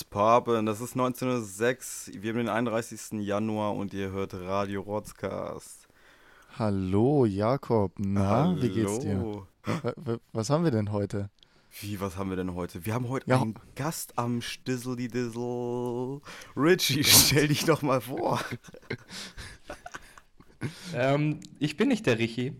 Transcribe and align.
What's 0.00 0.10
poppin'? 0.10 0.64
Das 0.64 0.80
ist 0.80 0.92
1906. 0.92 2.12
Wir 2.14 2.30
haben 2.30 2.38
den 2.38 2.48
31. 2.48 3.20
Januar 3.20 3.74
und 3.76 3.92
ihr 3.92 4.10
hört 4.10 4.32
Radio 4.32 4.80
Rotzcast. 4.80 5.88
Hallo 6.58 7.26
Jakob, 7.26 7.92
na, 7.98 8.28
Hallo. 8.28 8.62
wie 8.62 8.68
geht's 8.70 9.00
dir? 9.00 9.44
Wa- 9.64 9.92
wa- 9.96 10.18
Was 10.32 10.48
haben 10.48 10.64
wir 10.64 10.70
denn 10.70 10.90
heute? 10.90 11.28
Wie, 11.80 12.00
was 12.00 12.16
haben 12.16 12.30
wir 12.30 12.36
denn 12.36 12.54
heute? 12.54 12.86
Wir 12.86 12.94
haben 12.94 13.08
heute 13.10 13.28
Ja. 13.28 13.42
einen 13.42 13.54
Gast 13.74 14.16
am 14.18 14.40
Stizzly 14.40 15.08
Dizzle. 15.08 16.20
Richie, 16.56 17.04
stell 17.04 17.48
dich 17.48 17.64
doch 17.66 17.82
mal 17.82 18.00
vor. 18.00 18.40
Ähm, 20.94 21.40
ich 21.58 21.78
bin 21.78 21.88
nicht 21.88 22.04
der 22.04 22.18
Richi. 22.18 22.52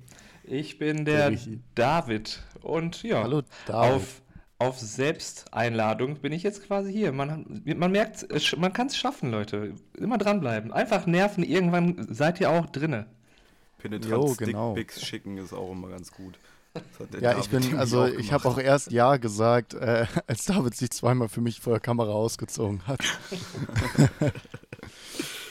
Ich 0.42 0.78
bin 0.78 1.04
Der 1.04 1.30
der. 1.32 1.38
David. 1.74 2.42
Und 2.62 3.02
ja, 3.02 3.22
Hallo 3.22 3.42
David. 3.66 3.92
auf, 3.94 4.22
auf 4.60 4.78
Selbsteinladung 4.78 6.16
bin 6.16 6.32
ich 6.32 6.42
jetzt 6.42 6.66
quasi 6.66 6.92
hier. 6.92 7.12
Man, 7.12 7.62
man 7.64 7.90
merkt, 7.90 8.26
man 8.58 8.72
kann 8.72 8.88
es 8.88 8.96
schaffen, 8.96 9.30
Leute. 9.30 9.74
Immer 9.96 10.18
dranbleiben. 10.18 10.70
Einfach 10.70 11.06
nerven, 11.06 11.42
irgendwann 11.42 12.06
seid 12.10 12.40
ihr 12.40 12.50
auch 12.50 12.66
drinne. 12.66 13.06
Penetrant 13.78 14.12
Jo, 14.12 14.34
genau. 14.36 14.72
Stickpics 14.72 15.02
schicken 15.02 15.38
ist 15.38 15.54
auch 15.54 15.72
immer 15.72 15.88
ganz 15.88 16.12
gut. 16.12 16.38
Ja, 17.20 17.32
David 17.32 17.44
ich 17.44 17.50
bin, 17.50 17.78
also 17.78 18.06
ich 18.06 18.32
habe 18.32 18.46
auch 18.48 18.58
erst 18.58 18.92
Ja 18.92 19.16
gesagt, 19.16 19.74
äh, 19.74 20.06
als 20.26 20.44
David 20.44 20.76
sich 20.76 20.90
zweimal 20.90 21.28
für 21.28 21.40
mich 21.40 21.60
vor 21.60 21.72
der 21.72 21.80
Kamera 21.80 22.12
ausgezogen 22.12 22.86
hat. 22.86 23.00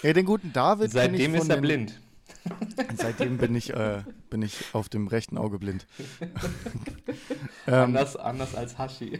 ja, 0.03 0.13
den 0.13 0.25
guten 0.25 0.53
David 0.53 0.91
Seitdem 0.91 1.31
von 1.31 1.41
ist 1.41 1.49
er 1.49 1.55
den, 1.55 1.61
blind. 1.61 1.99
Seitdem 2.95 3.37
bin 3.37 3.55
ich, 3.55 3.73
äh, 3.73 4.03
bin 4.29 4.41
ich 4.41 4.65
auf 4.73 4.89
dem 4.89 5.07
rechten 5.07 5.37
Auge 5.37 5.59
blind. 5.59 5.85
ähm, 7.67 7.73
Anders, 7.73 8.15
anders 8.15 8.55
als 8.55 8.77
Hashi. 8.77 9.19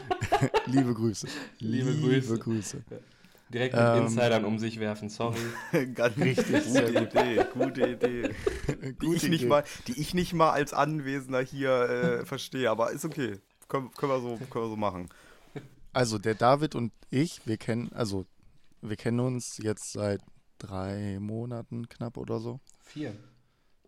liebe 0.66 0.94
Grüße. 0.94 1.28
Liebe 1.58 1.90
Liebe 1.90 2.08
Grüße. 2.08 2.38
Grüße. 2.38 2.84
Direkt 3.48 3.74
mit 3.74 3.82
Ähm. 3.82 4.02
Insidern 4.04 4.44
um 4.44 4.58
sich 4.58 4.80
werfen, 4.80 5.08
sorry. 5.08 5.38
Ganz 5.94 6.16
Richtig, 6.18 6.64
sehr 6.64 6.82
gute 6.90 7.00
gut. 7.06 7.14
Idee, 7.14 7.46
gute 7.54 7.86
Idee. 7.90 8.30
Die 8.68 8.88
ich, 8.88 8.98
Gute 8.98 9.28
nicht 9.28 9.42
Idee. 9.42 9.46
mal, 9.46 9.64
die 9.86 10.00
ich 10.00 10.14
nicht 10.14 10.32
mal 10.32 10.50
als 10.50 10.72
Anwesender 10.72 11.40
hier 11.42 11.70
äh, 11.70 12.26
verstehe, 12.26 12.70
aber 12.70 12.90
ist 12.90 13.04
okay. 13.04 13.38
Können, 13.68 13.92
können, 13.92 14.12
wir 14.12 14.20
so, 14.20 14.38
können 14.50 14.64
wir 14.64 14.70
so 14.70 14.76
machen. 14.76 15.08
Also 15.92 16.18
der 16.18 16.34
David 16.34 16.74
und 16.74 16.92
ich, 17.10 17.40
wir 17.46 17.56
kennen, 17.56 17.90
also 17.94 18.26
wir 18.82 18.96
kennen 18.96 19.20
uns 19.20 19.58
jetzt 19.62 19.92
seit 19.92 20.20
drei 20.58 21.18
Monaten 21.20 21.88
knapp 21.88 22.16
oder 22.16 22.40
so. 22.40 22.60
Vier. 22.80 23.14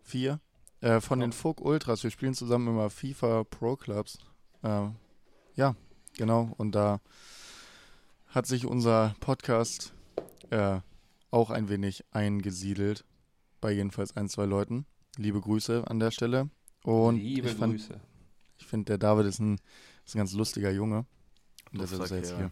Vier. 0.01 0.39
Äh, 0.81 1.01
von 1.01 1.19
den 1.19 1.31
Oh. 1.31 1.33
Folk 1.33 1.61
Ultras. 1.61 2.03
Wir 2.03 2.11
spielen 2.11 2.33
zusammen 2.33 2.67
immer 2.67 2.89
FIFA 2.89 3.43
Pro 3.43 3.75
Clubs. 3.75 4.17
Äh, 4.63 4.87
ja, 5.55 5.75
genau. 6.17 6.53
Und 6.57 6.73
da 6.73 7.01
hat 8.27 8.45
sich 8.45 8.65
unser 8.65 9.15
Podcast 9.19 9.93
äh, 10.51 10.79
auch 11.31 11.49
ein 11.49 11.69
wenig 11.69 12.05
eingesiedelt. 12.11 13.05
Bei 13.61 13.71
jedenfalls 13.71 14.15
ein, 14.15 14.29
zwei 14.29 14.45
Leuten. 14.45 14.85
Liebe 15.17 15.41
Grüße 15.41 15.83
an 15.87 15.99
der 15.99 16.11
Stelle. 16.11 16.49
Und 16.83 17.17
Liebe 17.17 17.49
ich, 17.49 17.55
fand- 17.55 17.73
Grüße. 17.73 17.99
ich 18.57 18.65
finde, 18.65 18.85
der 18.85 18.97
David 18.97 19.25
ist 19.25 19.39
ein, 19.39 19.59
ist 20.05 20.15
ein 20.15 20.19
ganz 20.19 20.31
lustiger 20.33 20.71
Junge. 20.71 21.05
Und 21.73 21.81
deshalb 21.81 22.03
ist 22.03 22.11
er 22.11 22.17
jetzt 22.17 22.29
Kerl. 22.37 22.51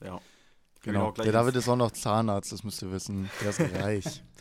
hier. 0.00 0.06
Ja. 0.08 0.20
Genau. 0.82 1.12
gleich 1.12 1.24
Der 1.24 1.32
David 1.32 1.56
ist 1.56 1.68
auch 1.68 1.76
noch 1.76 1.90
Zahnarzt, 1.90 2.52
das 2.52 2.62
müsst 2.64 2.82
ihr 2.82 2.92
wissen. 2.92 3.28
Der 3.42 3.50
ist 3.50 3.60
reich. 3.82 4.22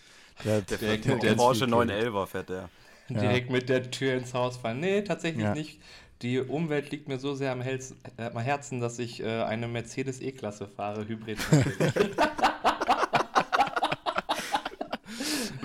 Der, 0.43 0.59
Der 0.61 0.77
mit 0.91 1.05
der 1.05 1.15
der 1.15 1.35
Porsche 1.35 1.59
viel 1.61 1.69
911 1.69 2.29
fährt 2.29 2.49
der. 2.49 2.69
Ja. 3.07 3.21
Direkt 3.21 3.49
mit 3.51 3.69
der 3.69 3.89
Tür 3.89 4.15
ins 4.15 4.33
Haus 4.33 4.57
fallen. 4.57 4.81
Nee, 4.81 5.01
tatsächlich 5.01 5.45
Ja. 5.45 5.53
nicht. 5.53 5.79
Die 6.21 6.41
Umwelt 6.41 6.91
liegt 6.91 7.07
mir 7.07 7.19
so 7.19 7.35
sehr 7.35 7.53
am, 7.53 7.61
Helz, 7.61 7.95
äh, 8.17 8.23
am 8.23 8.37
Herzen, 8.39 8.81
dass 8.81 8.99
ich 8.99 9.21
äh, 9.23 9.43
eine 9.43 9.69
Mercedes 9.69 10.19
E-Klasse 10.19 10.67
fahre, 10.67 11.07
Hybrid. 11.07 11.37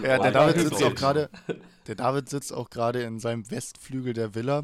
Ja, 0.02 0.19
der 0.19 0.32
David 0.32 0.60
sitzt 0.60 0.82
auch 0.82 0.94
gerade. 0.94 1.28
Der 1.87 1.94
David 1.94 2.28
sitzt 2.28 2.52
auch 2.52 2.70
gerade 2.70 3.02
in 3.02 3.20
seinem 3.20 3.50
Westflügel 3.50 4.12
der 4.12 4.34
Villa. 4.34 4.62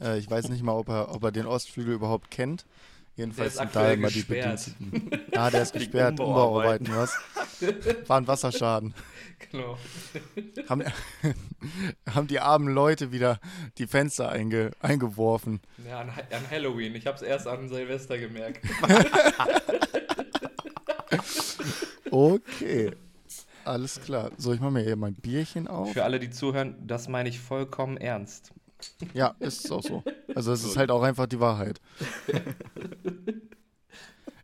Äh, 0.00 0.18
ich 0.18 0.30
weiß 0.30 0.48
nicht 0.48 0.62
mal, 0.62 0.72
ob 0.72 0.88
er, 0.88 1.14
ob 1.14 1.22
er 1.24 1.32
den 1.32 1.46
Ostflügel 1.46 1.94
überhaupt 1.94 2.30
kennt. 2.30 2.64
Jedenfalls 3.14 3.56
sind 3.56 3.74
da 3.74 3.92
immer 3.92 4.08
die. 4.08 4.22
Bediensteten. 4.22 5.10
Ah, 5.36 5.50
der 5.50 5.62
ist 5.62 5.72
gesperrt, 5.72 6.20
Umbauarbeiten. 6.20 6.88
Was? 6.94 7.14
War 8.06 8.18
ein 8.18 8.26
Wasserschaden. 8.26 8.94
genau. 9.50 9.78
Haben, 10.68 10.84
haben 12.08 12.26
die 12.26 12.38
armen 12.38 12.72
Leute 12.72 13.12
wieder 13.12 13.40
die 13.78 13.86
Fenster 13.86 14.28
einge, 14.28 14.72
eingeworfen. 14.80 15.60
Ja, 15.88 16.00
an, 16.00 16.10
an 16.10 16.50
Halloween. 16.50 16.94
Ich 16.94 17.06
habe 17.06 17.16
es 17.16 17.22
erst 17.22 17.46
an 17.46 17.68
Silvester 17.68 18.18
gemerkt. 18.18 18.64
Okay. 22.10 22.90
Alles 23.64 24.00
klar. 24.02 24.32
So, 24.36 24.52
ich 24.52 24.60
mache 24.60 24.72
mir 24.72 24.82
hier 24.82 24.96
mein 24.96 25.14
Bierchen 25.14 25.66
auf. 25.66 25.92
Für 25.92 26.04
alle, 26.04 26.18
die 26.20 26.28
zuhören, 26.28 26.76
das 26.86 27.08
meine 27.08 27.30
ich 27.30 27.40
vollkommen 27.40 27.96
ernst. 27.96 28.52
Ja, 29.14 29.34
ist 29.38 29.70
auch 29.70 29.82
so. 29.82 30.02
Also 30.34 30.52
es 30.52 30.64
ist 30.64 30.76
halt 30.76 30.90
auch 30.90 31.02
einfach 31.02 31.26
die 31.26 31.40
Wahrheit. 31.40 31.80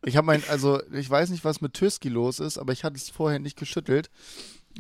Ich 0.05 0.17
habe 0.17 0.27
mein, 0.27 0.43
also 0.49 0.81
ich 0.93 1.09
weiß 1.09 1.31
nicht, 1.31 1.45
was 1.45 1.61
mit 1.61 1.75
Tüski 1.75 2.09
los 2.09 2.41
ist, 2.41 2.59
aber 2.59 2.73
ich 2.73 2.85
hatte 2.85 2.97
es 2.97 3.11
vorher 3.11 3.39
nicht 3.39 3.59
geschüttelt. 3.59 4.11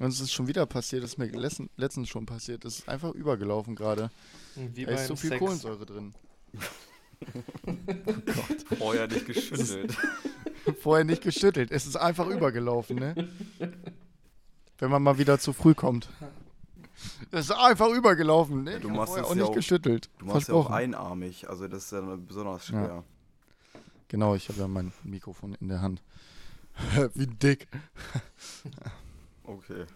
Und 0.00 0.08
es 0.08 0.20
ist 0.20 0.32
schon 0.32 0.46
wieder 0.46 0.64
passiert, 0.66 1.02
das 1.02 1.12
ist 1.12 1.18
mir 1.18 1.26
letzten, 1.26 1.70
letztens 1.76 2.08
schon 2.08 2.24
passiert. 2.24 2.64
Es 2.64 2.80
ist 2.80 2.88
einfach 2.88 3.12
übergelaufen 3.12 3.74
gerade. 3.74 4.10
Wie 4.54 4.84
Da 4.84 4.92
ist 4.92 5.08
so 5.08 5.16
viel 5.16 5.30
Sex. 5.30 5.40
Kohlensäure 5.40 5.86
drin. 5.86 6.14
Vorher 8.78 9.08
nicht 9.08 9.26
geschüttelt. 9.26 9.96
Vorher 10.80 11.04
nicht 11.04 11.22
geschüttelt. 11.22 11.72
Es 11.72 11.86
ist 11.86 11.96
einfach 11.96 12.28
übergelaufen, 12.28 12.96
ne? 12.96 13.28
Wenn 14.78 14.90
man 14.90 15.02
mal 15.02 15.18
wieder 15.18 15.38
zu 15.38 15.52
früh 15.52 15.74
kommt. 15.74 16.08
Es 17.30 17.46
ist 17.46 17.50
einfach 17.52 17.88
übergelaufen, 17.90 18.64
ne? 18.64 18.80
Du 18.80 18.88
machst 18.88 19.14
es 19.16 19.22
auch 19.24 19.30
ja 19.30 19.34
nicht 19.36 19.44
auch- 19.44 19.54
geschüttelt. 19.54 20.08
Du 20.18 20.26
machst 20.26 20.48
ja 20.48 20.54
auch 20.54 20.70
einarmig, 20.70 21.48
also 21.48 21.68
das 21.68 21.84
ist 21.84 21.92
ja 21.92 22.00
besonders 22.16 22.66
schwer. 22.66 23.04
Genau, 24.08 24.34
ich 24.34 24.48
habe 24.48 24.58
ja 24.60 24.68
mein 24.68 24.92
Mikrofon 25.04 25.54
in 25.60 25.68
der 25.68 25.82
Hand. 25.82 26.02
Wie 27.14 27.26
dick. 27.26 27.68
Okay. 29.44 29.86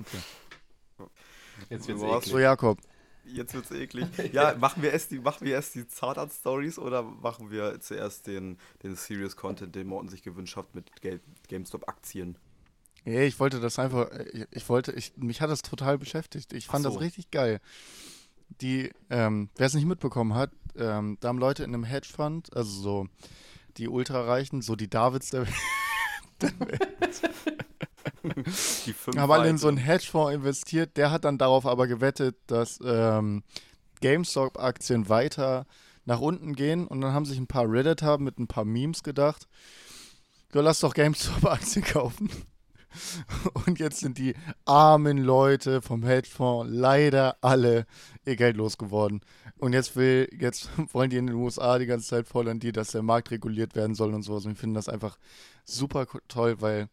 Jetzt 1.69 1.87
wird's 1.87 2.01
warst 2.01 2.27
So, 2.29 2.33
eklig. 2.37 2.43
Jakob. 2.45 2.79
Jetzt 3.27 3.53
wird's 3.55 3.71
eklig. 3.71 4.07
Ja, 4.33 4.55
machen 4.59 4.83
wir 4.83 4.93
erst 4.93 5.11
die, 5.11 5.19
machen 5.19 5.45
wir 5.47 5.53
erst 5.53 5.75
die 5.75 5.87
Zahnarzt-Stories 5.87 6.79
oder 6.79 7.03
machen 7.03 7.51
wir 7.51 7.79
zuerst 7.81 8.27
den, 8.27 8.57
den 8.83 8.97
Serious 8.97 9.37
Content, 9.37 9.75
den 9.75 9.87
Morten 9.89 10.09
sich 10.09 10.23
gewünscht 10.23 10.57
hat 10.57 10.75
mit 10.75 11.03
Ga- 11.03 11.21
GameStop-Aktien? 11.49 12.37
Ja, 13.05 13.21
ich 13.21 13.41
wollte 13.41 13.61
das 13.61 13.79
einfach, 13.79 14.11
ich, 14.33 14.47
ich 14.51 14.69
wollte, 14.69 14.93
ich, 14.93 15.13
mich 15.17 15.41
hat 15.41 15.51
das 15.51 15.63
total 15.63 15.99
beschäftigt. 15.99 16.53
Ich 16.53 16.67
fand 16.67 16.85
so. 16.85 16.91
das 16.91 17.01
richtig 17.01 17.31
geil. 17.31 17.61
Die, 18.61 18.91
ähm, 19.11 19.49
wer 19.57 19.67
es 19.67 19.75
nicht 19.75 19.87
mitbekommen 19.87 20.35
hat, 20.35 20.51
ähm, 20.77 21.17
da 21.21 21.29
haben 21.29 21.39
Leute 21.39 21.65
in 21.65 21.75
einem 21.75 21.85
Hedgefonds, 21.85 22.51
also 22.53 22.71
so 22.71 23.09
die 23.77 23.89
Ultrareichen, 23.89 24.63
so 24.63 24.77
die 24.77 24.89
Davids 24.89 25.31
der 25.31 25.47
Die 28.87 28.93
fünf 28.93 29.17
haben 29.17 29.33
alle 29.33 29.49
in 29.49 29.59
so 29.59 29.69
einen 29.69 29.77
Hedgefonds 29.79 30.35
investiert. 30.35 30.97
Der 30.97 31.11
hat 31.11 31.25
dann 31.25 31.39
darauf 31.39 31.67
aber 31.67 31.87
gewettet, 31.87 32.37
dass 32.47 32.79
ähm, 32.85 33.43
GameStop-Aktien 34.01 35.09
weiter 35.09 35.67
nach 36.05 36.21
unten 36.21 36.55
gehen. 36.55 36.87
Und 36.87 37.01
dann 37.01 37.13
haben 37.13 37.25
sich 37.25 37.39
ein 37.39 37.47
paar 37.47 37.71
Redditor 37.71 38.19
mit 38.19 38.39
ein 38.39 38.49
paar 38.49 38.65
Memes 38.65 39.03
gedacht, 39.03 39.49
ja, 40.55 40.61
lass 40.61 40.81
doch 40.81 40.95
GameStop-Aktien 40.95 41.85
kaufen. 41.87 42.31
Und 43.67 43.79
jetzt 43.79 44.01
sind 44.01 44.19
die 44.19 44.35
armen 44.65 45.19
Leute 45.19 45.83
vom 45.83 46.03
Hedgefonds 46.05 46.73
leider 46.73 47.37
alle 47.41 47.87
ihr 48.25 48.37
Geld 48.37 48.57
losgeworden. 48.57 49.21
Und 49.59 49.73
jetzt 49.73 49.97
will, 49.97 50.29
jetzt 50.39 50.71
wollen 50.93 51.11
die 51.11 51.17
in 51.17 51.27
den 51.27 51.37
USA 51.37 51.79
die 51.79 51.87
ganze 51.87 52.09
Zeit 52.09 52.27
fordern 52.27 52.59
die, 52.59 52.73
dass 52.73 52.93
der 52.93 53.03
Markt 53.03 53.31
reguliert 53.31 53.75
werden 53.75 53.95
soll 53.95 54.13
und 54.15 54.23
sowas. 54.23 54.45
Und 54.45 54.53
ich 54.53 54.59
finde 54.59 54.79
das 54.79 54.89
einfach 54.89 55.19
super 55.65 56.07
toll, 56.29 56.61
weil 56.61 56.89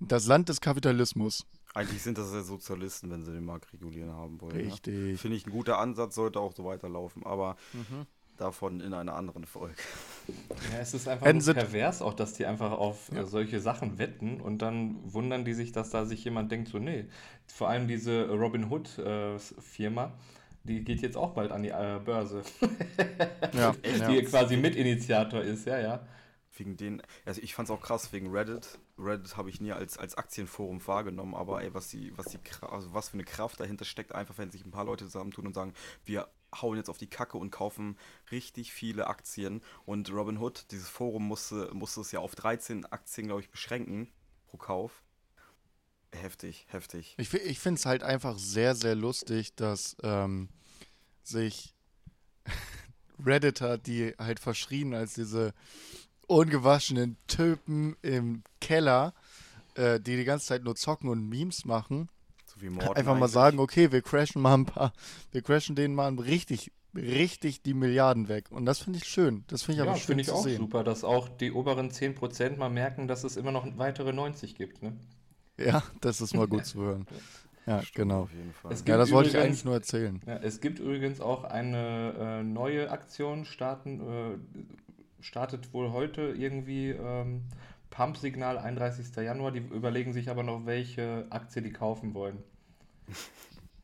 das 0.00 0.26
Land 0.26 0.48
des 0.48 0.60
Kapitalismus. 0.60 1.46
Eigentlich 1.74 2.02
sind 2.02 2.16
das 2.16 2.32
ja 2.32 2.42
Sozialisten, 2.42 3.10
wenn 3.10 3.24
sie 3.24 3.32
den 3.32 3.44
Markt 3.44 3.70
regulieren 3.72 4.12
haben 4.12 4.40
wollen. 4.40 4.56
Richtig. 4.56 4.94
Mhm. 4.94 5.10
Ne? 5.10 5.18
Finde 5.18 5.36
ich 5.36 5.46
ein 5.46 5.52
guter 5.52 5.78
Ansatz, 5.78 6.14
sollte 6.14 6.40
auch 6.40 6.54
so 6.54 6.64
weiterlaufen, 6.64 7.24
aber 7.26 7.56
davon 8.36 8.80
in 8.80 8.94
einer 8.94 9.14
anderen 9.14 9.44
Folge. 9.46 9.74
Ja, 10.72 10.78
es 10.80 10.94
ist 10.94 11.08
einfach 11.08 11.26
sie- 11.40 11.54
pervers 11.54 12.02
auch, 12.02 12.14
dass 12.14 12.32
die 12.34 12.46
einfach 12.46 12.72
auf 12.72 13.10
äh, 13.12 13.24
solche 13.24 13.60
Sachen 13.60 13.98
wetten 13.98 14.40
und 14.40 14.58
dann 14.62 14.96
wundern 15.12 15.44
die 15.44 15.54
sich, 15.54 15.72
dass 15.72 15.90
da 15.90 16.04
sich 16.04 16.24
jemand 16.24 16.50
denkt, 16.52 16.68
so 16.68 16.78
nee. 16.78 17.06
Vor 17.46 17.68
allem 17.68 17.88
diese 17.88 18.28
Robin 18.28 18.70
Hood 18.70 18.98
äh, 18.98 19.38
Firma, 19.38 20.12
die 20.64 20.82
geht 20.84 21.00
jetzt 21.02 21.16
auch 21.16 21.32
bald 21.34 21.52
an 21.52 21.62
die 21.62 21.70
äh, 21.70 22.00
Börse, 22.04 22.42
Ja, 23.52 23.72
die 23.84 24.14
ja. 24.16 24.22
quasi 24.22 24.56
Mitinitiator 24.56 25.40
ist, 25.42 25.66
ja, 25.66 25.78
ja. 25.78 26.06
wegen 26.56 26.76
den, 26.76 27.02
also 27.24 27.40
ich 27.42 27.54
fand's 27.54 27.70
auch 27.70 27.80
krass 27.80 28.12
wegen 28.12 28.30
Reddit. 28.30 28.78
Reddit 28.98 29.36
habe 29.36 29.50
ich 29.50 29.60
nie 29.60 29.72
als, 29.72 29.98
als 29.98 30.16
Aktienforum 30.16 30.84
wahrgenommen, 30.86 31.34
aber 31.34 31.62
ey, 31.62 31.72
was 31.74 31.88
die, 31.88 32.16
was 32.16 32.26
die, 32.26 32.38
also 32.62 32.92
was 32.94 33.10
für 33.10 33.14
eine 33.14 33.24
Kraft 33.24 33.60
dahinter 33.60 33.84
steckt, 33.84 34.14
einfach 34.14 34.38
wenn 34.38 34.50
sich 34.50 34.64
ein 34.64 34.70
paar 34.70 34.84
Leute 34.86 35.04
zusammentun 35.04 35.46
und 35.46 35.54
sagen, 35.54 35.72
wir 36.04 36.26
hauen 36.54 36.76
jetzt 36.76 36.88
auf 36.88 36.98
die 36.98 37.08
Kacke 37.08 37.38
und 37.38 37.50
kaufen 37.50 37.98
richtig 38.30 38.72
viele 38.72 39.06
Aktien. 39.06 39.62
Und 39.84 40.10
Robinhood, 40.10 40.66
dieses 40.70 40.88
Forum 40.88 41.26
musste, 41.26 41.70
musste 41.72 42.00
es 42.00 42.12
ja 42.12 42.20
auf 42.20 42.34
13 42.34 42.86
Aktien, 42.86 43.26
glaube 43.26 43.42
ich, 43.42 43.50
beschränken 43.50 44.08
pro 44.46 44.56
Kauf. 44.56 45.02
Heftig, 46.12 46.66
heftig. 46.68 47.14
Ich, 47.18 47.32
ich 47.34 47.58
finde 47.58 47.78
es 47.78 47.86
halt 47.86 48.02
einfach 48.02 48.38
sehr, 48.38 48.74
sehr 48.74 48.94
lustig, 48.94 49.54
dass 49.54 49.96
ähm, 50.02 50.48
sich 51.22 51.74
Redditor, 53.24 53.78
die 53.78 54.14
halt 54.18 54.40
verschrien 54.40 54.94
als 54.94 55.14
diese 55.14 55.52
ungewaschenen 56.26 57.16
Typen 57.26 57.96
im 58.02 58.42
Keller, 58.60 59.14
äh, 59.74 60.00
die 60.00 60.16
die 60.16 60.24
ganze 60.24 60.46
Zeit 60.46 60.64
nur 60.64 60.76
zocken 60.76 61.08
und 61.08 61.28
Memes 61.28 61.64
machen, 61.64 62.08
So 62.56 62.62
wie 62.62 62.70
Morten 62.70 62.96
einfach 62.96 63.18
mal 63.18 63.28
sagen, 63.28 63.58
okay, 63.58 63.92
wir 63.92 64.02
crashen 64.02 64.40
mal 64.42 64.54
ein 64.54 64.64
paar, 64.66 64.92
wir 65.32 65.42
crashen 65.42 65.76
denen 65.76 65.94
mal 65.94 66.12
richtig, 66.14 66.72
richtig 66.94 67.62
die 67.62 67.74
Milliarden 67.74 68.28
weg. 68.28 68.46
Und 68.50 68.64
das 68.66 68.78
finde 68.78 68.98
ich 68.98 69.04
schön. 69.06 69.44
Das 69.48 69.62
finde 69.62 69.80
ich 69.82 69.84
Ja, 69.84 69.90
aber 69.90 69.98
schön 70.00 70.06
finde 70.06 70.20
ich 70.22 70.28
zu 70.28 70.34
auch 70.34 70.42
sehen. 70.44 70.56
super, 70.58 70.82
dass 70.84 71.04
auch 71.04 71.28
die 71.28 71.52
oberen 71.52 71.90
10% 71.90 72.56
mal 72.56 72.70
merken, 72.70 73.08
dass 73.08 73.24
es 73.24 73.36
immer 73.36 73.52
noch 73.52 73.66
weitere 73.76 74.12
90 74.12 74.54
gibt. 74.54 74.82
Ne? 74.82 74.92
Ja, 75.58 75.82
das 76.00 76.20
ist 76.20 76.34
mal 76.34 76.46
gut 76.48 76.64
zu 76.66 76.80
hören. 76.82 77.06
Ja, 77.68 77.82
Stimmt, 77.82 77.94
genau. 77.96 78.20
Auf 78.20 78.32
jeden 78.32 78.52
Fall. 78.52 78.72
Es 78.72 78.84
Ja, 78.86 78.96
das 78.96 79.10
wollte 79.10 79.28
ich 79.30 79.34
übrigens- 79.34 79.48
eigentlich 79.54 79.64
nur 79.64 79.74
erzählen. 79.74 80.22
Ja, 80.24 80.36
es 80.36 80.60
gibt 80.60 80.78
übrigens 80.78 81.20
auch 81.20 81.42
eine 81.42 82.14
äh, 82.16 82.42
neue 82.44 82.92
Aktion, 82.92 83.44
starten, 83.44 83.98
äh, 84.00 84.38
startet 85.20 85.72
wohl 85.74 85.90
heute 85.90 86.32
irgendwie 86.38 86.90
ähm, 86.90 87.42
Pump-Signal 87.96 88.58
31. 88.58 89.14
Januar. 89.16 89.52
Die 89.52 89.60
überlegen 89.60 90.12
sich 90.12 90.28
aber 90.28 90.42
noch, 90.42 90.66
welche 90.66 91.26
Aktie 91.30 91.62
die 91.62 91.72
kaufen 91.72 92.12
wollen. 92.14 92.38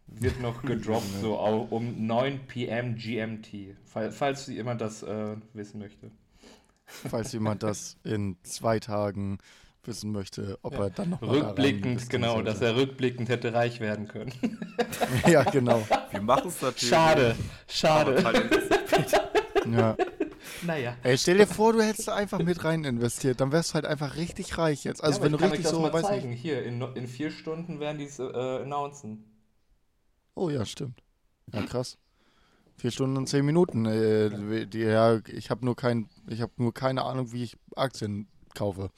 Wird 0.06 0.40
noch 0.40 0.60
gedroppt, 0.66 1.06
so 1.22 1.36
um 1.38 2.06
9 2.06 2.40
p.m. 2.46 2.96
GMT, 2.96 3.74
fall- 3.84 4.12
falls 4.12 4.46
jemand 4.48 4.80
das 4.82 5.02
äh, 5.02 5.36
wissen 5.54 5.78
möchte. 5.78 6.10
falls 6.84 7.32
jemand 7.32 7.62
das 7.62 7.96
in 8.04 8.36
zwei 8.42 8.78
Tagen 8.78 9.38
wissen 9.84 10.12
möchte, 10.12 10.58
ob 10.62 10.74
er 10.74 10.90
dann 10.90 11.10
noch 11.10 11.20
da 11.20 11.26
Rückblickend, 11.26 11.86
investieren 11.86 12.22
genau, 12.22 12.34
sollte. 12.34 12.50
dass 12.50 12.60
er 12.60 12.76
rückblickend 12.76 13.28
hätte 13.30 13.52
reich 13.54 13.80
werden 13.80 14.06
können. 14.08 14.32
Ja, 15.26 15.42
genau. 15.44 15.86
Wir 16.10 16.20
machen 16.22 16.48
es 16.48 16.60
natürlich. 16.60 16.88
Schade, 16.88 17.34
schade. 17.68 18.22
Ja. 19.70 19.96
Naja. 20.64 20.96
Ey, 21.02 21.18
stell 21.18 21.38
dir 21.38 21.46
vor, 21.46 21.72
du 21.72 21.82
hättest 21.82 22.08
einfach 22.08 22.38
mit 22.38 22.64
rein 22.64 22.84
investiert, 22.84 23.40
dann 23.40 23.52
wärst 23.52 23.70
du 23.70 23.74
halt 23.74 23.86
einfach 23.86 24.16
richtig 24.16 24.58
reich 24.58 24.84
jetzt. 24.84 25.02
Also 25.02 25.18
ja, 25.18 25.24
wenn 25.24 25.32
du 25.32 25.38
richtig 25.38 25.66
so, 25.66 25.80
mal 25.80 25.92
weiß 25.92 26.02
zeigen. 26.06 26.30
nicht. 26.30 26.40
Hier, 26.40 26.64
in, 26.64 26.80
in 26.94 27.06
vier 27.06 27.30
Stunden 27.30 27.80
werden 27.80 27.98
die 27.98 28.04
es 28.04 28.18
äh, 28.18 28.22
announcen. 28.22 29.24
Oh 30.34 30.50
ja, 30.50 30.64
stimmt. 30.64 31.02
Ja, 31.52 31.62
krass. 31.62 31.98
Vier 32.76 32.90
Stunden 32.90 33.16
und 33.16 33.28
zehn 33.28 33.44
Minuten. 33.44 33.86
Äh, 33.86 34.66
die, 34.66 34.80
ja, 34.80 35.20
ich 35.28 35.50
habe 35.50 35.64
nur 35.64 35.76
kein, 35.76 36.08
ich 36.28 36.40
habe 36.40 36.52
nur 36.56 36.72
keine 36.72 37.04
Ahnung, 37.04 37.32
wie 37.32 37.44
ich 37.44 37.56
Aktien 37.76 38.28
kaufe. 38.54 38.90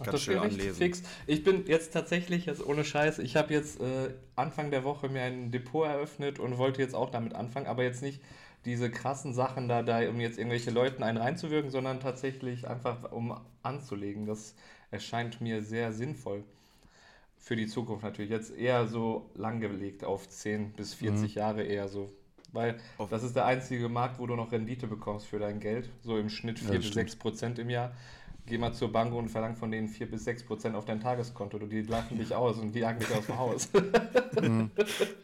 Ach, 0.00 0.06
Ganz 0.06 0.12
das 0.12 0.22
schön 0.22 0.38
anlesen. 0.38 0.74
fix. 0.74 1.02
Ich 1.26 1.44
bin 1.44 1.66
jetzt 1.66 1.92
tatsächlich, 1.92 2.46
jetzt 2.46 2.64
ohne 2.64 2.84
Scheiß, 2.84 3.18
ich 3.18 3.36
habe 3.36 3.52
jetzt 3.52 3.80
äh, 3.80 4.14
Anfang 4.36 4.70
der 4.70 4.84
Woche 4.84 5.08
mir 5.08 5.22
ein 5.22 5.50
Depot 5.50 5.86
eröffnet 5.86 6.38
und 6.38 6.56
wollte 6.56 6.80
jetzt 6.80 6.94
auch 6.94 7.10
damit 7.10 7.34
anfangen, 7.34 7.66
aber 7.66 7.82
jetzt 7.82 8.00
nicht 8.00 8.22
diese 8.64 8.90
krassen 8.90 9.32
Sachen 9.32 9.68
da, 9.68 9.82
da 9.82 10.08
um 10.08 10.20
jetzt 10.20 10.38
irgendwelche 10.38 10.70
Leuten 10.70 11.02
einen 11.02 11.18
reinzuwirken, 11.18 11.70
sondern 11.70 12.00
tatsächlich 12.00 12.68
einfach 12.68 13.10
um 13.12 13.38
anzulegen. 13.62 14.26
Das 14.26 14.54
erscheint 14.90 15.40
mir 15.40 15.62
sehr 15.62 15.92
sinnvoll. 15.92 16.44
Für 17.38 17.56
die 17.56 17.66
Zukunft 17.66 18.04
natürlich. 18.04 18.30
Jetzt 18.30 18.54
eher 18.54 18.86
so 18.86 19.30
langgelegt 19.34 20.04
auf 20.04 20.28
10 20.28 20.72
bis 20.72 20.92
40 20.94 21.36
Jahre 21.36 21.62
eher 21.62 21.88
so. 21.88 22.12
Weil 22.52 22.78
Auf- 22.98 23.08
das 23.08 23.22
ist 23.22 23.34
der 23.34 23.46
einzige 23.46 23.88
Markt, 23.88 24.18
wo 24.18 24.26
du 24.26 24.36
noch 24.36 24.52
Rendite 24.52 24.86
bekommst 24.86 25.26
für 25.26 25.38
dein 25.38 25.58
Geld. 25.60 25.88
So 26.02 26.18
im 26.18 26.28
Schnitt 26.28 26.58
4 26.58 26.68
das 26.68 26.76
bis 26.76 26.86
stimmt. 26.88 26.94
6 27.08 27.16
Prozent 27.16 27.58
im 27.58 27.70
Jahr. 27.70 27.92
Geh 28.46 28.58
mal 28.58 28.72
zur 28.72 28.90
Bank 28.92 29.14
und 29.14 29.28
verlang 29.28 29.56
von 29.56 29.70
denen 29.70 29.88
4 29.88 30.10
bis 30.10 30.24
6 30.24 30.44
Prozent 30.44 30.74
auf 30.74 30.84
dein 30.84 31.00
Tageskonto. 31.00 31.58
Du, 31.58 31.66
Die 31.66 31.82
lachen 31.82 32.18
dich 32.18 32.34
aus 32.34 32.58
und 32.58 32.74
die 32.74 32.80
jagen 32.80 32.98
dich 32.98 33.12
aus 33.14 33.26
dem 33.26 33.38
Haus. 33.38 33.68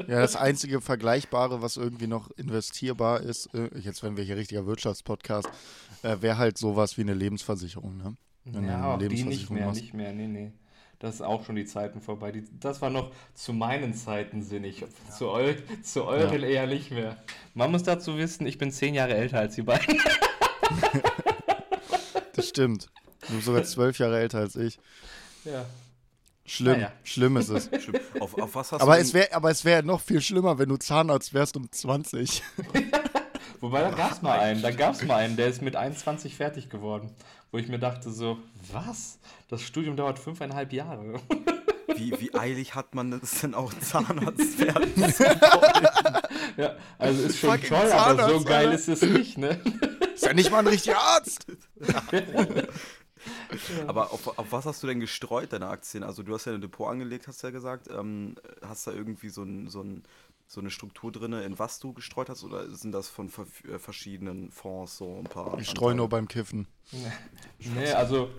Ja, 0.09 0.21
das 0.21 0.37
einzige 0.37 0.81
Vergleichbare, 0.81 1.63
was 1.63 1.77
irgendwie 1.77 2.07
noch 2.07 2.31
investierbar 2.33 3.21
ist, 3.21 3.53
äh, 3.55 3.71
jetzt 3.79 4.03
wenn 4.03 4.17
wir 4.17 4.25
hier 4.25 4.37
richtiger 4.37 4.67
Wirtschaftspodcast, 4.67 5.49
äh, 6.03 6.17
wäre 6.21 6.39
halt 6.39 6.59
sowas 6.59 6.97
wie 6.97 7.03
eine 7.03 7.15
Lebensversicherung. 7.15 7.97
Ne? 7.97 8.17
Wenn 8.45 8.67
ja, 8.67 8.77
eine 8.77 8.87
auch 8.87 8.99
die 8.99 9.25
nicht 9.25 9.51
mehr, 9.51 9.67
machst. 9.67 9.81
nicht 9.81 9.95
mehr, 9.95 10.13
nee, 10.13 10.27
nee. 10.27 10.53
Das 10.99 11.17
ist 11.17 11.23
auch 11.23 11.45
schon 11.45 11.57
die 11.57 11.67
Zeiten 11.67 12.01
vorbei. 12.01 12.33
Die, 12.33 12.45
das 12.59 12.81
war 12.81 12.91
noch 12.91 13.11
zu 13.35 13.53
meinen 13.53 13.93
Zeiten 13.95 14.43
sinnig. 14.43 14.85
Zu, 15.17 15.29
eu, 15.29 15.55
zu 15.83 16.05
euren 16.05 16.43
eher 16.43 16.67
nicht 16.67 16.91
mehr. 16.91 17.17
Man 17.55 17.71
muss 17.71 17.83
dazu 17.83 18.17
wissen, 18.17 18.47
ich 18.47 18.57
bin 18.57 18.71
zehn 18.71 18.95
Jahre 18.95 19.15
älter 19.15 19.41
als 19.41 19.55
die 19.57 19.63
beiden. 19.63 20.01
Das 22.35 22.51
stimmt. 22.51 22.91
Du 23.29 23.35
bist 23.35 23.47
sogar 23.47 23.63
zwölf 23.65 23.99
Jahre 23.99 24.19
älter 24.19 24.39
als 24.39 24.57
ich. 24.57 24.79
Ja. 25.45 25.65
Schlimm, 26.45 26.75
Naja. 26.75 26.93
schlimm 27.03 27.37
ist 27.39 27.49
es. 27.49 27.65
Stimmt. 27.83 28.01
Auf, 28.21 28.39
auf 28.39 28.55
was 28.55 28.71
hast 28.73 28.81
Aber 28.81 28.95
du 28.97 29.03
es 29.03 29.13
wäre 29.15 29.33
aber 29.33 29.51
es 29.51 29.65
wär 29.65 29.83
noch 29.83 30.01
viel 30.01 30.21
schlimmer, 30.21 30.59
wenn 30.59 30.69
du 30.69 30.77
Zahnarzt 30.77 31.35
wärst 31.35 31.57
um 31.57 31.71
20. 31.71 32.43
Wobei, 33.61 33.81
da 33.81 33.91
gab 33.91 34.13
es 34.13 34.23
mal 34.23 34.39
einen, 34.39 34.63
da 34.63 34.71
gab 34.71 34.95
es 34.95 35.03
mal 35.03 35.17
einen, 35.17 35.37
der 35.37 35.49
ist 35.49 35.61
mit 35.63 35.75
21 35.77 36.37
fertig 36.37 36.69
geworden. 36.71 37.11
Wo 37.51 37.59
ich 37.59 37.67
mir 37.69 37.79
dachte 37.81 38.13
so, 38.13 38.39
was? 38.71 39.19
Das 39.49 39.63
Studium 39.63 39.97
dauert 39.97 40.19
fünfeinhalb 40.21 40.73
Jahre. 40.73 41.15
wie, 41.97 42.13
wie 42.21 42.35
eilig 42.35 42.75
hat 42.77 42.95
man 42.95 43.13
es 43.15 43.41
denn 43.41 43.55
auch 43.55 43.73
Zahnarzt 43.81 44.59
werden? 44.61 44.93
ja, 46.57 46.77
also 46.99 47.23
ist 47.23 47.39
schon 47.39 47.51
Fucking 47.51 47.69
toll, 47.71 47.93
aber 47.93 48.11
so 48.11 48.17
Zahnarzt, 48.29 48.47
geil 48.47 48.67
Alter. 48.69 48.75
ist 48.75 48.89
es 48.89 49.03
nicht, 49.03 49.39
ne? 49.39 49.61
Ist 50.15 50.25
ja 50.27 50.33
nicht 50.35 50.51
mal 50.51 50.59
ein 50.59 50.67
richtiger 50.69 50.99
Arzt. 50.99 51.47
Aber 53.87 54.13
auf, 54.13 54.39
auf 54.39 54.53
was 54.53 54.67
hast 54.67 54.83
du 54.83 54.87
denn 54.87 55.01
gestreut, 55.01 55.53
deine 55.53 55.69
Aktien? 55.69 56.03
Also 56.03 56.23
du 56.23 56.35
hast 56.35 56.47
ja 56.47 56.55
ein 56.55 56.61
Depot 56.61 56.89
angelegt, 56.89 57.29
hast 57.29 57.43
du 57.43 57.49
ja 57.49 57.51
gesagt. 57.51 57.89
Ähm, 57.91 58.37
hast 58.63 58.87
da 58.87 58.93
irgendwie 58.93 59.29
so, 59.29 59.43
ein, 59.43 59.69
so, 59.69 59.83
ein, 59.83 60.03
so 60.47 60.61
eine 60.61 60.71
Struktur 60.71 61.13
drin, 61.13 61.33
in 61.33 61.59
was 61.59 61.79
du 61.79 61.93
gestreut 61.93 62.29
hast? 62.29 62.45
Oder 62.45 62.69
sind 62.71 62.93
das 62.93 63.09
von 63.09 63.29
ver 63.29 63.47
äh, 63.69 63.79
verschiedenen 63.79 64.51
Fonds 64.51 64.99
so 64.99 65.19
ein 65.19 65.25
paar? 65.25 65.59
Ich 65.59 65.71
streue 65.71 65.95
nur 65.95 66.09
beim 66.09 66.29
Kiffen. 66.29 66.67
Nee, 67.59 67.91
also 67.93 68.31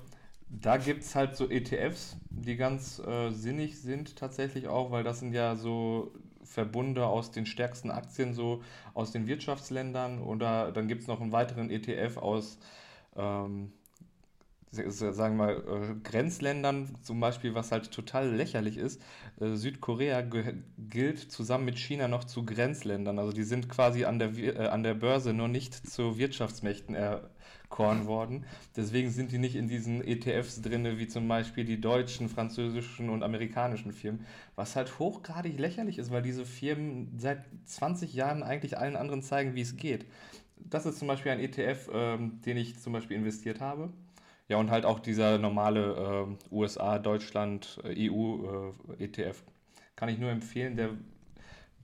da 0.50 0.78
gibt 0.78 1.04
es 1.04 1.16
halt 1.16 1.36
so 1.36 1.50
ETFs, 1.50 2.16
die 2.30 2.56
ganz 2.56 3.00
äh, 3.00 3.32
sinnig 3.32 3.80
sind 3.80 4.16
tatsächlich 4.16 4.68
auch, 4.68 4.92
weil 4.92 5.04
das 5.04 5.20
sind 5.20 5.34
ja 5.34 5.56
so 5.56 6.12
Verbunde 6.44 7.06
aus 7.06 7.32
den 7.32 7.46
stärksten 7.46 7.92
Aktien, 7.92 8.34
so 8.34 8.64
aus 8.94 9.12
den 9.12 9.28
Wirtschaftsländern 9.28 10.22
oder 10.22 10.72
dann 10.72 10.88
gibt 10.88 11.02
es 11.02 11.08
noch 11.08 11.20
einen 11.20 11.32
weiteren 11.32 11.70
ETF 11.70 12.18
aus, 12.18 12.58
ähm, 13.16 13.74
sagen 14.72 15.38
wir 15.38 15.46
mal, 15.46 15.56
äh, 15.56 15.96
Grenzländern, 16.04 16.90
zum 17.02 17.20
Beispiel, 17.20 17.56
was 17.56 17.72
halt 17.72 17.92
total 17.92 18.30
lächerlich 18.30 18.78
ist. 18.78 19.02
Äh, 19.40 19.56
Südkorea 19.56 20.22
gilt 20.90 21.20
zusammen 21.32 21.66
mit 21.66 21.80
China 21.80 22.08
noch 22.08 22.26
zu 22.26 22.46
Grenzländern. 22.46 23.18
Also 23.18 23.32
die 23.32 23.44
sind 23.44 23.70
quasi 23.70 24.06
an 24.06 24.20
der, 24.20 24.38
äh, 24.38 24.68
an 24.68 24.84
der 24.84 24.94
Börse 24.94 25.34
nur 25.34 25.48
nicht 25.48 25.74
zu 25.74 26.18
Wirtschaftsmächten 26.18 26.96
erkoren 26.96 28.08
worden. 28.08 28.46
Deswegen 28.76 29.10
sind 29.10 29.32
die 29.32 29.38
nicht 29.38 29.56
in 29.56 29.70
diesen 29.70 30.06
ETFs 30.06 30.62
drin, 30.62 30.98
wie 30.98 31.08
zum 31.08 31.28
Beispiel 31.28 31.64
die 31.64 31.80
deutschen, 31.80 32.28
französischen 32.28 33.10
und 33.10 33.24
amerikanischen 33.24 33.94
Firmen. 33.94 34.26
Was 34.56 34.76
halt 34.76 35.00
hochgradig 35.00 35.58
lächerlich 35.58 35.98
ist, 35.98 36.12
weil 36.12 36.22
diese 36.22 36.46
Firmen 36.46 37.14
seit 37.18 37.46
20 37.66 38.14
Jahren 38.14 38.44
eigentlich 38.44 38.78
allen 38.78 38.98
anderen 38.98 39.22
zeigen, 39.24 39.56
wie 39.56 39.62
es 39.62 39.78
geht. 39.78 40.06
Das 40.58 40.86
ist 40.86 41.00
zum 41.00 41.08
Beispiel 41.08 41.32
ein 41.32 41.40
ETF, 41.40 41.90
ähm, 41.94 42.42
den 42.46 42.58
ich 42.58 42.80
zum 42.80 42.92
Beispiel 42.92 43.16
investiert 43.16 43.62
habe. 43.62 43.94
Ja, 44.50 44.58
und 44.58 44.72
halt 44.72 44.86
auch 44.86 45.00
dieser 45.00 45.38
normale 45.38 46.26
ähm, 46.26 46.38
USA, 46.52 47.00
Deutschland, 47.00 47.80
äh, 47.84 48.10
EU 48.10 48.72
äh, 48.98 49.04
ETF. 49.04 49.44
Kann 49.96 50.10
ich 50.10 50.20
nur 50.20 50.30
empfehlen, 50.30 50.78
der 50.78 50.92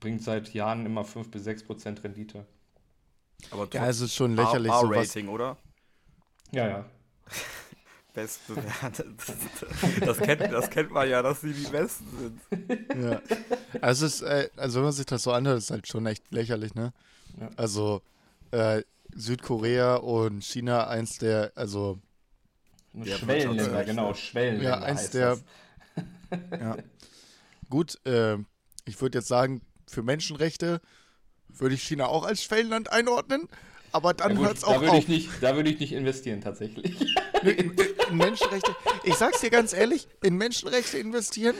bringt 0.00 0.22
seit 0.22 0.52
Jahren 0.54 0.86
immer 0.86 1.04
5 1.04 1.30
bis 1.30 1.44
6 1.44 1.64
Prozent 1.64 2.02
Rendite. 2.04 2.46
Aber 3.50 3.68
Ja, 3.72 3.88
es 3.88 4.00
ist 4.00 4.14
schon 4.14 4.34
lächerlich, 4.34 4.72
sowas. 4.72 4.96
A-Rating, 4.96 5.28
oder? 5.28 5.56
Ja, 6.52 6.68
ja. 6.68 6.84
Bestbewertet. 8.14 9.06
Das 10.00 10.18
kennt, 10.18 10.40
das 10.40 10.70
kennt 10.70 10.92
man 10.92 11.08
ja, 11.08 11.20
dass 11.20 11.40
sie 11.40 11.52
die 11.52 11.66
Besten 11.66 12.06
sind. 12.16 12.40
Ja. 13.02 13.20
Also, 13.80 14.06
es 14.06 14.20
ist, 14.20 14.22
äh, 14.22 14.48
also 14.56 14.76
wenn 14.76 14.84
man 14.84 14.92
sich 14.92 15.06
das 15.06 15.24
so 15.24 15.32
anhört, 15.32 15.58
ist 15.58 15.64
es 15.64 15.70
halt 15.70 15.88
schon 15.88 16.06
echt 16.06 16.30
lächerlich, 16.30 16.74
ne? 16.74 16.92
Ja. 17.40 17.50
Also 17.56 18.02
äh, 18.52 18.82
Südkorea 19.14 19.96
und 19.96 20.44
China 20.44 20.86
eins 20.86 21.18
der, 21.18 21.52
also 21.56 21.98
Schwellenländer, 23.02 23.84
genau, 23.84 24.14
Schwellenländer. 24.14 24.70
Ja, 24.70 24.82
eins 24.82 25.00
heißt 25.00 25.14
der- 25.14 25.38
ja. 26.60 26.76
Gut, 27.70 27.98
äh, 28.06 28.36
ich 28.84 29.00
würde 29.00 29.18
jetzt 29.18 29.28
sagen, 29.28 29.62
für 29.88 30.02
Menschenrechte 30.02 30.80
würde 31.48 31.74
ich 31.74 31.82
China 31.82 32.06
auch 32.06 32.24
als 32.24 32.42
Schwellenland 32.42 32.92
einordnen, 32.92 33.48
aber 33.92 34.10
Ja 34.10 34.14
dann 34.14 34.36
gut, 34.36 34.46
hört 34.46 34.56
es 34.56 34.62
da 34.62 34.66
auch 34.68 34.80
würde 34.80 34.92
auf. 34.92 34.98
ich, 34.98 35.08
nicht, 35.08 35.30
da 35.40 35.56
würde 35.56 35.70
ich 35.70 35.80
nicht 35.80 35.92
investieren, 35.92 36.40
tatsächlich. 36.40 37.14
In 37.42 37.74
Menschenrechte, 38.16 38.74
ich 39.04 39.14
sag's 39.14 39.40
dir 39.40 39.50
ganz 39.50 39.72
ehrlich, 39.72 40.08
in 40.22 40.36
Menschenrechte 40.36 40.98
investieren 40.98 41.54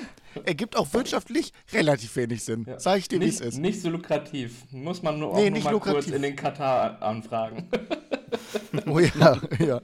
ergibt 0.45 0.76
auch 0.76 0.93
wirtschaftlich 0.95 1.53
relativ 1.73 2.14
wenig 2.17 2.43
Sinn. 2.45 2.64
Ja. 2.67 2.79
Sag 2.79 2.99
ich 2.99 3.09
dir, 3.09 3.21
wie 3.21 3.26
es 3.29 3.41
nicht, 3.41 3.49
ist. 3.49 3.59
nicht 3.59 3.83
so 3.83 3.91
lukrativ. 3.91 4.64
Muss 4.71 5.03
man 5.03 5.19
nur, 5.19 5.31
auch 5.31 5.37
Nee, 5.37 5.45
nur 5.50 5.50
nicht 5.59 5.64
mal 5.64 5.73
kurz 5.73 5.87
lukrativ. 5.87 6.14
in 6.14 6.23
den 6.23 6.37
Katar 6.37 7.03
anfragen. 7.03 7.69
Oh 8.87 8.99
ja, 8.99 9.40
ja. 9.59 9.81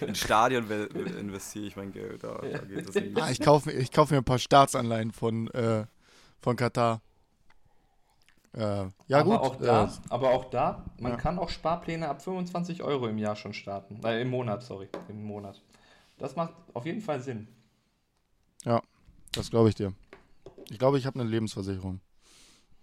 In 0.00 0.14
Stadion 0.14 0.70
investiere 0.70 1.66
ich 1.66 1.76
mein 1.76 1.92
Geld. 1.92 2.22
Da, 2.22 2.38
da 2.40 2.58
geht 2.58 2.88
es 2.88 2.94
nicht. 2.94 3.20
Ah, 3.20 3.30
ich 3.30 3.40
kaufe 3.40 3.72
ich 3.72 3.90
kauf 3.90 4.10
mir 4.10 4.18
ein 4.18 4.24
paar 4.24 4.38
Staatsanleihen 4.38 5.12
von, 5.12 5.48
äh, 5.48 5.84
von 6.40 6.56
Katar. 6.56 7.00
Äh, 8.54 8.86
ja, 9.08 9.20
aber 9.20 9.24
gut. 9.24 9.38
Auch 9.38 9.56
da, 9.56 9.84
äh, 9.84 9.88
aber 10.08 10.30
auch 10.30 10.44
da, 10.46 10.84
man 10.98 11.12
ja. 11.12 11.18
kann 11.18 11.38
auch 11.38 11.48
Sparpläne 11.48 12.08
ab 12.08 12.22
25 12.22 12.82
Euro 12.82 13.06
im 13.08 13.18
Jahr 13.18 13.36
schon 13.36 13.52
starten. 13.52 14.00
Äh, 14.04 14.22
Im 14.22 14.30
Monat, 14.30 14.62
sorry. 14.62 14.88
Im 15.08 15.22
Monat. 15.24 15.60
Das 16.18 16.34
macht 16.34 16.54
auf 16.74 16.86
jeden 16.86 17.00
Fall 17.00 17.20
Sinn. 17.20 17.48
das 19.32 19.50
glaube 19.50 19.68
ich 19.68 19.74
dir. 19.74 19.92
Ich 20.70 20.78
glaube, 20.78 20.98
ich 20.98 21.06
habe 21.06 21.20
eine 21.20 21.28
Lebensversicherung. 21.28 22.00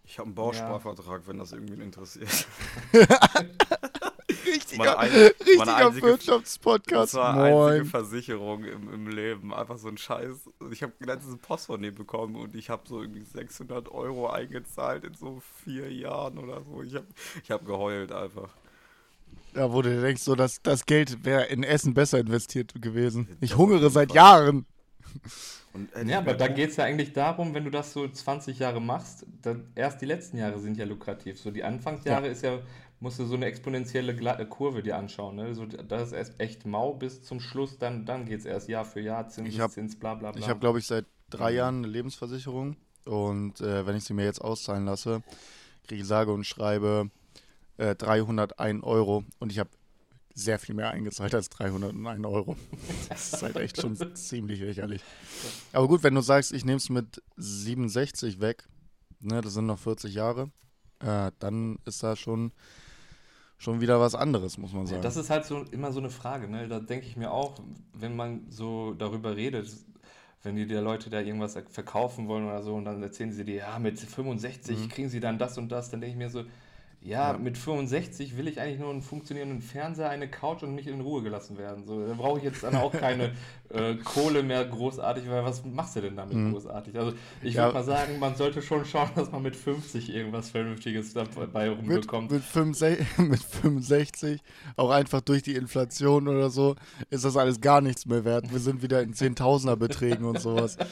Ich 0.04 0.20
habe 0.20 0.28
einen 0.28 0.36
Bausparvertrag, 0.36 1.28
wenn 1.28 1.40
das 1.40 1.52
irgendwen 1.52 1.82
interessiert. 1.82 2.48
Richtiger, 4.56 4.84
Meine 4.84 4.98
ein- 4.98 5.10
richtiger 5.12 5.58
meine 5.58 5.76
einzige- 5.76 6.02
Das 6.02 6.10
Wirtschaftspodcast. 6.10 7.14
war 7.16 7.34
einzige 7.36 7.52
Moin. 7.56 7.86
Versicherung 7.86 8.64
im, 8.64 8.94
im 8.94 9.08
Leben. 9.10 9.54
Einfach 9.54 9.78
so 9.78 9.88
ein 9.88 9.98
Scheiß. 9.98 10.50
Ich 10.72 10.82
habe 10.84 10.94
letztens 11.00 11.38
Post 11.38 11.68
von 11.68 11.82
dem 11.82 11.94
bekommen 11.96 12.36
und 12.36 12.56
ich 12.56 12.70
habe 12.70 12.84
so 12.88 13.02
irgendwie 13.02 13.24
600 13.24 13.90
Euro 13.92 14.30
eingezahlt 14.30 15.04
in 15.04 15.14
so 15.14 15.42
vier 15.64 15.92
Jahren 15.92 16.38
oder 16.38 16.62
so. 16.64 16.82
Ich 16.84 16.96
habe 16.96 17.06
ich 17.44 17.52
hab 17.52 17.66
geheult 17.66 18.12
einfach. 18.12 18.50
Ja, 19.54 19.72
wo 19.72 19.82
du 19.82 19.90
dir 19.90 20.02
denkst, 20.02 20.22
so, 20.24 20.36
dass 20.36 20.62
das 20.62 20.86
Geld 20.86 21.24
wäre 21.24 21.46
in 21.46 21.64
Essen 21.64 21.94
besser 21.94 22.20
investiert 22.20 22.74
gewesen. 22.82 23.38
Ich 23.42 23.52
Das 23.52 23.58
hungere 23.58 23.90
seit. 23.90 24.14
Jahren. 24.14 24.66
Und 25.74 25.94
hätte 25.94 26.10
Ja, 26.10 26.20
aber 26.20 26.34
da 26.34 26.48
geht 26.48 26.70
es 26.72 26.78
ja 26.78 26.86
eigentlich 26.86 27.14
darum, 27.14 27.54
wenn 27.54 27.64
du 27.66 27.70
das 27.70 27.92
so 27.94 28.08
20 28.08 28.60
Jahre 28.60 28.82
machst, 28.82 29.26
dann 29.42 29.68
erst 29.76 30.02
die 30.02 30.06
letzten 30.06 30.38
Jahre 30.38 30.60
sind 30.60 30.78
ja 30.78 30.86
lukrativ. 30.86 31.40
So 31.40 31.52
die 31.52 31.64
Anfangsjahre 31.64 32.28
ist 32.28 32.44
ja, 32.44 32.60
musst 33.06 33.20
du 33.20 33.26
so 33.26 33.36
eine 33.36 33.46
exponentielle 33.46 34.14
Gla- 34.14 34.40
äh, 34.40 34.46
Kurve 34.46 34.82
dir 34.82 34.98
anschauen. 34.98 35.36
Ne? 35.36 35.54
So, 35.54 35.68
das 35.68 36.08
ist 36.08 36.14
erst 36.14 36.40
echt 36.40 36.66
mau 36.66 36.96
bis 36.96 37.22
zum 37.24 37.40
Schluss, 37.40 37.78
dann, 37.78 38.04
dann 38.08 38.26
geht 38.26 38.40
es 38.40 38.46
erst 38.46 38.68
Jahr 38.68 38.84
für 38.84 39.00
Jahr, 39.00 39.28
Zins, 39.30 39.48
Ich 39.50 39.60
hab- 39.60 39.70
Zins, 39.72 39.96
bla 40.00 40.16
bla 40.16 40.32
bla. 40.32 40.42
Ich 40.42 40.50
habe, 40.50 40.60
glaube 40.60 40.80
ich, 40.80 40.88
seit 40.88 41.06
drei 41.30 41.52
Mhm. 41.52 41.58
Jahren 41.58 41.78
eine 41.78 41.88
Lebensversicherung. 41.88 42.76
Und 43.06 43.62
äh, 43.62 43.86
wenn 43.86 43.96
ich 43.96 44.04
sie 44.06 44.14
mir 44.16 44.26
jetzt 44.26 44.42
auszahlen 44.42 44.86
lasse, 44.86 45.22
kriege 45.88 46.02
ich 46.02 46.08
sage 46.08 46.34
und 46.34 46.46
schreibe 46.46 47.12
äh, 47.78 47.94
301 47.94 48.84
Euro. 48.84 49.24
Und 49.38 49.52
ich 49.52 49.60
habe 49.60 49.70
sehr 50.34 50.58
viel 50.58 50.74
mehr 50.74 50.90
eingezahlt 50.90 51.36
als 51.36 51.50
301 51.50 52.26
Euro. 52.26 52.56
Das 53.10 53.34
ist 53.34 53.44
halt 53.44 53.56
echt 53.58 53.80
schon 53.80 53.96
ziemlich 54.16 54.60
lächerlich. 54.62 55.02
Aber 55.74 55.88
gut, 55.88 56.02
wenn 56.02 56.16
du 56.16 56.22
sagst, 56.22 56.52
ich 56.54 56.66
nehme 56.66 56.78
es 56.78 56.90
mit 56.90 57.22
67 57.38 58.42
weg, 58.42 58.64
ne, 59.20 59.42
das 59.42 59.54
sind 59.54 59.68
noch 59.68 59.78
40 59.80 60.14
Jahre, 60.16 60.50
äh, 61.00 61.32
dann 61.40 61.78
ist 61.86 62.02
da 62.04 62.16
schon, 62.16 62.52
schon 63.58 63.82
wieder 63.82 64.00
was 64.00 64.16
anderes, 64.16 64.58
muss 64.58 64.74
man 64.74 64.86
sagen. 64.86 65.02
Das 65.02 65.18
ist 65.18 65.30
halt 65.30 65.46
so 65.46 65.64
immer 65.72 65.92
so 65.92 66.00
eine 66.00 66.10
Frage, 66.10 66.48
ne? 66.50 66.68
Da 66.68 66.80
denke 66.80 67.06
ich 67.06 67.16
mir 67.16 67.32
auch, 67.32 67.56
wenn 67.94 68.16
man 68.16 68.46
so 68.50 68.94
darüber 68.94 69.36
redet, 69.36 69.70
wenn 70.44 70.56
die 70.56 70.68
der 70.68 70.82
Leute 70.82 71.10
da 71.10 71.22
irgendwas 71.22 71.58
verkaufen 71.70 72.28
wollen 72.28 72.46
oder 72.46 72.62
so 72.62 72.76
und 72.76 72.86
dann 72.86 73.02
erzählen 73.02 73.32
sie 73.32 73.44
dir, 73.44 73.56
ja, 73.56 73.80
mit 73.80 74.00
65 74.00 74.90
kriegen 74.90 75.10
sie 75.10 75.20
dann 75.20 75.38
das 75.38 75.58
und 75.58 75.70
das, 75.70 75.90
dann 75.90 76.02
denke 76.02 76.14
ich 76.14 76.18
mir 76.18 76.30
so, 76.30 76.44
ja, 77.06 77.32
Ja. 77.34 77.38
mit 77.38 77.58
65 77.58 78.36
will 78.36 78.48
ich 78.48 78.60
eigentlich 78.60 78.80
nur 78.80 78.90
einen 78.90 79.02
funktionierenden 79.04 79.62
Fernseher, 79.62 80.10
eine 80.10 80.28
Couch 80.28 80.64
und 80.64 80.74
mich 80.74 80.88
in 80.88 81.02
Ruhe 81.02 81.22
gelassen 81.22 81.58
werden. 81.58 81.86
So, 81.86 82.06
da 82.08 82.14
brauche 82.16 82.40
ich 82.40 82.44
jetzt 82.44 82.64
dann 82.64 82.76
auch 82.76 82.92
keine 82.92 83.32
äh, 83.70 83.96
Kohle 83.96 84.42
mehr 84.44 84.66
großartig, 84.66 85.30
weil 85.30 85.44
was 85.44 85.64
machst 85.66 85.96
du 85.96 86.02
denn 86.02 86.16
damit 86.16 86.36
Mhm. 86.38 86.52
großartig? 86.54 86.98
Also 86.98 87.14
ich 87.44 87.54
Ja. 87.56 87.64
würde 87.66 87.76
mal 87.76 87.84
sagen, 87.84 88.18
man 88.20 88.36
sollte 88.36 88.62
schon 88.62 88.86
schauen, 88.86 89.10
dass 89.16 89.32
man 89.32 89.42
mit 89.44 89.56
50 89.56 90.14
irgendwas 90.14 90.50
Vernünftiges 90.50 91.14
dabei 91.14 91.70
mit, 91.70 91.78
rumbekommt. 91.78 92.32
mit, 92.32 92.44
65, 92.44 93.06
mit 93.20 93.44
65, 93.44 94.42
auch 94.76 94.90
einfach 94.90 95.22
durch 95.22 95.44
die 95.44 95.56
Inflation 95.56 96.28
oder 96.28 96.50
so, 96.50 96.76
ist 97.12 97.24
das 97.26 97.38
alles 97.38 97.62
gar 97.62 97.82
nichts 97.82 98.06
mehr 98.06 98.26
wert. 98.26 98.52
Wir 98.52 98.60
sind 98.60 98.82
wieder 98.82 99.02
in 99.02 99.14
Zehntausender-Beträgen 99.14 100.26
und 100.26 100.40
sowas. 100.40 100.78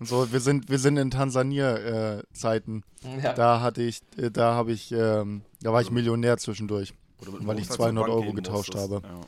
So, 0.00 0.30
wir 0.32 0.40
sind, 0.40 0.68
wir 0.68 0.78
sind 0.78 0.96
in 0.96 1.10
Tansania-Zeiten. 1.10 2.82
Ja. 3.22 3.32
da 3.32 3.60
hatte 3.60 3.82
ich, 3.82 4.00
äh, 4.16 4.30
da 4.30 4.54
habe 4.54 4.72
ich, 4.72 4.92
ähm, 4.92 5.42
da 5.60 5.72
war 5.72 5.80
ich 5.80 5.90
Millionär 5.90 6.36
zwischendurch. 6.38 6.94
Weil 7.20 7.58
ich 7.58 7.68
Rucksack 7.68 7.76
zur 7.76 7.76
200 7.76 8.06
Bank 8.06 8.16
Euro 8.16 8.32
getauscht 8.32 8.74
musstest. 8.74 8.92
habe. 8.92 9.06
Ja. 9.06 9.20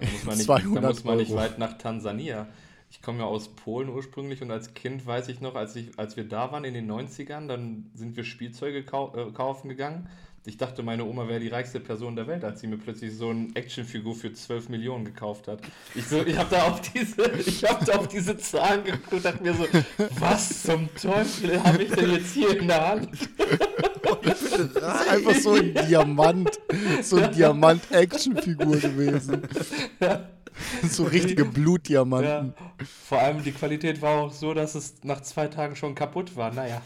Da 0.00 0.06
muss 0.10 0.24
man 0.24 0.36
nicht, 0.36 0.46
200 0.46 0.84
da 0.84 0.88
muss 0.88 1.04
man 1.04 1.16
nicht 1.18 1.30
Euro. 1.30 1.40
weit 1.40 1.58
nach 1.58 1.78
Tansania. 1.78 2.48
Ich 2.90 3.02
komme 3.02 3.20
ja 3.20 3.24
aus 3.24 3.48
Polen 3.48 3.88
ursprünglich 3.88 4.40
und 4.42 4.50
als 4.50 4.74
Kind 4.74 5.04
weiß 5.04 5.28
ich 5.28 5.40
noch, 5.40 5.56
als, 5.56 5.74
ich, 5.74 5.98
als 5.98 6.16
wir 6.16 6.28
da 6.28 6.52
waren 6.52 6.64
in 6.64 6.74
den 6.74 6.90
90ern, 6.90 7.48
dann 7.48 7.90
sind 7.94 8.16
wir 8.16 8.24
Spielzeuge 8.24 8.84
kau 8.84 9.14
äh, 9.16 9.32
kaufen 9.32 9.68
gegangen. 9.68 10.08
Ich 10.46 10.58
dachte, 10.58 10.82
meine 10.82 11.04
Oma 11.06 11.26
wäre 11.26 11.40
die 11.40 11.48
reichste 11.48 11.80
Person 11.80 12.16
der 12.16 12.26
Welt, 12.26 12.44
als 12.44 12.60
sie 12.60 12.66
mir 12.66 12.76
plötzlich 12.76 13.16
so 13.16 13.30
eine 13.30 13.48
Actionfigur 13.54 14.14
für 14.14 14.30
12 14.30 14.68
Millionen 14.68 15.06
gekauft 15.06 15.48
hat. 15.48 15.60
Ich, 15.94 16.06
so, 16.06 16.22
ich 16.22 16.36
habe 16.36 16.50
da, 16.50 16.64
auf 16.64 16.82
diese- 16.82 17.30
ich 17.46 17.64
hab 17.64 17.82
da 17.86 17.94
auf 17.94 18.08
diese 18.08 18.36
Zahlen 18.36 18.84
geguckt 18.84 19.10
und 19.12 19.24
dachte 19.24 19.42
mir 19.42 19.54
so, 19.54 19.64
was 20.20 20.62
zum 20.64 20.94
Teufel 20.96 21.62
habe 21.64 21.82
ich 21.84 21.90
denn 21.92 22.10
jetzt 22.10 22.34
hier 22.34 22.60
in 22.60 22.68
der 22.68 22.88
Hand? 22.88 23.08
Das 24.22 24.42
ist 24.42 24.82
einfach 24.82 25.34
so 25.34 25.54
ein 25.54 25.72
Diamant, 25.88 26.50
so 27.02 27.16
ein 27.16 27.32
Diamant-Action-Figur 27.32 28.76
gewesen. 28.76 29.42
So 30.88 31.04
richtige 31.04 31.46
Blutdiamanten. 31.46 32.54
Ja, 32.54 32.84
vor 33.08 33.18
allem 33.18 33.42
die 33.42 33.50
Qualität 33.52 34.00
war 34.02 34.18
auch 34.24 34.32
so, 34.32 34.52
dass 34.54 34.74
es 34.74 34.96
nach 35.02 35.20
zwei 35.22 35.48
Tagen 35.48 35.74
schon 35.74 35.94
kaputt 35.94 36.36
war. 36.36 36.52
Naja. 36.52 36.80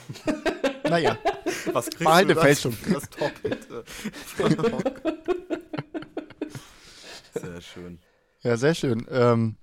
Naja, 0.89 1.19
Was 1.73 1.87
kriegst 1.87 1.99
Behalte 2.01 2.29
du 2.29 2.35
das, 2.35 2.45
Fälschung. 2.45 2.77
das 2.93 3.11
Top-Hit? 3.11 3.69
äh, 7.35 7.41
Sehr 7.41 7.61
schön. 7.61 7.99
ja, 8.43 8.57
sehr 8.57 8.75
schön. 8.75 9.07
Ähm, 9.11 9.57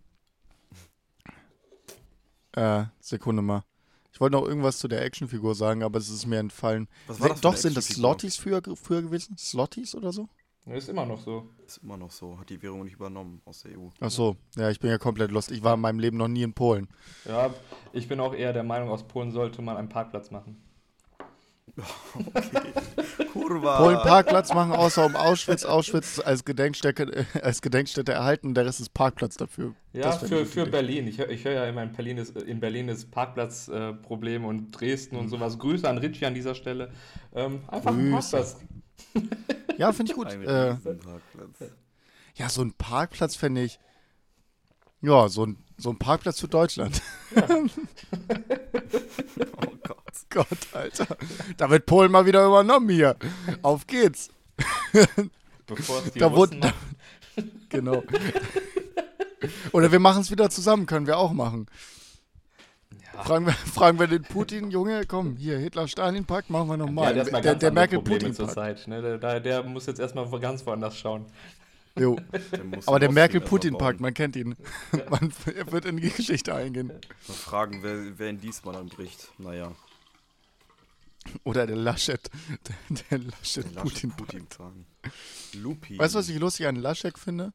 äh, 2.54 2.86
Sekunde 3.00 3.42
mal. 3.42 3.64
Ich 4.14 4.22
wollte 4.22 4.38
noch 4.38 4.48
irgendwas 4.48 4.78
zu 4.78 4.88
der 4.88 5.02
Actionfigur 5.04 5.56
sagen, 5.56 5.84
aber 5.84 6.00
es 6.00 6.10
ist 6.10 6.25
mir 6.25 6.40
entfallen. 6.40 6.88
Was 7.08 7.20
war 7.20 7.30
das 7.30 7.42
Doch, 7.42 7.52
eine 7.52 7.58
sind 7.62 7.75
das? 7.75 7.88
Slotties 7.88 8.38
früher, 8.38 8.62
früher 8.82 9.02
gewesen? 9.02 9.38
Slotties 9.38 9.94
oder 9.94 10.14
so? 10.14 10.30
Ist 10.68 10.88
immer 10.90 11.06
noch 11.06 11.20
so. 11.20 11.50
Ist 11.68 11.78
immer 11.84 11.98
noch 11.98 12.12
so. 12.12 12.40
Hat 12.40 12.50
die 12.50 12.62
Währung 12.62 12.86
nicht 12.86 12.94
übernommen 12.94 13.42
aus 13.46 13.62
der 13.64 13.78
EU. 13.78 13.90
Ach 14.00 14.10
so, 14.10 14.38
ja, 14.56 14.70
ich 14.72 14.80
bin 14.80 14.90
ja 14.90 14.98
komplett 14.98 15.32
lost. 15.32 15.52
Ich 15.52 15.64
war 15.64 15.75
in 15.75 15.82
meinem 15.82 16.00
Leben 16.00 16.18
noch 16.18 16.28
nie 16.30 16.42
in 16.44 16.54
Polen. 16.54 16.88
Ja, 17.25 17.54
ich 17.94 18.08
bin 18.08 18.20
auch 18.20 18.34
eher 18.34 18.52
der 18.54 18.64
Meinung, 18.64 18.90
aus 18.90 19.04
Polen 19.08 19.32
sollte 19.32 19.62
man 19.62 19.78
einen 19.78 19.90
Parkplatz 19.90 20.32
machen. 20.32 20.58
Kurva! 23.34 23.77
Polen 23.77 23.98
Parkplatz 23.98 24.53
machen, 24.53 24.72
außer 24.72 25.05
um 25.05 25.15
Auschwitz. 25.15 25.65
Auschwitz 25.65 26.19
als 26.19 26.45
Gedenkstätte, 26.45 27.25
äh, 27.34 27.41
als 27.41 27.62
Gedenkstätte 27.62 28.13
erhalten, 28.13 28.53
der 28.53 28.65
Rest 28.65 28.79
ist 28.79 28.93
Parkplatz 28.93 29.36
dafür. 29.36 29.74
Ja, 29.93 30.12
für, 30.12 30.45
für. 30.45 30.65
Berlin. 30.65 31.07
Ich, 31.07 31.19
ich 31.19 31.43
höre 31.43 31.53
ja 31.53 31.65
immer, 31.65 31.84
in 31.84 31.91
Berlin 31.91 32.17
ist, 32.17 32.38
in 32.38 32.60
Berlin 32.60 32.88
ist 32.89 33.12
Parkplatzproblem 33.12 33.95
äh, 33.95 34.01
Problem 34.01 34.45
und 34.45 34.72
Dresden 34.72 35.15
und 35.17 35.29
sowas. 35.29 35.60
Grüße 35.60 35.88
an 35.88 35.98
Ritchie 35.98 36.25
an 36.25 36.34
dieser 36.34 36.55
Stelle. 36.55 36.91
Ähm, 37.34 37.62
einfach 37.67 37.91
einen 37.91 38.12
Grüße. 38.12 38.38
Parkplatz. 38.38 38.57
Ja, 39.77 39.91
finde 39.91 40.12
ich 40.12 40.17
gut. 40.17 40.31
Äh, 40.31 40.77
ja, 42.36 42.50
so 42.50 42.62
ein 42.62 42.74
Parkplatz 42.74 43.36
fände 43.36 43.63
ich. 43.63 43.79
Ja, 45.02 45.28
so 45.30 45.46
ein, 45.46 45.58
so 45.78 45.90
ein 45.92 45.98
Parkplatz 45.98 46.40
für 46.40 46.48
Deutschland. 46.48 47.02
Oh 49.58 49.72
Gott. 49.84 49.98
Gott, 50.30 50.58
Alter. 50.74 51.08
Da 51.58 51.70
wird 51.70 51.86
Polen 51.86 52.12
mal 52.12 52.25
wieder 52.25 52.46
übernommen 52.46 52.90
hier. 52.90 53.16
Auf 53.62 53.86
geht's. 53.88 54.30
Bevor 55.68 56.02
es 56.06 56.12
die 56.14 56.20
Da 56.20 56.28
Russen 56.28 56.38
wurde- 56.38 56.58
machen. 57.38 57.52
Genau. 57.70 58.04
Oder 59.74 59.92
wir 59.92 60.00
machen 60.00 60.22
es 60.22 60.32
wieder 60.32 60.50
zusammen, 60.50 60.86
können 60.86 61.08
wir 61.08 61.18
auch 61.18 61.34
machen. 61.34 61.68
Ja. 63.14 63.24
Fragen 63.24 63.46
wir, 63.46 63.54
fragen 63.54 64.00
wir 64.00 64.08
den 64.08 64.24
Putin, 64.24 64.72
Junge, 64.72 65.06
komm, 65.06 65.36
hier, 65.38 65.58
Hitler-Stalin-Pakt, 65.58 66.50
machen 66.50 66.68
wir 66.70 66.78
Der 66.78 66.86
nochmal. 66.86 67.16
erstmal 67.16 67.42
der 67.42 67.56
der 67.56 67.70
Probleme 67.72 67.80
Merkel-Putin-Pakt. 67.82 68.88
Ne? 68.88 69.02
Der, 69.02 69.18
der, 69.18 69.40
der 69.40 69.64
muss 69.64 69.86
jetzt 69.86 70.00
erstmal 70.00 70.28
ganz 70.40 70.66
woanders 70.66 70.98
schauen. 70.98 71.25
Jo. 71.98 72.18
Der 72.52 72.80
Aber 72.88 73.00
der 73.00 73.12
Merkel-Putin-Pakt, 73.12 74.02
man 74.02 74.14
kennt 74.14 74.36
ihn. 74.36 74.56
Man, 75.10 75.32
er 75.56 75.72
wird 75.72 75.86
in 75.86 75.98
die 75.98 76.10
Geschichte 76.10 76.54
eingehen. 76.54 76.88
Mal 76.88 77.34
fragen, 77.34 77.84
wer, 77.84 78.18
wer 78.18 78.30
ihn 78.30 78.42
diesmal 78.42 78.74
dann 78.74 78.90
bricht. 78.90 79.32
Naja, 79.38 79.72
Oder 81.44 81.66
der 81.68 81.78
Laschet. 81.78 82.30
Der, 82.68 82.75
der 83.10 83.20
Laschet 83.20 83.74
Laschet-Putin-Pakt. 83.74 84.75
Lupi. 85.54 85.98
Weißt 85.98 86.16
du, 86.16 86.20
was 86.20 86.30
ich 86.30 86.38
lustig 86.38 86.68
an 86.68 86.75
Laschet 86.75 87.18
finde? 87.18 87.54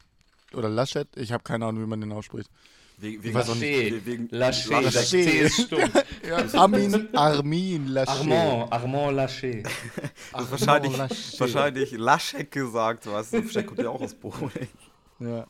Oder 0.55 0.69
Laschet? 0.69 1.09
Ich 1.17 1.33
habe 1.33 1.43
keine 1.43 1.67
Ahnung, 1.67 1.83
wie 1.83 1.87
man 1.87 2.01
den 2.01 2.13
ausspricht. 2.13 2.51
Wegen, 3.01 3.23
wegen, 3.23 3.35
we- 3.35 4.07
wegen 4.07 4.29
Lachey, 4.31 4.69
Lachey. 4.71 4.85
das 4.93 5.11
T 5.11 5.23
ist 5.23 5.63
stumm. 5.63 5.81
Ja, 6.29 6.45
Armin, 6.61 7.09
Armin 7.17 7.87
Laschet. 7.87 8.09
Armand, 8.21 8.73
Armand 8.73 9.17
Lachey. 9.17 9.63
Das 9.63 9.73
Armand 10.33 10.51
wahrscheinlich, 10.51 10.97
Laschet. 10.99 11.41
wahrscheinlich 11.41 11.91
Laschek 11.93 12.51
gesagt, 12.51 13.07
was? 13.07 13.33
Laschek 13.33 13.67
kommt 13.67 13.81
ja 13.81 13.89
auch 13.89 14.01
aus 14.03 14.15
Polen. 14.15 14.69
Ja. 15.19 15.47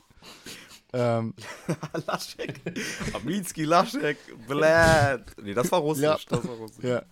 Ähm, 0.93 1.35
Laschek. 2.07 2.61
Aminski, 3.15 3.65
Laschek, 3.65 4.19
Blät. 4.47 5.25
Nee, 5.43 5.55
das 5.55 5.71
war 5.73 5.81
russisch. 5.81 6.05
Ja. 6.05 6.19
Das 6.29 6.47
war 6.47 6.55
russisch. 6.57 6.85
ja. 6.85 7.03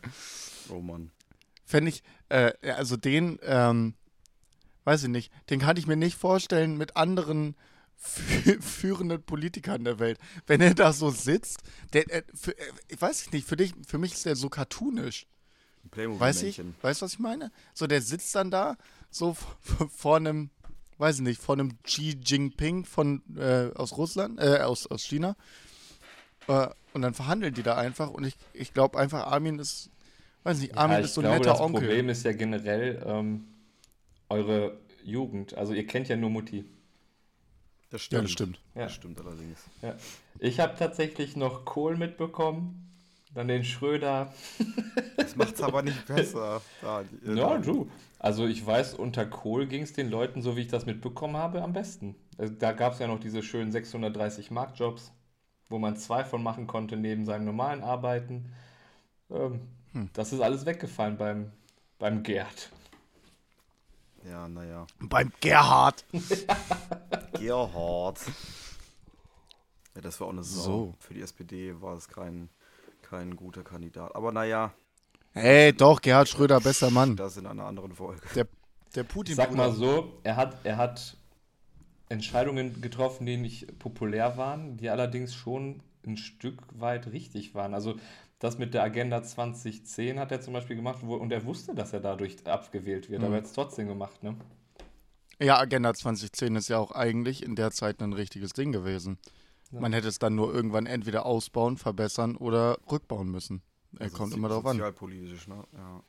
Oh 0.68 0.80
Mann. 0.80 1.11
Fände 1.64 1.88
ich, 1.90 2.02
äh, 2.28 2.52
also 2.76 2.97
den, 2.97 3.38
ähm, 3.42 3.95
weiß 4.85 5.02
ich 5.04 5.09
nicht, 5.09 5.33
den 5.50 5.61
kann 5.61 5.76
ich 5.76 5.87
mir 5.87 5.97
nicht 5.97 6.16
vorstellen 6.16 6.76
mit 6.76 6.97
anderen 6.97 7.57
führenden 7.99 9.23
Politikern 9.23 9.85
der 9.85 9.99
Welt. 9.99 10.19
Wenn 10.47 10.61
er 10.61 10.75
da 10.75 10.93
so 10.93 11.11
sitzt, 11.11 11.62
der, 11.93 12.11
äh, 12.12 12.23
für, 12.35 12.57
äh, 12.57 12.64
ich 12.88 13.00
weiß 13.00 13.33
nicht, 13.33 13.47
für 13.47 13.57
dich, 13.57 13.75
für 13.87 13.99
mich 13.99 14.14
ist 14.14 14.25
der 14.25 14.37
so 14.37 14.49
cartoonisch. 14.49 15.26
Weiß 15.95 16.43
ich? 16.43 16.61
Weißt 16.83 17.00
du, 17.00 17.07
was 17.07 17.14
ich 17.14 17.19
meine? 17.19 17.50
So, 17.75 17.87
der 17.87 18.02
sitzt 18.02 18.35
dann 18.35 18.50
da, 18.50 18.76
so 19.11 19.37
vor 19.97 20.17
einem, 20.17 20.50
weiß 20.99 21.17
ich 21.17 21.23
nicht, 21.23 21.40
vor 21.40 21.55
einem 21.55 21.83
Xi 21.83 22.19
Jinping 22.23 22.85
von, 22.85 23.23
äh, 23.37 23.71
aus 23.75 23.97
Russland, 23.97 24.38
äh, 24.38 24.59
aus, 24.59 24.87
aus 24.87 25.02
China. 25.02 25.35
Äh, 26.47 26.69
und 26.93 27.02
dann 27.02 27.14
verhandeln 27.14 27.55
die 27.55 27.62
da 27.62 27.76
einfach 27.76 28.11
und 28.11 28.25
ich, 28.25 28.37
ich 28.52 28.75
glaube 28.75 28.99
einfach, 28.99 29.26
Armin 29.26 29.59
ist, 29.59 29.90
weiß 30.43 30.59
nicht, 30.59 30.76
Armin 30.76 30.99
Ja, 30.99 31.05
ist 31.05 31.14
so 31.14 31.21
ein 31.21 31.25
glaube, 31.25 31.38
netter 31.38 31.52
das 31.52 31.61
Onkel. 31.61 31.81
Problem 31.81 32.09
ist 32.09 32.25
ja 32.25 32.33
generell 32.33 33.02
ähm, 33.07 33.45
eure 34.28 34.78
Jugend. 35.05 35.55
Also 35.55 35.73
ihr 35.73 35.87
kennt 35.87 36.09
ja 36.09 36.17
nur 36.17 36.31
Mutti. 36.31 36.64
Das 37.90 38.02
Ja, 38.02 38.04
stimmt. 38.04 38.25
das 38.25 38.30
stimmt. 38.33 38.61
Ja. 38.75 38.83
Das 38.85 38.92
stimmt 38.95 39.21
allerdings. 39.21 39.59
Ja. 39.83 39.95
Ich 40.38 40.61
habe 40.61 40.75
tatsächlich 40.78 41.37
noch 41.37 41.64
Kohl 41.64 41.97
mitbekommen, 41.97 42.85
dann 43.35 43.49
den 43.49 43.64
Schröder. 43.64 44.33
Das 45.16 45.37
macht's 45.37 45.62
aber 45.62 45.83
nicht 45.83 46.07
besser. 46.07 46.61
Da, 46.83 47.00
äh, 47.02 47.04
Ja, 47.35 47.35
da- 47.35 47.59
du. 47.59 47.90
Also 48.21 48.47
ich 48.47 48.64
weiß, 48.66 48.95
unter 48.95 49.25
Kohl 49.26 49.66
ging 49.66 49.83
es 49.83 49.92
den 49.92 50.11
Leuten, 50.11 50.42
so 50.42 50.57
wie 50.57 50.62
ich 50.62 50.68
das 50.68 50.87
mitbekommen 50.87 51.37
habe, 51.37 51.62
am 51.62 51.73
besten. 51.73 52.16
Also 52.37 52.52
Da 52.54 52.73
gab 52.73 52.92
es 52.95 52.99
ja 52.99 53.07
noch 53.07 53.21
diese 53.21 53.42
schönen 53.42 53.71
630 53.71 54.50
Mark-Jobs, 54.50 55.12
wo 55.68 55.78
man 55.78 55.97
zwei 55.97 56.25
von 56.25 56.42
machen 56.42 56.66
konnte 56.66 56.97
neben 56.97 57.25
seinem 57.25 57.45
normalen 57.45 57.83
Arbeiten. 57.83 58.52
Ähm, 59.30 59.61
Hm. 59.92 60.11
Das 60.12 60.35
ist 60.35 60.40
alles 60.40 60.66
weggefallen 60.66 61.16
beim, 61.16 61.50
beim 61.99 62.23
Gerd. 62.23 62.71
Ja, 64.28 64.47
naja. 64.47 64.87
Beim 65.00 65.33
Gerhard. 65.40 66.04
Gerhard. 67.40 68.21
Ja, 69.95 70.00
das 70.00 70.21
war 70.21 70.28
auch 70.28 70.33
eine 70.33 70.42
Sau. 70.42 70.62
So. 70.62 70.95
Für 71.00 71.14
die 71.14 71.23
SPD 71.23 71.80
war 71.80 71.97
es 71.97 72.09
kein, 72.09 72.49
kein 73.02 73.37
guter 73.37 73.62
Kandidat. 73.62 74.14
Aber 74.14 74.33
naja, 74.33 74.73
Hey, 75.33 75.73
doch, 75.73 76.00
Gerhard 76.00 76.28
Schröder, 76.28 76.61
bester 76.61 76.90
Mann. 76.90 77.14
das 77.14 77.37
in 77.37 77.47
einer 77.47 77.64
anderen 77.64 77.92
Folge. 77.92 78.21
Der 78.95 79.04
Putin. 79.04 79.35
Sag 79.37 79.54
mal 79.54 79.73
so, 79.73 80.18
er 80.25 80.37
hat, 80.37 80.64
er 80.64 80.76
hat 80.76 81.16
Entscheidungen 82.09 82.80
getroffen, 82.80 83.26
die 83.26 83.37
nicht 83.37 83.78
populär 83.78 84.37
waren, 84.37 84.76
die 84.78 84.88
allerdings 84.88 85.35
schon 85.35 85.83
ein 86.07 86.16
Stück 86.16 86.62
weit 86.73 87.12
richtig 87.12 87.54
waren. 87.54 87.75
Also 87.75 87.97
das 88.38 88.59
mit 88.59 88.73
der 88.73 88.83
Agenda 88.83 89.23
2010 89.23 90.18
hat 90.18 90.33
er 90.33 90.40
zum 90.40 90.54
Beispiel 90.54 90.76
gemacht 90.76 91.00
wo, 91.02 91.14
und 91.16 91.33
er 91.33 91.45
wusste, 91.45 91.75
dass 91.75 91.92
er 91.92 92.00
dadurch 92.00 92.47
abgewählt 92.47 93.11
wird, 93.11 93.23
aber 93.23 93.35
er 93.35 93.38
hat 93.38 93.47
es 93.47 93.52
trotzdem 93.52 93.88
gemacht. 93.88 94.23
Ne? 94.23 94.37
Ja, 95.40 95.59
Agenda 95.59 95.95
2010 95.95 96.57
ist 96.57 96.68
ja 96.68 96.79
auch 96.79 96.92
eigentlich 96.92 97.42
in 97.42 97.55
der 97.55 97.70
Zeit 97.70 98.03
ein 98.03 98.12
richtiges 98.12 98.53
Ding 98.53 98.72
gewesen. 98.72 99.18
Ja. 99.70 99.81
Man 99.81 99.92
hätte 99.92 100.09
es 100.09 100.18
dann 100.18 100.35
nur 100.35 100.53
irgendwann 100.53 100.87
entweder 100.87 101.27
ausbauen, 101.27 101.77
verbessern 101.77 102.37
oder 102.37 102.79
rückbauen 102.90 103.31
müssen. 103.31 103.62
Er 103.98 104.05
Also 104.07 104.16
kommt 104.16 104.35
immer 104.35 104.48
darauf 104.48 104.66
an. 104.66 104.77
Sozialpolitisch, 104.77 105.46
ne? 105.48 105.64
Ja. 105.72 106.03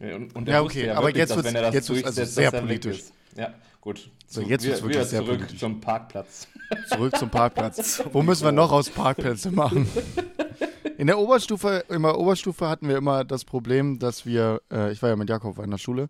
Ja, 0.00 0.16
Und, 0.16 0.34
und 0.34 0.48
Ja, 0.48 0.54
er 0.54 0.64
okay, 0.64 0.86
ja 0.86 0.94
aber 0.94 1.08
wirklich, 1.08 1.28
jetzt 1.28 1.36
er 1.36 1.52
das 1.70 1.74
jetzt 1.74 1.90
also 2.06 2.24
sehr 2.24 2.50
politisch. 2.50 3.02
Ja, 3.36 3.52
gut. 3.80 4.10
So, 4.26 4.40
jetzt 4.40 4.64
wieder, 4.64 4.80
wirklich 4.82 5.04
sehr 5.04 5.20
zurück 5.22 5.38
politisch. 5.38 5.60
zum 5.60 5.80
Parkplatz. 5.80 6.48
Zurück 6.88 7.16
zum 7.16 7.28
Parkplatz. 7.28 8.02
Wo 8.12 8.22
müssen 8.22 8.44
wir 8.44 8.52
noch 8.52 8.72
aus 8.72 8.88
Parkplätze 8.88 9.50
machen? 9.50 9.86
In 10.98 11.08
der 11.08 11.18
Oberstufe, 11.18 11.84
in 11.90 12.02
der 12.02 12.18
Oberstufe 12.18 12.66
hatten 12.70 12.88
wir 12.88 12.96
immer 12.96 13.22
das 13.22 13.44
Problem, 13.44 13.98
dass 13.98 14.24
wir, 14.24 14.62
äh, 14.72 14.92
ich 14.92 15.02
war 15.02 15.10
ja 15.10 15.16
mit 15.16 15.28
Jakob 15.28 15.58
in 15.58 15.70
der 15.70 15.76
Schule, 15.76 16.08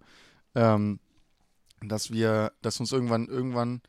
ähm, 0.54 1.00
dass 1.82 2.10
wir, 2.10 2.52
dass 2.62 2.80
uns 2.80 2.92
irgendwann, 2.92 3.26
irgendwann 3.26 3.82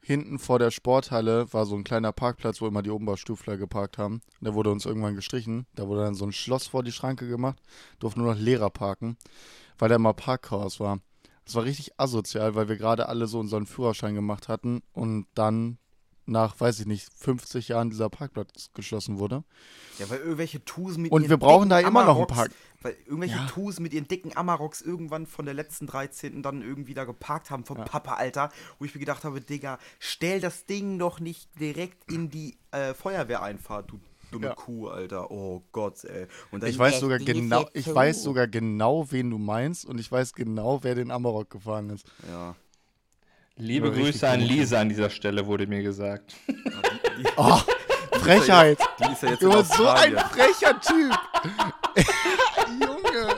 hinten 0.00 0.38
vor 0.38 0.58
der 0.58 0.70
Sporthalle 0.70 1.52
war 1.52 1.66
so 1.66 1.76
ein 1.76 1.84
kleiner 1.84 2.12
Parkplatz, 2.12 2.60
wo 2.60 2.66
immer 2.66 2.82
die 2.82 2.90
Oberstufler 2.90 3.56
geparkt 3.56 3.98
haben. 3.98 4.20
Der 4.40 4.54
wurde 4.54 4.70
uns 4.70 4.86
irgendwann 4.86 5.16
gestrichen. 5.16 5.66
Da 5.74 5.86
wurde 5.86 6.02
dann 6.02 6.14
so 6.14 6.24
ein 6.24 6.32
Schloss 6.32 6.68
vor 6.68 6.82
die 6.82 6.92
Schranke 6.92 7.28
gemacht, 7.28 7.60
durften 7.98 8.20
nur 8.20 8.34
noch 8.34 8.40
Lehrer 8.40 8.70
parken, 8.70 9.16
weil 9.78 9.88
da 9.88 9.96
immer 9.96 10.14
Parkchaos 10.14 10.80
war. 10.80 11.00
Das 11.44 11.54
war 11.54 11.64
richtig 11.64 11.98
asozial, 11.98 12.54
weil 12.54 12.68
wir 12.68 12.76
gerade 12.76 13.08
alle 13.08 13.26
so 13.26 13.38
unseren 13.38 13.66
Führerschein 13.66 14.14
gemacht 14.14 14.48
hatten 14.48 14.82
und 14.92 15.26
dann 15.34 15.78
nach, 16.28 16.58
weiß 16.60 16.80
ich 16.80 16.86
nicht, 16.86 17.08
50 17.16 17.68
Jahren 17.68 17.90
dieser 17.90 18.08
Parkplatz 18.10 18.70
geschlossen 18.74 19.18
wurde. 19.18 19.44
Ja, 19.98 20.08
weil 20.10 20.18
irgendwelche 20.18 20.64
Tus 20.64 20.96
mit 20.98 21.10
Und 21.10 21.22
ihren 21.22 21.30
wir 21.30 21.36
brauchen 21.38 21.68
da 21.68 21.78
dicken 21.78 21.90
immer 21.90 22.04
noch 22.04 22.16
einen 22.16 22.24
Amaroks- 22.26 22.34
Park. 22.34 22.50
Weil 22.82 22.96
irgendwelche 23.06 23.36
Ja. 23.36 23.46
Tus 23.46 23.80
mit 23.80 23.92
ihren 23.92 24.06
dicken 24.06 24.36
Amaroks 24.36 24.80
irgendwann 24.82 25.26
von 25.26 25.44
der 25.44 25.54
letzten 25.54 25.86
13. 25.88 26.42
dann 26.42 26.62
irgendwie 26.62 26.94
da 26.94 27.04
geparkt 27.04 27.50
haben 27.50 27.64
vom 27.64 27.78
Ja. 27.78 27.84
Papa, 27.84 28.14
Alter. 28.14 28.50
Wo 28.78 28.84
ich 28.84 28.94
mir 28.94 29.00
gedacht 29.00 29.24
habe, 29.24 29.40
Digga, 29.40 29.78
stell 29.98 30.40
das 30.40 30.66
Ding 30.66 30.98
doch 30.98 31.18
nicht 31.18 31.48
direkt 31.58 32.10
in 32.12 32.30
die 32.30 32.56
äh, 32.70 32.94
Feuerwehreinfahrt, 32.94 33.90
du 33.90 33.98
dumme 34.30 34.46
Ja. 34.48 34.54
Kuh, 34.54 34.88
Alter. 34.88 35.30
Oh 35.30 35.64
Gott, 35.72 36.04
ey. 36.04 36.26
Und 36.52 36.62
Ich 36.62 36.78
weiß 36.78 36.92
das 36.92 37.00
sogar 37.00 37.18
genau, 37.18 37.66
ich 37.72 37.92
weiß 37.92 38.22
sogar 38.22 38.46
genau, 38.46 39.10
wen 39.10 39.30
du 39.30 39.38
meinst 39.38 39.84
und 39.86 39.98
ich 39.98 40.12
weiß 40.12 40.34
genau, 40.34 40.84
wer 40.84 40.94
den 40.94 41.10
Amarok 41.10 41.50
gefahren 41.50 41.90
ist. 41.90 42.06
Ja. 42.28 42.54
Liebe 43.58 43.90
Grüße 43.90 44.28
an. 44.28 44.40
Lisa 44.40 44.80
an 44.80 44.88
dieser 44.88 45.10
Stelle, 45.10 45.46
wurde 45.46 45.66
mir 45.66 45.82
gesagt. 45.82 46.34
Die, 46.46 46.52
die, 47.22 47.28
Oh, 47.36 47.58
Frechheit! 48.12 48.78
die 49.00 49.12
ist 49.12 49.22
ja 49.22 49.30
jetzt 49.30 49.42
in 49.42 49.50
Junge, 49.50 49.64
so 49.64 49.88
ein 49.88 50.16
frecher 50.16 50.80
Typ! 50.80 51.18
Junge! 52.80 53.36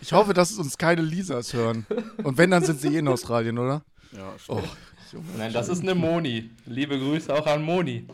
Ich 0.00 0.12
hoffe, 0.12 0.34
dass 0.34 0.52
uns 0.58 0.76
keine 0.78 1.02
Lisas 1.02 1.52
hören. 1.52 1.86
Und 2.22 2.38
wenn, 2.38 2.50
dann 2.50 2.64
sind 2.64 2.80
sie 2.80 2.94
eh 2.94 2.98
in 2.98 3.08
Australien, 3.08 3.58
oder? 3.58 3.82
Ja, 4.12 4.32
Oh, 4.48 4.58
stimmt. 4.58 4.68
Junge. 5.12 5.24
Nein, 5.38 5.52
das 5.52 5.68
ist 5.68 5.82
eine 5.82 5.94
Moni. 5.94 6.50
Liebe 6.66 6.98
Grüße 6.98 7.34
auch 7.34 7.46
an 7.46 7.62
Moni. 7.62 8.06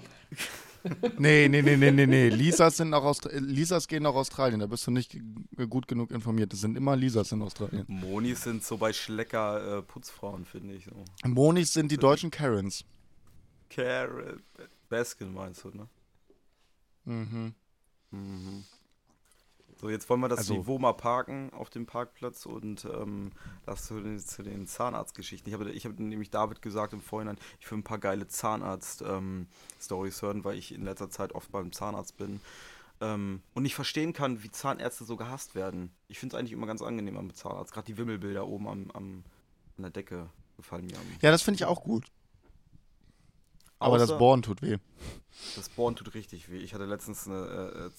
Nee, 1.19 1.49
nee, 1.49 1.63
nee, 1.63 1.77
nee, 1.77 1.91
nee, 1.91 2.07
nee. 2.07 2.29
Lisas, 2.29 2.77
sind 2.77 2.93
Austra 2.93 3.31
Lisas 3.33 3.89
gehen 3.89 4.03
nach 4.03 4.15
Australien. 4.15 4.61
Da 4.61 4.67
bist 4.67 4.87
du 4.87 4.91
nicht 4.91 5.17
gut 5.71 5.89
genug 5.89 6.11
informiert. 6.11 6.53
Das 6.53 6.61
sind 6.61 6.77
immer 6.77 6.95
Lisas 6.95 7.33
in 7.33 7.41
Australien. 7.43 7.85
Monis 7.89 8.43
sind 8.43 8.63
so 8.63 8.77
bei 8.77 8.93
Schlecker 8.93 9.79
äh, 9.79 9.83
Putzfrauen, 9.83 10.45
finde 10.45 10.75
ich. 10.75 10.85
So. 10.85 11.29
Monis 11.29 11.73
sind 11.73 11.91
die 11.91 11.97
deutschen 11.97 12.31
Karens. 12.31 12.85
Carol 13.71 14.41
Baskin 14.89 15.33
meinst 15.33 15.65
du, 15.65 15.71
ne? 15.71 15.89
Mhm. 17.05 17.55
Mhm. 18.11 18.65
So, 19.77 19.91
jetzt 19.91 20.09
wollen 20.09 20.21
wir 20.21 20.29
das 20.29 20.39
Also- 20.41 20.55
Niveau 20.55 20.79
mal 20.79 20.93
parken 20.95 21.53
auf 21.53 21.69
dem 21.69 21.85
Parkplatz 21.87 22.47
und 22.47 22.85
ähm, 22.87 23.33
das 23.67 23.87
zu 23.87 24.01
den, 24.01 24.19
zu 24.19 24.43
den 24.43 24.67
Zahnarztgeschichten. 24.67 25.49
Ich 25.53 25.59
habe 25.59 25.71
ich 25.71 25.85
hab 25.85 25.99
nämlich 25.99 26.31
David 26.31 26.63
gesagt 26.63 26.93
im 26.93 27.01
Vorhinein, 27.01 27.37
ich 27.61 27.71
will 27.71 27.79
ein 27.79 27.83
paar 27.85 27.99
geile 27.99 28.27
Zahnarzt-Stories 28.29 30.23
hören, 30.23 30.45
weil 30.45 30.57
ich 30.59 30.73
in 30.73 30.83
letzter 30.85 31.11
Zeit 31.11 31.33
oft 31.35 31.51
beim 31.51 31.73
Zahnarzt 31.73 32.17
bin 32.17 32.41
ähm, 33.01 33.43
und 33.55 33.65
nicht 33.65 33.75
verstehen 33.75 34.13
kann, 34.13 34.43
wie 34.43 34.51
Zahnärzte 34.51 35.05
so 35.05 35.17
gehasst 35.17 35.55
werden. 35.55 35.91
Ich 36.09 36.19
finde 36.21 36.37
es 36.37 36.41
eigentlich 36.41 36.53
immer 36.53 36.67
ganz 36.67 36.81
angenehm 36.81 37.17
am 37.19 37.35
Zahnarzt. 37.35 37.73
Gerade 37.73 37.87
die 37.87 37.97
Wimmelbilder 37.99 38.47
oben 38.47 38.69
am, 38.69 38.91
am, 38.93 39.25
an 39.77 39.83
der 39.83 39.91
Decke 39.91 40.31
gefallen 40.57 40.87
mir. 40.87 40.97
Am, 40.97 41.03
Ja, 41.21 41.31
das 41.33 41.43
finde 41.43 41.57
ich 41.57 41.65
auch 41.65 41.83
gut. 41.83 42.07
Aber 43.81 43.99
das 43.99 44.09
Außer- 44.11 44.19
Bohren 44.19 44.41
tut 44.43 44.63
weh. 44.63 44.79
Das 45.57 45.69
Bohren 45.69 45.97
tut 45.97 46.15
richtig 46.15 46.49
weh. 46.49 46.59
Ich 46.59 46.73
hatte 46.75 46.85
letztens 46.87 47.27
eine 47.27 47.37
äh, 47.75 47.87
äh, 47.87 47.91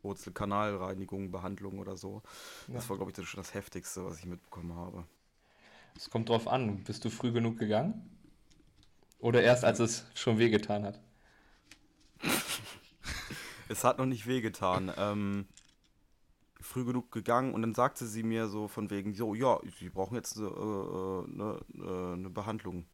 Zahnwurzelkanalreinigung, 0.00 1.30
Behandlung 1.30 1.78
oder 1.78 1.96
so. 1.96 2.22
Das 2.68 2.88
war, 2.88 2.96
glaube 2.96 3.10
ich, 3.10 3.16
das 3.16 3.26
schon 3.26 3.40
das 3.40 3.54
Heftigste, 3.54 4.04
was 4.04 4.18
ich 4.18 4.26
mitbekommen 4.26 4.74
habe. 4.74 5.04
Es 5.96 6.10
kommt 6.10 6.28
drauf 6.28 6.48
an. 6.48 6.82
Bist 6.84 7.04
du 7.04 7.10
früh 7.10 7.32
genug 7.32 7.58
gegangen? 7.58 8.08
Oder 9.18 9.42
erst 9.42 9.64
als 9.64 9.80
es 9.80 10.06
schon 10.14 10.38
wehgetan 10.38 10.84
hat? 10.84 11.00
Es 13.68 13.84
hat 13.84 13.98
noch 13.98 14.06
nicht 14.06 14.26
wehgetan. 14.26 14.92
Ähm, 14.96 15.46
früh 16.60 16.84
genug 16.84 17.12
gegangen 17.12 17.54
und 17.54 17.62
dann 17.62 17.72
sagte 17.72 18.04
sie 18.04 18.24
mir 18.24 18.48
so 18.48 18.66
von 18.66 18.90
wegen, 18.90 19.14
so, 19.14 19.32
ja, 19.36 19.60
sie 19.78 19.90
brauchen 19.90 20.16
jetzt 20.16 20.36
eine, 20.38 20.48
äh, 20.48 21.24
eine, 21.30 21.60
äh, 21.74 22.12
eine 22.14 22.30
Behandlung. 22.30 22.86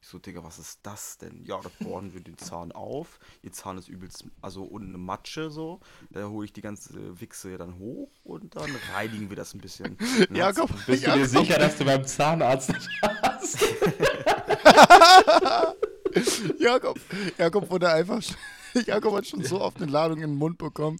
Ich 0.00 0.06
so, 0.06 0.18
Digga, 0.18 0.44
was 0.44 0.58
ist 0.60 0.78
das 0.84 1.18
denn? 1.18 1.44
Ja, 1.44 1.58
da 1.60 1.70
bohren 1.84 2.14
wir 2.14 2.20
den 2.20 2.38
Zahn 2.38 2.70
auf. 2.72 3.18
Ihr 3.42 3.52
Zahn 3.52 3.78
ist 3.78 3.88
übelst, 3.88 4.24
also 4.40 4.62
unten 4.62 4.90
eine 4.90 4.98
Matsche 4.98 5.50
so. 5.50 5.80
Da 6.10 6.28
hole 6.28 6.44
ich 6.44 6.52
die 6.52 6.60
ganze 6.60 7.20
Wichse 7.20 7.58
dann 7.58 7.78
hoch 7.78 8.08
und 8.22 8.54
dann 8.54 8.70
reinigen 8.94 9.28
wir 9.28 9.36
das 9.36 9.54
ein 9.54 9.60
bisschen. 9.60 9.96
Dann 9.98 10.26
Ja, 10.36 10.46
hat's- 10.46 10.58
komm. 10.58 10.70
Bist 10.86 11.04
du 11.06 11.12
dir 11.12 11.26
sicher, 11.28 11.58
dass 11.58 11.76
du 11.78 11.84
beim 11.84 12.04
Zahnarzt 12.06 12.72
nicht 12.72 12.88
warst? 13.02 13.58
Jakob, 16.58 16.98
Jakob 17.36 17.68
wurde 17.70 17.92
einfach. 17.92 18.22
Jakob 18.86 19.14
hat 19.16 19.26
schon 19.26 19.42
so 19.44 19.60
oft 19.60 19.80
eine 19.82 19.90
Ladung 19.90 20.18
in 20.18 20.30
den 20.30 20.36
Mund 20.36 20.58
bekommen, 20.58 20.98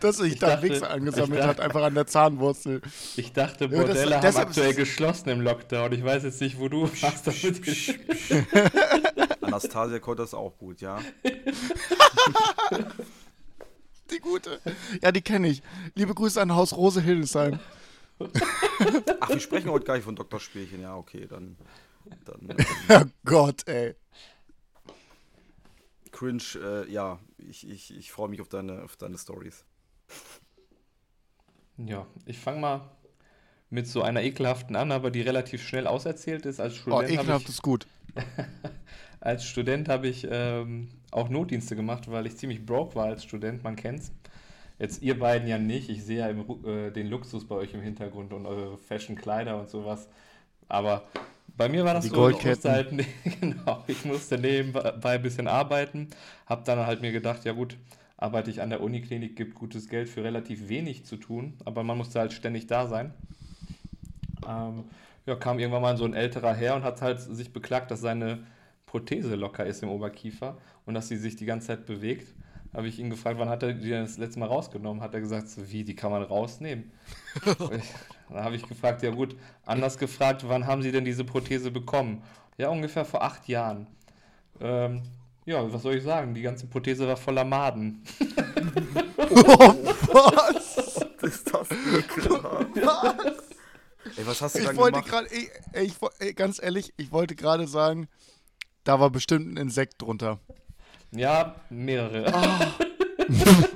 dass 0.00 0.16
sich 0.18 0.34
Ich 0.34 0.38
da 0.38 0.48
dachte- 0.56 0.62
Wichser 0.68 0.90
angesammelt 0.90 1.40
ich 1.40 1.46
hat, 1.46 1.58
dachte- 1.58 1.62
einfach 1.62 1.82
an 1.84 1.94
der 1.94 2.06
Zahnwurzel. 2.06 2.82
Ich 3.16 3.32
dachte, 3.32 3.64
Ja, 3.64 3.70
das- 3.70 3.78
Bordelle 3.86 4.16
haben 4.22 4.36
aktuell 4.36 4.74
geschlossen 4.74 5.28
im 5.30 5.40
Lockdown. 5.40 5.92
Ich 5.92 6.04
weiß 6.04 6.24
jetzt 6.24 6.40
nicht, 6.40 6.58
wo 6.58 6.68
du 6.68 6.82
warst. 7.02 7.26
Damit 7.26 7.62
Anastasia 9.42 9.98
konnte 9.98 10.22
das 10.22 10.34
auch 10.34 10.56
gut, 10.58 10.80
ja. 10.80 11.00
Die 14.10 14.18
gute. 14.20 14.60
Ja, 15.02 15.10
die 15.10 15.20
kenne 15.22 15.48
ich. 15.48 15.62
Liebe 15.94 16.14
Grüße 16.14 16.40
an 16.40 16.54
Haus 16.54 16.76
Rose 16.76 17.00
Hildesheim. 17.00 17.58
Ach, 19.20 19.28
wir 19.28 19.40
sprechen 19.40 19.68
heute 19.70 19.84
gar 19.84 19.94
nicht 19.96 20.04
von 20.04 20.14
Dr. 20.16 20.38
Spielchen. 20.38 20.80
Ja, 20.80 20.96
okay, 20.96 21.26
dann. 21.28 21.56
dann 22.24 22.48
ähm, 22.50 22.56
Ja 22.88 23.04
Gott, 23.24 23.66
ey. 23.66 23.94
cringe, 26.12 26.42
äh, 26.62 26.90
ja, 26.90 27.18
ich, 27.38 27.68
ich, 27.68 27.94
ich 27.96 28.12
freue 28.12 28.28
mich 28.28 28.40
auf 28.40 28.48
deine, 28.48 28.84
auf 28.84 28.96
deine 28.96 29.18
Stories. 29.18 29.64
Ja, 31.78 32.06
ich 32.26 32.38
fange 32.38 32.60
mal 32.60 32.80
mit 33.70 33.88
so 33.88 34.02
einer 34.02 34.22
ekelhaften 34.22 34.76
an, 34.76 34.92
aber 34.92 35.10
die 35.10 35.22
relativ 35.22 35.62
schnell 35.66 35.86
auserzählt 35.86 36.46
ist. 36.46 36.60
Als 36.60 36.76
Oh, 36.90 37.00
Student 37.00 37.16
habe 37.16 37.32
ekelhaft 37.32 37.48
ich, 37.48 37.48
ist 37.48 37.62
gut. 37.62 37.86
als 39.20 39.44
Student 39.46 39.88
habe 39.88 40.08
ich 40.08 40.26
ähm, 40.30 40.88
auch 41.10 41.28
Notdienste 41.28 41.76
gemacht, 41.76 42.10
weil 42.10 42.26
ich 42.26 42.36
ziemlich 42.36 42.66
broke 42.66 42.94
war 42.96 43.06
als 43.06 43.24
Student, 43.24 43.64
man 43.64 43.76
kennt's. 43.76 44.12
Jetzt 44.78 45.02
ihr 45.02 45.18
beiden 45.18 45.48
ja 45.48 45.58
nicht. 45.58 45.90
Ich 45.90 46.04
sehe 46.04 46.20
ja 46.20 46.28
im, 46.30 46.44
äh, 46.66 46.90
den 46.92 47.08
Luxus 47.08 47.46
bei 47.48 47.56
euch 47.56 47.74
im 47.74 47.82
Hintergrund 47.82 48.32
und 48.32 48.46
eure 48.46 48.78
Fashion-Kleider 48.78 49.58
und 49.60 49.70
sowas. 49.70 50.08
Aber 50.68 51.04
bei 51.56 51.68
mir 51.68 51.84
war 51.84 51.94
das 51.94 52.08
Die 52.08 52.10
so, 52.10 52.28
ich 52.28 52.42
musste 52.44 52.70
halt, 52.70 52.92
ne- 52.94 53.06
genau, 53.40 53.84
ich 53.86 54.04
musste 54.04 54.38
nebenbei 54.38 55.14
ein 55.16 55.22
bisschen 55.22 55.48
arbeiten. 55.48 56.08
Hab 56.46 56.64
dann 56.64 56.86
halt 56.86 57.00
mir 57.02 57.12
gedacht, 57.12 57.44
ja 57.44 57.52
gut, 57.52 57.76
arbeite 58.16 58.50
ich 58.50 58.62
an 58.62 58.70
der 58.70 58.82
Uniklinik, 58.82 59.36
gibt 59.36 59.54
gutes 59.54 59.88
Geld 59.88 60.08
für 60.08 60.24
relativ 60.24 60.68
wenig 60.68 61.04
zu 61.04 61.16
tun, 61.16 61.54
aber 61.64 61.82
man 61.82 61.98
musste 61.98 62.18
halt 62.18 62.32
ständig 62.32 62.66
da 62.66 62.86
sein. 62.86 63.12
Ähm, 64.46 64.84
ja, 65.26 65.34
kam 65.34 65.58
irgendwann 65.58 65.82
mal 65.82 65.96
so 65.96 66.04
ein 66.04 66.14
älterer 66.14 66.54
Herr 66.54 66.76
und 66.76 66.84
hat 66.84 67.02
halt 67.02 67.20
sich 67.20 67.52
beklagt, 67.52 67.90
dass 67.90 68.00
seine 68.00 68.46
Prothese 68.86 69.34
locker 69.34 69.66
ist 69.66 69.82
im 69.82 69.88
Oberkiefer 69.88 70.56
und 70.86 70.94
dass 70.94 71.08
sie 71.08 71.16
sich 71.16 71.36
die 71.36 71.46
ganze 71.46 71.68
Zeit 71.68 71.86
bewegt. 71.86 72.32
Habe 72.72 72.88
ich 72.88 72.98
ihn 72.98 73.10
gefragt, 73.10 73.38
wann 73.38 73.48
hat 73.48 73.62
er 73.62 73.72
die 73.72 73.90
das 73.90 74.18
letzte 74.18 74.38
Mal 74.38 74.46
rausgenommen? 74.46 75.02
Hat 75.02 75.14
er 75.14 75.20
gesagt, 75.20 75.46
wie, 75.70 75.82
die 75.82 75.96
kann 75.96 76.10
man 76.10 76.22
rausnehmen? 76.22 76.92
Dann 77.44 78.44
habe 78.44 78.56
ich 78.56 78.68
gefragt, 78.68 79.02
ja 79.02 79.10
gut, 79.10 79.36
anders 79.64 79.98
gefragt, 79.98 80.44
wann 80.46 80.66
haben 80.66 80.82
Sie 80.82 80.92
denn 80.92 81.04
diese 81.04 81.24
Prothese 81.24 81.70
bekommen? 81.70 82.22
Ja, 82.58 82.68
ungefähr 82.68 83.04
vor 83.04 83.22
acht 83.22 83.48
Jahren. 83.48 83.86
Ähm, 84.60 85.02
ja, 85.46 85.72
was 85.72 85.82
soll 85.82 85.94
ich 85.96 86.02
sagen? 86.04 86.34
Die 86.34 86.42
ganze 86.42 86.66
Prothese 86.66 87.06
war 87.06 87.16
voller 87.16 87.44
Maden. 87.44 88.02
Was? 89.16 90.76
Ist 91.22 91.52
das 91.54 91.68
ekelhaft. 91.96 92.76
Ey, 94.16 94.26
was 94.26 94.40
hast 94.40 94.54
du 94.56 94.60
Ich 94.60 94.76
wollte 94.76 95.02
gemacht? 95.02 95.28
gerade, 95.28 96.34
ganz 96.34 96.62
ehrlich, 96.62 96.92
ich 96.96 97.10
wollte 97.10 97.34
gerade 97.34 97.66
sagen, 97.66 98.08
da 98.84 99.00
war 99.00 99.10
bestimmt 99.10 99.52
ein 99.52 99.56
Insekt 99.56 100.00
drunter. 100.00 100.38
Ja, 101.10 101.56
mehrere. 101.70 102.32
Die, 103.28 103.44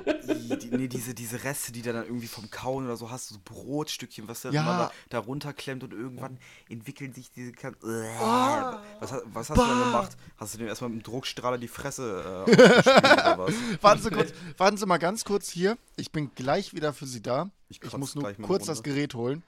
nee, 0.77 0.87
diese, 0.87 1.13
diese 1.13 1.43
Reste, 1.43 1.71
die 1.71 1.81
da 1.81 1.91
dann 1.93 2.05
irgendwie 2.05 2.27
vom 2.27 2.49
Kauen 2.49 2.85
oder 2.85 2.95
so 2.97 3.11
hast, 3.11 3.27
so 3.29 3.37
Brotstückchen, 3.43 4.27
was 4.27 4.41
dann 4.41 4.53
Ja. 4.53 4.61
immer 4.61 4.77
da, 4.77 4.91
da 5.09 5.19
runterklemmt 5.19 5.83
und 5.83 5.93
irgendwann 5.93 6.37
entwickeln 6.69 7.13
sich 7.13 7.31
diese. 7.31 7.51
Kan- 7.51 7.75
Ah. 7.83 8.81
was, 8.99 9.13
was 9.33 9.49
hast 9.49 9.57
du 9.59 9.65
dann 9.65 9.79
gemacht? 9.79 10.17
Hast 10.37 10.53
du 10.53 10.57
dem 10.57 10.67
erstmal 10.67 10.89
mit 10.89 10.99
dem 10.99 11.03
Druckstrahler 11.03 11.57
die 11.57 11.67
Fresse 11.67 12.45
äh, 12.47 12.51
ausgespielt 12.55 13.03
oder 13.03 13.37
was? 13.37 13.53
Warten 13.81 14.01
Sie 14.01 14.09
kurz, 14.11 14.33
warten 14.57 14.77
Sie 14.77 14.85
mal 14.85 14.97
ganz 14.97 15.25
kurz 15.25 15.49
hier. 15.49 15.77
Ich 15.97 16.11
bin 16.11 16.31
gleich 16.35 16.73
wieder 16.73 16.93
für 16.93 17.05
Sie 17.05 17.21
da. 17.21 17.49
Ich 17.69 17.81
Ich, 17.83 17.95
muss 17.97 18.15
nur 18.15 18.31
kurz 18.33 18.65
das. 18.65 18.83
Gerät 18.83 19.13
holen. 19.13 19.43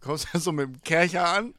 Kommst 0.00 0.28
du 0.32 0.38
so 0.38 0.52
mit 0.52 0.66
dem 0.68 0.82
Kercher 0.82 1.26
an, 1.28 1.54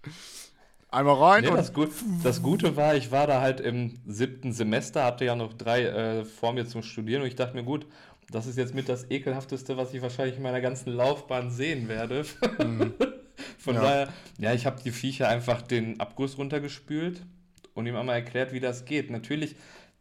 einmal 0.90 1.16
rein 1.16 1.44
Nee, 1.44 1.50
und 1.50 1.58
das, 1.58 1.74
Gut, 1.74 1.92
das 2.24 2.42
Gute 2.42 2.76
war, 2.78 2.96
ich 2.96 3.12
war 3.12 3.28
da 3.28 3.42
halt 3.42 3.60
im 3.60 4.00
siebten 4.08 4.54
Semester, 4.54 5.04
hatte 5.04 5.26
ja 5.26 5.36
noch 5.36 5.54
drei 5.54 5.84
äh, 5.84 6.26
vor 6.26 6.54
mir 6.54 6.66
zum 6.66 6.82
Studieren 6.82 7.22
und 7.22 7.28
ich 7.28 7.36
dachte 7.36 7.54
mir, 7.56 7.64
gut, 7.64 7.86
das 8.32 8.46
ist 8.48 8.58
jetzt 8.58 8.74
mit 8.76 8.90
das 8.90 9.10
ekelhafteste, 9.10 9.78
was 9.78 9.94
ich 9.94 10.02
wahrscheinlich 10.02 10.38
in 10.38 10.44
meiner 10.44 10.62
ganzen 10.62 10.94
Laufbahn 10.94 11.50
sehen 11.52 11.88
werde. 11.88 12.24
Von 13.58 13.76
Ja. 13.76 13.82
daher, 13.82 14.08
ja, 14.38 14.54
ich 14.54 14.66
habe 14.66 14.82
die 14.84 14.92
Viecher 14.92 15.28
einfach 15.28 15.62
den 15.62 16.00
Abguss 16.00 16.38
runtergespült 16.38 17.22
und 17.74 17.86
ihm 17.88 17.96
einmal 17.96 18.16
erklärt, 18.16 18.52
wie 18.54 18.60
das 18.60 18.86
geht. 18.86 19.10
Natürlich, 19.12 19.56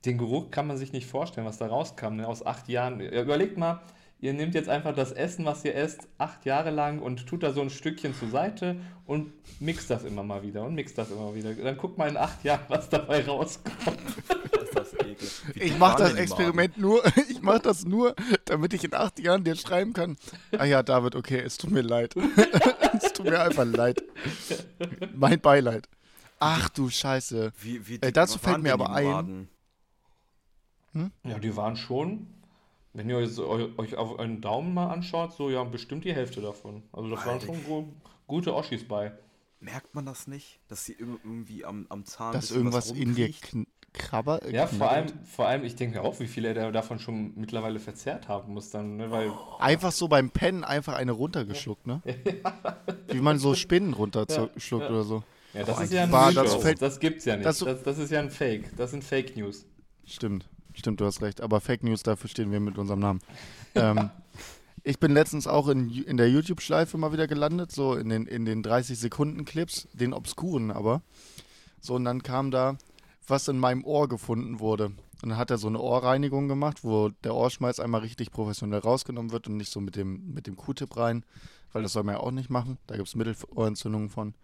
den 0.04 0.18
Geruch 0.18 0.50
kann 0.50 0.66
man 0.66 0.76
sich 0.76 0.92
nicht 0.92 1.06
vorstellen, 1.06 1.46
was 1.46 1.58
da 1.58 1.66
rauskam. 1.66 2.16
Ne? 2.16 2.26
Aus 2.26 2.44
acht 2.44 2.68
Jahren. 2.68 3.00
Ja, 3.00 3.22
Überlegt 3.22 3.56
mal, 3.58 3.80
ihr 4.20 4.32
nehmt 4.32 4.54
jetzt 4.54 4.68
einfach 4.68 4.94
das 4.94 5.12
Essen, 5.12 5.44
was 5.44 5.64
ihr 5.64 5.74
esst, 5.74 6.08
acht 6.18 6.44
Jahre 6.44 6.70
lang 6.70 6.98
und 7.00 7.26
tut 7.26 7.42
da 7.42 7.52
so 7.52 7.60
ein 7.60 7.70
Stückchen 7.70 8.14
zur 8.14 8.30
Seite 8.30 8.76
und 9.06 9.32
mixt 9.60 9.90
das 9.90 10.04
immer 10.04 10.22
mal 10.22 10.42
wieder 10.42 10.64
und 10.64 10.74
mixt 10.74 10.98
das 10.98 11.10
immer 11.10 11.34
wieder. 11.34 11.54
Dann 11.54 11.76
guckt 11.76 11.98
mal 11.98 12.08
in 12.08 12.16
acht 12.16 12.42
Jahren, 12.44 12.64
was 12.68 12.88
dabei 12.88 13.24
rauskommt. 13.24 13.98
Das 14.74 14.94
ich 15.54 15.78
mache 15.78 16.02
das 16.02 16.14
Experiment 16.14 16.78
nur, 16.78 17.02
ich 17.30 17.40
mache 17.42 17.60
das 17.60 17.84
nur, 17.84 18.14
damit 18.44 18.74
ich 18.74 18.84
in 18.84 18.94
acht 18.94 19.18
Jahren 19.18 19.42
dir 19.44 19.56
schreiben 19.56 19.92
kann. 19.92 20.16
Ah 20.56 20.64
ja, 20.64 20.82
David, 20.82 21.14
okay, 21.16 21.40
es 21.40 21.56
tut 21.56 21.70
mir 21.70 21.82
leid. 21.82 22.14
es 23.02 23.12
tut 23.12 23.26
mir 23.26 23.40
einfach 23.40 23.64
leid. 23.64 24.02
Mein 25.14 25.40
Beileid. 25.40 25.88
Ach 26.38 26.68
du 26.68 26.88
Scheiße. 26.90 27.52
Wie, 27.60 27.88
wie 27.88 27.96
Äh, 27.96 28.12
dazu 28.12 28.38
fällt 28.38 28.62
mir 28.62 28.72
aber 28.72 28.90
ein- 28.92 29.04
Maden? 29.06 29.48
Ja, 31.24 31.38
die 31.38 31.56
waren 31.56 31.76
schon, 31.76 32.26
wenn 32.92 33.08
ihr 33.10 33.16
euch, 33.16 33.38
euch 33.38 33.96
auf 33.96 34.18
einen 34.18 34.40
Daumen 34.40 34.74
mal 34.74 34.88
anschaut, 34.90 35.32
so 35.34 35.50
ja, 35.50 35.62
bestimmt 35.64 36.04
die 36.04 36.14
Hälfte 36.14 36.40
davon. 36.40 36.82
Also 36.92 37.10
das 37.10 37.24
waren 37.26 37.40
schon 37.40 37.62
gu 37.64 37.84
gute 38.26 38.54
Oschis 38.54 38.86
bei. 38.86 39.12
Merkt 39.60 39.94
man 39.94 40.06
das 40.06 40.26
nicht? 40.28 40.60
Dass 40.68 40.84
sie 40.84 40.94
irg- 40.94 41.18
irgendwie 41.24 41.64
am, 41.64 41.86
am 41.88 42.04
Zahn. 42.04 42.32
Dass 42.32 42.50
irgendwas 42.50 42.90
was 42.90 42.96
in 42.98 43.14
dir 43.14 43.30
krabber. 43.92 44.40
Ja, 44.52 44.66
vor 44.66 44.90
allem, 44.90 45.06
vor 45.24 45.48
allem, 45.48 45.64
ich 45.64 45.74
denke 45.74 45.98
mir 45.98 46.04
auch, 46.04 46.20
wie 46.20 46.26
viel 46.28 46.44
er 46.44 46.54
da- 46.54 46.70
davon 46.70 46.98
schon 47.00 47.32
mittlerweile 47.36 47.80
verzehrt 47.80 48.28
haben 48.28 48.52
muss 48.54 48.70
dann, 48.70 48.96
ne? 48.96 49.10
weil 49.10 49.32
Einfach 49.58 49.90
so 49.92 50.06
beim 50.08 50.30
Pennen 50.30 50.62
einfach 50.62 50.94
eine 50.94 51.12
runtergeschluckt, 51.12 51.86
ne? 51.86 52.02
Wie 53.08 53.20
man 53.20 53.38
so 53.38 53.54
Spinnen 53.54 53.94
runterschluckt 53.94 54.84
ja. 54.84 54.90
oder 54.90 55.02
so. 55.04 55.24
ja, 55.54 55.64
das 55.64 55.78
Oh, 55.78 55.82
ist 55.82 55.92
ja 55.92 56.02
ein 56.04 56.10
Bar, 56.10 56.28
Mythos. 56.28 56.60
das 56.60 56.78
Das, 56.78 57.00
gibt's 57.00 57.24
ja 57.24 57.34
nicht. 57.36 57.46
das 57.46 57.58
Das, 57.58 57.82
das, 57.82 57.98
ist 57.98 58.10
ja 58.10 58.20
ein 58.20 58.30
Fake. 58.30 58.76
Das 58.76 58.90
sind 58.92 59.02
Fake 59.02 59.36
News. 59.36 59.64
Stimmt, 60.04 60.48
stimmt, 60.78 61.00
du 61.00 61.06
hast 61.06 61.22
recht. 61.22 61.40
Aber 61.40 61.60
Fake 61.60 61.82
News, 61.82 62.02
dafür 62.02 62.28
stehen 62.28 62.50
wir 62.52 62.60
mit 62.60 62.78
unserem 62.78 63.00
Namen. 63.00 63.20
ähm, 63.74 64.10
ich 64.84 64.98
bin 64.98 65.12
letztens 65.12 65.46
auch 65.46 65.68
in, 65.68 65.90
in 65.90 66.16
der 66.16 66.30
YouTube-Schleife 66.30 66.96
mal 66.96 67.12
wieder 67.12 67.26
gelandet, 67.26 67.72
so 67.72 67.94
in 67.94 68.08
den, 68.08 68.26
in 68.26 68.44
den 68.44 68.62
30-Sekunden-Clips, 68.62 69.88
den 69.92 70.12
obskuren 70.14 70.70
aber. 70.70 71.02
So, 71.80 71.94
und 71.94 72.04
dann 72.04 72.22
kam 72.22 72.50
da, 72.50 72.76
was 73.26 73.48
in 73.48 73.58
meinem 73.58 73.84
Ohr 73.84 74.08
gefunden 74.08 74.60
wurde. 74.60 74.86
Und 75.22 75.30
dann 75.30 75.36
hat 75.36 75.50
er 75.50 75.58
so 75.58 75.66
eine 75.68 75.80
Ohrreinigung 75.80 76.48
gemacht, 76.48 76.84
wo 76.84 77.08
der 77.24 77.34
Ohrschmalz 77.34 77.80
einmal 77.80 78.00
richtig 78.02 78.30
professionell 78.30 78.78
rausgenommen 78.80 79.32
wird 79.32 79.48
und 79.48 79.56
nicht 79.56 79.70
so 79.72 79.80
mit 79.80 79.96
dem, 79.96 80.32
mit 80.32 80.46
dem 80.46 80.56
Q-Tip 80.56 80.96
rein, 80.96 81.24
weil 81.72 81.82
das 81.82 81.92
soll 81.92 82.04
man 82.04 82.14
ja 82.14 82.20
auch 82.20 82.30
nicht 82.30 82.50
machen. 82.50 82.78
Da 82.86 82.96
gibt 82.96 83.08
es 83.08 83.14
Mittelohrentzündungen 83.16 84.10
von. 84.10 84.34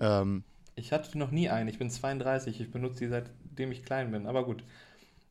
Ähm, 0.00 0.44
Ich 0.76 0.92
hatte 0.92 1.16
noch 1.18 1.30
nie 1.30 1.50
einen. 1.50 1.68
Ich 1.68 1.78
bin 1.78 1.90
32. 1.90 2.60
Ich 2.60 2.70
benutze 2.70 3.00
die 3.00 3.08
seitdem 3.08 3.70
ich 3.70 3.84
klein 3.84 4.10
bin. 4.10 4.26
Aber 4.26 4.44
gut. 4.44 4.64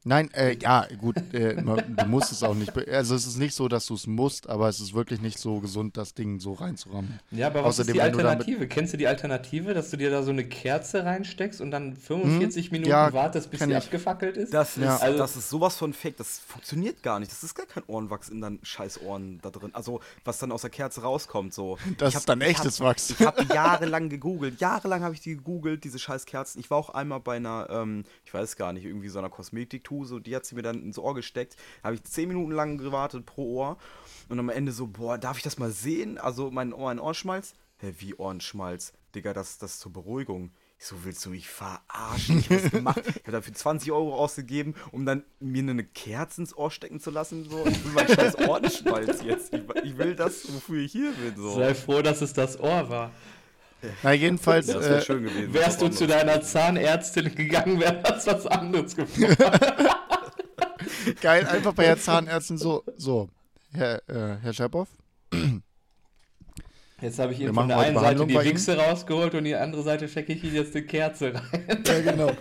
Nein, 0.03 0.29
äh, 0.33 0.55
ja, 0.62 0.88
gut, 1.01 1.15
äh, 1.33 1.62
man, 1.62 1.83
du 1.95 2.05
musst 2.05 2.31
es 2.31 2.41
auch 2.43 2.55
nicht. 2.55 2.75
Also 2.89 3.15
es 3.15 3.27
ist 3.27 3.38
nicht 3.38 3.53
so, 3.53 3.67
dass 3.67 3.86
du 3.88 3.95
es 3.95 4.07
musst, 4.07 4.47
aber 4.47 4.69
es 4.69 4.79
ist 4.79 4.93
wirklich 4.93 5.19
nicht 5.21 5.38
so 5.38 5.60
gesund, 5.60 5.97
das 5.97 6.13
Ding 6.13 6.39
so 6.39 6.53
reinzurammen. 6.53 7.19
Ja, 7.31 7.47
aber 7.47 7.60
was 7.63 7.79
Außerdem, 7.79 7.95
ist 7.95 8.01
die 8.01 8.05
wenn 8.05 8.12
du 8.13 8.19
Alternative? 8.29 8.67
Kennst 8.67 8.93
du 8.93 8.97
die 8.97 9.07
Alternative, 9.07 9.73
dass 9.73 9.89
du 9.89 9.97
dir 9.97 10.10
da 10.10 10.23
so 10.23 10.31
eine 10.31 10.45
Kerze 10.45 11.03
reinsteckst 11.03 11.60
und 11.60 11.71
dann 11.71 11.95
45 11.95 12.71
Minuten 12.71 12.89
Ja, 12.89 13.12
wartest, 13.12 13.51
bis 13.51 13.60
sie 13.60 13.69
ich. 13.71 13.75
abgefackelt 13.75 14.38
ist? 14.38 14.53
Das 14.53 14.77
ist, 14.77 14.83
Ja. 14.83 14.97
Also- 14.97 15.17
das 15.17 15.36
ist 15.36 15.49
sowas 15.49 15.75
von 15.77 15.93
fake. 15.93 16.17
Das 16.17 16.39
funktioniert 16.39 17.03
gar 17.03 17.19
nicht. 17.19 17.31
Das 17.31 17.43
ist 17.43 17.53
gar 17.55 17.65
kein 17.65 17.83
Ohrenwachs 17.88 18.29
in 18.29 18.39
deinen 18.41 18.60
scheiß 18.63 19.01
Ohren 19.01 19.39
da 19.41 19.49
drin. 19.49 19.71
Also, 19.73 19.99
was 20.23 20.38
dann 20.39 20.51
aus 20.51 20.62
der 20.62 20.69
Kerze 20.69 21.01
rauskommt, 21.01 21.53
so. 21.53 21.77
Das 21.97 22.10
Ich 22.10 22.15
hab- 22.15 22.21
ist 22.21 22.29
dann 22.29 22.41
ich 22.41 22.47
echtes 22.47 22.79
hab, 22.79 22.88
Wachs. 22.88 23.10
Ich 23.10 23.19
habe 23.25 23.43
jahrelang 23.53 24.10
gegoogelt. 24.10 24.60
Jahrelang 24.62 25.01
habe 25.03 25.13
ich 25.13 25.21
die 25.21 25.36
gegoogelt, 25.36 25.83
diese 25.83 25.99
scheiß 25.99 26.25
Kerzen. 26.25 26.60
Ich 26.60 26.69
war 26.69 26.77
auch 26.77 26.89
einmal 26.91 27.19
bei 27.19 27.36
einer, 27.38 27.67
ähm, 27.69 28.03
ich 28.25 28.33
weiß 28.33 28.55
gar 28.55 28.71
nicht, 28.73 28.86
irgendwie 28.86 29.10
so 29.10 29.19
einer 29.19 29.29
Kosmetiktuse. 29.88 30.15
und 30.15 30.28
Die 30.28 30.36
hat 30.36 30.45
sie 30.45 30.56
mir 30.56 30.62
dann 30.62 30.82
ins 30.82 31.00
Ohr 31.00 31.15
gesteckt. 31.15 31.56
Da 31.82 31.88
habe 31.88 31.95
ich 31.95 32.04
zehn 32.04 32.28
Minuten 32.28 32.52
lang 32.52 32.78
gewartet 32.78 33.26
pro 33.26 33.56
Ohr. 33.56 33.78
Und 34.30 34.39
am 34.39 34.50
Ende 34.50 34.71
so, 34.71 34.88
boah, 34.88 35.17
darf 35.17 35.38
ich 35.38 35.43
das 35.43 35.58
mal 35.58 35.71
sehen? 35.71 36.17
Also, 36.17 36.52
mein, 36.52 36.73
Ohr, 36.73 36.86
mein 36.86 37.00
Ohrenschmalz? 37.00 37.54
Hä, 37.80 37.93
wie 38.00 38.15
Ohrenschmalz? 38.15 38.93
Digga, 39.15 39.34
das, 39.34 39.58
das 39.58 39.80
zur 39.80 39.93
Beruhigung. 39.93 40.52
Ich 40.80 40.86
so, 40.86 40.95
willst 41.04 41.26
du 41.26 41.32
mich 41.32 41.50
verarschen? 41.50 42.39
Ich 42.39 42.50
hab 42.52 42.62
das 42.62 42.71
gemacht. 42.71 43.02
Ich 43.06 43.21
habe 43.23 43.32
dafür 43.32 43.54
20 43.54 43.91
Euro 43.91 44.15
ausgegeben, 44.15 44.76
um 44.91 45.06
dann 45.06 45.23
mir 45.39 45.63
eine 45.63 45.84
Kerze 45.84 46.41
ins 46.41 46.56
Ohr 46.56 46.69
stecken 46.69 47.00
zu 47.00 47.10
lassen. 47.10 47.50
So. 47.50 47.65
Ich 47.65 47.84
will 47.84 47.93
meinen 47.93 48.13
scheiß 48.13 48.38
Ohrenschmalz 48.47 49.23
jetzt. 49.23 49.54
Ich, 49.54 49.62
ich 49.84 49.97
will 49.97 50.15
das, 50.15 50.54
wofür 50.54 50.82
ich 50.82 50.91
hier 50.91 51.13
bin. 51.13 51.36
So. 51.36 51.56
Sei 51.56 51.73
froh, 51.73 52.02
dass 52.02 52.21
es 52.21 52.34
das 52.34 52.60
Ohr 52.60 52.89
war. 52.89 53.12
Na, 54.03 54.11
jedenfalls. 54.13 54.67
Das 54.67 54.83
wäre 54.83 54.97
Äh, 54.97 55.01
schön 55.01 55.23
gewesen. 55.23 55.53
Wärst 55.53 55.81
du 55.81 55.89
zu 55.89 56.07
deiner 56.07 56.41
Zahnärztin 56.41 57.33
gegangen, 57.35 57.79
wäre 57.79 58.01
das 58.03 58.25
was 58.27 58.47
anderes 58.47 58.95
geworden. 58.95 59.35
geil, 61.21 61.45
einfach 61.47 61.73
bei 61.73 61.85
der 61.85 61.99
Zahnärztin 61.99 62.57
so, 62.57 62.83
so, 62.97 63.29
Herr, 63.73 64.01
äh, 64.09 64.37
Herr 64.41 64.53
Scherboff, 64.53 64.87
Jetzt 66.99 67.19
habe 67.19 67.31
ich 67.33 67.39
machen 67.41 67.53
von 67.53 67.67
der 67.67 67.77
einen 67.77 67.99
Seite 67.99 68.25
die 68.25 68.33
Ihnen. 68.33 68.43
Wichse 68.45 68.75
rausgeholt 68.77 69.35
und 69.35 69.43
die 69.43 69.53
andere 69.55 69.83
Seite 69.83 70.07
stecke 70.07 70.33
ich 70.33 70.43
ihm 70.43 70.55
jetzt 70.55 70.75
eine 70.75 70.85
Kerze 70.85 71.33
rein. 71.35 71.83
Ja, 71.85 71.99
genau. 72.01 72.31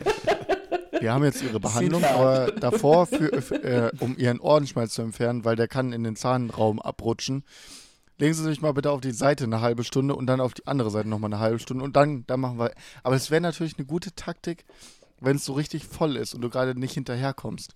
Wir 0.99 1.13
haben 1.13 1.25
jetzt 1.25 1.43
ihre 1.43 1.61
Behandlung, 1.61 2.01
Zitat. 2.01 2.17
aber 2.17 2.53
davor, 2.53 3.07
für, 3.07 3.43
für, 3.43 3.63
äh, 3.63 3.91
um 4.01 4.17
ihren 4.17 4.41
Ohrenschmalz 4.41 4.95
zu 4.95 5.03
entfernen, 5.03 5.45
weil 5.45 5.55
der 5.57 5.69
kann 5.69 5.93
in 5.93 6.05
den 6.05 6.17
Zahnraum 6.17 6.81
abrutschen, 6.81 7.45
legen 8.19 8.35
Sie 8.35 8.45
sich 8.45 8.61
mal 8.61 8.73
bitte 8.73 8.91
auf 8.91 9.01
die 9.01 9.13
Seite 9.13 9.45
eine 9.45 9.61
halbe 9.61 9.85
Stunde 9.85 10.15
und 10.15 10.27
dann 10.27 10.41
auf 10.41 10.55
die 10.55 10.67
andere 10.67 10.91
Seite 10.91 11.09
nochmal 11.09 11.33
eine 11.33 11.41
halbe 11.41 11.59
Stunde 11.59 11.85
und 11.85 11.97
dann, 11.97 12.25
dann 12.27 12.41
machen 12.41 12.59
wir. 12.59 12.73
Aber 13.03 13.17
es 13.17 13.31
wäre 13.31 13.41
natürlich 13.41 13.79
eine 13.79 13.87
gute 13.87 14.15
Taktik, 14.15 14.65
wenn 15.21 15.37
es 15.37 15.45
so 15.45 15.53
richtig 15.55 15.85
voll 15.85 16.17
ist 16.17 16.35
und 16.35 16.43
du 16.43 16.51
gerade 16.51 16.79
nicht 16.79 16.95
hinterherkommst. 16.95 17.75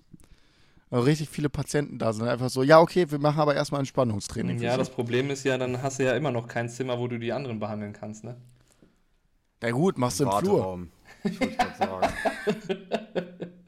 Weil 0.91 1.03
richtig 1.03 1.29
viele 1.29 1.49
Patienten 1.49 1.99
da 1.99 2.13
sind. 2.13 2.27
Einfach 2.27 2.51
so, 2.51 2.65
ja, 2.65 2.81
okay, 2.81 3.11
wir 3.11 3.21
machen 3.21 3.39
aber 3.39 3.55
erstmal 3.55 3.81
Entspannungstraining. 3.81 4.59
Ja, 4.61 4.77
das 4.77 4.91
Problem 4.91 5.31
ist 5.31 5.45
ja, 5.45 5.57
dann 5.57 5.83
hast 5.83 6.01
du 6.01 6.05
ja 6.05 6.15
immer 6.15 6.33
noch 6.33 6.49
kein 6.49 6.69
Zimmer, 6.69 6.99
wo 6.99 7.07
du 7.07 7.19
die 7.19 7.33
anderen 7.33 7.61
behandeln 7.61 7.93
kannst, 7.93 8.25
ne? 8.25 8.37
Na 9.63 9.71
gut, 9.71 9.99
machst 9.99 10.19
du 10.19 10.25
im 10.25 10.33
Flur. 10.33 10.89
Ich 11.23 11.39
wollte 11.39 11.57
gerade 11.57 11.79
sagen. 11.79 13.53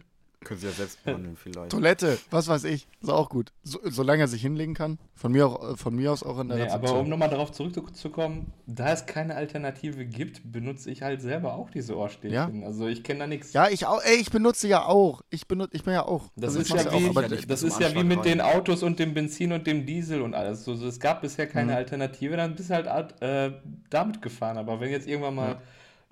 Können 0.53 0.61
Sie 0.61 0.67
ja 0.67 0.73
selbst 0.73 1.03
behandeln 1.05 1.37
vielleicht. 1.37 1.71
Toilette, 1.71 2.19
was 2.31 2.49
weiß 2.49 2.65
ich. 2.65 2.87
Ist 3.01 3.09
auch 3.11 3.29
gut. 3.31 3.53
So, 3.63 3.79
solange 3.85 4.23
er 4.23 4.29
sich 4.29 4.43
hinlegen 4.43 4.75
kann. 4.75 4.99
Von 5.15 5.33
mir, 5.33 5.47
auch, 5.47 5.73
äh, 5.73 5.77
von 5.77 5.95
mir 5.95 6.13
aus 6.13 6.23
auch 6.23 6.39
in 6.41 6.49
der 6.49 6.57
Nee, 6.59 6.63
Rezeption. 6.65 6.91
aber 6.91 7.01
um 7.01 7.09
nochmal 7.09 7.31
darauf 7.31 7.53
zurückzukommen, 7.53 8.53
da 8.67 8.93
es 8.93 9.07
keine 9.07 9.35
Alternative 9.35 10.05
gibt, 10.05 10.41
benutze 10.53 10.91
ich 10.91 11.03
halt 11.03 11.23
selber 11.23 11.55
auch 11.55 11.71
diese 11.71 11.97
Ohrstäbchen. 11.97 12.65
Also 12.65 12.87
ich 12.89 13.03
kenne 13.03 13.21
da 13.21 13.27
nichts. 13.27 13.53
Ja, 13.53 13.69
ich 13.69 13.87
auch. 13.87 14.03
Ey, 14.03 14.17
ich 14.17 14.31
benutze 14.31 14.69
ja 14.69 14.85
auch. 14.85 15.23
Ich 15.31 15.47
benutze, 15.49 15.71
ich 15.75 15.85
bin 15.85 15.95
ja 15.95 16.05
auch. 16.05 16.25
Das 16.37 16.51
Also 16.51 16.61
ist 16.61 16.67
ich 16.69 16.75
mach's 16.75 16.85
ja, 16.85 16.91
auch, 16.91 17.01
wie, 17.01 17.09
aber 17.09 17.23
ja 17.23 17.29
nicht 17.29 17.51
das 17.51 17.63
ist 17.63 17.81
ja 17.81 17.95
wie 17.95 18.05
mit 18.05 18.19
rein. 18.19 18.25
den 18.25 18.41
Autos 18.41 18.83
und 18.83 18.99
dem 18.99 19.15
Benzin 19.15 19.53
und 19.53 19.67
dem 19.67 19.87
Diesel 19.87 20.21
und 20.23 20.35
alles. 20.35 20.65
So, 20.65 20.75
so, 20.75 20.87
es 20.87 21.01
gab 21.01 21.23
bisher 21.23 21.47
keine 21.47 21.73
Mhm. 21.73 21.79
Alternative, 21.79 22.37
dann 22.37 22.55
bist 22.55 22.71
du 22.71 22.75
halt 22.75 22.89
alt- 22.89 23.21
äh, 23.23 23.53
damit 23.91 24.21
gefahren. 24.23 24.59
Aber 24.59 24.81
wenn 24.81 24.91
jetzt 24.91 25.07
irgendwann 25.09 25.35
mal 25.35 25.57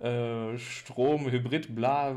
äh, 0.02 0.56
Strom, 0.58 1.30
Hybrid, 1.30 1.74
bla 1.74 2.16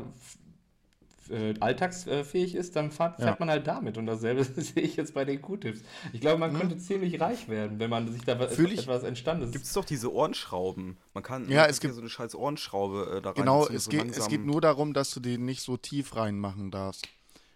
äh, 1.30 1.54
alltagsfähig 1.60 2.54
ist, 2.54 2.76
dann 2.76 2.90
fährt, 2.90 3.16
fährt 3.16 3.28
Ja. 3.28 3.36
man 3.38 3.50
halt 3.50 3.66
damit. 3.66 3.96
Und 3.98 4.06
dasselbe 4.06 4.44
sehe 4.60 4.82
ich 4.82 4.96
jetzt 4.96 5.14
bei 5.14 5.24
den 5.24 5.40
Q-Tips. 5.42 5.80
Ich 6.12 6.20
glaube, 6.20 6.38
man 6.38 6.56
könnte 6.58 6.76
ziemlich 6.78 7.20
reich 7.20 7.48
werden, 7.48 7.78
wenn 7.78 7.90
man 7.90 8.10
sich 8.12 8.22
da 8.24 8.38
was, 8.38 8.50
Mhm. 8.52 8.54
Fühl 8.56 8.72
ich- 8.72 8.80
etwas 8.80 9.02
entstandes. 9.02 9.50
Gibt 9.52 9.64
es 9.64 9.72
doch 9.72 9.84
diese 9.84 10.12
Ohrenschrauben. 10.12 10.96
Man 11.14 11.22
kann 11.22 11.48
Ja, 11.50 11.66
es 11.66 11.80
gibt- 11.80 11.94
so 11.94 12.00
eine 12.00 12.10
scheiß 12.10 12.34
Ohrenschraube 12.34 13.16
äh, 13.18 13.22
da 13.22 13.30
rein. 13.30 13.36
genau, 13.36 13.66
ziehen, 13.66 13.76
es 13.76 13.84
so 13.84 13.90
geht, 13.90 14.16
es 14.16 14.28
geht 14.28 14.44
nur 14.44 14.60
darum, 14.60 14.92
dass 14.92 15.10
du 15.12 15.20
die 15.20 15.38
nicht 15.38 15.62
so 15.62 15.76
tief 15.76 16.16
reinmachen 16.16 16.70
darfst. 16.70 17.06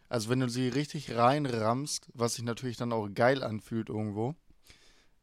Also 0.09 0.31
wenn 0.31 0.41
du 0.41 0.49
sie 0.49 0.69
richtig 0.69 1.15
reinrammst, 1.15 2.09
was 2.15 2.35
sich 2.35 2.45
natürlich 2.45 2.77
dann 2.79 2.93
auch 2.93 3.09
geil 3.15 3.43
anfühlt 3.43 3.89
irgendwo. 3.91 4.35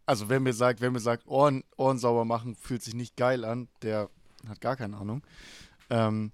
Also 0.06 0.30
wer 0.30 0.40
mir 0.40 0.54
sagt, 0.54 0.82
wer 0.82 0.92
mir 0.92 1.00
sagt, 1.00 1.26
Ohren, 1.26 1.64
Ohren 1.78 1.98
sauber 1.98 2.26
machen, 2.26 2.56
fühlt 2.56 2.84
sich 2.84 2.94
nicht 2.94 3.18
geil 3.18 3.44
an, 3.44 3.68
der 3.82 4.10
hat 4.48 4.62
gar 4.62 4.76
keine 4.76 4.98
Ahnung. 4.98 5.24
Ähm, 5.90 6.32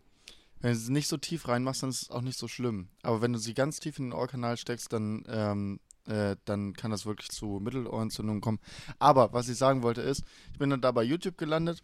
wenn 0.61 0.73
du 0.73 0.79
sie 0.79 0.91
nicht 0.91 1.07
so 1.07 1.17
tief 1.17 1.47
reinmachst, 1.47 1.83
dann 1.83 1.89
ist 1.89 2.03
es 2.03 2.11
auch 2.11 2.21
nicht 2.21 2.37
so 2.37 2.47
schlimm. 2.47 2.89
Aber 3.01 3.21
wenn 3.21 3.33
du 3.33 3.39
sie 3.39 3.53
ganz 3.53 3.79
tief 3.79 3.97
in 3.99 4.05
den 4.05 4.13
Ohrkanal 4.13 4.57
steckst, 4.57 4.93
dann, 4.93 5.23
ähm, 5.27 5.79
äh, 6.05 6.35
dann 6.45 6.73
kann 6.73 6.91
das 6.91 7.05
wirklich 7.05 7.29
zu 7.29 7.59
Mittelohrentzündungen 7.61 8.41
kommen. 8.41 8.59
Aber 8.99 9.33
was 9.33 9.49
ich 9.49 9.57
sagen 9.57 9.83
wollte 9.83 10.01
ist, 10.01 10.23
ich 10.51 10.59
bin 10.59 10.69
dann 10.69 10.81
da 10.81 10.91
bei 10.91 11.03
YouTube 11.03 11.37
gelandet 11.37 11.83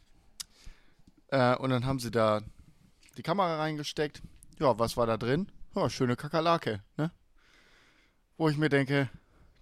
äh, 1.30 1.56
und 1.56 1.72
dann 1.72 1.86
haben 1.86 2.00
sie 2.00 2.12
da 2.12 2.42
die 3.18 3.24
Kamera 3.24 3.58
reingesteckt. 3.58 4.22
Ja, 4.60 4.78
was 4.78 4.96
war 4.96 5.08
da 5.08 5.18
drin? 5.18 5.52
Ja, 5.76 5.90
schöne 5.90 6.16
Kakerlake, 6.16 6.82
ne? 6.98 7.12
Wo 8.38 8.50
ich 8.50 8.58
mir 8.58 8.70
denke, 8.70 9.10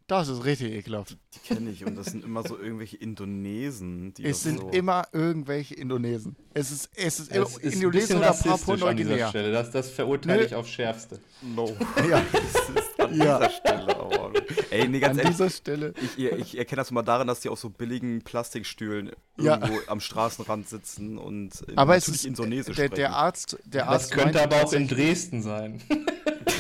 das 0.08 0.28
ist 0.28 0.46
richtig 0.46 0.74
ekelhaft. 0.74 1.18
Die 1.34 1.40
kenne 1.54 1.72
ich 1.72 1.84
und 1.86 1.96
das 1.96 2.08
sind 2.08 2.24
immer 2.24 2.48
so 2.48 2.58
irgendwelche 2.58 2.98
Indonesen, 2.98 4.14
die 4.14 4.24
Es 4.26 4.38
das 4.38 4.44
sind 4.44 4.60
so 4.60 4.70
immer 4.70 5.08
irgendwelche 5.12 5.74
Indonesen. 5.76 6.36
Es 6.54 6.72
ist, 6.72 6.90
es 6.96 7.20
ist, 7.20 7.32
Es 7.32 7.58
ist 7.58 7.92
bisschen 7.92 8.18
oder 8.18 8.28
rassistisch 8.28 8.52
an 8.84 8.98
dieser 8.98 9.10
Papua-Neuguinea. 9.16 9.30
Stelle. 9.30 9.52
Das, 9.52 9.72
das 9.72 9.90
verurteile 9.90 10.40
Nö. 10.42 10.46
ich 10.46 10.56
auf 10.56 10.68
Schärfste. 10.68 11.20
No. 11.42 11.76
Ja, 12.10 12.22
Das 12.32 12.44
ist 12.84 13.00
an 13.00 13.16
Ja. 13.18 13.38
dieser 13.40 13.50
Stelle 13.52 13.96
aber. 13.98 14.32
Ey, 14.70 14.88
nee, 14.88 15.00
ganz 15.00 15.12
an 15.14 15.18
ehrlich. 15.20 15.32
dieser 15.38 15.50
Stelle. 15.50 15.94
Ich, 16.02 16.20
ich 16.20 16.58
erkenne 16.58 16.78
das 16.82 16.92
mal 16.92 17.02
daran, 17.04 17.28
dass 17.28 17.40
die 17.40 17.50
auf 17.50 17.60
so 17.60 17.70
billigen 17.70 18.22
Plastikstühlen 18.22 19.12
Ja. 19.40 19.56
irgendwo 19.56 19.80
am 19.88 20.00
Straßenrand 20.00 20.70
sitzen 20.70 21.18
und 21.18 21.64
äh, 21.68 21.74
Aber 21.76 21.96
es 21.96 22.08
natürlich 22.08 22.22
ist 22.22 22.26
Indonesisch 22.26 22.76
der, 22.76 22.86
sprechen. 22.86 22.96
der 22.96 23.16
Arzt, 23.16 23.58
der 23.66 23.86
Das 23.86 23.94
Arzt 23.94 24.12
könnte 24.12 24.38
meinte 24.40 24.56
aber 24.56 24.66
auch 24.68 24.74
in 24.74 24.88
Dresden 24.88 25.42
sein. 25.42 25.82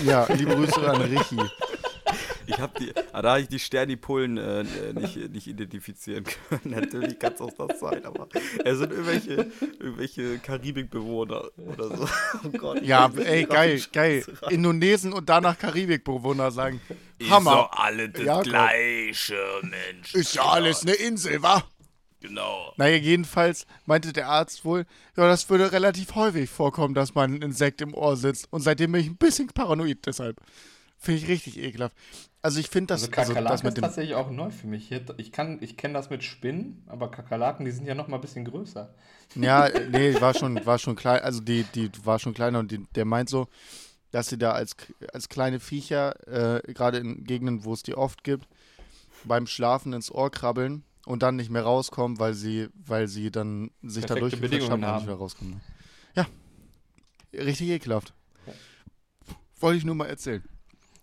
Ja, 0.05 0.25
liebe 0.33 0.55
Grüße 0.55 0.77
an 0.89 1.01
Richi. 1.01 1.37
Ich 2.47 2.59
habe 2.59 2.79
die, 2.79 2.93
ah, 3.13 3.21
da 3.21 3.31
habe 3.31 3.41
ich 3.41 3.47
die 3.47 3.59
Sternipolen 3.59 4.37
äh, 4.37 4.63
nicht, 4.93 5.15
nicht 5.31 5.47
identifizieren 5.47 6.23
können. 6.23 6.61
Natürlich 6.75 7.17
kann 7.19 7.33
es 7.33 7.41
auch 7.41 7.51
das 7.57 7.79
sein, 7.79 8.05
aber 8.05 8.27
es 8.63 8.77
sind 8.77 8.91
irgendwelche, 8.91 9.51
irgendwelche 9.79 10.39
Karibikbewohner 10.39 11.43
oder 11.55 11.97
so. 11.97 12.07
Oh 12.43 12.49
Gott, 12.57 12.81
Ja, 12.83 13.11
ey, 13.17 13.45
geil, 13.45 13.81
geil. 13.91 14.23
Rein. 14.41 14.53
Indonesen 14.55 15.13
und 15.13 15.29
danach 15.29 15.57
Karibikbewohner 15.57 16.51
sagen, 16.51 16.81
Ist 17.17 17.29
Hammer. 17.29 17.51
doch 17.55 17.71
alle 17.71 18.09
das 18.09 18.23
Ja, 18.23 18.41
gleiche, 18.41 19.37
Mensch. 19.61 20.13
Ist 20.13 20.35
ja 20.35 20.43
alles 20.45 20.81
eine 20.83 20.93
Insel, 20.93 21.41
wa? 21.41 21.63
Genau. 22.21 22.73
Naja, 22.77 22.97
jedenfalls 22.97 23.67
meinte 23.85 24.11
der 24.11 24.27
Arzt 24.29 24.65
wohl, 24.65 24.85
ja, 25.15 25.27
das 25.27 25.47
würde 25.49 25.71
relativ 25.71 26.15
häufig 26.15 26.49
vorkommen, 26.49 26.93
dass 26.95 27.13
man 27.13 27.35
ein 27.35 27.41
Insekt 27.41 27.81
im 27.81 27.93
Ohr 27.93 28.17
sitzt. 28.17 28.47
Und 28.51 28.61
seitdem 28.61 28.91
bin 28.93 29.01
ich 29.01 29.07
ein 29.07 29.17
bisschen 29.17 29.47
paranoid 29.47 30.05
deshalb. 30.05 30.41
Finde 30.97 31.21
ich 31.21 31.27
richtig 31.27 31.59
ekelhaft. 31.59 31.95
Also 32.45 32.59
ich 32.59 32.69
finde 32.69 32.93
das, 32.93 33.01
Also 33.01 33.07
also 33.07 33.33
Kakerlaken 33.33 33.51
das 33.57 33.63
mit 33.63 33.73
ist 33.73 33.81
tatsächlich 33.81 34.13
auch 34.13 34.29
neu 34.29 34.51
für 34.51 34.67
mich. 34.67 34.91
Ich, 35.17 35.31
kann- 35.31 35.57
ich 35.61 35.77
kenne 35.77 35.95
das 35.95 36.11
mit 36.11 36.23
Spinnen, 36.23 36.83
aber 36.85 37.09
Kakerlaken, 37.09 37.65
die 37.65 37.71
sind 37.71 37.87
ja 37.87 37.95
noch 37.95 38.07
mal 38.07 38.17
ein 38.17 38.21
bisschen 38.21 38.45
größer. 38.45 38.93
Ja, 39.33 39.67
nee, 39.89 40.13
war 40.21 40.35
schon, 40.35 40.63
war 40.63 40.77
schon 40.77 40.95
klein, 40.95 41.21
also 41.23 41.41
die, 41.41 41.63
die 41.73 41.89
war 42.05 42.19
schon 42.19 42.35
kleiner 42.35 42.59
und 42.59 42.69
die, 42.71 42.85
der 42.93 43.05
meint 43.05 43.29
so, 43.29 43.47
dass 44.11 44.27
sie 44.27 44.37
da 44.37 44.51
als, 44.51 44.75
als 45.11 45.27
kleine 45.27 45.59
Viecher, 45.59 46.61
äh, 46.67 46.71
gerade 46.71 46.99
in 46.99 47.23
Gegenden, 47.23 47.65
wo 47.65 47.73
es 47.73 47.81
die 47.81 47.95
oft 47.97 48.23
gibt, 48.23 48.47
beim 49.23 49.47
Schlafen 49.47 49.93
ins 49.93 50.11
Ohr 50.11 50.29
krabbeln 50.29 50.83
und 51.07 51.23
dann 51.23 51.37
nicht 51.37 51.49
mehr 51.49 51.63
rauskommen, 51.63 52.19
weil 52.19 52.35
sie, 52.35 52.67
weil 52.85 53.07
sie 53.07 53.31
dann 53.31 53.71
sich 53.81 54.05
dadurch 54.05 54.39
Bedingungen 54.39 54.59
verschaffen 54.59 54.83
und 54.83 54.87
haben. 54.89 54.95
nicht 54.97 55.07
mehr 55.07 55.15
rauskommen. 55.15 55.61
Ja, 56.15 56.27
richtig 57.33 57.69
ekelhaft. 57.69 58.13
Wollte 59.59 59.79
ich 59.79 59.83
nur 59.83 59.95
mal 59.95 60.05
erzählen. 60.05 60.43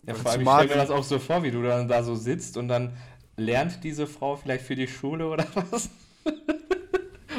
Ja, 0.06 0.14
vor 0.14 0.32
allem, 0.32 0.42
ich 0.42 0.48
stelle 0.48 0.68
mir 0.68 0.74
das 0.74 0.90
auch 0.90 1.04
so 1.04 1.18
vor, 1.18 1.42
wie 1.42 1.50
du 1.50 1.62
dann 1.62 1.86
da 1.88 2.02
so 2.02 2.14
sitzt 2.14 2.56
und 2.56 2.68
dann 2.68 2.96
lernt 3.36 3.84
diese 3.84 4.06
Frau 4.06 4.36
vielleicht 4.36 4.64
für 4.64 4.74
die 4.74 4.88
Schule 4.88 5.28
oder 5.28 5.46
was? 5.70 5.90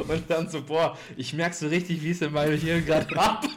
Und 0.08 0.30
dann 0.30 0.50
so, 0.50 0.64
boah, 0.64 0.98
ich 1.18 1.34
merke 1.34 1.56
so 1.56 1.68
richtig, 1.68 2.02
wie 2.04 2.12
es 2.12 2.22
in 2.22 2.34
meinem 2.34 2.58
Hirn 2.58 2.86
gerade 2.86 3.08
arbeitet. 3.20 3.54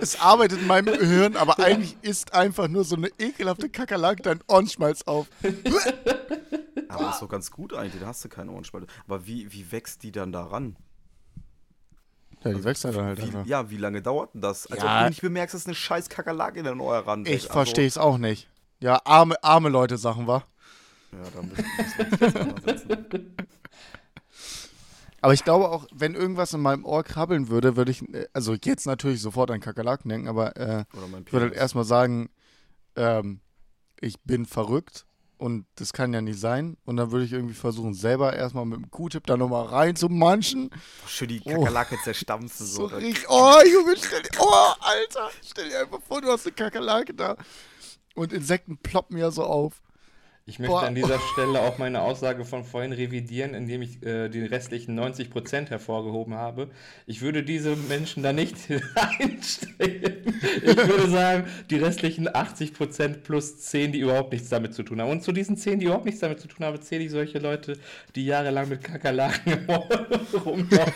Es 0.00 0.20
arbeitet 0.20 0.60
in 0.60 0.66
meinem 0.66 0.98
Gehirn, 0.98 1.36
aber 1.36 1.58
eigentlich 1.58 1.96
ist 2.02 2.32
einfach 2.32 2.68
nur 2.68 2.84
so 2.84 2.96
eine 2.96 3.08
ekelhafte 3.18 3.68
Kakerlake 3.68 4.22
dein 4.22 4.40
Ohrenschmalz 4.48 5.02
auf. 5.02 5.28
Aber 6.88 7.10
ist 7.10 7.20
doch 7.20 7.28
ganz 7.28 7.50
gut 7.50 7.74
eigentlich, 7.74 8.00
da 8.00 8.08
hast 8.08 8.24
du 8.24 8.28
keine 8.28 8.52
Ohrenspalte. 8.52 8.86
Aber 9.06 9.26
wie, 9.26 9.52
wie 9.52 9.72
wächst 9.72 10.04
die 10.04 10.12
dann 10.12 10.30
daran? 10.30 10.76
Ja, 12.44 12.52
die 12.52 12.64
wächst 12.64 12.84
dann 12.84 12.94
halt 12.96 13.20
einfach. 13.20 13.44
Wie, 13.44 13.48
ja, 13.48 13.70
wie 13.70 13.76
lange 13.76 14.02
dauert 14.02 14.34
denn 14.34 14.40
das? 14.42 14.66
Als 14.66 14.82
Ja. 14.82 14.92
ob 14.92 14.98
du 15.04 15.08
nicht 15.08 15.22
bemerkst, 15.22 15.54
dass 15.54 15.66
eine 15.66 15.74
scheiß 15.74 16.08
Kakerlake 16.08 16.58
in 16.58 16.64
dein 16.66 16.80
Ohr 16.80 16.98
ran 16.98 17.24
Ich 17.26 17.46
verstehe 17.46 17.86
es 17.86 17.96
auch 17.96 18.18
nicht. 18.18 18.48
Ja, 18.80 19.00
arme, 19.04 19.42
arme 19.42 19.70
Leute 19.70 19.96
Sachen, 19.96 20.26
wa? 20.26 20.44
Ja, 21.12 21.30
da 21.30 21.42
müssen 21.42 21.64
wir. 22.20 23.24
Aber 25.24 25.32
ich 25.32 25.42
glaube 25.42 25.70
auch, 25.70 25.86
wenn 25.90 26.14
irgendwas 26.14 26.52
in 26.52 26.60
meinem 26.60 26.84
Ohr 26.84 27.02
krabbeln 27.02 27.48
würde, 27.48 27.76
würde 27.76 27.90
ich, 27.92 28.02
äh, 28.12 28.26
also 28.34 28.54
jetzt 28.62 28.86
natürlich 28.86 29.22
sofort 29.22 29.50
an 29.50 29.60
Kakerlaken 29.60 30.10
denken, 30.10 30.28
aber 30.28 30.54
äh, 30.58 30.84
würde 31.30 31.46
halt 31.46 31.54
erstmal 31.54 31.84
sagen, 31.84 32.28
ähm, 32.94 33.40
ich 34.00 34.20
bin 34.20 34.44
verrückt 34.44 35.06
und 35.44 35.66
das 35.74 35.92
kann 35.92 36.14
ja 36.14 36.22
nicht 36.22 36.40
sein. 36.40 36.78
Und 36.86 36.96
dann 36.96 37.10
würde 37.12 37.26
ich 37.26 37.32
irgendwie 37.32 37.52
versuchen, 37.54 37.92
selber 37.92 38.32
erstmal 38.34 38.64
mit 38.64 38.78
dem 38.78 38.90
Q-Tip 38.90 39.26
da 39.26 39.36
nochmal 39.36 39.66
rein 39.66 39.94
zu 39.94 40.08
manchen. 40.08 40.70
Schön 41.06 41.28
die 41.28 41.42
Oh. 41.44 41.50
Kakerlake 41.50 41.98
zerstampfen. 42.02 42.66
So 42.66 42.88
So, 42.88 42.96
richtig, 42.96 43.26
oh 43.28 43.58
Junge, 43.70 43.94
stell 43.98 44.22
dir, 44.22 44.30
oh 44.40 44.72
Alter, 44.80 45.30
stell 45.44 45.68
dir 45.68 45.80
einfach 45.80 46.00
vor, 46.00 46.22
du 46.22 46.28
hast 46.32 46.46
eine 46.46 46.54
Kakerlake 46.54 47.12
da. 47.12 47.36
Und 48.14 48.32
Insekten 48.32 48.78
ploppen 48.78 49.18
ja 49.18 49.30
so 49.30 49.44
auf. 49.44 49.82
Ich 50.46 50.58
möchte 50.58 50.72
Boah. 50.72 50.82
an 50.82 50.94
dieser 50.94 51.18
Stelle 51.32 51.62
auch 51.62 51.78
meine 51.78 52.02
Aussage 52.02 52.44
von 52.44 52.64
vorhin 52.64 52.92
revidieren, 52.92 53.54
indem 53.54 53.80
ich 53.80 54.02
äh, 54.04 54.28
die 54.28 54.44
restlichen 54.44 54.98
90% 54.98 55.70
hervorgehoben 55.70 56.34
habe. 56.34 56.68
Ich 57.06 57.22
würde 57.22 57.42
diese 57.42 57.76
Menschen 57.76 58.22
da 58.22 58.34
nicht 58.34 58.56
einstellen. 58.94 60.22
Ich 60.62 60.76
würde 60.76 61.08
sagen, 61.08 61.46
die 61.70 61.76
restlichen 61.76 62.28
80% 62.28 63.22
plus 63.22 63.56
10, 63.56 63.92
die 63.92 64.00
überhaupt 64.00 64.32
nichts 64.32 64.50
damit 64.50 64.74
zu 64.74 64.82
tun 64.82 65.00
haben. 65.00 65.10
Und 65.10 65.22
zu 65.22 65.32
diesen 65.32 65.56
10, 65.56 65.78
die 65.78 65.86
überhaupt 65.86 66.04
nichts 66.04 66.20
damit 66.20 66.40
zu 66.40 66.48
tun 66.48 66.66
haben, 66.66 66.78
zähle 66.82 67.04
ich 67.04 67.10
solche 67.10 67.38
Leute, 67.38 67.78
die 68.14 68.26
jahrelang 68.26 68.68
mit 68.68 68.84
Kakerlaken 68.84 69.66
rumlaufen. 70.44 70.92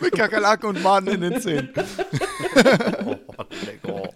mit 0.00 0.12
Kakerlaken 0.12 0.68
und 0.68 0.82
Maden 0.84 1.08
in 1.08 1.20
den 1.20 1.40
Zähnen. 1.40 1.70
oh, 3.04 3.44
lecker. 3.66 4.08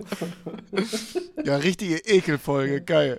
Ja, 1.44 1.57
richtige 1.57 1.96
Ekelfolge, 1.96 2.81
geil. 2.81 3.18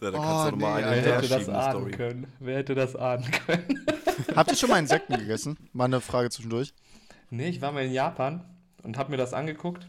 Ja, 0.00 0.10
da 0.12 0.18
kannst 0.18 0.46
oh, 0.46 0.50
du 0.50 0.56
nee, 0.56 0.62
mal 0.62 0.84
eine 0.84 1.04
Wer 1.04 1.16
hätte 1.16 1.28
das 1.28 1.48
ahnen 1.48 1.70
Story. 1.70 1.90
können? 1.90 2.32
Wer 2.38 2.56
hätte 2.58 2.74
das 2.74 2.96
ahnen 2.96 3.30
können? 3.30 3.86
Habt 4.36 4.50
ihr 4.50 4.56
schon 4.56 4.70
mal 4.70 4.78
Insekten 4.78 5.16
gegessen? 5.16 5.56
Mal 5.72 5.86
eine 5.86 6.00
Frage 6.00 6.30
zwischendurch. 6.30 6.72
Nee, 7.30 7.48
ich 7.48 7.60
war 7.60 7.72
mal 7.72 7.84
in 7.84 7.92
Japan 7.92 8.44
und 8.82 8.96
hab 8.96 9.08
mir 9.08 9.16
das 9.16 9.34
angeguckt. 9.34 9.88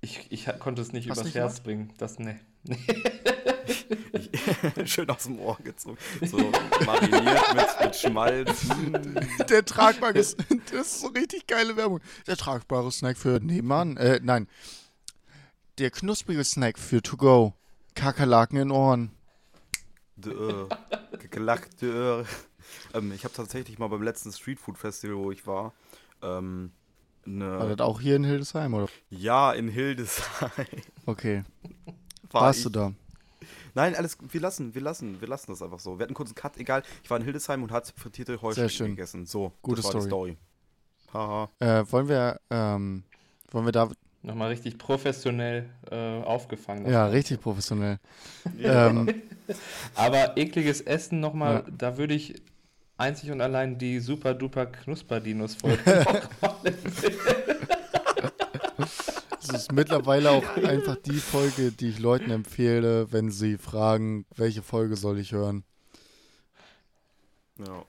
Ich, 0.00 0.26
ich 0.30 0.46
konnte 0.58 0.82
es 0.82 0.92
nicht 0.92 1.08
Hast 1.08 1.18
übers 1.18 1.24
nicht 1.24 1.34
Herz 1.34 1.54
gemacht? 1.54 1.64
bringen. 1.64 1.92
Das, 1.96 2.18
nee. 2.18 2.36
Schön 4.84 5.08
aus 5.08 5.24
dem 5.24 5.38
Ohr 5.38 5.56
gezogen. 5.64 5.96
So 6.22 6.36
mariniert 6.84 7.54
mit, 7.54 7.66
mit 7.80 7.96
Schmalz. 7.96 8.66
Der 9.48 9.64
tragbare, 9.64 10.12
das 10.12 10.36
ist 10.72 11.00
so 11.00 11.08
richtig 11.08 11.46
geile 11.46 11.76
Werbung. 11.76 12.00
Der 12.26 12.36
tragbare 12.36 12.92
Snack 12.92 13.16
für 13.16 13.40
nebenan, 13.40 13.96
äh, 13.96 14.20
nein. 14.22 14.46
Der 15.78 15.90
knusprige 15.90 16.44
Snack 16.44 16.78
für 16.78 17.02
to 17.02 17.16
go. 17.16 17.54
Kakerlaken 17.94 18.58
in 18.58 18.70
Ohren. 18.70 19.10
Dö, 20.16 20.68
Kakerlaken, 21.12 21.70
ähm, 22.94 23.12
ich 23.12 23.24
habe 23.24 23.34
tatsächlich 23.34 23.78
mal 23.78 23.88
beim 23.88 24.02
letzten 24.02 24.32
Streetfood 24.32 24.78
Festival, 24.78 25.16
wo 25.16 25.30
ich 25.32 25.46
war, 25.46 25.72
ähm, 26.22 26.70
eine. 27.26 27.58
War 27.58 27.68
das 27.76 27.86
auch 27.86 28.00
hier 28.00 28.16
in 28.16 28.24
Hildesheim, 28.24 28.74
oder? 28.74 28.88
Ja, 29.10 29.52
in 29.52 29.68
Hildesheim. 29.68 30.66
Okay. 31.06 31.44
War 32.30 32.42
Warst 32.42 32.60
ich? 32.60 32.64
du 32.64 32.70
da? 32.70 32.92
Nein, 33.74 33.96
alles, 33.96 34.16
wir 34.20 34.40
lassen, 34.40 34.74
wir 34.74 34.82
lassen, 34.82 35.20
wir 35.20 35.28
lassen 35.28 35.50
das 35.50 35.60
einfach 35.60 35.80
so. 35.80 35.98
Wir 35.98 36.04
hatten 36.04 36.14
kurz 36.14 36.28
einen 36.28 36.36
Cut, 36.36 36.56
egal. 36.58 36.82
Ich 37.02 37.10
war 37.10 37.18
in 37.18 37.24
Hildesheim 37.24 37.62
und 37.62 37.72
hatte 37.72 37.92
frittierte 37.96 38.40
Heuschrecken 38.40 38.90
gegessen. 38.90 39.26
So, 39.26 39.52
Gute 39.62 39.82
das 39.82 39.92
war 39.92 40.00
Story. 40.00 40.04
die 40.04 40.08
Story. 40.08 40.38
Haha. 41.12 41.48
Äh, 41.58 41.84
wollen 41.90 42.08
wir, 42.08 42.40
ähm, 42.50 43.04
wollen 43.50 43.64
wir 43.66 43.72
da 43.72 43.90
Nochmal 44.24 44.48
richtig 44.48 44.78
professionell 44.78 45.68
äh, 45.90 45.94
aufgefangen. 45.94 46.90
Ja, 46.90 47.06
richtig 47.06 47.40
professionell. 47.40 47.98
Ähm, 48.58 49.22
Aber 49.94 50.38
ekliges 50.38 50.80
Essen 50.80 51.20
nochmal, 51.20 51.56
ja. 51.56 51.72
da 51.76 51.98
würde 51.98 52.14
ich 52.14 52.42
einzig 52.96 53.30
und 53.30 53.42
allein 53.42 53.76
die 53.76 54.00
super 54.00 54.32
duper 54.32 54.66
Knusperdinos 54.66 55.54
folgen. 55.56 55.82
Das 59.46 59.62
ist 59.62 59.72
mittlerweile 59.72 60.30
auch 60.30 60.56
einfach 60.56 60.96
die 60.96 61.18
Folge, 61.18 61.70
die 61.70 61.90
ich 61.90 61.98
Leuten 61.98 62.30
empfehle, 62.30 63.12
wenn 63.12 63.30
sie 63.30 63.58
fragen, 63.58 64.24
welche 64.34 64.62
Folge 64.62 64.96
soll 64.96 65.18
ich 65.18 65.32
hören. 65.32 65.64
Ja. 67.58 67.84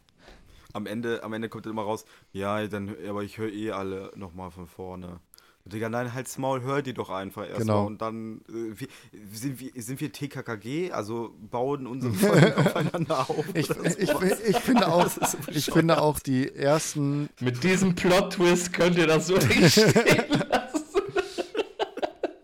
Am 0.73 0.85
Ende, 0.85 1.23
am 1.23 1.31
Ende 1.31 1.47
kommt 1.47 1.65
immer 1.65 1.83
raus, 1.83 2.03
ja, 2.33 2.67
dann, 2.67 2.93
aber 3.07 3.23
ich 3.23 3.37
höre 3.37 3.51
eh 3.51 3.71
alle 3.71 4.11
nochmal 4.15 4.51
von 4.51 4.67
vorne. 4.67 5.21
Digga, 5.67 5.89
nein, 5.89 6.13
halt's 6.13 6.37
Maul, 6.37 6.61
hör 6.61 6.83
die 6.83 6.93
doch 6.93 7.09
einfach 7.09 7.41
erstmal. 7.41 7.59
Genau. 7.61 7.85
Und 7.87 7.99
dann 7.99 8.41
äh, 8.49 8.79
wie, 8.79 8.87
sind, 9.35 9.59
wir, 9.59 9.71
sind 9.81 9.99
wir 9.99 10.11
TKKG, 10.11 10.91
also 10.91 11.33
bauen 11.49 11.87
unsere 11.87 12.13
Folgen 12.13 12.53
aufeinander 12.57 13.27
auf. 13.27 13.43
Ich, 13.55 13.71
ich, 13.71 14.09
ich, 14.47 14.57
finde 14.57 14.87
auch, 14.87 15.09
so 15.09 15.37
ich 15.47 15.65
finde 15.65 15.99
auch 15.99 16.19
die 16.19 16.53
ersten. 16.53 17.29
Mit 17.39 17.63
diesem 17.63 17.95
Plot-Twist 17.95 18.73
könnt 18.73 18.97
ihr 18.97 19.07
das 19.07 19.25
so 19.25 19.37
nicht 19.37 19.71
stehen 19.71 20.29
lassen. 20.49 20.83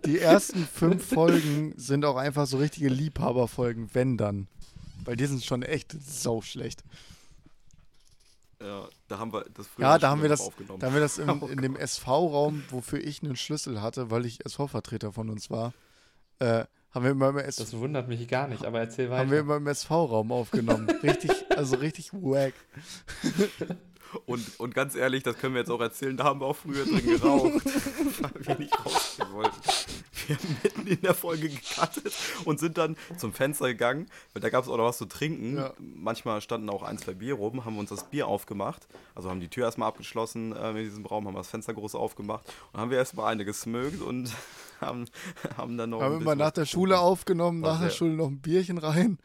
Die 0.05 0.17
ersten 0.17 0.65
fünf 0.65 1.05
Folgen 1.05 1.75
sind 1.77 2.05
auch 2.05 2.15
einfach 2.15 2.47
so 2.47 2.57
richtige 2.57 2.89
Liebhaberfolgen, 2.89 3.91
wenn 3.93 4.17
dann. 4.17 4.47
Weil 5.05 5.15
die 5.15 5.27
sind 5.27 5.45
schon 5.45 5.61
echt 5.61 5.95
sau 6.03 6.41
schlecht. 6.41 6.83
Ja, 8.63 8.87
da 9.07 9.19
haben 9.19 9.33
wir 9.33 9.45
das 9.53 9.67
früher 9.67 9.85
Ja, 9.85 9.97
da 9.97 10.09
haben 10.09 10.21
wir 10.21 10.29
das, 10.29 10.41
aufgenommen. 10.41 10.79
da 10.79 10.87
haben 10.87 10.93
wir 10.93 11.01
das 11.01 11.17
im, 11.17 11.29
oh 11.41 11.47
in 11.47 11.61
dem 11.61 11.75
SV-Raum, 11.75 12.63
wofür 12.69 12.99
ich 12.99 13.23
einen 13.23 13.35
Schlüssel 13.35 13.81
hatte, 13.81 14.11
weil 14.11 14.25
ich 14.25 14.45
SV-Vertreter 14.45 15.11
von 15.11 15.29
uns 15.29 15.49
war, 15.49 15.73
äh, 16.39 16.65
haben 16.91 17.03
wir 17.05 17.11
immer 17.11 17.29
im 17.29 17.37
SV 17.37 17.63
Das 17.63 17.77
wundert 17.77 18.07
mich 18.07 18.27
gar 18.27 18.47
nicht, 18.47 18.65
aber 18.65 18.79
erzähl 18.79 19.09
weiter. 19.09 19.21
Haben 19.21 19.31
wir 19.31 19.39
immer 19.39 19.57
im 19.57 19.67
SV-Raum 19.67 20.31
aufgenommen. 20.31 20.89
richtig, 21.03 21.31
also 21.49 21.77
richtig 21.77 22.13
wack. 22.13 22.53
Und, 24.25 24.59
und 24.59 24.75
ganz 24.75 24.95
ehrlich, 24.95 25.23
das 25.23 25.37
können 25.37 25.53
wir 25.53 25.61
jetzt 25.61 25.71
auch 25.71 25.81
erzählen, 25.81 26.17
da 26.17 26.25
haben 26.25 26.41
wir 26.41 26.47
auch 26.47 26.55
früher 26.55 26.85
drin 26.85 27.05
geraucht, 27.05 27.53
weil 28.21 28.45
wir 28.45 28.59
nicht 28.59 28.85
rausgehen 28.85 29.31
wollten 29.31 29.57
wir 30.27 30.37
mitten 30.63 30.87
in 30.87 31.01
der 31.01 31.13
Folge 31.13 31.49
gecuttet 31.49 32.13
und 32.45 32.59
sind 32.59 32.77
dann 32.77 32.95
zum 33.17 33.33
Fenster 33.33 33.67
gegangen, 33.67 34.07
weil 34.33 34.41
da 34.41 34.49
gab 34.49 34.63
es 34.63 34.69
auch 34.69 34.77
noch 34.77 34.85
was 34.85 34.97
zu 34.97 35.05
trinken. 35.05 35.57
Ja. 35.57 35.73
Manchmal 35.79 36.41
standen 36.41 36.69
auch 36.69 36.83
ein, 36.83 36.97
zwei 36.97 37.13
Bier 37.13 37.35
rum, 37.35 37.65
haben 37.65 37.75
wir 37.75 37.79
uns 37.79 37.89
das 37.89 38.09
Bier 38.09 38.27
aufgemacht. 38.27 38.87
Also 39.15 39.29
haben 39.29 39.39
die 39.39 39.49
Tür 39.49 39.65
erstmal 39.65 39.89
abgeschlossen 39.89 40.55
äh, 40.55 40.69
in 40.71 40.77
diesem 40.77 41.05
Raum, 41.05 41.27
haben 41.27 41.35
das 41.35 41.49
Fenster 41.49 41.73
groß 41.73 41.95
aufgemacht 41.95 42.45
und 42.73 42.79
haben 42.79 42.91
wir 42.91 42.97
erstmal 42.97 43.31
eine 43.31 43.45
gesmögt 43.45 44.01
und 44.01 44.31
haben, 44.81 45.05
haben 45.57 45.77
dann 45.77 45.89
noch. 45.91 46.01
Haben 46.01 46.19
wir 46.19 46.25
mal 46.25 46.35
nach 46.35 46.51
der 46.51 46.65
Schule 46.65 46.99
aufgenommen, 46.99 47.61
nach 47.61 47.81
der 47.81 47.89
Schule 47.89 48.11
noch 48.11 48.27
ein 48.27 48.39
Bierchen 48.39 48.77
rein. 48.77 49.19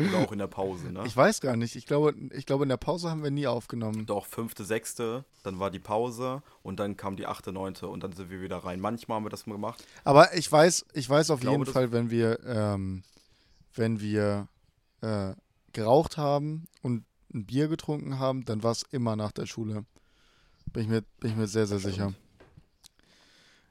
Oder 0.00 0.18
auch 0.18 0.32
in 0.32 0.38
der 0.38 0.46
Pause, 0.46 0.92
ne? 0.92 1.02
Ich 1.06 1.16
weiß 1.16 1.40
gar 1.40 1.56
nicht. 1.56 1.76
Ich 1.76 1.86
glaube, 1.86 2.14
ich 2.32 2.46
glaube, 2.46 2.64
in 2.64 2.68
der 2.68 2.76
Pause 2.76 3.10
haben 3.10 3.22
wir 3.22 3.30
nie 3.30 3.46
aufgenommen. 3.46 4.06
Doch, 4.06 4.26
fünfte, 4.26 4.64
sechste, 4.64 5.24
dann 5.42 5.58
war 5.58 5.70
die 5.70 5.78
Pause 5.78 6.42
und 6.62 6.80
dann 6.80 6.96
kam 6.96 7.16
die 7.16 7.26
achte, 7.26 7.52
neunte 7.52 7.88
und 7.88 8.02
dann 8.02 8.12
sind 8.12 8.30
wir 8.30 8.40
wieder 8.40 8.58
rein. 8.58 8.80
Manchmal 8.80 9.16
haben 9.16 9.24
wir 9.24 9.30
das 9.30 9.46
mal 9.46 9.54
gemacht. 9.54 9.84
Aber 10.04 10.34
ich 10.34 10.50
weiß, 10.50 10.86
ich 10.94 11.08
weiß 11.08 11.30
auf 11.30 11.40
ich 11.40 11.48
jeden 11.48 11.64
glaube, 11.64 11.72
Fall, 11.72 11.92
wenn 11.92 12.10
wir, 12.10 12.40
ähm, 12.44 13.02
wenn 13.74 14.00
wir 14.00 14.48
äh, 15.02 15.34
geraucht 15.72 16.16
haben 16.16 16.66
und 16.82 17.04
ein 17.32 17.46
Bier 17.46 17.68
getrunken 17.68 18.18
haben, 18.18 18.44
dann 18.44 18.62
war 18.62 18.72
es 18.72 18.82
immer 18.90 19.16
nach 19.16 19.32
der 19.32 19.46
Schule. 19.46 19.84
Bin 20.72 20.84
ich 20.84 20.88
mir, 20.88 21.02
bin 21.20 21.30
ich 21.30 21.36
mir 21.36 21.46
sehr, 21.46 21.66
sehr 21.66 21.78
sicher. 21.78 22.14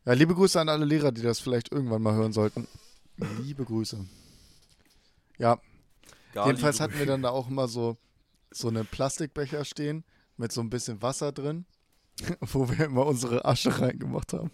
Ja, 0.05 0.13
liebe 0.13 0.33
Grüße 0.33 0.59
an 0.59 0.69
alle 0.69 0.85
Lehrer, 0.85 1.11
die 1.11 1.21
das 1.21 1.39
vielleicht 1.39 1.71
irgendwann 1.71 2.01
mal 2.01 2.13
hören 2.13 2.33
sollten. 2.33 2.67
Liebe 3.41 3.65
Grüße. 3.65 4.05
Ja, 5.37 5.59
Jedenfalls 6.33 6.79
hatten 6.79 6.97
wir 6.97 7.05
dann 7.05 7.21
da 7.21 7.29
auch 7.29 7.49
immer 7.49 7.67
so, 7.67 7.97
so 8.51 8.67
einen 8.67 8.85
Plastikbecher 8.85 9.65
stehen 9.65 10.03
mit 10.37 10.51
so 10.51 10.61
ein 10.61 10.69
bisschen 10.69 11.01
Wasser 11.01 11.31
drin, 11.31 11.65
wo 12.41 12.69
wir 12.69 12.85
immer 12.85 13.05
unsere 13.05 13.45
Asche 13.45 13.79
reingemacht 13.79 14.33
haben. 14.33 14.51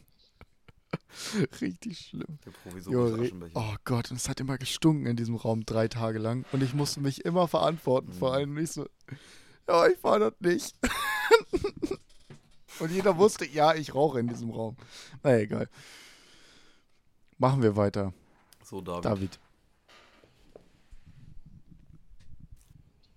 Richtig 1.61 1.99
schlimm. 1.99 2.39
Jo, 2.87 3.17
oh 3.53 3.75
Gott, 3.83 4.11
und 4.11 4.17
es 4.17 4.29
hat 4.29 4.39
immer 4.39 4.57
gestunken 4.57 5.05
in 5.05 5.15
diesem 5.15 5.35
Raum 5.35 5.65
drei 5.65 5.87
Tage 5.87 6.19
lang. 6.19 6.45
Und 6.51 6.63
ich 6.63 6.73
musste 6.73 7.01
mich 7.01 7.25
immer 7.25 7.47
verantworten, 7.47 8.09
mhm. 8.09 8.13
vor 8.13 8.33
allem 8.33 8.53
nicht 8.53 8.71
so, 8.71 8.87
ja, 9.67 9.87
ich 9.87 10.03
war 10.03 10.19
das 10.19 10.33
nicht. 10.39 10.75
und 12.79 12.91
jeder 12.91 13.17
wusste, 13.17 13.45
ja, 13.45 13.73
ich 13.73 13.93
rauche 13.95 14.19
in 14.19 14.27
diesem 14.27 14.51
Raum. 14.51 14.77
Na 15.23 15.37
egal. 15.37 15.69
Machen 17.37 17.61
wir 17.61 17.75
weiter. 17.75 18.13
So, 18.63 18.81
David. 18.81 19.05
David. 19.05 19.39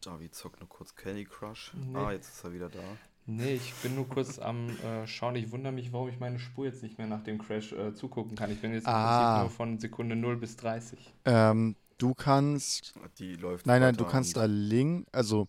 David 0.09 0.35
zockt 0.35 0.61
nur 0.61 0.69
kurz 0.71 0.95
Candy 0.95 1.27
Crush. 1.27 1.73
Nee. 1.75 1.99
Ah, 1.99 2.13
jetzt 2.13 2.33
ist 2.33 2.43
er 2.43 2.55
wieder 2.55 2.71
da. 2.71 2.79
Nee, 3.27 3.57
ich 3.57 3.75
bin 3.83 3.95
nur 3.95 4.09
kurz 4.09 4.39
am 4.39 4.71
äh, 4.71 5.07
Schauen. 5.07 5.37
Ich 5.37 5.53
wundere 5.53 5.71
mich, 5.71 5.93
warum 5.93 6.09
ich 6.09 6.19
meine 6.19 6.39
Spur 6.39 6.65
jetzt 6.65 6.83
nicht 6.83 6.97
mehr 6.97 7.07
nach 7.07 7.23
dem 7.23 7.39
Crash 7.39 7.73
äh, 7.73 7.95
zugucken 7.95 8.35
kann. 8.35 8.51
Ich 8.51 8.63
bin 8.63 8.73
jetzt 8.73 8.87
im 8.87 8.91
ah. 8.91 9.41
Prinzip 9.41 9.43
nur 9.43 9.57
von 9.57 9.79
Sekunde 9.79 10.17
0 10.17 10.39
bis 10.39 10.57
30. 10.57 10.99
Ähm, 11.27 11.77
du 11.99 12.15
kannst. 12.15 12.95
Die 13.19 13.35
läuft. 13.35 13.67
Nein, 13.67 13.83
nein, 13.83 13.97
du 13.97 14.07
kannst 14.07 14.39
da 14.39 14.47
Link. 14.47 15.07
Also, 15.13 15.47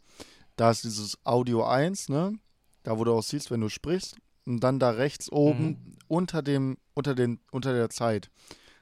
da 0.57 0.71
ist 0.71 0.83
dieses 0.83 1.17
Audio 1.23 1.63
1, 1.63 2.09
ne? 2.09 2.37
Da, 2.83 2.99
wo 2.99 3.05
du 3.05 3.13
auch 3.13 3.23
siehst, 3.23 3.51
wenn 3.51 3.61
du 3.61 3.69
sprichst. 3.69 4.17
Und 4.45 4.59
dann 4.61 4.79
da 4.79 4.89
rechts 4.89 5.31
oben 5.31 5.67
mhm. 5.67 5.97
unter 6.09 6.41
dem, 6.41 6.77
unter 6.95 7.15
den, 7.15 7.39
unter 7.51 7.71
der 7.71 7.89
Zeit. 7.89 8.29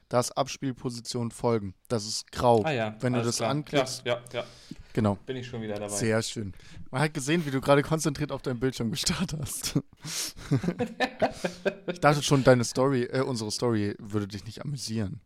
Da 0.08 0.18
ist 0.18 0.32
Abspielposition 0.32 1.30
folgen. 1.30 1.74
Das 1.86 2.04
ist 2.04 2.32
grau. 2.32 2.64
Ah, 2.64 2.72
ja. 2.72 2.96
Wenn 2.98 3.12
du 3.12 3.22
das 3.22 3.36
klar. 3.36 3.50
anklickst. 3.50 4.04
Ja, 4.04 4.20
ja, 4.32 4.40
ja. 4.40 4.44
Genau. 4.98 5.14
Bin 5.26 5.36
ich 5.36 5.46
schon 5.46 5.62
wieder 5.62 5.76
dabei. 5.76 5.94
Sehr 5.94 6.20
schön. 6.22 6.52
Man 6.90 7.00
hat 7.00 7.14
gesehen, 7.14 7.46
wie 7.46 7.52
du 7.52 7.60
gerade 7.60 7.82
konzentriert 7.82 8.32
auf 8.32 8.42
deinem 8.42 8.58
Bildschirm 8.58 8.90
gestarrt 8.90 9.32
hast. 9.40 9.78
ich 11.86 12.00
dachte 12.00 12.20
schon, 12.20 12.42
deine 12.42 12.64
Story, 12.64 13.04
äh, 13.04 13.20
unsere 13.20 13.52
Story 13.52 13.94
würde 14.00 14.26
dich 14.26 14.44
nicht 14.44 14.64
amüsieren. 14.64 15.20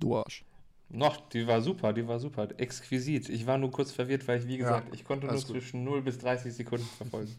Du 0.00 0.16
Arsch. 0.16 0.46
Noch, 0.88 1.28
die 1.28 1.46
war 1.46 1.60
super, 1.60 1.92
die 1.92 2.08
war 2.08 2.20
super. 2.20 2.48
Exquisit. 2.56 3.28
Ich 3.28 3.46
war 3.46 3.58
nur 3.58 3.70
kurz 3.70 3.92
verwirrt, 3.92 4.26
weil 4.26 4.38
ich, 4.38 4.48
wie 4.48 4.56
gesagt, 4.56 4.88
ja, 4.88 4.94
ich 4.94 5.04
konnte 5.04 5.26
nur 5.26 5.36
zwischen 5.36 5.84
0 5.84 6.00
bis 6.00 6.16
30 6.16 6.50
Sekunden 6.54 6.86
verfolgen. 6.96 7.36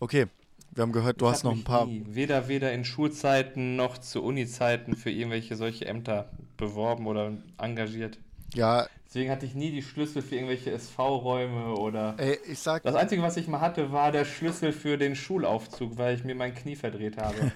Okay. 0.00 0.26
Wir 0.72 0.82
haben 0.82 0.92
gehört, 0.92 1.20
du 1.20 1.26
Ich 1.26 1.30
hast 1.30 1.44
noch 1.44 1.52
ein 1.52 1.62
paar. 1.62 1.86
Nie, 1.86 2.02
weder, 2.08 2.48
weder 2.48 2.72
in 2.72 2.84
Schulzeiten 2.84 3.76
noch 3.76 3.98
zu 3.98 4.24
Uni-Zeiten 4.24 4.96
für 4.96 5.10
irgendwelche 5.12 5.54
solche 5.54 5.86
Ämter 5.86 6.32
beworben 6.56 7.06
oder 7.06 7.38
engagiert. 7.58 8.18
Ja, 8.54 8.86
Deswegen 9.10 9.32
hatte 9.32 9.44
ich 9.44 9.56
nie 9.56 9.72
die 9.72 9.82
Schlüssel 9.82 10.22
für 10.22 10.36
irgendwelche 10.36 10.70
SV-Räume 10.70 11.74
oder. 11.74 12.14
ey, 12.16 12.38
ich 12.46 12.60
sag, 12.60 12.84
Das 12.84 12.94
Einzige, 12.94 13.22
was 13.22 13.36
ich 13.36 13.48
mal 13.48 13.60
hatte, 13.60 13.90
war 13.90 14.12
der 14.12 14.24
Schlüssel 14.24 14.72
für 14.72 14.98
den 14.98 15.16
Schulaufzug, 15.16 15.98
weil 15.98 16.14
ich 16.14 16.22
mir 16.22 16.36
mein 16.36 16.54
Knie 16.54 16.76
verdreht 16.76 17.16
habe. 17.16 17.50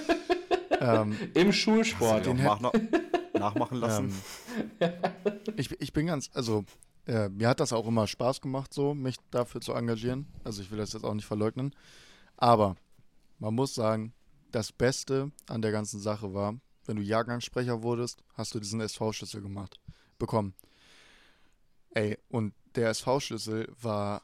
ähm, 0.80 1.16
Im 1.34 1.52
Schulsport. 1.52 2.26
den 2.26 2.46
auch 2.46 2.60
nach, 2.60 2.72
nachmachen 3.34 3.78
lassen? 3.78 4.14
Ähm, 4.80 4.92
ich, 5.56 5.80
ich 5.80 5.92
bin 5.92 6.06
ganz, 6.06 6.30
also 6.34 6.64
äh, 7.06 7.28
mir 7.28 7.48
hat 7.48 7.58
das 7.58 7.72
auch 7.72 7.86
immer 7.86 8.06
Spaß 8.06 8.40
gemacht, 8.40 8.72
so 8.72 8.94
mich 8.94 9.16
dafür 9.30 9.60
zu 9.60 9.72
engagieren. 9.72 10.26
Also 10.44 10.62
ich 10.62 10.70
will 10.70 10.78
das 10.78 10.92
jetzt 10.92 11.04
auch 11.04 11.14
nicht 11.14 11.26
verleugnen. 11.26 11.74
Aber 12.36 12.76
man 13.40 13.54
muss 13.54 13.74
sagen, 13.74 14.12
das 14.52 14.70
Beste 14.70 15.32
an 15.48 15.62
der 15.62 15.72
ganzen 15.72 15.98
Sache 15.98 16.34
war, 16.34 16.54
wenn 16.86 16.96
du 16.96 17.02
Jahrgangssprecher 17.02 17.82
wurdest, 17.82 18.22
hast 18.34 18.54
du 18.54 18.60
diesen 18.60 18.80
SV-Schlüssel 18.80 19.42
gemacht, 19.42 19.80
bekommen. 20.18 20.54
Ey, 21.94 22.18
und 22.28 22.52
der 22.74 22.90
SV-Schlüssel 22.90 23.68
war, 23.80 24.22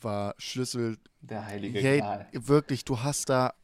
war 0.00 0.34
Schlüssel, 0.38 0.98
Der 1.20 1.46
heilige 1.46 1.80
Gral. 1.98 2.28
wirklich, 2.32 2.84
du 2.84 3.00
hast 3.02 3.28
da 3.28 3.54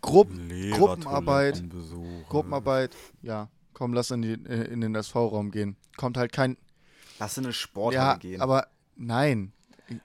Gruppen, 0.00 0.48
Gruppenarbeit. 0.72 1.62
Gruppenarbeit, 2.28 2.96
ja, 3.22 3.48
komm, 3.74 3.92
lass 3.92 4.10
in, 4.10 4.22
die, 4.22 4.32
in 4.32 4.80
den 4.80 4.94
SV-Raum 4.94 5.50
gehen. 5.50 5.76
Kommt 5.96 6.16
halt 6.16 6.32
kein, 6.32 6.56
Lass 7.18 7.36
in 7.36 7.44
eine 7.44 7.52
Sporthalle 7.52 8.12
ja, 8.12 8.16
gehen. 8.16 8.40
aber 8.40 8.68
nein, 8.96 9.52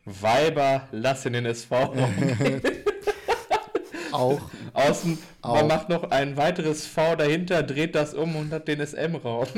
Weiber, 0.03 0.87
lass 0.91 1.25
in 1.25 1.33
den 1.33 1.45
SV. 1.45 1.75
auch, 4.11 4.41
Außen, 4.75 5.17
Auch. 5.41 5.55
man 5.55 5.67
macht 5.67 5.89
noch 5.89 6.11
ein 6.11 6.37
weiteres 6.37 6.85
V 6.85 7.15
dahinter, 7.15 7.63
dreht 7.63 7.95
das 7.95 8.13
um 8.13 8.35
und 8.35 8.51
hat 8.51 8.67
den 8.67 8.85
SM-Raum. 8.85 9.47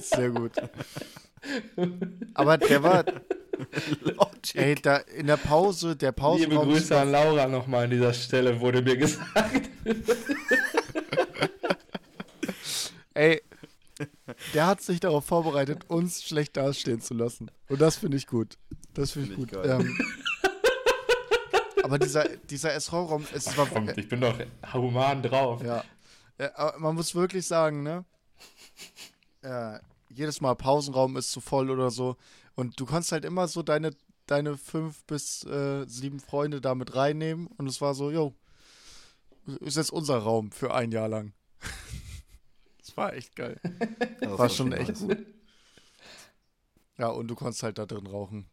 sehr 0.00 0.30
gut. 0.30 0.52
Aber 2.34 2.58
der 2.58 2.82
war, 2.82 3.04
Logic. 4.02 4.54
ey, 4.54 4.74
da 4.76 4.96
in 4.96 5.26
der 5.26 5.36
Pause, 5.36 5.96
der 5.96 6.10
Liebe 6.10 6.20
Pausenraum, 6.20 6.68
Grüße 6.68 6.98
an 6.98 7.10
Laura 7.10 7.46
nochmal 7.46 7.84
an 7.84 7.90
dieser 7.90 8.12
Stelle, 8.14 8.60
wurde 8.60 8.82
mir 8.82 8.96
gesagt. 8.96 9.68
ey, 13.14 13.42
der 14.54 14.66
hat 14.66 14.82
sich 14.82 15.00
darauf 15.00 15.24
vorbereitet, 15.24 15.84
uns 15.88 16.22
schlecht 16.22 16.56
dastehen 16.56 17.00
zu 17.00 17.14
lassen. 17.14 17.50
Und 17.68 17.80
das 17.80 17.96
finde 17.96 18.16
ich 18.16 18.26
gut. 18.26 18.58
Das 18.94 19.12
finde 19.12 19.30
ich 19.30 19.34
Find 19.36 19.52
gut. 19.52 19.60
ich 19.64 19.68
geil. 19.68 19.80
Ähm, 19.80 19.98
aber 21.86 21.98
dieser, 21.98 22.28
dieser 22.36 22.74
SV-Raum, 22.74 23.24
es 23.32 23.56
war, 23.56 23.66
Kommt, 23.66 23.96
ich 23.96 24.08
bin 24.08 24.20
doch 24.20 24.36
human 24.72 25.22
drauf. 25.22 25.62
Ja. 25.62 25.84
ja 26.38 26.50
aber 26.56 26.78
man 26.78 26.96
muss 26.96 27.14
wirklich 27.14 27.46
sagen, 27.46 27.82
ne? 27.82 28.04
Äh, 29.42 29.78
jedes 30.08 30.40
Mal 30.40 30.54
Pausenraum 30.54 31.16
ist 31.16 31.30
zu 31.30 31.40
voll 31.40 31.70
oder 31.70 31.90
so. 31.90 32.16
Und 32.56 32.80
du 32.80 32.86
konntest 32.86 33.12
halt 33.12 33.24
immer 33.24 33.46
so 33.46 33.62
deine, 33.62 33.92
deine 34.26 34.56
fünf 34.56 35.04
bis 35.04 35.44
äh, 35.44 35.84
sieben 35.86 36.18
Freunde 36.20 36.60
da 36.60 36.74
mit 36.74 36.96
reinnehmen. 36.96 37.46
Und 37.46 37.68
es 37.68 37.80
war 37.80 37.94
so, 37.94 38.10
jo, 38.10 38.34
ist 39.60 39.76
jetzt 39.76 39.92
unser 39.92 40.18
Raum 40.18 40.50
für 40.50 40.74
ein 40.74 40.90
Jahr 40.90 41.08
lang. 41.08 41.32
das 42.78 42.96
war 42.96 43.14
echt 43.14 43.36
geil. 43.36 43.60
Das 44.20 44.38
War 44.38 44.48
schon 44.48 44.72
echt 44.72 44.98
gut. 44.98 45.18
Ja, 46.98 47.08
und 47.08 47.28
du 47.28 47.34
konntest 47.34 47.62
halt 47.62 47.78
da 47.78 47.86
drin 47.86 48.06
rauchen. 48.06 48.50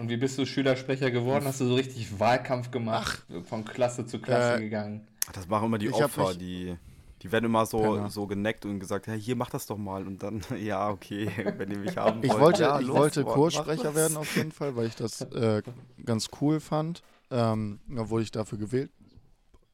Und 0.00 0.08
wie 0.08 0.16
bist 0.16 0.38
du 0.38 0.46
Schülersprecher 0.46 1.10
geworden? 1.10 1.44
Hast 1.44 1.60
du 1.60 1.66
so 1.66 1.74
richtig 1.74 2.18
Wahlkampf 2.18 2.70
gemacht? 2.70 3.22
Von 3.48 3.64
Klasse 3.64 4.06
zu 4.06 4.18
Klasse 4.18 4.56
Äh, 4.58 4.60
gegangen? 4.60 5.06
Das 5.32 5.46
machen 5.46 5.66
immer 5.66 5.78
die 5.78 5.86
Ich 5.88 5.92
Opfer, 5.94 6.28
mich- 6.28 6.38
die, 6.38 6.76
die 7.22 7.30
werden 7.32 7.44
immer 7.44 7.66
so, 7.66 7.80
Penner. 7.82 8.10
so 8.10 8.26
geneckt 8.26 8.64
und 8.64 8.80
gesagt, 8.80 9.06
ja, 9.06 9.12
hier, 9.12 9.36
mach 9.36 9.50
das 9.50 9.66
doch 9.66 9.76
mal. 9.76 10.06
Und 10.06 10.22
dann, 10.22 10.40
ja, 10.58 10.88
okay, 10.88 11.30
wenn 11.58 11.70
ihr 11.70 11.78
mich 11.78 11.96
haben 11.96 12.20
Ich 12.22 12.30
wollt. 12.30 12.40
wollte, 12.40 12.62
ja, 12.62 12.80
ich 12.80 12.86
los, 12.86 12.96
wollte 12.96 13.24
das. 13.24 13.94
werden 13.94 14.16
auf 14.16 14.34
jeden 14.36 14.52
Fall, 14.52 14.74
weil 14.74 14.86
ich 14.86 14.96
das 14.96 15.20
äh, 15.20 15.62
ganz 16.04 16.28
cool 16.40 16.60
fand. 16.60 17.02
Ähm, 17.30 17.78
da 17.88 18.08
wurde 18.08 18.22
ich 18.24 18.30
dafür 18.30 18.58
gewählt. 18.58 18.90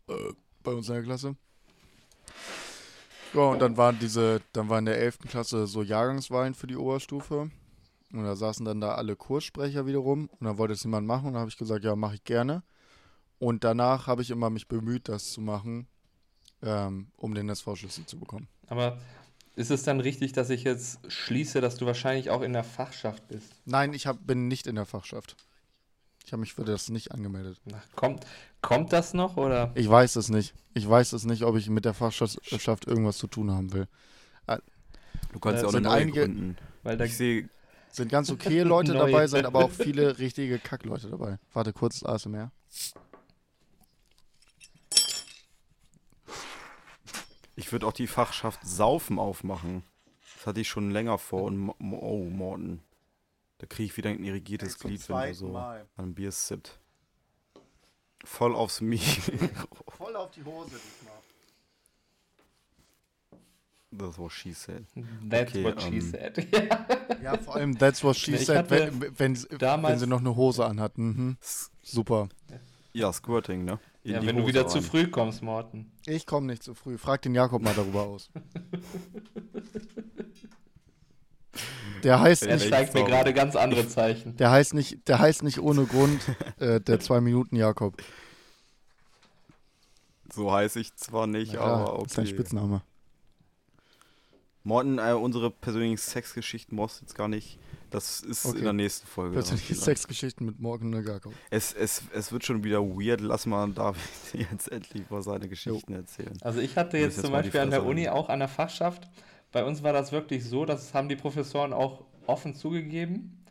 Äh, 0.09 0.13
bei 0.63 0.73
uns 0.73 0.89
in 0.89 0.95
der 0.95 1.03
Klasse. 1.05 1.37
Ja, 3.33 3.41
und 3.43 3.61
dann 3.61 3.77
waren 3.77 3.99
diese, 4.01 4.41
dann 4.53 4.69
war 4.69 4.79
in 4.79 4.87
der 4.87 4.99
11. 4.99 5.19
Klasse 5.29 5.67
so 5.67 5.83
Jahrgangswahlen 5.83 6.55
für 6.55 6.67
die 6.67 6.77
Oberstufe. 6.77 7.51
Und 8.13 8.25
da 8.25 8.37
saßen 8.37 8.65
dann 8.65 8.81
da 8.81 8.95
alle 8.95 9.17
Kurssprecher 9.17 9.87
wiederum. 9.87 10.29
Und 10.39 10.45
dann 10.47 10.59
wollte 10.59 10.75
es 10.75 10.83
jemand 10.85 11.07
machen. 11.07 11.27
Und 11.29 11.35
da 11.35 11.41
habe 11.41 11.51
ich 11.51 11.57
gesagt, 11.57 11.85
ja, 11.85 11.97
mache 11.97 12.15
ich 12.17 12.25
gerne. 12.25 12.63
Und 13.39 13.65
danach 13.65 14.07
habe 14.07 14.23
ich 14.23 14.31
immer 14.31 14.49
mich 14.51 14.69
bemüht, 14.69 15.09
das 15.09 15.31
zu 15.33 15.41
machen, 15.41 15.87
ähm, 16.63 17.09
um 17.17 17.35
den 17.35 17.49
SV-Schlüssel 17.49 18.07
zu 18.07 18.19
bekommen. 18.19 18.49
Aber 18.69 18.99
ist 19.57 19.71
es 19.71 19.83
dann 19.83 20.01
richtig, 20.01 20.33
dass 20.33 20.51
ich 20.51 20.65
jetzt 20.65 21.01
schließe, 21.11 21.61
dass 21.61 21.77
du 21.77 21.85
wahrscheinlich 21.87 22.31
auch 22.31 22.43
in 22.43 22.53
der 22.53 22.65
Fachschaft 22.65 23.27
bist? 23.29 23.53
Nein, 23.65 23.93
ich 23.93 24.07
hab, 24.07 24.27
bin 24.27 24.49
nicht 24.49 24.67
in 24.67 24.77
der 24.77 24.87
Fachschaft. 24.87 25.37
Ich 26.25 26.33
habe 26.33 26.41
mich 26.41 26.55
für 26.55 26.65
das 26.65 26.89
nicht 26.89 27.13
angemeldet. 27.13 27.61
Na, 27.67 27.81
kommt, 27.95 28.25
kommt 28.61 28.93
das 28.93 29.15
noch 29.15 29.37
oder? 29.37 29.71
Ich 29.75 29.89
weiß 29.89 30.17
es 30.17 30.29
nicht. 30.29 30.55
Ich 30.75 30.89
weiß 30.89 31.13
es 31.13 31.25
nicht, 31.25 31.43
ob 31.45 31.57
ich 31.57 31.69
mit 31.71 31.85
der 31.85 31.95
Fachschaft 31.95 32.87
irgendwas 32.87 33.19
zu 33.19 33.27
tun 33.29 33.51
haben 33.51 33.73
will. 33.73 33.87
Du 35.33 35.41
kannst 35.41 35.59
Äh, 35.59 35.63
ja 35.63 35.69
auch 35.69 35.73
sind 35.73 35.87
eine 35.87 35.89
neue 35.89 36.03
einige- 36.03 36.21
gründen. 36.21 36.57
Weil 36.83 36.97
da 36.97 37.05
Ich 37.05 37.17
sehe, 37.17 37.49
Sind 37.97 38.11
ganz 38.11 38.31
okay 38.31 38.61
Leute 38.63 38.93
Neue. 38.93 39.11
dabei, 39.11 39.27
sind 39.27 39.47
aber 39.47 39.65
auch 39.65 39.71
viele 39.71 40.19
richtige 40.19 40.59
Kackleute 40.59 41.09
dabei. 41.09 41.39
Warte 41.55 41.73
kurz, 41.73 42.03
ASMR. 42.03 42.53
ich 47.57 47.73
würde 47.73 47.87
auch 47.87 47.93
die 47.93 48.07
Fachschaft 48.07 48.61
Saufen 48.65 49.19
aufmachen. 49.19 49.83
Das 50.37 50.47
hatte 50.47 50.61
ich 50.61 50.69
schon 50.69 50.91
länger 50.91 51.17
vor. 51.17 51.45
Und, 51.45 51.71
oh, 51.81 52.25
Morten. 52.25 52.83
Da 53.59 53.67
kriege 53.67 53.87
ich 53.87 53.97
wieder 53.97 54.11
ein 54.11 54.23
irrigiertes 54.23 54.79
Glied, 54.79 55.09
wenn 55.09 55.29
du 55.29 55.35
so 55.35 55.57
an 55.57 55.87
einem 55.97 56.15
Bier 56.15 56.31
sippt. 56.33 56.79
Voll 58.25 58.55
aufs 58.55 58.83
Mikro. 58.83 59.33
Voll 59.89 60.15
auf 60.17 60.31
die 60.33 60.45
Hose 60.45 60.71
diesmal. 60.71 61.16
Das 63.91 64.19
war 64.19 64.29
she 64.31 64.53
said. 64.53 64.85
That's 65.29 65.53
Okay, 65.53 65.65
what 65.65 65.81
she 65.81 65.97
ähm, 65.97 66.01
said. 66.01 66.47
Ja, 67.23 67.37
vor 67.39 67.57
allem 67.57 67.77
That's 67.79 68.05
What 68.05 68.17
She 68.17 68.37
Said, 68.37 68.71
wenn, 68.71 69.01
wenn, 69.19 69.37
wenn 69.49 69.99
sie 69.99 70.07
noch 70.07 70.21
eine 70.21 70.37
Hose 70.37 70.65
anhat. 70.65 70.97
Mhm. 70.99 71.37
Super. 71.83 72.29
Ja, 72.93 73.13
Squirting, 73.13 73.65
ne? 73.65 73.81
In 74.05 74.13
ja, 74.13 74.21
wenn 74.27 74.37
du 74.37 74.43
Hose 74.43 74.49
wieder 74.49 74.69
zu 74.69 74.79
rein. 74.79 74.85
früh 74.85 75.07
kommst, 75.09 75.43
Morten. 75.43 75.91
Ich 76.07 76.27
komme 76.27 76.47
nicht 76.47 76.63
zu 76.63 76.75
früh. 76.75 76.99
Frag 76.99 77.23
den 77.23 77.35
Jakob 77.35 77.63
mal 77.63 77.75
darüber 77.75 78.03
aus. 78.03 78.31
Der 82.03 82.21
heißt 82.21 82.43
Ja, 82.43 82.49
Er 82.51 82.57
nicht, 82.57 82.69
zeigt 82.71 82.95
mir 82.95 83.05
gerade 83.05 83.33
ganz 83.33 83.57
andere 83.57 83.89
Zeichen. 83.89 84.37
der 84.37 84.51
heißt 84.51 84.75
nicht, 84.75 85.09
der 85.09 85.19
heißt 85.19 85.43
nicht 85.43 85.59
ohne 85.59 85.87
Grund 85.87 86.21
äh, 86.59 86.81
der 86.81 87.01
zwei 87.01 87.21
Minuten 87.21 87.57
Jakob. 87.57 87.97
So 90.33 90.53
heiße 90.53 90.79
ich 90.81 90.95
zwar 90.97 91.27
nicht, 91.27 91.53
klar, 91.53 91.89
aber 91.89 92.05
ist 92.05 92.13
sein 92.15 92.25
okay. 92.27 92.35
Spitzname. 92.35 92.83
Morten, 94.67 94.99
äh, 94.99 95.13
unsere 95.13 95.49
persönlichen 95.53 95.97
Sexgeschichten 95.97 96.77
brauchst 96.77 97.01
du 97.01 97.05
jetzt 97.05 97.15
gar 97.15 97.29
nicht. 97.29 97.57
Das 97.91 98.21
ist 98.21 98.45
Okay. 98.47 98.59
in 98.59 98.65
der 98.65 98.73
nächsten 98.73 99.07
Folge. 99.07 99.35
Persönliche. 99.35 99.77
Sexgeschichten 99.77 100.45
mit 100.45 100.59
Morgan 100.59 100.93
und 100.93 101.07
Jakob. 101.07 101.33
Es, 101.51 101.73
es, 101.73 102.03
es 102.13 102.33
wird 102.33 102.45
schon 102.45 102.65
wieder 102.65 102.83
weird. 102.83 103.21
Lass 103.21 103.47
mal 103.47 103.71
David 103.71 104.03
jetzt 104.51 104.73
endlich 104.73 105.09
mal 105.09 105.23
seine 105.23 105.49
Geschichten 105.49 105.93
erzählen. 105.93 106.37
Also 106.41 106.59
ich 106.59 106.77
hatte 106.77 106.99
jetzt 106.99 107.15
jetzt 107.17 107.25
zum 107.25 107.33
Beispiel 107.33 107.61
an 107.61 107.71
der 107.71 107.87
Uni 107.87 108.09
auch 108.09 108.29
an 108.29 108.41
der 108.41 108.49
Fachschaft, 108.49 109.09
bei 109.53 109.65
uns 109.65 109.85
war 109.85 109.93
das 109.93 110.11
wirklich 110.11 110.45
so, 110.45 110.65
das 110.65 110.93
haben 110.95 111.09
die 111.09 111.17
Professoren 111.17 111.73
auch 111.73 112.03
offen 112.27 112.57
zugegeben. 112.57 113.45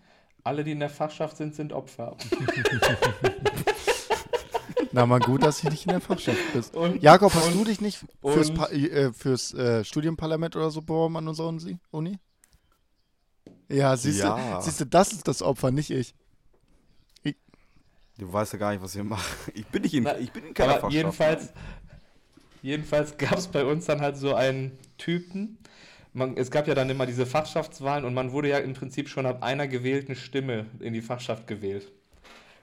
Alle, 0.44 0.66
die 0.66 0.72
in 0.74 0.82
der 0.82 0.90
Fachschaft 0.90 1.38
sind, 1.38 1.56
sind 1.56 1.72
Opfer. 1.72 2.18
Na, 4.96 5.06
mal 5.06 5.20
gut, 5.20 5.44
dass 5.44 5.62
ich 5.62 5.70
nicht 5.70 5.86
in 5.86 5.92
der 5.92 6.00
Fachschaft 6.00 6.38
bist. 6.54 6.74
Und, 6.74 7.04
Jakob, 7.04 7.34
hast 7.34 7.48
und- 7.48 7.58
du 7.60 7.66
dich 7.66 7.82
nicht 7.82 8.00
fürs, 8.22 8.54
pa 8.54 8.68
äh, 8.68 9.12
fürs 9.12 9.54
äh, 9.54 9.84
Studienparlament 9.84 10.56
oder 10.56 10.72
so 10.72 10.82
beworben 10.82 11.18
an 11.18 11.28
unserer 11.28 11.48
Uni- 11.50 11.78
Uni? 11.92 12.18
Ja, 13.68 13.98
siehst 13.98 14.20
du, 14.20 14.28
Ja. 14.28 14.62
siehst 14.62 14.80
du, 14.80 14.86
das 14.86 15.12
ist 15.12 15.28
das 15.28 15.42
Opfer, 15.42 15.72
nicht 15.72 15.92
ich. 15.92 16.16
Du 18.18 18.32
weißt 18.32 18.54
ja 18.54 18.60
gar 18.60 18.72
nicht, 18.72 18.82
was 18.82 18.96
wir 18.96 19.04
machen. 19.04 19.26
Ich 19.54 19.66
bin 19.66 19.82
nicht 19.82 19.94
in, 19.94 20.04
Na, 20.04 20.18
ich 20.18 20.32
bin 20.32 20.46
in 20.46 20.54
keiner 20.54 20.72
Aber 20.76 20.82
Fachschaft. 20.84 20.94
jedenfalls, 20.96 21.54
jedenfalls 22.62 23.18
gab 23.18 23.38
es 23.38 23.48
bei 23.48 23.66
uns 23.66 23.86
dann 23.88 24.00
halt 24.00 24.16
so 24.16 24.34
einen 24.34 24.72
Typen. 24.98 25.58
Man, 26.14 26.38
es 26.38 26.50
gab 26.50 26.66
ja 26.70 26.76
dann 26.76 26.90
immer 26.90 27.06
diese 27.06 27.26
Fachschaftswahlen 27.26 28.06
und 28.06 28.14
man 28.14 28.32
wurde 28.32 28.48
ja 28.48 28.60
im 28.60 28.74
Prinzip 28.74 29.10
schon 29.10 29.26
ab 29.26 29.44
einer 29.44 29.68
gewählten 29.68 30.16
Stimme 30.16 30.68
in 30.80 30.94
die 30.94 31.02
Fachschaft 31.02 31.46
gewählt. 31.48 31.92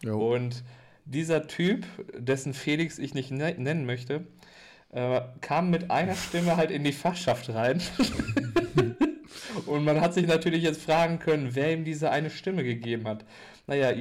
Jo. 0.03 0.33
Und 0.35 0.64
dieser 1.05 1.47
Typ, 1.47 1.87
dessen 2.17 2.55
Felix 2.55 2.99
ich 2.99 3.15
nicht 3.15 3.31
ne 3.31 3.55
nennen 3.57 3.87
möchte, 3.87 4.27
äh, 4.91 5.21
kam 5.41 5.71
mit 5.71 5.91
einer 5.91 6.15
Stimme 6.15 6.57
halt 6.57 6.71
in 6.71 6.85
die 6.85 6.93
Fachschaft 6.93 7.51
rein. 7.51 7.83
Und 9.67 9.85
man 9.85 10.01
hat 10.01 10.15
sich 10.15 10.27
natürlich 10.27 10.63
jetzt 10.63 10.83
fragen 10.83 11.19
können, 11.19 11.55
wer 11.55 11.73
ihm 11.73 11.85
diese 11.85 12.11
eine 12.11 12.31
Stimme 12.31 12.65
gegeben 12.65 13.07
hat. 13.09 13.25
Naja, 13.69 13.93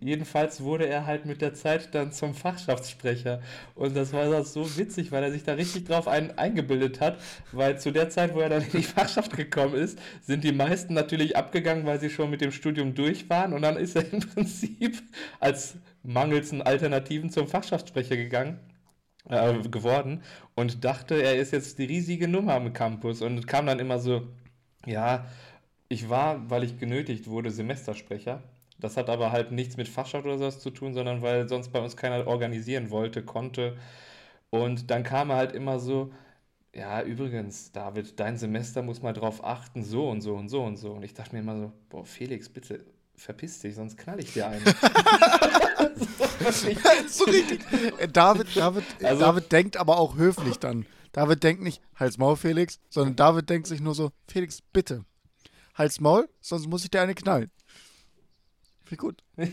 jedenfalls 0.00 0.62
wurde 0.62 0.86
er 0.86 1.04
halt 1.06 1.26
mit 1.26 1.42
der 1.42 1.52
Zeit 1.52 1.92
dann 1.94 2.12
zum 2.12 2.34
Fachschaftssprecher. 2.34 3.42
Und 3.74 3.96
das 3.96 4.12
war 4.12 4.44
so 4.44 4.76
witzig, 4.76 5.10
weil 5.10 5.24
er 5.24 5.32
sich 5.32 5.42
da 5.42 5.54
richtig 5.54 5.86
drauf 5.86 6.06
ein, 6.06 6.38
eingebildet 6.38 7.00
hat, 7.00 7.20
weil 7.50 7.80
zu 7.80 7.90
der 7.90 8.10
Zeit, 8.10 8.34
wo 8.34 8.40
er 8.40 8.48
dann 8.48 8.62
in 8.62 8.70
die 8.70 8.82
Fachschaft 8.84 9.36
gekommen 9.36 9.74
ist, 9.74 9.98
sind 10.22 10.44
die 10.44 10.52
meisten 10.52 10.94
natürlich 10.94 11.36
abgegangen, 11.36 11.84
weil 11.84 11.98
sie 12.00 12.10
schon 12.10 12.30
mit 12.30 12.40
dem 12.40 12.52
Studium 12.52 12.94
durch 12.94 13.28
waren. 13.28 13.52
Und 13.54 13.62
dann 13.62 13.76
ist 13.76 13.96
er 13.96 14.04
im 14.12 14.20
Prinzip 14.20 15.02
als 15.40 15.76
mangels 16.04 16.52
Alternativen 16.60 17.30
zum 17.30 17.48
Fachschaftssprecher 17.48 18.16
gegangen 18.16 18.60
äh, 19.28 19.58
geworden 19.68 20.22
und 20.54 20.84
dachte, 20.84 21.20
er 21.20 21.36
ist 21.36 21.52
jetzt 21.52 21.78
die 21.78 21.84
riesige 21.84 22.28
Nummer 22.28 22.54
am 22.54 22.72
Campus 22.72 23.20
und 23.22 23.46
kam 23.46 23.66
dann 23.66 23.78
immer 23.80 23.98
so, 23.98 24.28
ja, 24.86 25.26
ich 25.88 26.08
war, 26.08 26.50
weil 26.50 26.64
ich 26.64 26.78
genötigt 26.78 27.26
wurde, 27.28 27.50
Semestersprecher 27.50 28.42
das 28.78 28.96
hat 28.96 29.10
aber 29.10 29.32
halt 29.32 29.52
nichts 29.52 29.76
mit 29.76 29.88
Fachschaft 29.88 30.24
oder 30.24 30.38
sowas 30.38 30.60
zu 30.60 30.70
tun, 30.70 30.94
sondern 30.94 31.22
weil 31.22 31.48
sonst 31.48 31.72
bei 31.72 31.80
uns 31.80 31.96
keiner 31.96 32.26
organisieren 32.26 32.90
wollte, 32.90 33.22
konnte. 33.22 33.76
Und 34.50 34.90
dann 34.90 35.02
kam 35.02 35.30
er 35.30 35.36
halt 35.36 35.52
immer 35.52 35.80
so, 35.80 36.12
ja, 36.74 37.02
übrigens, 37.02 37.72
David, 37.72 38.18
dein 38.20 38.36
Semester 38.36 38.82
muss 38.82 39.02
mal 39.02 39.12
drauf 39.12 39.44
achten, 39.44 39.82
so 39.82 40.08
und 40.08 40.20
so 40.20 40.34
und 40.34 40.48
so 40.48 40.62
und 40.62 40.76
so. 40.76 40.92
Und 40.92 41.02
ich 41.02 41.14
dachte 41.14 41.34
mir 41.34 41.40
immer 41.40 41.56
so, 41.56 41.72
boah, 41.88 42.04
Felix, 42.04 42.48
bitte 42.48 42.84
verpiss 43.16 43.60
dich, 43.60 43.74
sonst 43.74 43.98
knall 43.98 44.20
ich 44.20 44.32
dir 44.32 44.46
einen. 44.46 44.64
so 47.08 47.24
richtig. 47.24 47.60
David, 48.12 48.56
David, 48.56 48.84
also, 49.02 49.20
David 49.20 49.50
denkt 49.50 49.76
aber 49.76 49.98
auch 49.98 50.16
höflich 50.16 50.58
dann. 50.58 50.86
David 51.12 51.42
denkt 51.42 51.62
nicht, 51.62 51.82
Hals 51.96 52.16
Maul, 52.16 52.36
Felix, 52.36 52.78
sondern 52.90 53.16
David 53.16 53.50
denkt 53.50 53.66
sich 53.66 53.80
nur 53.80 53.94
so, 53.94 54.12
Felix, 54.28 54.60
bitte. 54.72 55.04
Hals 55.74 56.00
Maul, 56.00 56.28
sonst 56.40 56.68
muss 56.68 56.84
ich 56.84 56.90
dir 56.90 57.02
eine 57.02 57.14
knallen. 57.14 57.50
Wie 58.90 58.96
gut. 58.96 59.22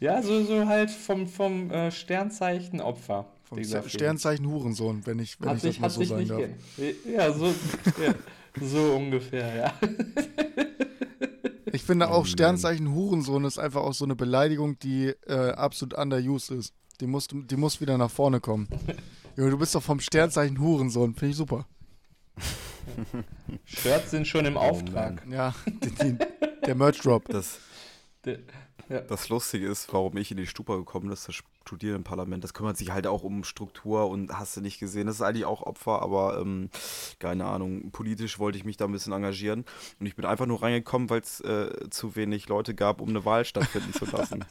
ja, 0.00 0.22
so, 0.22 0.44
so 0.44 0.66
halt 0.66 0.90
vom, 0.90 1.26
vom 1.26 1.70
äh, 1.70 1.90
Sternzeichen 1.90 2.80
Opfer. 2.80 3.26
Vom 3.44 3.62
Sternzeichen 3.64 4.46
Hurensohn, 4.46 5.06
wenn 5.06 5.18
ich, 5.18 5.40
wenn 5.40 5.48
hat 5.50 5.64
ich 5.64 5.80
das 5.80 5.80
mal 5.80 5.90
so 5.90 6.04
sagen 6.04 6.28
darf. 6.28 6.40
Ja, 7.06 7.32
so, 7.32 7.46
ja, 8.02 8.14
so 8.60 8.94
ungefähr, 8.94 9.56
ja. 9.56 9.72
Ich 11.72 11.82
finde 11.82 12.10
auch 12.10 12.26
Sternzeichen 12.26 12.92
Hurensohn 12.94 13.44
ist 13.44 13.58
einfach 13.58 13.82
auch 13.82 13.94
so 13.94 14.04
eine 14.04 14.16
Beleidigung, 14.16 14.78
die 14.78 15.14
äh, 15.26 15.50
absolut 15.52 15.94
underused 15.94 16.50
ist. 16.50 16.74
Die 17.00 17.06
muss, 17.06 17.28
die 17.30 17.56
muss 17.56 17.80
wieder 17.80 17.96
nach 17.96 18.10
vorne 18.10 18.40
kommen. 18.40 18.68
Junge, 19.36 19.50
du 19.50 19.58
bist 19.58 19.74
doch 19.74 19.82
vom 19.82 20.00
Sternzeichen 20.00 20.60
Hurensohn. 20.60 21.14
Finde 21.14 21.30
ich 21.30 21.36
super. 21.36 21.66
Shirts 23.64 24.10
sind 24.10 24.26
schon 24.26 24.44
im 24.46 24.56
oh, 24.56 24.60
Auftrag. 24.60 25.22
Ja, 25.30 25.54
die, 25.66 25.90
die, 25.90 26.18
der 26.68 26.74
Merch-Drop. 26.74 27.24
Das, 27.28 27.58
ja. 28.88 29.00
das 29.00 29.28
Lustige 29.28 29.66
ist, 29.66 29.92
warum 29.92 30.16
ich 30.16 30.30
in 30.30 30.36
die 30.36 30.46
Stupa 30.46 30.76
gekommen 30.76 31.08
bin, 31.08 31.10
das 31.10 31.28
Studierendenparlament, 31.66 32.44
das 32.44 32.54
kümmert 32.54 32.76
sich 32.76 32.92
halt 32.92 33.06
auch 33.06 33.22
um 33.22 33.42
Struktur 33.42 34.08
und 34.08 34.38
hast 34.38 34.56
du 34.56 34.60
nicht 34.60 34.78
gesehen, 34.78 35.06
das 35.06 35.16
ist 35.16 35.22
eigentlich 35.22 35.44
auch 35.44 35.62
Opfer, 35.62 36.02
aber 36.02 36.38
ähm, 36.40 36.70
keine 37.18 37.46
Ahnung, 37.46 37.90
politisch 37.90 38.38
wollte 38.38 38.58
ich 38.58 38.64
mich 38.64 38.76
da 38.76 38.84
ein 38.84 38.92
bisschen 38.92 39.12
engagieren 39.12 39.64
und 39.98 40.06
ich 40.06 40.14
bin 40.14 40.24
einfach 40.24 40.46
nur 40.46 40.62
reingekommen, 40.62 41.10
weil 41.10 41.20
es 41.20 41.40
äh, 41.40 41.90
zu 41.90 42.16
wenig 42.16 42.48
Leute 42.48 42.74
gab, 42.74 43.00
um 43.00 43.08
eine 43.08 43.24
Wahl 43.24 43.44
stattfinden 43.44 43.92
zu 43.92 44.04
lassen. 44.06 44.44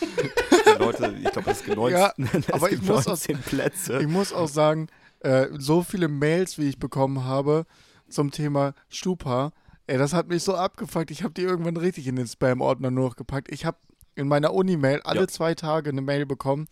Leute, 0.78 1.14
ich 1.22 1.30
glaube, 1.30 1.50
es 1.50 1.64
gibt 1.64 1.76
19, 1.76 1.96
ja, 1.96 2.12
aber 2.52 2.70
ich 2.70 2.82
muss 2.82 3.06
auch, 3.06 3.18
Plätze. 3.46 4.00
Ich 4.00 4.08
muss 4.08 4.32
auch 4.32 4.48
sagen, 4.48 4.88
äh, 5.20 5.48
so 5.58 5.82
viele 5.82 6.08
Mails, 6.08 6.58
wie 6.58 6.68
ich 6.68 6.78
bekommen 6.78 7.24
habe 7.24 7.66
zum 8.08 8.30
Thema 8.30 8.74
Stupa, 8.88 9.52
ey, 9.86 9.98
das 9.98 10.12
hat 10.12 10.28
mich 10.28 10.42
so 10.42 10.54
abgefuckt. 10.54 11.10
Ich 11.10 11.22
habe 11.22 11.34
die 11.34 11.42
irgendwann 11.42 11.76
richtig 11.76 12.06
in 12.06 12.16
den 12.16 12.26
Spam-Ordner 12.26 12.90
nur 12.90 13.08
noch 13.08 13.16
gepackt. 13.16 13.50
Ich 13.50 13.64
habe 13.64 13.78
in 14.14 14.28
meiner 14.28 14.54
Uni-Mail 14.54 15.00
alle 15.02 15.20
ja. 15.20 15.28
zwei 15.28 15.54
Tage 15.54 15.90
eine 15.90 16.02
Mail 16.02 16.26
bekommen. 16.26 16.68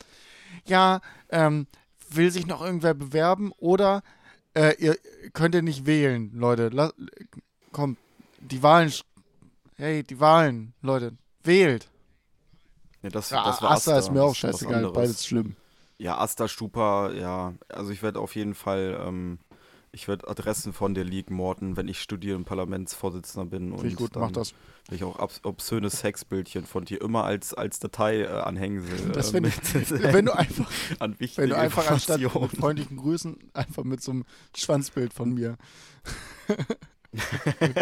Ja, 0.67 1.01
ähm, 1.31 1.67
will 2.11 2.31
sich 2.31 2.47
noch 2.47 2.63
irgendwer 2.63 2.95
bewerben 2.95 3.53
oder 3.59 4.03
äh, 4.55 4.75
ihr 4.79 4.97
könnt 5.33 5.55
ihr 5.55 5.63
nicht 5.63 5.87
wählen, 5.87 6.31
Leute. 6.35 6.69
La 6.69 6.93
komm, 7.73 7.97
die 8.39 8.63
Wahlen. 8.63 8.93
Hey, 9.77 10.03
die 10.03 10.21
Wahlen, 10.21 10.75
Leute. 10.83 11.13
Wählt. 11.43 11.89
Ja, 13.03 13.11
das, 13.11 13.31
ja, 13.31 13.45
das 13.45 13.63
war 13.63 13.73
Asta, 13.73 13.93
Asta 13.93 13.99
ist 13.99 14.13
mir 14.13 14.23
auch 14.23 14.35
scheißegal, 14.35 14.93
beides 14.93 15.27
schlimm. 15.27 15.57
Ja, 15.99 16.19
Asta 16.19 16.47
Stupa, 16.49 17.13
ja. 17.13 17.55
Also 17.69 17.91
ich 17.91 18.03
werde 18.03 18.21
auf 18.21 18.37
jeden 18.37 18.55
Fall, 18.55 19.01
ähm, 19.05 19.39
ich 19.95 20.09
werde 20.09 20.27
Adressen 20.27 20.73
von 20.73 20.95
der 20.95 21.05
League 21.05 21.31
morten, 21.31 21.77
wenn 21.77 21.87
ich 21.87 22.01
Studier- 22.01 22.35
und 22.37 22.45
Parlamentsvorsitzender 22.45 23.45
bin. 23.45 23.73
Finde 23.73 23.89
ich 23.89 23.97
gut, 23.97 24.17
mach 24.17 24.31
das. 24.31 24.55
Will 24.89 24.97
ich 24.97 25.05
auch 25.05 25.19
obszöne 25.43 25.91
Sexbildchen 25.91 26.65
von 26.65 26.87
dir 26.87 27.03
immer 27.03 27.25
als, 27.25 27.53
als 27.53 27.79
Datei 27.79 28.23
äh, 28.23 28.27
anhängen 28.27 28.89
will. 28.89 28.99
Das 29.13 29.35
äh, 29.35 29.43
wenn, 29.43 29.45
wenn 30.15 30.25
du 30.25 30.33
einfach, 30.33 30.71
an 30.99 31.17
wenn 31.19 31.51
du 31.51 31.57
einfach 31.57 31.91
anstatt 31.91 32.21
mit 32.21 32.31
freundlichen 32.31 32.97
Grüßen 32.97 33.37
einfach 33.53 33.85
mit 33.85 34.03
so 34.03 34.13
einem 34.13 34.25
Schwanzbild 34.57 35.13
von 35.13 35.35
mir. 35.35 35.59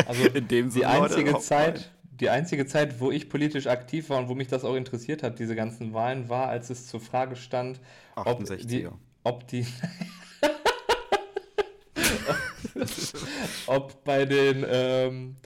also 0.07 0.25
in 0.25 0.49
dem 0.49 0.71
die 0.71 0.87
einzige 0.87 1.39
Zeit, 1.39 1.93
die 2.19 2.29
einzige 2.29 2.67
Zeit, 2.67 2.99
wo 2.99 3.13
ich 3.13 3.29
politisch 3.29 3.69
aktiv 3.69 4.11
war 4.11 4.19
und 4.19 4.29
wo 4.29 4.35
mich 4.35 4.49
das 4.49 4.65
auch 4.65 4.75
interessiert 4.75 5.23
hat, 5.23 5.39
diese 5.39 5.55
ganzen 5.55 5.95
Wahlen, 5.95 6.29
war, 6.29 6.49
als 6.49 6.71
es 6.71 6.89
zur 6.89 7.01
Frage 7.01 7.37
stand, 7.37 7.81
ob 8.17 8.45
die, 8.45 8.89
ob 9.23 9.47
die 9.47 9.65
ob 13.67 14.05
bei 14.05 14.25
den 14.25 14.65
ähm, 14.69 15.37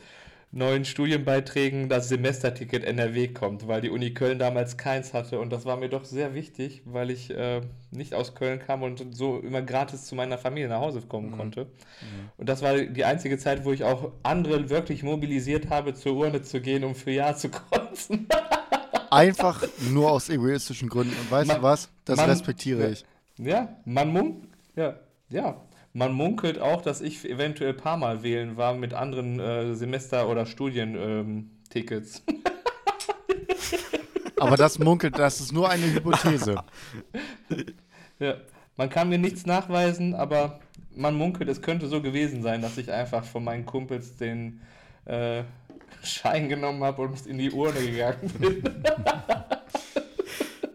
neuen 0.55 0.85
Studienbeiträgen 0.85 1.89
das 1.89 2.09
Semesterticket 2.09 2.85
NRW 2.85 3.29
kommt, 3.29 3.66
weil 3.66 3.81
die 3.81 3.91
Uni 3.91 4.14
Köln 4.14 4.39
damals 4.39 4.77
keins 4.77 5.12
hatte 5.12 5.41
und 5.41 5.53
das 5.53 5.64
war 5.64 5.77
mir 5.77 5.89
doch 5.89 6.05
sehr 6.05 6.33
wichtig, 6.35 6.83
weil 6.85 7.11
ich 7.11 7.31
äh, 7.31 7.62
nicht 7.91 8.14
aus 8.14 8.37
Köln 8.37 8.61
kam 8.61 8.85
und 8.85 9.05
so 9.16 9.41
immer 9.41 9.62
gratis 9.62 10.05
zu 10.05 10.14
meiner 10.14 10.39
Familie 10.39 10.68
nach 10.68 10.81
Hause 10.81 11.03
kommen 11.03 11.31
mhm. 11.31 11.37
konnte. 11.37 11.64
Mhm. 11.64 12.31
Und 12.37 12.49
das 12.49 12.62
war 12.62 12.77
die 12.77 13.05
einzige 13.05 13.37
Zeit, 13.37 13.64
wo 13.64 13.72
ich 13.72 13.83
auch 13.83 14.12
andere 14.22 14.70
wirklich 14.70 15.03
mobilisiert 15.03 15.70
habe, 15.70 15.95
zur 15.95 16.14
Urne 16.14 16.43
zu 16.43 16.61
gehen, 16.61 16.85
um 16.85 16.95
für 16.95 17.11
Ja 17.11 17.35
zu 17.35 17.49
kreuzen. 17.49 18.29
Einfach 19.11 19.64
nur 19.91 20.11
aus 20.11 20.29
egoistischen 20.29 20.89
Gründen. 20.89 21.16
Und 21.20 21.31
weißt 21.31 21.49
man, 21.49 21.57
du 21.59 21.62
was? 21.62 21.89
Das 22.05 22.16
man, 22.16 22.31
respektiere 22.31 22.91
ich. 22.91 23.05
Ja, 23.39 23.77
man 23.85 24.12
munk. 24.12 24.49
Ja, 24.77 24.99
ja. 25.29 25.61
Man 25.97 26.13
munkelt 26.13 26.59
auch, 26.59 26.83
dass 26.83 27.01
ich 27.01 27.25
eventuell 27.25 27.71
ein 27.71 27.77
paar 27.77 27.97
Mal 27.97 28.25
wählen 28.25 28.57
war 28.57 28.75
mit 28.75 28.93
anderen 28.95 29.39
äh, 29.39 29.77
Semester- 29.77 30.29
oder 30.29 30.45
Studientickets. 30.45 32.25
Ähm, 32.27 32.43
Aber 34.41 34.57
das 34.57 34.81
munkelt, 34.81 35.17
das 35.17 35.41
ist 35.41 35.53
nur 35.53 35.71
eine 35.71 35.87
Hypothese. 35.95 36.57
ja, 38.19 38.35
man 38.77 38.91
kann 38.91 39.09
mir 39.09 39.19
nichts 39.19 39.47
nachweisen, 39.47 40.17
aber 40.17 40.59
man 40.97 41.15
munkelt, 41.15 41.49
es 41.49 41.63
könnte 41.63 41.87
so 41.87 42.03
gewesen 42.03 42.43
sein, 42.43 42.61
dass 42.61 42.77
ich 42.77 42.91
einfach 42.91 43.25
von 43.25 43.45
meinen 43.45 43.65
Kumpels 43.65 44.17
den 44.17 44.63
äh, 45.05 45.45
Schein 46.03 46.49
genommen 46.49 46.83
habe 46.83 47.03
und 47.03 47.25
in 47.25 47.39
die 47.39 47.53
Urne 47.53 47.81
gegangen 47.81 48.33
bin. 48.41 48.85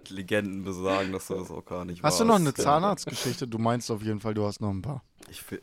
Legenden 0.10 0.64
besagen, 0.64 1.12
dass 1.12 1.28
du 1.28 1.36
das 1.36 1.52
auch 1.52 1.66
gar 1.66 1.84
nicht 1.84 1.98
Hast 2.02 2.04
warst. 2.04 2.22
du 2.22 2.26
noch 2.26 2.36
eine 2.36 2.54
Zahnarztgeschichte? 2.54 3.48
Du 3.48 3.58
meinst 3.58 3.92
auf 3.92 4.02
jeden 4.02 4.22
Fall, 4.22 4.34
du 4.34 4.46
hast 4.46 4.62
noch 4.62 4.70
ein 4.72 4.82
paar. 4.82 5.04
Ich 5.30 5.50
will 5.52 5.62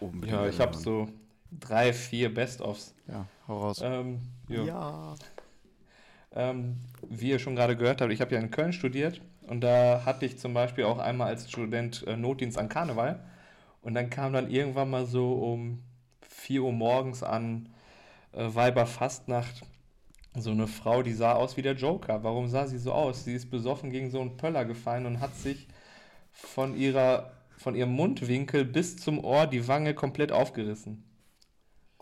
unbedingt. 0.00 0.32
Ja, 0.32 0.46
ich 0.46 0.60
habe 0.60 0.76
so 0.76 1.08
drei, 1.50 1.92
vier 1.92 2.32
Best-ofs. 2.32 2.94
Ja, 3.06 3.26
hau 3.48 3.58
raus. 3.58 3.80
Ähm, 3.82 4.20
ja. 4.48 5.14
Ähm, 6.32 6.76
wie 7.08 7.30
ihr 7.30 7.38
schon 7.38 7.56
gerade 7.56 7.76
gehört 7.76 8.00
habt, 8.00 8.12
ich 8.12 8.20
habe 8.20 8.34
ja 8.34 8.40
in 8.40 8.50
Köln 8.50 8.72
studiert 8.72 9.20
und 9.48 9.62
da 9.62 10.04
hatte 10.04 10.26
ich 10.26 10.38
zum 10.38 10.54
Beispiel 10.54 10.84
auch 10.84 10.98
einmal 10.98 11.26
als 11.26 11.50
Student 11.50 12.06
äh, 12.06 12.16
Notdienst 12.16 12.56
an 12.56 12.68
Karneval 12.68 13.20
und 13.82 13.94
dann 13.94 14.10
kam 14.10 14.32
dann 14.32 14.48
irgendwann 14.48 14.90
mal 14.90 15.06
so 15.06 15.32
um 15.32 15.82
4 16.20 16.62
Uhr 16.62 16.72
morgens 16.72 17.24
an 17.24 17.68
äh, 18.32 18.46
Weiberfastnacht 18.54 19.62
so 20.36 20.50
eine 20.50 20.68
Frau, 20.68 21.02
die 21.02 21.12
sah 21.12 21.32
aus 21.32 21.56
wie 21.56 21.62
der 21.62 21.74
Joker. 21.74 22.22
Warum 22.22 22.46
sah 22.46 22.66
sie 22.66 22.78
so 22.78 22.92
aus? 22.92 23.24
Sie 23.24 23.34
ist 23.34 23.50
besoffen 23.50 23.90
gegen 23.90 24.10
so 24.10 24.20
einen 24.20 24.36
Pöller 24.36 24.64
gefallen 24.64 25.06
und 25.06 25.20
hat 25.20 25.34
sich 25.34 25.66
von 26.32 26.76
ihrer 26.76 27.32
von 27.60 27.74
ihrem 27.74 27.92
Mundwinkel 27.92 28.64
bis 28.64 28.96
zum 28.96 29.22
Ohr 29.22 29.46
die 29.46 29.68
Wange 29.68 29.94
komplett 29.94 30.32
aufgerissen. 30.32 31.04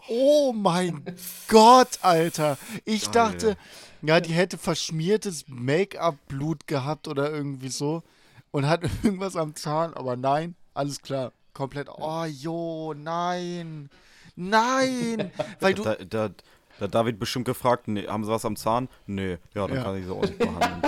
Oh 0.09 0.53
mein 0.53 1.03
Gott, 1.49 1.99
Alter. 2.03 2.57
Ich 2.85 3.11
Geil. 3.11 3.13
dachte, 3.13 3.57
ja, 4.01 4.21
die 4.21 4.33
hätte 4.33 4.57
verschmiertes 4.57 5.47
Make-up-Blut 5.49 6.69
gehabt 6.69 7.09
oder 7.09 7.33
irgendwie 7.33 7.71
so 7.71 8.05
und 8.53 8.69
hat 8.69 8.83
irgendwas 9.03 9.35
am 9.35 9.57
Zahn, 9.57 9.93
aber 9.95 10.17
nein, 10.17 10.55
alles 10.75 11.03
klar. 11.03 11.33
Komplett, 11.55 11.89
oh 11.91 12.25
jo, 12.25 12.95
nein. 12.95 13.91
Nein! 14.37 15.33
Weil 15.59 15.75
du. 15.75 15.83
Da, 15.83 15.97
da, 15.97 16.31
Der 16.81 16.89
David 16.89 17.19
bestimmt 17.19 17.45
gefragt, 17.45 17.89
nee, 17.89 18.07
haben 18.07 18.25
sie 18.25 18.31
was 18.31 18.45
am 18.45 18.57
Zahn? 18.57 18.89
Nee, 19.07 19.39
ja, 19.55 19.67
dann 19.67 19.77
Ja. 19.77 19.83
kann 19.83 19.97
ich 19.97 20.05
sie 20.07 20.13
auch 20.13 20.23
nicht 20.23 20.39
behandeln. 20.39 20.83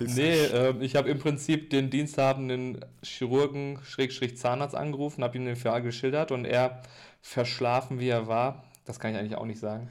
Nee, 0.00 0.44
ähm, 0.46 0.82
ich 0.82 0.96
habe 0.96 1.08
im 1.08 1.18
Prinzip 1.18 1.70
den 1.70 1.90
diensthabenden 1.90 2.84
Chirurgen, 3.02 3.78
Schrägstrich 3.84 4.36
Zahnarzt 4.36 4.74
angerufen, 4.74 5.22
habe 5.22 5.36
ihm 5.36 5.44
den 5.44 5.56
Fall 5.56 5.82
geschildert 5.82 6.32
und 6.32 6.44
er, 6.44 6.82
verschlafen 7.22 8.00
wie 8.00 8.08
er 8.08 8.26
war, 8.26 8.64
das 8.84 8.98
kann 8.98 9.12
ich 9.12 9.18
eigentlich 9.18 9.36
auch 9.36 9.46
nicht 9.46 9.60
sagen, 9.60 9.88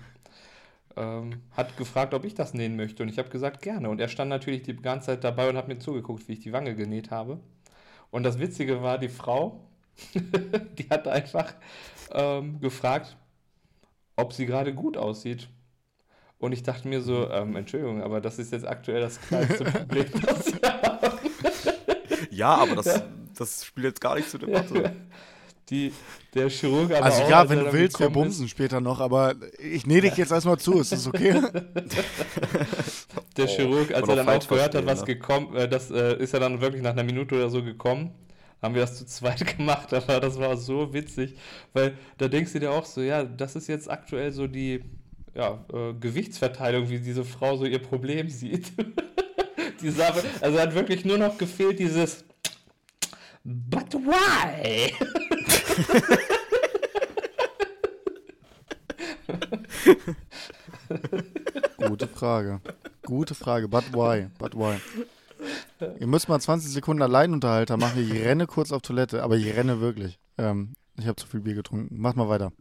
ähm, 0.95 1.41
hat 1.51 1.77
gefragt, 1.77 2.13
ob 2.13 2.25
ich 2.25 2.35
das 2.35 2.53
nähen 2.53 2.75
möchte 2.75 3.01
und 3.03 3.09
ich 3.09 3.17
habe 3.17 3.29
gesagt, 3.29 3.61
gerne. 3.61 3.89
Und 3.89 3.99
er 3.99 4.07
stand 4.09 4.29
natürlich 4.29 4.61
die 4.63 4.75
ganze 4.75 5.07
Zeit 5.07 5.23
dabei 5.23 5.49
und 5.49 5.57
hat 5.57 5.67
mir 5.67 5.79
zugeguckt, 5.79 6.27
wie 6.27 6.33
ich 6.33 6.41
die 6.41 6.53
Wange 6.53 6.75
genäht 6.75 7.09
habe. 7.11 7.39
Und 8.11 8.23
das 8.23 8.39
Witzige 8.39 8.83
war, 8.83 8.99
die 8.99 9.09
Frau, 9.09 9.61
die 10.13 10.89
hat 10.89 11.07
einfach 11.07 11.53
ähm, 12.11 12.59
gefragt, 12.59 13.17
ob 14.15 14.33
sie 14.33 14.45
gerade 14.45 14.73
gut 14.73 14.97
aussieht. 14.97 15.49
Und 16.37 16.51
ich 16.51 16.63
dachte 16.63 16.87
mir 16.87 17.01
so, 17.01 17.29
ähm, 17.29 17.55
Entschuldigung, 17.55 18.03
aber 18.03 18.19
das 18.19 18.37
ist 18.37 18.51
jetzt 18.51 18.67
aktuell 18.67 19.01
das 19.01 19.19
kleinste 19.21 19.63
Problem, 19.63 20.05
das 20.25 20.53
wir 20.53 20.81
haben. 20.81 21.19
Ja, 22.31 22.55
aber 22.55 22.75
das, 22.75 23.03
das 23.37 23.65
spielt 23.65 23.85
jetzt 23.85 24.01
gar 24.01 24.15
nicht 24.15 24.29
zur 24.29 24.41
Debatte. 24.41 24.93
Die, 25.69 25.93
der 26.33 26.49
Chirurg 26.49 26.91
aber 26.91 27.05
Also 27.05 27.23
auch, 27.23 27.29
ja, 27.29 27.47
wenn 27.49 27.59
du 27.59 27.71
willst, 27.71 27.99
wir 27.99 28.09
bumsen 28.09 28.49
später 28.49 28.81
noch, 28.81 28.99
aber 28.99 29.35
ich 29.57 29.87
nähe 29.87 30.01
dich 30.01 30.17
jetzt 30.17 30.31
erstmal 30.33 30.57
zu, 30.57 30.79
ist 30.79 30.91
das 30.91 31.07
okay? 31.07 31.41
Ist, 31.75 33.07
der 33.37 33.45
Oh, 33.45 33.47
Chirurg, 33.47 33.93
als 33.93 34.07
er 34.09 34.15
dann 34.17 34.29
auch 34.29 34.47
gehört 34.47 34.75
hat, 34.75 34.85
was 34.85 34.99
ne? 35.01 35.05
gekommen, 35.05 35.55
äh, 35.55 35.69
das 35.69 35.89
äh, 35.89 36.17
ist 36.17 36.33
er 36.33 36.41
dann 36.41 36.59
wirklich 36.59 36.81
nach 36.81 36.91
einer 36.91 37.03
Minute 37.03 37.35
oder 37.35 37.49
so 37.49 37.63
gekommen. 37.63 38.11
Haben 38.63 38.75
wir 38.75 38.81
das 38.81 38.97
zu 38.97 39.05
zweit 39.05 39.57
gemacht, 39.57 39.93
aber 39.93 40.21
das 40.21 40.39
war 40.39 40.55
so 40.55 40.93
witzig, 40.93 41.35
weil 41.73 41.97
da 42.17 42.29
denkst 42.29 42.53
du 42.53 42.61
dir 42.61 42.71
auch 42.71 42.85
so, 42.85 43.01
ja, 43.01 43.25
das 43.25 43.57
ist 43.57 43.67
jetzt 43.67 43.91
aktuell 43.91 44.31
so 44.31 44.47
die 44.47 44.85
ja, 45.35 45.65
äh, 45.73 45.93
Gewichtsverteilung, 45.93 46.89
wie 46.89 46.99
diese 46.99 47.25
Frau 47.25 47.57
so 47.57 47.65
ihr 47.65 47.79
Problem 47.79 48.29
sieht. 48.29 48.71
die 49.81 49.89
sah, 49.89 50.15
also 50.39 50.59
hat 50.59 50.73
wirklich 50.73 51.03
nur 51.03 51.17
noch 51.17 51.37
gefehlt 51.37 51.77
dieses 51.77 52.23
But 53.43 53.93
why? 53.95 54.93
Gute 61.85 62.07
Frage. 62.07 62.61
Gute 63.01 63.35
Frage. 63.35 63.67
But 63.67 63.91
why? 63.91 64.29
But 64.39 64.55
why? 64.55 64.79
Ihr 65.99 66.07
müsst 66.07 66.29
mal 66.29 66.39
20 66.39 66.71
Sekunden 66.71 67.01
Alleinunterhalter 67.01 67.77
machen. 67.77 68.01
Ich 68.01 68.11
renne 68.13 68.47
kurz 68.47 68.71
auf 68.71 68.81
Toilette, 68.81 69.23
aber 69.23 69.35
ich 69.37 69.55
renne 69.55 69.79
wirklich. 69.81 70.19
Ähm, 70.37 70.73
ich 70.97 71.05
habe 71.07 71.15
zu 71.15 71.27
viel 71.27 71.39
Bier 71.41 71.55
getrunken. 71.55 71.87
Mach 71.97 72.15
mal 72.15 72.29
weiter. 72.29 72.51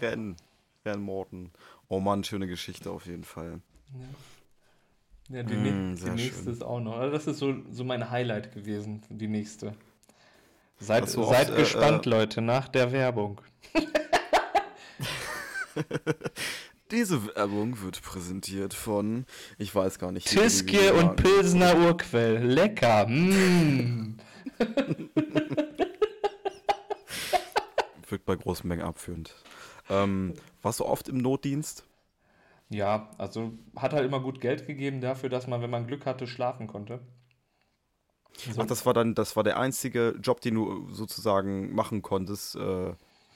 Rennen. 0.00 0.36
Rennen 0.84 1.02
Morten. 1.02 1.52
Oh 1.88 2.00
Mann, 2.00 2.24
schöne 2.24 2.46
Geschichte 2.46 2.90
auf 2.90 3.06
jeden 3.06 3.24
Fall. 3.24 3.60
Ja, 5.28 5.42
die, 5.42 5.54
Mm, 5.54 5.96
die 5.96 6.10
nächste 6.10 6.44
schön. 6.44 6.52
ist 6.52 6.62
auch 6.64 6.80
noch. 6.80 6.96
Also 6.98 7.12
das 7.12 7.26
ist 7.26 7.38
so, 7.38 7.54
so 7.70 7.84
mein 7.84 8.10
Highlight 8.10 8.52
gewesen, 8.52 9.02
die 9.08 9.28
nächste. 9.28 9.74
Seid, 10.78 11.04
du 11.14 11.24
seid 11.24 11.48
oft, 11.50 11.58
äh, 11.58 11.60
gespannt, 11.60 12.06
äh, 12.06 12.10
Leute, 12.10 12.40
nach 12.42 12.68
der 12.68 12.90
Werbung. 12.92 13.40
Diese 16.92 17.34
Werbung 17.34 17.80
wird 17.80 18.02
präsentiert 18.02 18.74
von, 18.74 19.24
ich 19.56 19.74
weiß 19.74 19.98
gar 19.98 20.12
nicht. 20.12 20.30
die 20.30 20.90
und. 20.90 21.16
Pilsener 21.16 21.74
Urquell. 21.78 22.44
Lecker. 22.44 23.06
Mm. 23.06 24.18
Wirkt 28.08 28.26
bei 28.26 28.36
großen 28.36 28.68
Mengen 28.68 28.82
abführend. 28.82 29.34
Ähm, 29.88 30.34
warst 30.60 30.80
du 30.80 30.84
oft 30.84 31.08
im 31.08 31.16
Notdienst? 31.16 31.84
Ja, 32.68 33.08
also 33.16 33.52
hat 33.74 33.94
halt 33.94 34.04
immer 34.04 34.20
gut 34.20 34.42
Geld 34.42 34.66
gegeben 34.66 35.00
dafür, 35.00 35.30
dass 35.30 35.46
man, 35.46 35.62
wenn 35.62 35.70
man 35.70 35.86
Glück 35.86 36.04
hatte, 36.04 36.26
schlafen 36.26 36.66
konnte. 36.66 37.00
So. 38.36 38.60
Ach, 38.60 38.66
das 38.66 38.84
war 38.84 38.92
dann, 38.92 39.14
das 39.14 39.34
war 39.34 39.44
der 39.44 39.58
einzige 39.58 40.18
Job, 40.22 40.42
den 40.42 40.56
du 40.56 40.90
sozusagen 40.90 41.74
machen 41.74 42.02
konntest 42.02 42.56
äh, 42.56 42.92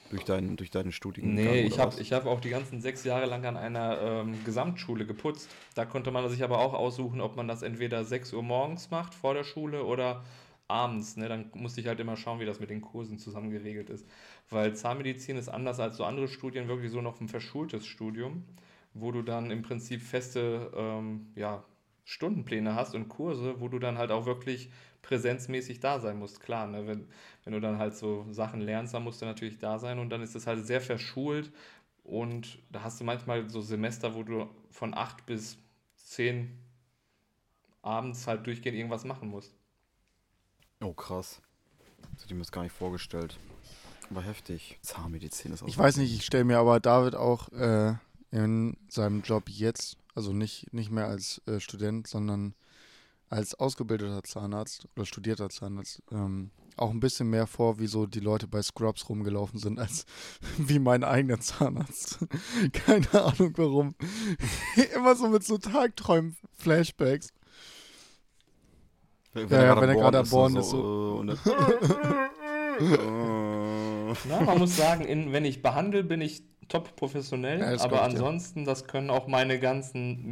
durch, 0.09 0.23
dein, 0.23 0.55
durch 0.55 0.71
deinen 0.71 0.91
Studiengang. 0.91 1.45
Nee, 1.45 1.61
ich 1.61 1.79
habe 1.79 1.95
hab 1.95 2.25
auch 2.25 2.39
die 2.39 2.49
ganzen 2.49 2.81
sechs 2.81 3.03
Jahre 3.03 3.25
lang 3.25 3.45
an 3.45 3.57
einer 3.57 3.99
ähm, 4.01 4.43
Gesamtschule 4.43 5.05
geputzt. 5.05 5.49
Da 5.75 5.85
konnte 5.85 6.11
man 6.11 6.27
sich 6.29 6.43
aber 6.43 6.59
auch 6.59 6.73
aussuchen, 6.73 7.21
ob 7.21 7.35
man 7.35 7.47
das 7.47 7.61
entweder 7.61 8.03
6 8.03 8.33
Uhr 8.33 8.43
morgens 8.43 8.89
macht 8.91 9.13
vor 9.13 9.33
der 9.33 9.43
Schule 9.43 9.83
oder 9.83 10.23
abends. 10.67 11.17
Ne? 11.17 11.27
Dann 11.29 11.49
musste 11.53 11.81
ich 11.81 11.87
halt 11.87 11.99
immer 11.99 12.17
schauen, 12.17 12.39
wie 12.39 12.45
das 12.45 12.59
mit 12.59 12.69
den 12.69 12.81
Kursen 12.81 13.19
zusammen 13.19 13.51
geregelt 13.51 13.89
ist. 13.89 14.05
Weil 14.49 14.75
Zahnmedizin 14.75 15.37
ist 15.37 15.49
anders 15.49 15.79
als 15.79 15.97
so 15.97 16.03
andere 16.03 16.27
Studien 16.27 16.67
wirklich 16.67 16.91
so 16.91 17.01
noch 17.01 17.19
ein 17.21 17.27
verschultes 17.27 17.85
Studium, 17.85 18.43
wo 18.93 19.11
du 19.11 19.21
dann 19.21 19.51
im 19.51 19.61
Prinzip 19.61 20.01
feste 20.01 20.71
ähm, 20.75 21.27
ja, 21.35 21.63
Stundenpläne 22.07 22.73
hast 22.73 22.95
und 22.95 23.09
Kurse, 23.09 23.59
wo 23.59 23.67
du 23.67 23.79
dann 23.79 23.97
halt 23.97 24.11
auch 24.11 24.25
wirklich 24.25 24.69
präsenzmäßig 25.01 25.81
da 25.81 25.99
sein 25.99 26.17
musst. 26.17 26.39
Klar, 26.39 26.65
ne? 26.65 26.87
wenn, 26.87 27.05
wenn 27.43 27.51
du 27.51 27.59
dann 27.59 27.79
halt 27.79 27.97
so 27.97 28.25
Sachen 28.31 28.61
lernst, 28.61 28.93
dann 28.93 29.03
musst 29.03 29.21
du 29.21 29.25
natürlich 29.25 29.59
da 29.59 29.77
sein 29.77 29.99
und 29.99 30.09
dann 30.09 30.21
ist 30.21 30.33
es 30.33 30.47
halt 30.47 30.65
sehr 30.65 30.79
verschult 30.79 31.51
und 32.05 32.59
da 32.71 32.83
hast 32.83 33.01
du 33.01 33.03
manchmal 33.03 33.49
so 33.49 33.59
Semester, 33.59 34.15
wo 34.15 34.23
du 34.23 34.49
von 34.71 34.93
8 34.93 35.25
bis 35.25 35.57
10 35.97 36.57
abends 37.81 38.25
halt 38.25 38.47
durchgehend 38.47 38.77
irgendwas 38.77 39.03
machen 39.03 39.27
musst. 39.27 39.53
Oh, 40.79 40.93
krass. 40.93 41.41
Das 42.13 42.23
hätte 42.23 42.27
ich 42.27 42.35
mir 42.35 42.43
das 42.43 42.53
gar 42.53 42.63
nicht 42.63 42.71
vorgestellt. 42.71 43.37
Aber 44.09 44.21
heftig. 44.21 44.79
Zahnmedizin 44.81 45.51
ist 45.51 45.61
auch. 45.61 45.67
Ich 45.67 45.77
weiß 45.77 45.97
nicht, 45.97 46.15
ich 46.15 46.25
stelle 46.25 46.45
mir 46.45 46.59
aber 46.59 46.79
David 46.79 47.15
auch 47.15 47.49
äh, 47.49 47.95
in 48.31 48.77
seinem 48.87 49.23
Job 49.23 49.49
jetzt, 49.49 49.97
also 50.17 50.33
nicht, 50.33 50.73
nicht 50.73 50.89
mehr 50.91 51.05
als 51.07 51.41
äh, 51.45 51.59
Student, 51.59 52.07
sondern 52.07 52.55
als 53.29 53.53
ausgebildeter 53.53 54.23
Zahnarzt 54.23 54.87
oder 54.95 55.05
studierter 55.05 55.49
Zahnarzt, 55.49 56.01
ähm, 56.11 56.49
auch 56.75 56.89
ein 56.91 56.99
bisschen 56.99 57.29
mehr 57.29 57.45
vor, 57.45 57.77
wie 57.77 57.85
so 57.87 58.05
die 58.07 58.19
Leute 58.19 58.47
bei 58.47 58.61
Scrubs 58.61 59.07
rumgelaufen 59.09 59.59
sind, 59.59 59.79
als 59.79 60.05
wie 60.57 60.79
mein 60.79 61.03
eigener 61.03 61.39
Zahnarzt. 61.39 62.19
Keine 62.73 63.13
Ahnung 63.13 63.53
warum. 63.57 63.95
Immer 64.95 65.15
so 65.15 65.27
mit 65.27 65.43
so 65.43 65.57
Tagträumen, 65.59 66.35
Flashbacks. 66.55 67.29
Wenn, 69.33 69.49
Ja, 69.49 69.57
ja, 69.61 69.73
gerade 69.75 69.81
wenn 69.81 69.89
er 69.89 69.95
gerade 69.95 70.19
am 70.19 70.29
Bohren 70.29 70.55
ist, 70.55 70.71
dann- 70.73 71.29
Äh, 72.79 73.46
Na, 74.27 74.41
man 74.41 74.57
muss 74.57 74.75
sagen, 74.75 75.05
in, 75.05 75.31
wenn 75.33 75.45
ich 75.45 75.61
behandle, 75.61 76.03
bin 76.03 76.21
ich 76.21 76.43
top 76.67 76.95
professionell, 76.95 77.59
Ja, 77.59 77.71
das 77.71 77.81
aber 77.81 77.97
glaub 77.97 78.09
dir. 78.09 78.15
ansonsten, 78.15 78.65
das 78.65 78.85
können 78.85 79.09
auch 79.09 79.27
meine 79.27 79.59
ganzen 79.59 80.25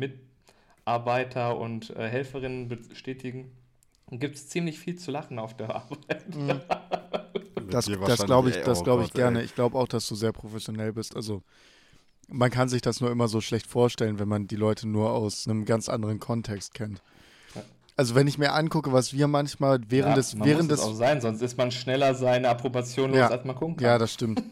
Mitarbeiter 0.85 1.57
und 1.57 1.89
äh, 1.95 2.07
Helferinnen 2.07 2.67
bestätigen, 2.67 3.51
gibt 4.11 4.35
es 4.35 4.49
ziemlich 4.49 4.79
viel 4.79 4.97
zu 4.97 5.11
lachen 5.11 5.39
auf 5.39 5.55
der 5.55 5.75
Arbeit. 5.75 6.25
Das, 7.67 7.85
dir 7.85 7.97
das 7.97 8.01
wahrscheinlich, 8.01 8.25
glaube 8.27 8.49
ich, 8.51 8.57
das 8.57 8.79
oh 8.81 8.83
glaube 8.83 9.03
ich 9.03 9.09
Gott, 9.09 9.15
gerne. 9.15 9.39
ey. 9.39 9.45
Ich 9.45 9.55
glaube 9.55 9.75
auch, 9.77 9.87
dass 9.87 10.07
du 10.07 10.13
sehr 10.13 10.31
professionell 10.31 10.93
bist. 10.93 11.15
Also 11.15 11.41
man 12.27 12.51
kann 12.51 12.69
sich 12.69 12.81
das 12.81 13.01
nur 13.01 13.09
immer 13.11 13.27
so 13.27 13.41
schlecht 13.41 13.65
vorstellen, 13.67 14.19
wenn 14.19 14.27
man 14.27 14.47
die 14.47 14.55
Leute 14.55 14.87
nur 14.87 15.11
aus 15.11 15.47
einem 15.47 15.65
ganz 15.65 15.89
anderen 15.89 16.19
Kontext 16.19 16.75
kennt. 16.75 17.01
Also 17.97 18.13
wenn 18.15 18.27
ich 18.27 18.37
mir 18.37 18.51
angucke, 18.53 18.91
was 18.91 19.13
wir 19.13 19.27
manchmal 19.27 19.79
während 19.87 20.09
Ja, 20.11 20.15
des, 20.15 20.35
man 20.35 20.47
während 20.47 20.69
muss 20.69 20.79
es 20.79 20.85
des, 20.85 20.91
auch 20.93 20.95
sein, 20.95 21.21
sonst 21.21 21.41
ist 21.41 21.57
man 21.57 21.71
schneller 21.71 22.13
seine 22.13 22.49
Approbation 22.49 23.11
los, 23.11 23.19
Ja. 23.19 23.27
als 23.29 23.45
man 23.45 23.55
gucken 23.55 23.77
kann. 23.77 23.85
ja, 23.85 23.97
das 23.97 24.13
stimmt. 24.13 24.43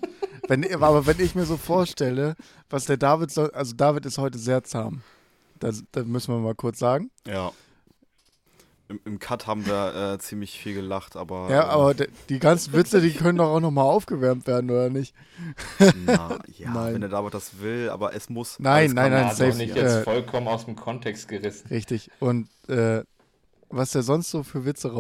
wenn, 0.48 0.74
aber 0.82 1.06
wenn 1.06 1.20
ich 1.20 1.36
mir 1.36 1.46
so 1.46 1.58
vorstelle, 1.58 2.36
was 2.70 2.86
der 2.86 2.98
David, 2.98 3.32
so, 3.32 3.52
also 3.52 3.76
David 3.76 4.06
ist 4.06 4.18
heute 4.18 4.38
sehr 4.38 4.64
zahm. 4.64 5.02
Das, 5.60 5.84
das 5.92 6.06
müssen 6.06 6.34
wir 6.34 6.40
mal 6.40 6.56
kurz 6.56 6.80
sagen. 6.80 7.12
Ja. 7.28 7.52
Im, 8.90 9.00
Im 9.06 9.20
Cut 9.20 9.48
haben 9.48 9.66
wir 9.66 10.14
äh, 10.14 10.20
ziemlich 10.20 10.60
viel 10.60 10.74
gelacht, 10.74 11.16
aber. 11.16 11.50
Ja, 11.50 11.64
ähm, 11.64 11.70
aber 11.70 11.94
de, 11.94 12.10
die 12.28 12.38
ganzen 12.40 12.74
Witze, 12.74 13.00
die 13.00 13.14
können 13.14 13.38
doch 13.38 13.48
auch 13.50 13.62
nochmal 13.62 13.86
aufgewärmt 13.86 14.46
werden, 14.46 14.70
oder 14.70 14.90
nicht? 14.90 15.16
Na, 16.06 16.38
ja, 16.58 16.70
Nein. 16.74 16.94
wenn 16.96 17.02
der 17.02 17.10
David 17.10 17.34
das 17.34 17.60
will, 17.62 17.90
aber 17.90 18.14
es 18.14 18.30
muss. 18.30 18.60
Nein, 18.60 18.92
nein, 18.92 19.12
nein, 19.12 19.28
hat 19.28 19.38
safe, 19.38 19.56
nicht 19.56 19.74
jetzt 19.76 19.96
äh, 19.96 20.04
vollkommen 20.04 20.50
aus 20.50 20.66
dem 20.66 20.76
Kontext 20.76 21.30
gerissen. 21.30 21.68
Richtig. 21.70 22.12
Und 22.20 22.50
äh, 22.68 23.04
was 23.76 23.92
der 23.92 24.04
sonst 24.04 24.30
so 24.30 24.44
für 24.44 24.66
Witze 24.66 24.92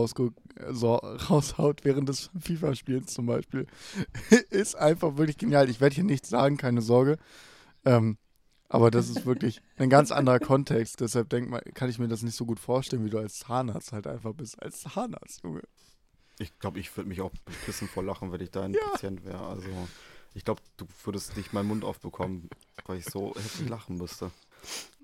so, 0.71 0.95
raushaut 0.95 1.83
während 1.85 2.09
des 2.09 2.29
FIFA-Spiels 2.39 3.13
zum 3.13 3.25
Beispiel, 3.25 3.67
ist 4.49 4.75
einfach 4.75 5.17
wirklich 5.17 5.37
genial. 5.37 5.69
Ich 5.69 5.81
werde 5.81 5.95
hier 5.95 6.03
nichts 6.03 6.29
sagen, 6.29 6.57
keine 6.57 6.81
Sorge. 6.81 7.17
Ähm, 7.85 8.17
aber 8.69 8.89
das 8.91 9.09
ist 9.09 9.25
wirklich 9.25 9.61
ein 9.77 9.89
ganz 9.89 10.11
anderer 10.11 10.39
Kontext. 10.39 10.99
Deshalb 11.01 11.29
denk 11.29 11.49
mal, 11.49 11.61
kann 11.73 11.89
ich 11.89 11.99
mir 11.99 12.07
das 12.07 12.23
nicht 12.23 12.35
so 12.35 12.45
gut 12.45 12.59
vorstellen, 12.59 13.05
wie 13.05 13.09
du 13.09 13.17
als 13.19 13.39
Zahnarzt 13.39 13.91
halt 13.91 14.07
einfach 14.07 14.33
bist. 14.33 14.61
Als 14.61 14.81
Zahnarzt, 14.81 15.43
Junge. 15.43 15.61
Ich 16.39 16.57
glaube, 16.59 16.79
ich 16.79 16.95
würde 16.97 17.07
mich 17.09 17.21
auch 17.21 17.31
pissen 17.65 17.87
vor 17.87 18.03
Lachen, 18.03 18.31
wenn 18.31 18.41
ich 18.41 18.49
dein 18.51 18.73
Ja. 18.73 18.79
Patient 18.91 19.23
wäre. 19.23 19.45
Also, 19.45 19.67
ich 20.33 20.43
glaube, 20.43 20.61
du 20.77 20.87
würdest 21.03 21.37
nicht 21.37 21.53
meinen 21.53 21.67
Mund 21.67 21.83
aufbekommen, 21.83 22.49
weil 22.85 22.97
ich 22.97 23.05
so 23.05 23.35
heftig 23.35 23.69
lachen 23.69 23.97
müsste. 23.97 24.31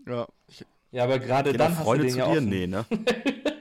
Ja. 0.08 0.28
Ich, 0.48 0.66
Ja, 0.92 1.04
aber 1.04 1.20
gerade 1.20 1.54
dann 1.54 1.78
hast 1.78 1.88
du 1.88 1.94
den 1.98 2.10
zu 2.10 2.18
ja 2.18 2.26
dir? 2.26 2.32
offen. 2.40 2.50
Nee, 2.50 2.66
ne? 2.66 2.84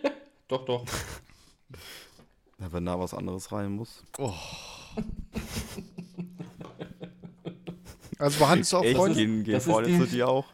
Doch, 0.49 0.65
doch. 0.65 0.85
Na, 2.59 2.73
wenn 2.73 2.85
da 2.87 2.99
was 2.99 3.15
anderes 3.15 3.53
rein 3.53 3.73
muss. 3.73 4.03
oh. 4.19 4.33
Also 8.21 8.41
behandelst 8.41 8.73
du 8.73 8.79
auch 8.79 8.83
Echt? 8.83 8.97
Freunde? 8.97 9.15
Gehen, 9.17 9.45
gehen 9.45 9.53
das 9.55 9.65
ist 9.67 9.71
Freunde 9.73 9.91
die- 9.91 9.99
zu 10.01 10.07
dir 10.07 10.27
auch? 10.29 10.47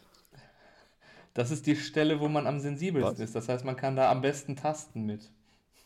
Das 1.32 1.50
ist 1.50 1.66
die 1.66 1.76
Stelle, 1.76 2.20
wo 2.20 2.28
man 2.28 2.46
am 2.46 2.60
sensibelsten 2.60 3.14
Was? 3.14 3.20
ist. 3.20 3.34
Das 3.34 3.48
heißt, 3.48 3.64
man 3.64 3.74
kann 3.74 3.96
da 3.96 4.10
am 4.10 4.20
besten 4.20 4.54
tasten 4.54 5.06
mit. 5.06 5.30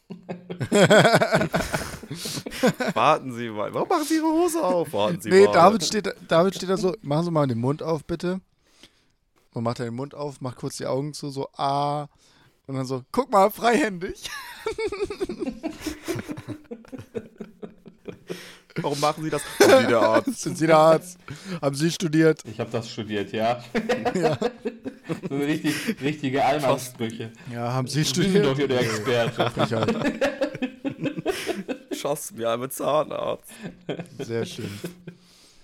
Warten 2.94 3.32
Sie 3.32 3.48
mal. 3.50 3.72
Warum 3.72 3.88
machen 3.88 4.04
Sie 4.04 4.16
Ihre 4.16 4.26
Hose 4.26 4.62
auf? 4.62 4.92
Warten 4.92 5.20
Sie 5.20 5.30
Nee, 5.30 5.44
mal. 5.46 5.52
David 5.52 5.84
steht, 5.84 6.06
da- 6.06 6.12
David 6.26 6.56
steht 6.56 6.68
da 6.68 6.76
so, 6.76 6.94
machen 7.02 7.24
Sie 7.26 7.30
mal 7.30 7.46
den 7.46 7.60
Mund 7.60 7.82
auf, 7.82 8.04
bitte. 8.04 8.40
Und 9.54 9.62
macht 9.64 9.78
er 9.80 9.86
den 9.86 9.94
Mund 9.94 10.14
auf, 10.14 10.40
macht 10.40 10.56
kurz 10.56 10.76
die 10.78 10.86
Augen 10.86 11.14
zu, 11.14 11.30
so, 11.30 11.48
ah. 11.56 12.08
Und 12.68 12.76
dann 12.76 12.86
so, 12.86 13.02
guck 13.10 13.32
mal, 13.32 13.50
freihändig. 13.50 14.30
Warum 18.82 19.00
machen 19.00 19.24
Sie 19.24 19.30
das? 19.30 19.42
Sind 19.58 19.78
Sie 19.78 19.86
der 19.88 20.00
Arzt? 20.00 20.40
Sind 20.40 20.58
Sie 20.58 20.66
der 20.66 20.76
Arzt? 20.76 21.18
Haben 21.60 21.74
Sie 21.74 21.90
studiert? 21.90 22.42
Ich 22.44 22.60
habe 22.60 22.70
das 22.70 22.90
studiert, 22.90 23.32
ja. 23.32 23.64
Ja. 24.14 24.38
so 25.28 25.36
richtig, 25.36 25.74
richtige 26.02 26.44
Allmannsprüche. 26.44 27.32
Ja, 27.50 27.72
haben 27.72 27.88
Sie 27.88 28.04
Sie 28.04 28.22
sind 28.22 28.44
doch 28.44 28.54
studiert? 28.54 28.56
hier 28.58 28.68
der 28.68 28.80
Experte. 28.82 29.50
Ich 29.64 29.72
halt. 29.72 29.96
Schoss 31.96 32.32
mir 32.32 32.50
einmal 32.50 32.70
Zahnarzt. 32.70 33.50
Sehr 34.18 34.44
schön. 34.44 34.70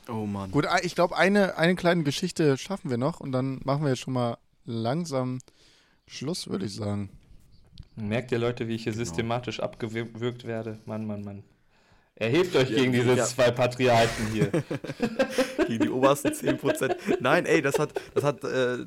Oh 0.08 0.24
Mann. 0.26 0.50
Gut, 0.50 0.66
ich 0.82 0.94
glaube, 0.94 1.16
eine, 1.16 1.58
eine 1.58 1.74
kleine 1.76 2.02
Geschichte 2.02 2.56
schaffen 2.56 2.88
wir 2.90 2.96
noch 2.96 3.20
und 3.20 3.32
dann 3.32 3.60
machen 3.64 3.82
wir 3.82 3.90
jetzt 3.90 4.00
schon 4.00 4.14
mal 4.14 4.38
langsam 4.64 5.40
Schluss, 6.06 6.48
würde 6.48 6.66
ich 6.66 6.74
sagen. 6.74 7.10
Merkt 7.96 8.32
ihr, 8.32 8.38
Leute, 8.38 8.68
wie 8.68 8.74
ich 8.74 8.84
hier 8.84 8.92
systematisch 8.92 9.60
abgewürgt 9.60 10.44
werde? 10.46 10.80
Mann, 10.84 11.06
Mann, 11.06 11.22
Mann. 11.22 11.44
Erhebt 12.16 12.54
euch 12.54 12.70
Ja, 12.70 12.76
gegen 12.76 12.92
diese 12.92 13.16
ja. 13.16 13.24
zwei 13.24 13.50
Patriarchen 13.50 14.28
hier. 14.28 14.50
Gegen 15.66 15.84
die 15.84 15.90
obersten 15.90 16.28
10%. 16.28 16.94
Nein, 17.20 17.44
ey, 17.44 17.60
das 17.60 17.78
hat, 17.78 18.00
das 18.14 18.22
hat, 18.22 18.44
äh, 18.44 18.86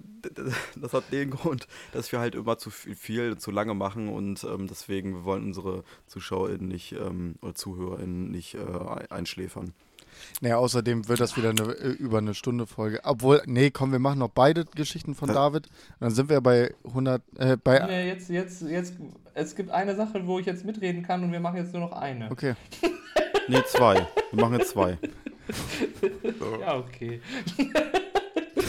das 0.75 0.93
hat 0.93 1.11
den 1.11 1.31
Grund, 1.31 1.67
dass 1.91 2.11
wir 2.11 2.19
halt 2.19 2.35
immer 2.35 2.57
zu 2.57 2.69
viel, 2.69 2.95
viel 2.95 3.37
zu 3.37 3.51
lange 3.51 3.73
machen 3.73 4.07
und 4.07 4.45
ähm, 4.45 4.67
deswegen, 4.67 5.13
wir 5.13 5.23
wollen 5.25 5.43
unsere 5.43 5.83
ZuschauerInnen 6.05 6.67
nicht, 6.67 6.93
ähm, 6.93 7.35
oder 7.41 7.55
ZuhörerInnen 7.55 8.31
nicht 8.31 8.55
äh, 8.55 8.59
einschläfern. 9.09 9.73
Naja, 10.41 10.57
außerdem 10.57 11.07
wird 11.07 11.19
das 11.19 11.37
wieder 11.37 11.49
eine, 11.51 11.63
äh, 11.73 11.89
über 11.89 12.17
eine 12.19 12.33
Stunde 12.33 12.67
Folge. 12.67 12.99
Obwohl, 13.03 13.41
nee, 13.45 13.71
komm, 13.71 13.91
wir 13.91 13.99
machen 13.99 14.19
noch 14.19 14.29
beide 14.29 14.65
Geschichten 14.65 15.15
von 15.15 15.29
Ja. 15.29 15.35
David. 15.35 15.67
Und 15.67 15.73
dann 16.01 16.11
sind 16.11 16.29
wir 16.29 16.41
bei 16.41 16.73
100, 16.85 17.21
äh, 17.37 17.57
bei, 17.63 17.79
Nee, 17.87 18.07
jetzt, 18.07 18.29
jetzt, 18.29 18.61
jetzt, 18.63 18.93
es 19.33 19.55
gibt 19.55 19.71
eine 19.71 19.95
Sache, 19.95 20.25
wo 20.25 20.39
ich 20.39 20.45
jetzt 20.45 20.65
mitreden 20.65 21.03
kann 21.03 21.23
und 21.23 21.31
wir 21.31 21.39
machen 21.39 21.57
jetzt 21.57 21.73
nur 21.73 21.81
noch 21.81 21.91
eine. 21.93 22.29
okay. 22.31 22.55
Nee, 23.47 23.61
zwei. 23.67 24.05
Wir 24.31 24.41
machen 24.41 24.59
jetzt 24.59 24.69
zwei. 24.71 24.97
Ja, 26.61 26.75
okay. 26.77 27.21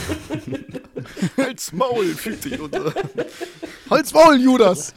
Als 1.37 1.73
Maul 1.73 2.07
fühlt 2.15 2.43
sich 2.43 2.61
unser 2.61 2.93
Halt's 3.91 4.13
Maul, 4.13 4.41
Judas! 4.41 4.93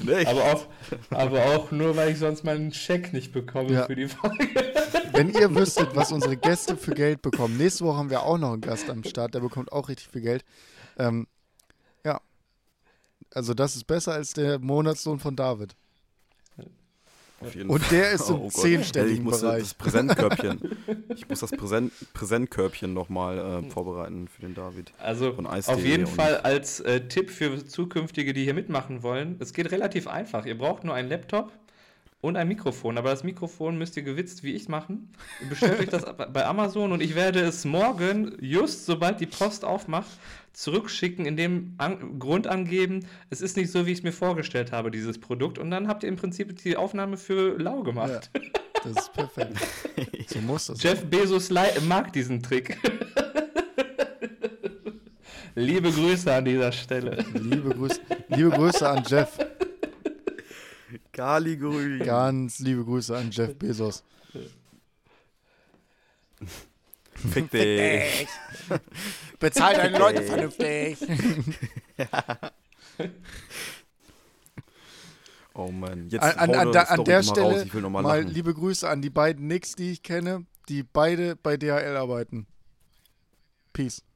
Knecht. 0.00 0.26
Aber 0.28 0.44
auch, 0.44 0.66
aber 1.10 1.44
auch 1.46 1.70
nur, 1.70 1.96
weil 1.96 2.12
ich 2.12 2.18
sonst 2.18 2.44
meinen 2.44 2.72
Scheck 2.72 3.12
nicht 3.12 3.32
bekomme 3.32 3.72
Ja. 3.72 3.86
für 3.86 3.94
die 3.96 4.08
Folge. 4.08 4.48
Wenn 5.12 5.30
ihr 5.30 5.54
wüsstet, 5.54 5.94
was 5.94 6.12
unsere 6.12 6.36
Gäste 6.36 6.76
für 6.76 6.94
Geld 6.94 7.20
bekommen. 7.22 7.56
Nächste 7.56 7.84
Woche 7.84 7.98
haben 7.98 8.10
wir 8.10 8.22
auch 8.22 8.38
noch 8.38 8.52
einen 8.52 8.60
Gast 8.62 8.88
am 8.88 9.04
Start, 9.04 9.34
der 9.34 9.40
bekommt 9.40 9.72
auch 9.72 9.88
richtig 9.88 10.08
viel 10.08 10.22
Geld. 10.22 10.44
Ähm, 10.98 11.26
ja. 12.04 12.20
Also 13.34 13.52
das 13.54 13.76
ist 13.76 13.86
besser 13.86 14.12
als 14.14 14.32
der 14.32 14.58
Monatslohn 14.58 15.18
von 15.18 15.36
David. 15.36 15.76
Auf 17.40 17.54
jeden 17.54 17.70
Und 17.70 17.90
der 17.90 18.10
ist 18.12 18.28
im 18.28 18.36
Oh 18.36 18.38
Gott. 18.42 18.52
zehnstelligen 18.52 19.16
ich 19.18 19.22
muss 19.22 19.40
Bereich. 19.40 19.62
das 19.62 19.74
Präsentkörbchen. 19.74 20.60
Ich 21.16 21.28
muss 21.28 21.40
das 21.40 21.50
Präsent, 21.50 21.92
Präsentkörbchen 22.14 22.94
nochmal 22.94 23.38
äh, 23.64 23.70
vorbereiten 23.70 24.28
für 24.28 24.42
den 24.42 24.54
David. 24.54 24.92
Also 24.98 25.34
auf 25.66 25.84
jeden 25.84 26.06
Fall 26.06 26.36
als 26.38 26.80
äh, 26.80 27.00
Tipp 27.08 27.30
für 27.30 27.64
zukünftige, 27.66 28.32
die 28.32 28.44
hier 28.44 28.54
mitmachen 28.54 29.02
wollen. 29.02 29.36
Es 29.40 29.52
geht 29.52 29.70
relativ 29.70 30.06
einfach. 30.06 30.46
Ihr 30.46 30.56
braucht 30.56 30.84
nur 30.84 30.94
einen 30.94 31.08
Laptop 31.08 31.52
und 32.20 32.36
ein 32.36 32.48
Mikrofon. 32.48 32.96
Aber 32.98 33.10
das 33.10 33.24
Mikrofon 33.24 33.76
müsst 33.78 33.96
ihr 33.96 34.02
gewitzt 34.02 34.42
wie 34.44 34.52
ich 34.52 34.68
machen. 34.68 35.12
Ihr 35.42 35.48
bestellt 35.48 35.80
euch 35.80 35.88
das 35.88 36.04
bei 36.32 36.46
Amazon 36.46 36.92
und 36.92 37.02
ich 37.02 37.14
werde 37.14 37.40
es 37.40 37.64
morgen, 37.64 38.36
just 38.40 38.86
sobald 38.86 39.20
die 39.20 39.26
Post 39.26 39.64
aufmacht, 39.64 40.10
zurückschicken, 40.52 41.26
in 41.26 41.36
dem 41.36 41.74
an 41.78 42.18
Grund 42.18 42.46
angeben, 42.46 43.06
es 43.30 43.40
ist 43.40 43.56
nicht 43.56 43.70
so, 43.70 43.86
wie 43.86 43.92
ich 43.92 43.98
es 43.98 44.04
mir 44.04 44.12
vorgestellt 44.12 44.72
habe, 44.72 44.90
dieses 44.90 45.18
Produkt. 45.18 45.58
Und 45.58 45.70
dann 45.70 45.88
habt 45.88 46.02
ihr 46.02 46.08
im 46.08 46.16
Prinzip 46.16 46.56
die 46.62 46.76
Aufnahme 46.76 47.16
für 47.16 47.56
lau 47.58 47.82
gemacht. 47.82 48.30
Das 48.82 48.92
ist 48.96 49.12
perfekt. 49.12 49.56
So 50.28 50.38
muss 50.40 50.66
das. 50.66 50.82
Jeff 50.82 51.04
Bezos 51.06 51.50
lei- 51.50 51.72
mag 51.88 52.12
diesen 52.12 52.42
Trick. 52.42 52.78
Liebe 55.56 55.90
Grüße 55.90 56.32
an 56.32 56.44
dieser 56.44 56.70
Stelle. 56.70 57.24
Liebe 57.34 57.70
Grüße, 57.70 58.00
liebe 58.28 58.50
Grüße 58.50 58.88
an 58.88 59.02
Jeff. 59.06 59.36
Galigrü. 61.12 61.98
Ganz 61.98 62.60
liebe 62.60 62.84
Grüße 62.84 63.16
an 63.16 63.30
Jeff 63.32 63.56
Bezos. 63.56 64.04
Fick 67.32 67.50
dich. 67.50 68.28
Bezahl 69.38 69.74
deine 69.74 69.98
Leute 69.98 70.22
vernünftig. 70.22 70.98
Oh 75.52 75.68
Mann. 75.70 76.08
Jetzt 76.10 76.22
An, 76.22 76.54
an, 76.54 76.72
da- 76.72 76.82
an 76.82 77.04
der 77.04 77.22
Stelle 77.22 77.54
Raus. 77.54 77.62
Ich 77.66 77.74
will 77.74 77.82
noch 77.82 77.90
mal, 77.90 78.02
mal 78.02 78.22
liebe 78.22 78.54
Grüße 78.54 78.88
an 78.88 79.02
die 79.02 79.10
beiden 79.10 79.48
Nicks, 79.48 79.72
die 79.74 79.90
ich 79.90 80.02
kenne, 80.02 80.46
die 80.68 80.84
beide 80.84 81.34
bei 81.36 81.56
DHL 81.56 81.96
arbeiten. 81.96 82.46
Peace. 83.72 84.02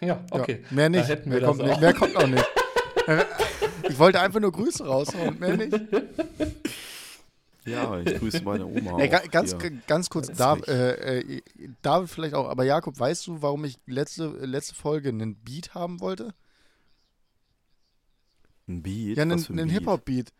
Ja, 0.00 0.24
okay. 0.32 0.62
Ja, 0.68 0.74
mehr 0.74 0.88
nicht. 0.88 1.04
Da 1.04 1.08
hätten 1.08 1.28
mehr, 1.28 1.42
kommt 1.42 1.62
auch. 1.62 1.80
mehr 1.80 1.94
kommt 1.94 2.16
auch 2.16 2.26
nicht. 2.26 2.44
Ich 3.88 3.96
wollte 4.00 4.20
einfach 4.20 4.40
nur 4.40 4.50
Grüße 4.50 4.84
raushauen, 4.84 5.38
mehr 5.38 5.56
nicht. 5.56 5.78
Ja, 7.64 7.98
ich 8.00 8.18
grüße 8.18 8.42
meine 8.42 8.66
Oma. 8.66 8.98
Ey, 8.98 9.08
ganz, 9.08 9.54
hier. 9.60 9.70
ganz 9.86 10.10
kurz, 10.10 10.26
Das 10.28 10.36
da, 10.38 10.56
nicht. 10.56 10.68
äh, 10.68 11.20
äh, 11.20 11.42
David 11.82 12.10
vielleicht 12.10 12.34
auch, 12.34 12.48
aber 12.48 12.64
Jakob, 12.64 12.98
weißt 12.98 13.26
du, 13.28 13.40
warum 13.42 13.64
ich 13.64 13.78
letzte, 13.86 14.26
letzte 14.28 14.74
Folge 14.74 15.10
einen 15.10 15.36
Beat 15.36 15.74
haben 15.74 16.00
wollte? 16.00 16.34
Ein 18.68 18.82
Beat? 18.82 19.16
Ja, 19.16 19.22
einen, 19.22 19.32
einen 19.32 19.56
Beat? 19.68 19.70
Hip-Hop-Beat. 19.70 20.32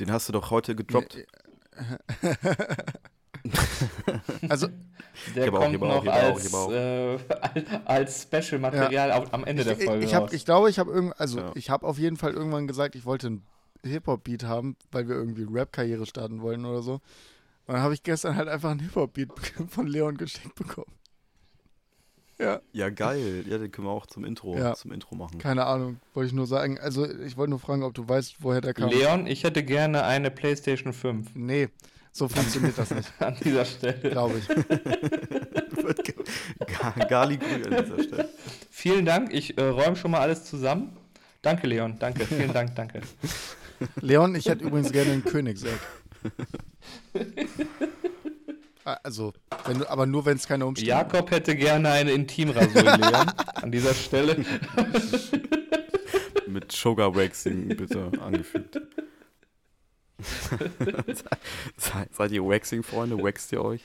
Den 0.00 0.10
hast 0.12 0.28
du 0.28 0.32
doch 0.32 0.50
heute 0.50 0.76
gedroppt. 0.76 1.18
Also, 4.48 4.68
Der 5.34 5.46
Ich 5.46 5.52
hab 5.52 5.54
auch, 5.54 5.60
kommt 5.62 5.74
ich 5.76 5.80
hab 5.80 5.88
auch, 5.88 6.04
noch 6.04 6.04
ich 6.04 6.10
hab 6.10 6.24
auch, 6.24 6.34
als, 6.34 6.46
ich 6.46 6.52
hab 6.52 6.60
auch. 6.60 6.72
äh, 6.72 7.18
als 7.84 8.22
Special-Material 8.22 9.12
au- 9.12 9.26
am 9.30 9.44
Ende 9.44 9.64
der 9.64 9.78
ich, 9.78 9.84
Folge 9.84 10.04
ich, 10.04 10.14
hab, 10.14 10.24
raus. 10.24 10.32
ich 10.32 10.44
glaube, 10.44 10.68
ich 10.70 10.78
habe 10.78 10.90
irgend, 10.92 11.18
also 11.20 11.38
Ja. 11.38 11.52
ich 11.54 11.70
habe 11.70 11.86
auf 11.86 11.98
jeden 11.98 12.16
Fall 12.16 12.32
irgendwann 12.32 12.66
gesagt, 12.66 12.94
ich 12.96 13.04
wollte 13.04 13.28
einen 13.28 13.46
Hip-Hop-Beat 13.86 14.44
haben, 14.44 14.76
weil 14.92 15.08
wir 15.08 15.16
irgendwie 15.16 15.46
Rap-Karriere 15.48 16.06
starten 16.06 16.40
wollen 16.42 16.64
oder 16.64 16.82
so. 16.82 16.94
Und 16.94 17.74
dann 17.74 17.80
habe 17.82 17.94
ich 17.94 18.02
gestern 18.02 18.36
halt 18.36 18.48
einfach 18.48 18.70
einen 18.70 18.80
Hip-Hop-Beat 18.80 19.30
von 19.68 19.86
Leon 19.86 20.16
geschenkt 20.16 20.54
bekommen. 20.56 20.92
Ja, 22.38 22.60
Ja, 22.72 22.90
geil. 22.90 23.44
Ja, 23.48 23.56
den 23.56 23.72
können 23.72 23.86
wir 23.86 23.92
auch 23.92 24.04
zum 24.06 24.24
Intro, 24.24 24.58
Ja. 24.58 24.74
zum 24.74 24.92
Intro 24.92 25.14
machen. 25.16 25.38
keine 25.38 25.64
Ahnung, 25.64 25.98
wollte 26.12 26.26
ich 26.28 26.32
nur 26.34 26.46
sagen. 26.46 26.78
Also 26.78 27.08
ich 27.10 27.38
wollte 27.38 27.48
nur 27.50 27.58
fragen, 27.58 27.82
ob 27.82 27.94
du 27.94 28.06
weißt, 28.06 28.36
woher 28.40 28.60
der 28.60 28.74
kam. 28.74 28.90
Leon, 28.90 29.26
ich 29.26 29.42
hätte 29.42 29.62
gerne 29.62 30.04
eine 30.04 30.30
PlayStation 30.30 30.92
5 30.92 31.30
Nee, 31.34 31.70
so 32.12 32.28
funktioniert 32.28 32.76
das 32.76 32.90
nicht, 32.90 33.10
an 33.22 33.36
dieser 33.42 33.64
Stelle. 33.64 34.10
glaube 34.10 34.38
ich. 34.38 34.46
Ga- 36.66 37.04
Galigrü 37.08 37.62
an 37.64 37.84
dieser 37.84 38.02
Stelle. 38.02 38.28
Vielen 38.70 39.06
Dank, 39.06 39.32
ich 39.32 39.56
äh, 39.56 39.62
räume 39.62 39.96
schon 39.96 40.10
mal 40.10 40.20
alles 40.20 40.44
zusammen. 40.44 40.94
Danke, 41.40 41.66
Leon, 41.66 41.98
danke, 41.98 42.26
vielen 42.26 42.52
Dank, 42.52 42.74
danke. 42.74 43.00
Leon, 44.00 44.34
ich 44.34 44.46
hätte 44.48 44.64
übrigens 44.64 44.92
gerne 44.92 45.12
einen 45.12 45.24
Königsegg. 45.24 45.78
Ah, 48.84 49.00
Also, 49.02 49.32
wenn 49.64 49.82
aber 49.82 50.06
nur 50.06 50.24
wenn 50.26 50.36
es 50.36 50.46
keine 50.46 50.64
Umstände 50.64 50.90
Jakob 50.90 51.32
hätte 51.32 51.56
gerne 51.56 51.90
eine 51.90 52.12
Intimrasur, 52.12 52.82
Leon, 52.98 53.32
an 53.54 53.72
dieser 53.72 53.92
Stelle. 53.94 54.36
Mit 56.46 56.70
Sugar 56.70 57.16
Waxing 57.16 57.66
bitte 57.76 58.12
angefügt. 58.20 58.80
seid, 61.76 62.14
seid 62.14 62.30
ihr 62.30 62.44
Waxing-Freunde? 62.44 63.20
Waxt 63.20 63.50
ihr 63.50 63.62
euch? 63.64 63.82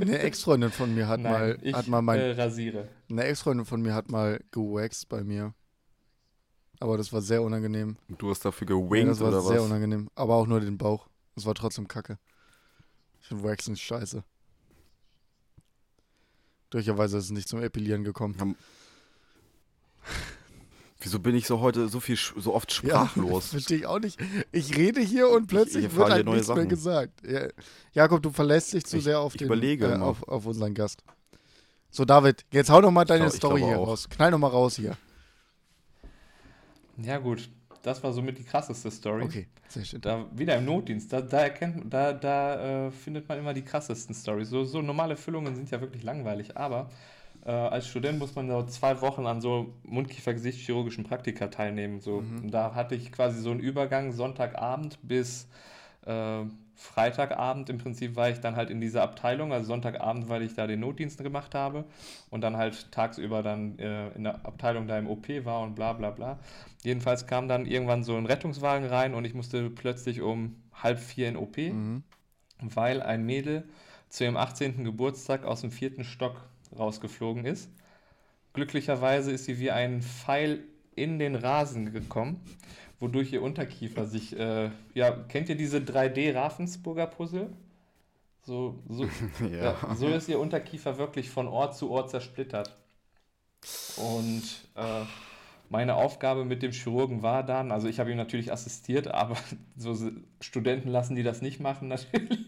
Eine 0.00 0.20
Ex-Freundin 0.20 0.70
von 0.70 0.94
mir 0.94 1.08
hat 1.08 1.18
Nein, 1.20 1.32
mal, 1.32 1.58
ich 1.60 1.74
hat 1.74 1.88
mal 1.88 2.00
mein, 2.00 2.20
äh, 2.20 2.30
rasiere. 2.30 2.88
eine 3.10 3.24
Ex-Freundin 3.24 3.66
von 3.66 3.82
mir 3.82 3.92
hat 3.92 4.08
mal 4.08 4.40
gewaxt 4.52 5.08
bei 5.08 5.24
mir. 5.24 5.52
Aber 6.80 6.96
das 6.98 7.12
war 7.12 7.22
sehr 7.22 7.42
unangenehm. 7.42 7.96
Und 8.08 8.20
du 8.20 8.30
hast 8.30 8.44
dafür 8.44 8.68
Ja, 8.68 8.74
gewinkt 8.76 9.10
das 9.12 9.20
war 9.20 9.28
oder 9.28 9.40
sehr 9.42 9.58
was? 9.60 9.66
unangenehm. 9.66 10.08
Aber 10.14 10.34
auch 10.34 10.46
nur 10.46 10.60
den 10.60 10.76
Bauch. 10.78 11.06
Das 11.34 11.46
war 11.46 11.54
trotzdem 11.54 11.88
kacke. 11.88 12.18
Ich 13.20 13.28
finde 13.28 13.44
Waxing 13.44 13.76
scheiße. 13.76 14.22
Durcherweise 16.70 17.18
ist 17.18 17.24
es 17.24 17.30
nicht 17.30 17.48
zum 17.48 17.62
Epilieren 17.62 18.04
gekommen. 18.04 18.36
Haben- 18.38 18.56
Wieso 21.00 21.18
bin 21.18 21.34
ich 21.34 21.46
so 21.46 21.60
heute 21.60 21.88
so 21.88 22.00
viel, 22.00 22.16
so 22.16 22.54
oft 22.54 22.72
sprachlos? 22.72 23.44
Ja, 23.46 23.50
verstehe 23.50 23.78
ich 23.78 23.86
auch 23.86 23.98
nicht. 24.00 24.18
Ich 24.52 24.76
rede 24.76 25.00
hier 25.00 25.28
und 25.28 25.46
plötzlich 25.46 25.84
ich 25.86 25.94
wird 25.94 26.10
halt 26.10 26.26
nichts 26.26 26.48
mehr 26.48 26.56
Sachen. 26.56 26.68
gesagt. 26.68 27.12
Ja. 27.26 27.48
Jakob, 27.92 28.22
du 28.22 28.30
verlässt 28.30 28.72
dich 28.72 28.84
zu 28.84 28.96
Ich- 28.98 29.04
sehr 29.04 29.20
auf, 29.20 29.34
ich 29.34 29.38
den, 29.38 29.46
überlege 29.46 29.86
äh, 29.92 29.96
auf, 29.98 30.22
auf 30.26 30.46
unseren 30.46 30.74
Gast. 30.74 31.02
So, 31.90 32.04
David, 32.04 32.44
jetzt 32.50 32.70
hau 32.70 32.80
doch 32.80 32.90
mal 32.90 33.04
deine 33.04 33.26
glaub- 33.26 33.36
Story 33.36 33.60
hier 33.60 33.78
auch. 33.78 33.86
raus. 33.88 34.08
Knall 34.08 34.30
doch 34.32 34.38
mal 34.38 34.48
raus 34.48 34.76
hier. 34.76 34.96
Ja, 36.98 37.18
gut. 37.18 37.48
Das 37.82 38.02
war 38.02 38.12
somit 38.12 38.38
die 38.38 38.44
krasseste 38.44 38.90
Story. 38.90 39.24
Okay, 39.24 39.46
sehr 39.68 39.84
schön. 39.84 40.00
Da, 40.00 40.26
wieder 40.34 40.56
im 40.56 40.64
Notdienst, 40.64 41.12
da, 41.12 41.20
da 41.20 41.40
erkennt 41.40 41.92
da, 41.92 42.14
da 42.14 42.86
äh, 42.86 42.90
findet 42.90 43.28
man 43.28 43.38
immer 43.38 43.52
die 43.52 43.62
krassesten 43.62 44.14
Stories. 44.14 44.48
So, 44.48 44.64
so 44.64 44.80
normale 44.80 45.16
Füllungen 45.16 45.54
sind 45.54 45.70
ja 45.70 45.80
wirklich 45.82 46.02
langweilig, 46.02 46.56
aber 46.56 46.88
äh, 47.44 47.50
als 47.50 47.86
Student 47.86 48.18
muss 48.18 48.34
man 48.34 48.48
so 48.48 48.62
zwei 48.64 49.00
Wochen 49.02 49.26
an 49.26 49.42
so 49.42 49.74
Mundkiefer-Gesichtschirurgischen 49.84 51.04
Praktika 51.04 51.48
teilnehmen. 51.48 52.00
So. 52.00 52.18
Und 52.18 52.50
da 52.50 52.74
hatte 52.74 52.94
ich 52.94 53.12
quasi 53.12 53.40
so 53.40 53.50
einen 53.50 53.60
Übergang 53.60 54.12
Sonntagabend 54.12 54.98
bis 55.02 55.46
äh, 56.06 56.44
Freitagabend. 56.76 57.70
Im 57.70 57.78
Prinzip 57.78 58.16
war 58.16 58.30
ich 58.30 58.40
dann 58.40 58.56
halt 58.56 58.70
in 58.70 58.80
dieser 58.80 59.02
Abteilung, 59.02 59.52
also 59.52 59.66
Sonntagabend, 59.66 60.28
weil 60.28 60.42
ich 60.42 60.54
da 60.54 60.66
den 60.66 60.80
Notdienst 60.80 61.22
gemacht 61.22 61.54
habe 61.54 61.84
und 62.30 62.40
dann 62.40 62.56
halt 62.56 62.90
tagsüber 62.92 63.42
dann 63.42 63.78
äh, 63.78 64.08
in 64.10 64.24
der 64.24 64.44
Abteilung 64.44 64.86
da 64.86 64.98
im 64.98 65.08
OP 65.08 65.28
war 65.44 65.60
und 65.62 65.74
bla 65.74 65.92
bla 65.92 66.10
bla. 66.10 66.38
Jedenfalls 66.82 67.26
kam 67.26 67.48
dann 67.48 67.66
irgendwann 67.66 68.02
so 68.04 68.16
ein 68.16 68.26
Rettungswagen 68.26 68.88
rein 68.88 69.14
und 69.14 69.24
ich 69.24 69.34
musste 69.34 69.70
plötzlich 69.70 70.20
um 70.20 70.56
halb 70.74 70.98
vier 70.98 71.28
in 71.28 71.36
OP, 71.36 71.56
Mhm. 71.56 72.02
weil 72.60 73.02
ein 73.02 73.24
Mädel 73.24 73.64
zu 74.08 74.24
ihrem 74.24 74.36
18. 74.36 74.84
Geburtstag 74.84 75.44
aus 75.44 75.60
dem 75.62 75.70
vierten 75.70 76.04
Stock 76.04 76.44
rausgeflogen 76.76 77.44
ist. 77.44 77.70
Glücklicherweise 78.52 79.32
ist 79.32 79.44
sie 79.46 79.58
wie 79.58 79.70
ein 79.70 80.02
Pfeil 80.02 80.60
in 80.94 81.18
den 81.18 81.34
Rasen 81.34 81.92
gekommen, 81.92 82.40
wodurch 83.00 83.32
ihr 83.32 83.42
Unterkiefer 83.42 84.06
sich, 84.06 84.38
äh, 84.38 84.70
ja, 84.94 85.10
kennt 85.28 85.48
ihr 85.48 85.56
diese 85.56 85.78
3D 85.78 86.34
Ravensburger 86.34 87.10
So, 88.42 88.78
so, 88.88 89.04
Ja. 89.50 89.76
ja, 89.82 89.94
so 89.94 90.08
ist 90.08 90.28
ihr 90.28 90.38
Unterkiefer 90.38 90.98
wirklich 90.98 91.30
von 91.30 91.48
Ort 91.48 91.76
zu 91.76 91.90
Ort 91.90 92.10
zersplittert. 92.10 92.76
Und 93.96 94.42
äh, 94.74 95.04
meine 95.70 95.94
Aufgabe 95.94 96.44
mit 96.44 96.62
dem 96.62 96.72
Chirurgen 96.72 97.22
war 97.22 97.42
dann, 97.42 97.72
also 97.72 97.88
ich 97.88 97.98
habe 97.98 98.10
ihm 98.10 98.16
natürlich 98.16 98.52
assistiert, 98.52 99.08
aber 99.08 99.36
so 99.76 99.96
Studenten 100.40 100.88
lassen 100.88 101.16
die 101.16 101.22
das 101.22 101.42
nicht 101.42 101.60
machen 101.60 101.88
natürlich. 101.94 102.38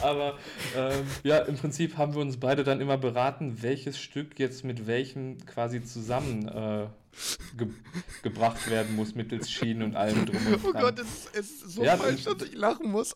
aber 0.00 0.38
ähm, 0.76 1.04
ja, 1.22 1.38
im 1.38 1.56
Prinzip 1.56 1.96
haben 1.98 2.14
wir 2.14 2.20
uns 2.20 2.38
beide 2.38 2.64
dann 2.64 2.80
immer 2.80 2.96
beraten, 2.96 3.62
welches 3.62 3.98
Stück 3.98 4.38
jetzt 4.38 4.64
mit 4.64 4.86
welchem 4.86 5.38
quasi 5.46 5.82
zusammen 5.82 6.48
äh, 6.48 6.86
ge 7.56 7.68
gebracht 8.22 8.68
werden 8.70 8.96
muss, 8.96 9.14
mittels 9.14 9.50
Schienen 9.50 9.82
und 9.82 9.96
allem 9.96 10.26
drum 10.26 10.36
und 10.46 10.64
Oh 10.64 10.72
dran. 10.72 10.82
Gott, 10.82 10.98
es, 10.98 11.26
es 11.32 11.50
ist 11.50 11.70
so 11.72 11.84
Ja, 11.84 11.96
falsch, 11.96 12.24
das- 12.24 12.36
dass 12.38 12.48
ich 12.48 12.54
lachen 12.54 12.90
muss. 12.90 13.14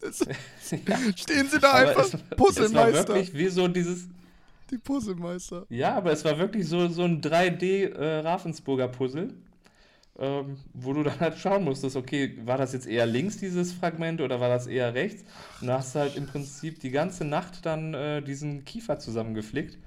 Es, 0.00 0.20
Ja, 0.86 0.98
stehen 1.16 1.48
sie 1.48 1.58
da 1.58 1.72
aber 1.72 1.88
einfach, 1.90 2.04
es, 2.04 2.14
es 2.14 2.20
war 2.20 2.36
Puzzlemeister. 2.36 3.08
wirklich 3.14 3.34
wie 3.34 3.48
so 3.48 3.68
dieses, 3.68 4.08
Die 4.70 4.78
Puzzlemeister. 4.78 5.66
Ja, 5.68 5.94
aber 5.94 6.12
es 6.12 6.24
war 6.24 6.38
wirklich 6.38 6.66
so, 6.68 6.88
so 6.88 7.02
ein 7.04 7.20
3D 7.20 7.84
äh, 7.86 8.88
Puzzle, 8.88 9.34
ähm, 10.18 10.56
wo 10.74 10.92
du 10.92 11.02
dann 11.02 11.18
halt 11.20 11.38
schauen 11.38 11.64
musstest, 11.64 11.96
okay, 11.96 12.38
war 12.44 12.56
das 12.58 12.72
jetzt 12.72 12.86
eher 12.86 13.06
links 13.06 13.38
dieses 13.38 13.72
Fragment 13.72 14.20
oder 14.20 14.40
war 14.40 14.48
das 14.48 14.66
eher 14.66 14.94
rechts? 14.94 15.24
Und 15.60 15.66
da 15.68 15.78
hast 15.78 15.94
du 15.94 16.00
halt 16.00 16.16
im 16.16 16.26
Prinzip 16.26 16.80
die 16.80 16.90
ganze 16.90 17.24
Nacht 17.24 17.66
dann 17.66 17.94
äh, 17.94 18.22
diesen 18.22 18.64
Kiefer 18.64 18.98
zusammengeflickt. 18.98 19.78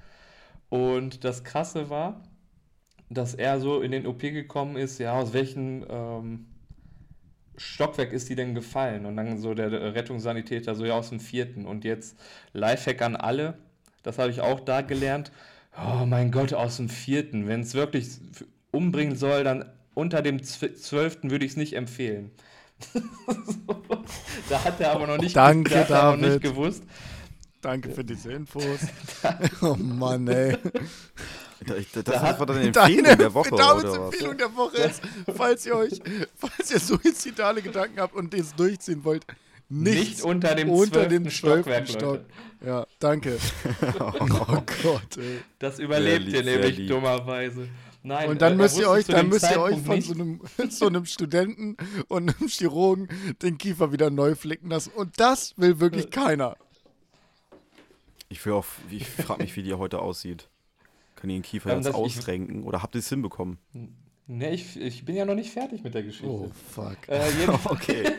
Und 0.68 1.24
das 1.24 1.44
Krasse 1.44 1.88
war, 1.90 2.22
dass 3.10 3.34
er 3.34 3.60
so 3.60 3.80
in 3.80 3.90
den 3.92 4.06
OP 4.06 4.20
gekommen 4.20 4.76
ist, 4.76 4.98
ja, 4.98 5.14
aus 5.14 5.32
welchem 5.32 5.84
ähm, 5.88 6.46
Stockwerk 7.56 8.12
ist 8.12 8.28
die 8.28 8.34
denn 8.36 8.54
gefallen? 8.54 9.06
Und 9.06 9.16
dann 9.16 9.38
so 9.38 9.54
der 9.54 9.94
Rettungssanitäter, 9.94 10.74
so 10.74 10.84
ja, 10.84 10.94
aus 10.94 11.08
dem 11.08 11.20
vierten. 11.20 11.66
Und 11.66 11.84
jetzt 11.84 12.16
Lifehack 12.52 13.02
an 13.02 13.16
alle, 13.16 13.58
das 14.02 14.18
habe 14.18 14.30
ich 14.30 14.40
auch 14.40 14.60
da 14.60 14.80
gelernt. 14.82 15.32
Oh 15.76 16.04
mein 16.06 16.30
Gott, 16.30 16.52
aus 16.54 16.76
dem 16.76 16.88
vierten. 16.88 17.46
Wenn 17.48 17.60
es 17.60 17.74
wirklich 17.74 18.08
umbringen 18.70 19.16
soll, 19.16 19.44
dann 19.44 19.64
unter 19.94 20.22
dem 20.22 20.38
Zw- 20.38 20.74
zwölften 20.74 21.30
würde 21.30 21.44
ich 21.44 21.52
es 21.52 21.56
nicht 21.56 21.74
empfehlen. 21.74 22.30
da 24.48 24.64
hat 24.64 24.80
er 24.80 24.92
aber 24.92 25.06
noch 25.08 25.18
nicht, 25.18 25.34
Danke, 25.34 25.70
da 25.70 25.80
hat 25.80 25.90
er 25.90 26.02
noch 26.12 26.20
David. 26.20 26.28
nicht 26.30 26.42
gewusst. 26.42 26.84
Danke 27.60 27.90
für 27.90 28.04
diese 28.04 28.32
Infos. 28.32 28.78
oh 29.62 29.74
Mann, 29.74 30.28
ey. 30.28 30.56
Da- 31.66 31.76
ich- 31.76 31.90
Das, 31.92 32.04
Da 32.04 32.38
war 32.38 32.46
Deine 32.46 32.60
Empfehlung 32.68 33.18
der 33.18 33.34
Woche, 33.34 33.50
Davids 33.50 33.84
oder 33.84 34.00
was? 34.00 34.12
Empfehlung 34.14 34.38
der 34.38 34.56
Woche 34.56 34.76
ist, 34.78 35.02
falls 35.36 35.66
ihr 35.66 35.76
euch, 35.76 36.00
falls 36.36 36.70
ihr 36.70 36.78
suizidale 36.80 37.62
Gedanken 37.62 38.00
habt 38.00 38.14
und 38.14 38.32
das 38.32 38.54
durchziehen 38.54 39.04
wollt, 39.04 39.26
Nicht 39.68 39.98
nichts 39.98 40.22
unter 40.22 40.54
dem 40.54 40.70
unter 40.70 40.92
zwölften 41.08 41.24
dem 41.24 41.30
Stockwerk. 41.30 41.88
Stock. 41.88 42.20
Ja, 42.64 42.86
danke. 42.98 43.38
oh 44.00 44.62
Gott, 44.82 45.16
ey. 45.18 45.40
Das 45.58 45.78
überlebt 45.78 46.28
ihr 46.28 46.42
nämlich 46.42 46.76
lieb. 46.78 46.88
dummerweise. 46.90 47.68
Nein, 48.04 48.30
Und 48.30 48.40
dann 48.42 48.54
äh, 48.54 48.56
müsst 48.56 48.78
ihr 48.78 48.88
euch, 48.88 49.06
dann 49.06 49.28
müsst 49.28 49.50
ihr 49.50 49.60
euch 49.60 49.78
von 49.82 49.96
nicht- 49.96 50.06
so 50.08 50.14
einem, 50.14 50.40
so 50.70 50.86
einem 50.86 51.04
Studenten 51.04 51.76
und 52.06 52.34
einem 52.36 52.48
Chirurgen 52.48 53.08
den 53.42 53.58
Kiefer 53.58 53.92
wieder 53.92 54.08
neu 54.10 54.34
flicken 54.36 54.70
lassen. 54.70 54.90
Und 54.94 55.18
das 55.20 55.54
will 55.58 55.80
wirklich 55.80 56.10
keiner. 56.10 56.56
Ich, 58.28 58.44
will 58.46 58.52
auch, 58.54 58.66
ich 58.90 59.06
frage 59.08 59.42
mich, 59.42 59.56
wie 59.56 59.62
die 59.62 59.74
heute 59.74 60.00
aussieht. 60.00 60.48
Kann 61.18 61.28
die 61.30 61.36
den 61.36 61.42
Kiefer 61.42 61.70
Ähm, 61.70 61.78
jetzt 61.78 61.88
ich- 61.88 61.94
ausrenken? 61.94 62.62
Oder 62.62 62.82
habt 62.82 62.94
ihr 62.94 63.00
es 63.00 63.08
hinbekommen? 63.08 63.58
Nee, 64.26 64.50
ich, 64.50 64.78
ich 64.80 65.04
bin 65.04 65.16
ja 65.16 65.24
noch 65.24 65.34
nicht 65.34 65.50
fertig 65.50 65.82
mit 65.82 65.94
der 65.94 66.02
Geschichte. 66.02 66.28
Oh, 66.28 66.50
fuck. 66.70 66.96
Äh, 67.08 67.20
Okay. 67.64 68.04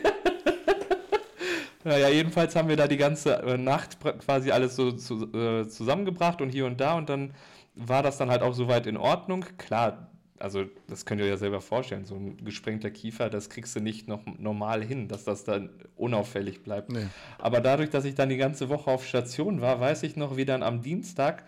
Naja, 1.86 2.10
jedenfalls 2.10 2.56
haben 2.58 2.68
wir 2.68 2.76
da 2.76 2.88
die 2.89 2.97
ganze 2.97 3.36
äh, 3.41 3.58
Nacht 3.58 3.97
quasi 4.02 4.52
alles 4.52 4.76
so 4.76 4.91
zu, 4.91 5.32
äh, 5.34 5.68
zusammengebracht 5.70 6.41
und 6.41 6.50
hier 6.50 6.66
und 6.66 6.82
da 6.82 6.95
und 6.97 7.10
dann 7.10 7.34
war 7.74 8.04
das 8.04 8.18
dann 8.18 8.30
halt 8.30 8.41
auch 8.41 8.54
soweit 8.54 8.86
in 8.86 8.97
Ordnung. 8.97 9.45
Klar, 9.58 10.10
also 10.39 10.66
das 10.88 11.06
könnt 11.06 11.22
ihr 11.22 11.28
ja 11.28 11.38
selber 11.38 11.62
vorstellen, 11.62 12.04
so 12.04 12.16
ein 12.16 12.36
gesprengter 12.43 12.91
Kiefer, 12.91 13.30
das 13.30 13.50
kriegst 13.50 13.78
du 13.78 13.80
nicht 13.80 14.10
noch 14.10 14.20
normal 14.38 14.84
hin, 14.84 15.08
dass 15.08 15.24
das 15.24 15.45
dann 15.45 15.70
unauffällig 15.95 16.64
bleibt. 16.64 16.91
Nee. 16.91 17.08
Aber 17.38 17.62
dadurch, 17.62 17.89
dass 17.89 18.04
ich 18.04 18.14
dann 18.16 18.28
die 18.28 18.38
ganze 18.38 18.68
Woche 18.68 18.91
auf 18.91 19.06
Station 19.08 19.62
war, 19.62 19.80
weiß 19.80 20.04
ich 20.04 20.18
noch, 20.18 20.36
wie 20.36 20.43
dann 20.45 20.64
am 20.64 20.82
Dienstag 20.82 21.45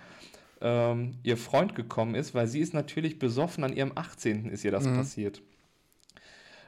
ähm, 0.61 1.17
ihr 1.23 1.37
Freund 1.37 1.75
gekommen 1.75 2.15
ist, 2.15 2.33
weil 2.33 2.47
sie 2.47 2.59
ist 2.59 2.73
natürlich 2.73 3.19
besoffen, 3.19 3.63
an 3.63 3.73
ihrem 3.73 3.91
18. 3.95 4.49
ist 4.49 4.63
ihr 4.63 4.71
das 4.71 4.85
passiert. 4.85 5.41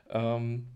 Ähm, 0.09 0.67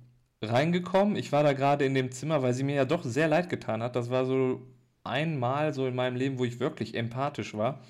reingekommen, 0.42 1.16
ich 1.16 1.32
war 1.32 1.44
da 1.44 1.54
gerade 1.54 1.86
in 1.86 1.94
dem 1.94 2.12
Zimmer, 2.12 2.42
weil 2.42 2.54
sie 2.54 2.64
mir 2.64 2.76
ja 2.76 2.86
doch 2.86 3.04
sehr 3.04 3.28
leid 3.28 3.50
getan 3.50 3.82
hat. 3.82 3.96
Das 3.96 4.10
war 4.10 4.26
so 4.26 4.62
einmal 5.04 5.74
so 5.74 5.88
in 5.88 5.96
meinem 5.96 6.16
Leben, 6.16 6.38
wo 6.38 6.46
ich 6.46 6.60
wirklich 6.60 6.96
empathisch 6.96 7.54
war. 7.54 7.82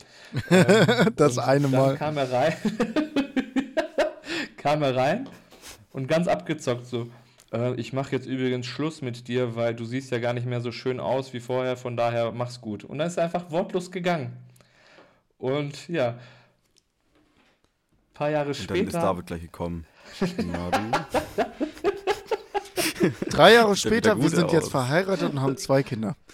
Das 1.15 1.37
Und 1.37 1.43
eine 1.43 1.69
dann 1.69 1.71
Mal. 1.71 1.95
kam 1.95 2.17
er 2.17 2.31
rein, 2.31 2.53
kam 4.57 4.83
er 4.83 4.95
rein 4.95 5.29
und 5.91 6.07
ganz 6.07 6.27
abgezockt 6.27 6.85
so, 6.85 7.09
äh, 7.53 7.73
ich 7.75 7.93
mache 7.93 8.11
jetzt 8.11 8.27
übrigens 8.27 8.65
Schluss 8.65 9.01
mit 9.01 9.27
dir, 9.27 9.55
weil 9.55 9.73
du 9.73 9.85
siehst 9.85 10.11
ja 10.11 10.19
gar 10.19 10.33
nicht 10.33 10.45
mehr 10.45 10.61
so 10.61 10.71
schön 10.71 10.99
aus 10.99 11.33
wie 11.33 11.39
vorher, 11.39 11.77
von 11.77 11.97
daher 11.97 12.31
mach's 12.31 12.61
gut. 12.61 12.83
Und 12.83 12.99
dann 12.99 13.07
ist 13.07 13.17
er 13.17 13.25
einfach 13.25 13.51
wortlos 13.51 13.91
gegangen. 13.91 14.33
Und 15.37 15.87
ja, 15.87 16.09
ein 16.09 16.19
paar 18.13 18.29
Jahre 18.29 18.49
Und 18.49 18.69
dann 18.69 18.77
ist 18.77 18.83
später, 18.85 19.01
David 19.01 19.25
gleich 19.27 19.41
gekommen. 19.41 19.85
Na 20.37 20.71
du? 20.71 20.79
Drei 23.29 23.53
Jahre 23.53 23.75
später, 23.75 24.19
wir 24.19 24.29
sind 24.29 24.51
jetzt 24.51 24.65
aus. 24.65 24.71
verheiratet 24.71 25.31
und 25.31 25.41
haben 25.41 25.57
zwei 25.57 25.83
Kinder. 25.83 26.15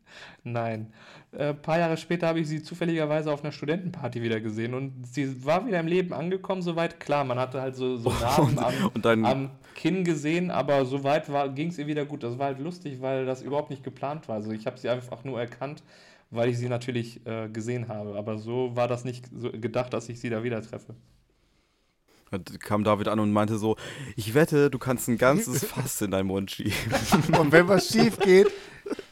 Nein. 0.44 0.92
Äh, 1.32 1.50
Ein 1.50 1.62
paar 1.62 1.78
Jahre 1.78 1.96
später 1.96 2.26
habe 2.26 2.40
ich 2.40 2.48
sie 2.48 2.62
zufälligerweise 2.62 3.32
auf 3.32 3.42
einer 3.42 3.52
Studentenparty 3.52 4.22
wieder 4.22 4.40
gesehen 4.40 4.74
und 4.74 5.06
sie 5.06 5.44
war 5.44 5.66
wieder 5.66 5.78
im 5.78 5.86
Leben 5.86 6.12
angekommen, 6.12 6.62
soweit 6.62 6.98
klar. 6.98 7.24
Man 7.24 7.38
hatte 7.38 7.60
halt 7.60 7.76
so, 7.76 7.96
so 7.96 8.10
Narben 8.20 8.58
am, 8.58 8.74
Und 8.92 9.04
dann, 9.04 9.24
am 9.24 9.50
Kinn 9.74 10.04
gesehen, 10.04 10.50
aber 10.50 10.84
soweit 10.84 11.26
ging 11.54 11.68
es 11.68 11.78
ihr 11.78 11.86
wieder 11.86 12.04
gut. 12.04 12.24
Das 12.24 12.38
war 12.38 12.46
halt 12.46 12.58
lustig, 12.58 13.00
weil 13.00 13.24
das 13.24 13.42
überhaupt 13.42 13.70
nicht 13.70 13.84
geplant 13.84 14.28
war. 14.28 14.36
Also 14.36 14.50
ich 14.50 14.66
habe 14.66 14.78
sie 14.78 14.88
einfach 14.88 15.22
nur 15.24 15.40
erkannt, 15.40 15.82
weil 16.30 16.48
ich 16.48 16.58
sie 16.58 16.68
natürlich 16.68 17.24
äh, 17.24 17.48
gesehen 17.48 17.86
habe. 17.88 18.16
Aber 18.16 18.38
so 18.38 18.74
war 18.74 18.88
das 18.88 19.04
nicht 19.04 19.26
so 19.32 19.50
gedacht, 19.52 19.92
dass 19.92 20.08
ich 20.08 20.18
sie 20.18 20.28
da 20.28 20.42
wieder 20.42 20.60
treffe. 20.60 20.94
kam 22.58 22.82
David 22.82 23.06
an 23.06 23.20
und 23.20 23.32
meinte 23.32 23.58
so, 23.58 23.76
ich 24.16 24.34
wette, 24.34 24.70
du 24.70 24.78
kannst 24.78 25.08
ein 25.08 25.18
ganzes 25.18 25.64
Fass 25.66 26.00
in 26.02 26.10
deinen 26.10 26.26
Mund 26.26 26.50
schieben. 26.50 26.74
Und 27.38 27.52
wenn 27.52 27.68
was 27.68 27.88
schief 27.88 28.18
geht, 28.18 28.50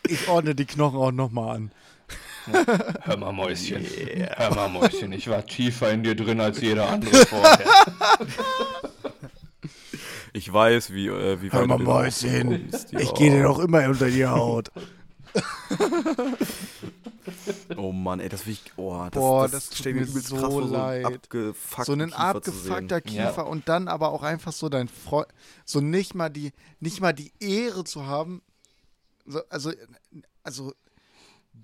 ich 0.08 0.28
ordne 0.28 0.54
die 0.54 0.66
Knochen 0.66 0.98
auch 0.98 1.12
nochmal 1.12 1.56
an. 1.56 1.70
Hör 3.02 3.16
mal, 3.16 3.32
Mäuschen. 3.32 3.84
Hör 4.36 4.54
mal, 4.54 4.68
Mäuschen. 4.68 5.12
Ich 5.12 5.28
war 5.28 5.44
tiefer 5.46 5.90
in 5.92 6.02
dir 6.02 6.14
drin 6.16 6.40
als 6.40 6.60
jeder 6.60 6.88
andere 6.88 7.26
vorher. 7.26 7.60
Ich 10.32 10.52
weiß, 10.52 10.92
wie, 10.92 11.08
äh, 11.08 11.42
wie 11.42 11.50
Hör 11.52 11.66
mal, 11.66 11.78
Mäuschen, 11.78 12.70
ich 12.98 13.14
gehe 13.14 13.30
dir 13.30 13.42
doch 13.44 13.58
immer 13.58 13.88
unter 13.88 14.08
die 14.08 14.26
Haut. 14.26 14.70
Oh 17.76 17.92
Mann, 17.92 18.20
ey, 18.20 18.28
das 18.28 18.46
will 18.46 18.54
ich. 18.54 18.62
Oh, 18.76 19.04
das, 19.10 19.20
Boah, 19.20 19.48
das, 19.48 19.70
das 19.70 19.78
tut 19.78 19.94
mir 19.94 20.04
so 20.06 20.36
krass 20.36 20.52
vor, 20.52 20.62
leid. 20.66 21.28
So, 21.32 21.52
so 21.84 21.94
sehen. 21.94 22.12
abgefuckter 22.12 23.00
Kiefer 23.00 23.34
Ja. 23.36 23.42
und 23.42 23.68
dann 23.68 23.88
aber 23.88 24.10
auch 24.12 24.22
einfach 24.22 24.52
so 24.52 24.68
dein 24.68 24.88
Freund, 24.88 25.28
so 25.64 25.80
nicht 25.80 26.14
mal 26.14 26.28
die, 26.28 26.52
nicht 26.80 27.00
mal 27.00 27.12
die 27.12 27.32
Ehre 27.40 27.84
zu 27.84 28.06
haben. 28.06 28.42
So, 29.26 29.40
also, 29.48 29.72
also, 30.42 30.72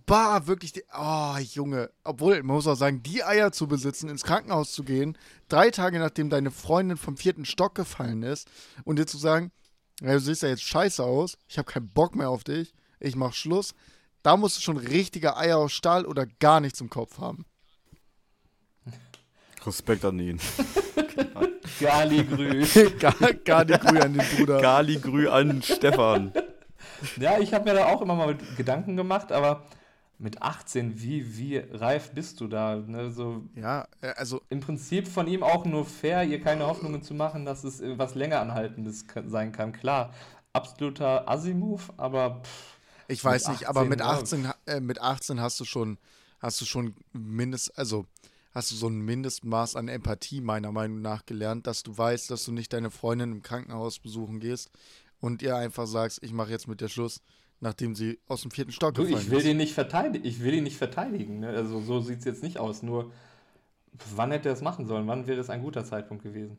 bah, 0.07 0.47
wirklich, 0.47 0.73
die, 0.73 0.85
oh, 0.97 1.37
Junge. 1.39 1.91
Obwohl, 2.05 2.43
man 2.43 2.57
muss 2.57 2.67
auch 2.67 2.77
sagen, 2.77 3.03
die 3.03 3.25
Eier 3.25 3.53
zu 3.53 3.67
besitzen, 3.67 4.09
ins 4.09 4.25
Krankenhaus 4.25 4.73
zu 4.73 4.85
gehen, 4.85 5.17
drei 5.49 5.71
Tage 5.71 5.99
nachdem 5.99 6.31
deine 6.31 6.51
Freundin 6.51 6.97
vom 6.97 7.17
vierten 7.17 7.45
Stock 7.45 7.75
gefallen 7.75 8.23
ist 8.23 8.49
und 8.85 8.99
dir 8.99 9.07
zu 9.07 9.19
sagen, 9.19 9.53
ja, 10.01 10.13
du 10.13 10.21
siehst 10.21 10.43
ja 10.43 10.49
jetzt 10.49 10.63
scheiße 10.63 11.03
aus, 11.03 11.39
ich 11.49 11.59
habe 11.59 11.71
keinen 11.71 11.89
Bock 11.89 12.15
mehr 12.15 12.31
auf 12.31 12.45
dich, 12.45 12.75
ich 13.01 13.17
mach 13.17 13.33
Schluss. 13.33 13.75
Da 14.23 14.37
musst 14.37 14.57
du 14.57 14.61
schon 14.61 14.77
richtige 14.77 15.37
Eier 15.37 15.59
aus 15.59 15.73
Stahl 15.73 16.05
oder 16.05 16.27
gar 16.27 16.61
nichts 16.61 16.81
im 16.81 16.91
Kopf 16.91 17.19
haben. 17.19 17.47
Respekt 19.65 20.05
an 20.05 20.19
ihn. 20.19 20.41
Galigrü. 21.81 22.67
gar, 22.99 23.15
gar 23.45 23.65
nicht 23.65 23.81
grün 23.81 24.03
an 24.03 24.15
den 24.15 24.27
Bruder. 24.37 24.61
Galigrü 24.61 25.29
an 25.29 25.63
Stefan. 25.63 26.33
Ja, 27.19 27.39
ich 27.39 27.53
habe 27.53 27.65
mir 27.65 27.75
da 27.75 27.87
auch 27.87 28.03
immer 28.03 28.15
mal 28.15 28.37
Gedanken 28.57 28.97
gemacht, 28.97 29.33
aber 29.33 29.65
mit 30.19 30.41
18, 30.41 31.01
wie, 31.03 31.37
wie 31.37 31.59
reif 31.59 32.13
bist 32.13 32.41
du 32.41 32.49
da? 32.49 32.77
Ne? 32.77 33.11
So, 33.11 33.45
Ja, 33.55 33.87
äh, 34.01 34.09
also 34.17 34.41
Im 34.49 34.61
Prinzip 34.61 35.09
von 35.09 35.27
ihm 35.27 35.43
auch 35.43 35.65
nur 35.65 35.85
fair, 35.85 36.25
ihr 36.25 36.41
keine 36.41 36.67
Hoffnungen 36.67 37.03
zu 37.03 37.15
machen, 37.15 37.45
dass 37.45 37.65
es 37.65 37.81
äh, 37.81 37.99
was 37.99 38.15
länger 38.15 38.41
anhaltendes 38.41 39.05
sein 39.27 39.53
kann. 39.53 39.73
Klar, 39.73 40.15
absoluter 40.53 41.29
Assi-Move, 41.29 41.83
aber 41.99 42.41
pff, 42.43 42.77
ich 43.09 43.25
weiß 43.25 43.49
Mit 43.49 43.61
nicht, 43.61 43.69
aber 43.69 43.85
mit 43.85 44.03
18, 44.03 44.47
18, 44.47 44.75
äh, 44.75 44.81
mit 44.81 45.01
18 45.01 45.41
hast 45.41 45.61
du 45.61 45.65
schon, 45.65 45.99
hast 46.41 46.61
du 46.61 46.65
schon 46.65 46.95
mindest, 47.13 47.79
also 47.79 48.07
hast 48.53 48.71
du 48.71 48.75
so 48.75 48.89
ein 48.89 49.01
Mindestmaß 49.01 49.77
an 49.77 49.89
Empathie 49.89 50.41
meiner 50.41 50.73
Meinung 50.73 51.03
nach 51.03 51.27
gelernt, 51.27 51.67
dass 51.67 51.83
du 51.83 51.97
weißt, 51.97 52.31
dass 52.31 52.45
du 52.45 52.53
nicht 52.53 52.73
deine 52.73 52.91
Freundin 52.91 53.33
im 53.33 53.43
Krankenhaus 53.43 53.99
besuchen 53.99 54.41
gehst 54.41 54.71
und 55.21 55.43
ihr 55.43 55.57
einfach 55.57 55.87
sagst, 55.87 56.23
ich 56.23 56.33
mache 56.33 56.51
jetzt 56.51 56.69
mit 56.69 56.81
dir 56.81 56.89
Schluss, 56.89 57.21
nachdem 57.61 57.95
sie 57.95 58.19
aus 58.27 58.43
dem 58.43 58.51
vierten 58.51 58.73
Stock 58.73 58.95
du, 58.95 59.05
gefallen 59.05 59.23
ich 59.23 59.31
will 59.31 59.39
ist. 59.39 59.47
ihn 59.47 59.57
nicht 59.57 59.75
verteidigen. 59.75 60.25
Ich 60.25 60.43
will 60.43 60.55
ihn 60.55 60.64
nicht 60.64 60.77
verteidigen. 60.77 61.41
Ne? 61.41 61.49
Also 61.49 61.81
so 61.81 62.01
sieht 62.01 62.21
es 62.21 62.25
jetzt 62.25 62.43
nicht 62.43 62.59
aus. 62.59 62.83
Nur 62.83 63.12
wann 64.14 64.31
hätte 64.31 64.49
er 64.49 64.55
es 64.55 64.61
machen 64.61 64.87
sollen? 64.87 65.07
Wann 65.07 65.27
wäre 65.27 65.41
es 65.41 65.51
ein 65.51 65.62
guter 65.62 65.85
Zeitpunkt 65.85 66.23
gewesen? 66.23 66.57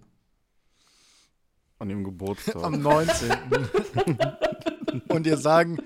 An 1.79 1.89
dem 1.89 2.03
Geburtstag. 2.03 2.63
Am 2.63 2.81
19. 2.81 3.31
und 5.09 5.27
ihr 5.27 5.37
sagen, 5.37 5.77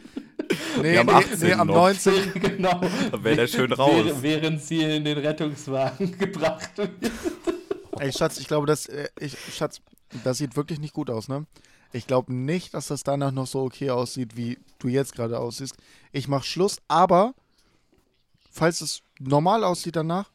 nee, 0.81 0.97
am 0.97 1.07
nee, 1.07 1.11
18. 1.11 1.39
nee, 1.41 1.53
am 1.53 1.67
noch. 1.67 1.75
19. 1.75 2.33
genau. 2.35 2.79
Da 3.11 3.23
wäre 3.23 3.35
der 3.35 3.47
schön 3.47 3.73
raus. 3.73 3.91
Während, 4.05 4.23
während 4.23 4.61
sie 4.61 4.81
in 4.81 5.03
den 5.03 5.17
Rettungswagen 5.17 6.17
gebracht 6.17 6.77
wird. 6.77 6.91
Ey, 7.99 8.13
Schatz, 8.13 8.39
ich 8.39 8.47
glaube, 8.47 8.67
das, 8.67 8.85
äh, 8.85 9.09
ich, 9.19 9.37
Schatz, 9.53 9.81
das 10.23 10.37
sieht 10.37 10.55
wirklich 10.55 10.79
nicht 10.79 10.93
gut 10.93 11.09
aus, 11.09 11.27
ne? 11.27 11.45
Ich 11.93 12.07
glaube 12.07 12.33
nicht, 12.33 12.73
dass 12.73 12.87
das 12.87 13.03
danach 13.03 13.31
noch 13.31 13.47
so 13.47 13.61
okay 13.63 13.89
aussieht, 13.89 14.37
wie 14.37 14.59
du 14.79 14.87
jetzt 14.87 15.13
gerade 15.13 15.39
aussiehst. 15.39 15.75
Ich 16.11 16.27
mach 16.27 16.43
Schluss, 16.43 16.77
aber 16.87 17.33
falls 18.49 18.81
es 18.81 19.01
normal 19.19 19.63
aussieht 19.63 19.95
danach, 19.95 20.31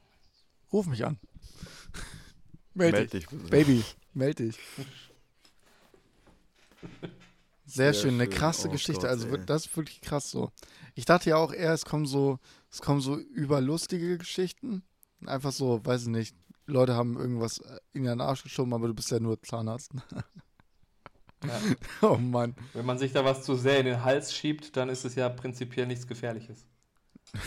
ruf 0.73 0.87
mich 0.87 1.05
an. 1.05 1.19
Meld, 2.75 2.93
Meld 2.93 3.13
dich. 3.15 3.27
dich. 3.27 3.51
Baby, 3.51 3.85
meld 4.13 4.39
dich. 4.39 4.59
Sehr, 7.65 7.93
Sehr 7.93 7.95
schön, 7.95 8.15
eine 8.15 8.25
schön. 8.25 8.33
krasse 8.35 8.69
Oh 8.69 8.71
Geschichte. 8.71 9.03
Gott, 9.03 9.11
also 9.11 9.27
ey. 9.27 9.33
wird- 9.33 9.51
das 9.51 9.67
ist 9.67 9.77
wirklich 9.77 10.01
krass 10.01 10.31
so. 10.31 10.53
Ich 10.95 11.05
dachte 11.05 11.31
ja 11.31 11.37
auch 11.37 11.53
eher, 11.53 11.73
es 11.73 11.85
kommen 11.85 12.07
so, 12.07 12.39
es 12.71 12.81
kommen 12.81 13.01
so 13.01 13.17
überlustige 13.19 14.19
Geschichten. 14.19 14.83
Einfach 15.25 15.53
so, 15.53 15.85
weiß 15.85 16.03
ich 16.03 16.09
nicht. 16.09 16.37
Leute 16.67 16.95
haben 16.95 17.17
irgendwas 17.17 17.61
in 17.93 18.05
ihren 18.05 18.21
Arsch 18.21 18.43
geschoben, 18.43 18.73
aber 18.75 18.89
du 18.89 18.95
bist 18.95 19.11
ja 19.11 19.21
nur 19.21 19.41
Zahnarzt. 19.43 19.93
Ja. 21.49 21.61
Oh 22.03 22.17
Mann. 22.17 22.55
Wenn 22.75 22.87
man 22.87 22.99
sich 22.99 23.13
da 23.13 23.25
was 23.25 23.43
zu 23.43 23.55
sehr 23.55 23.81
in 23.81 23.87
den 23.87 24.05
Hals 24.05 24.35
schiebt, 24.35 24.77
dann 24.77 24.89
ist 24.89 25.05
es 25.05 25.15
ja 25.15 25.29
prinzipiell 25.29 25.87
nichts 25.87 26.07
Gefährliches. 26.07 26.67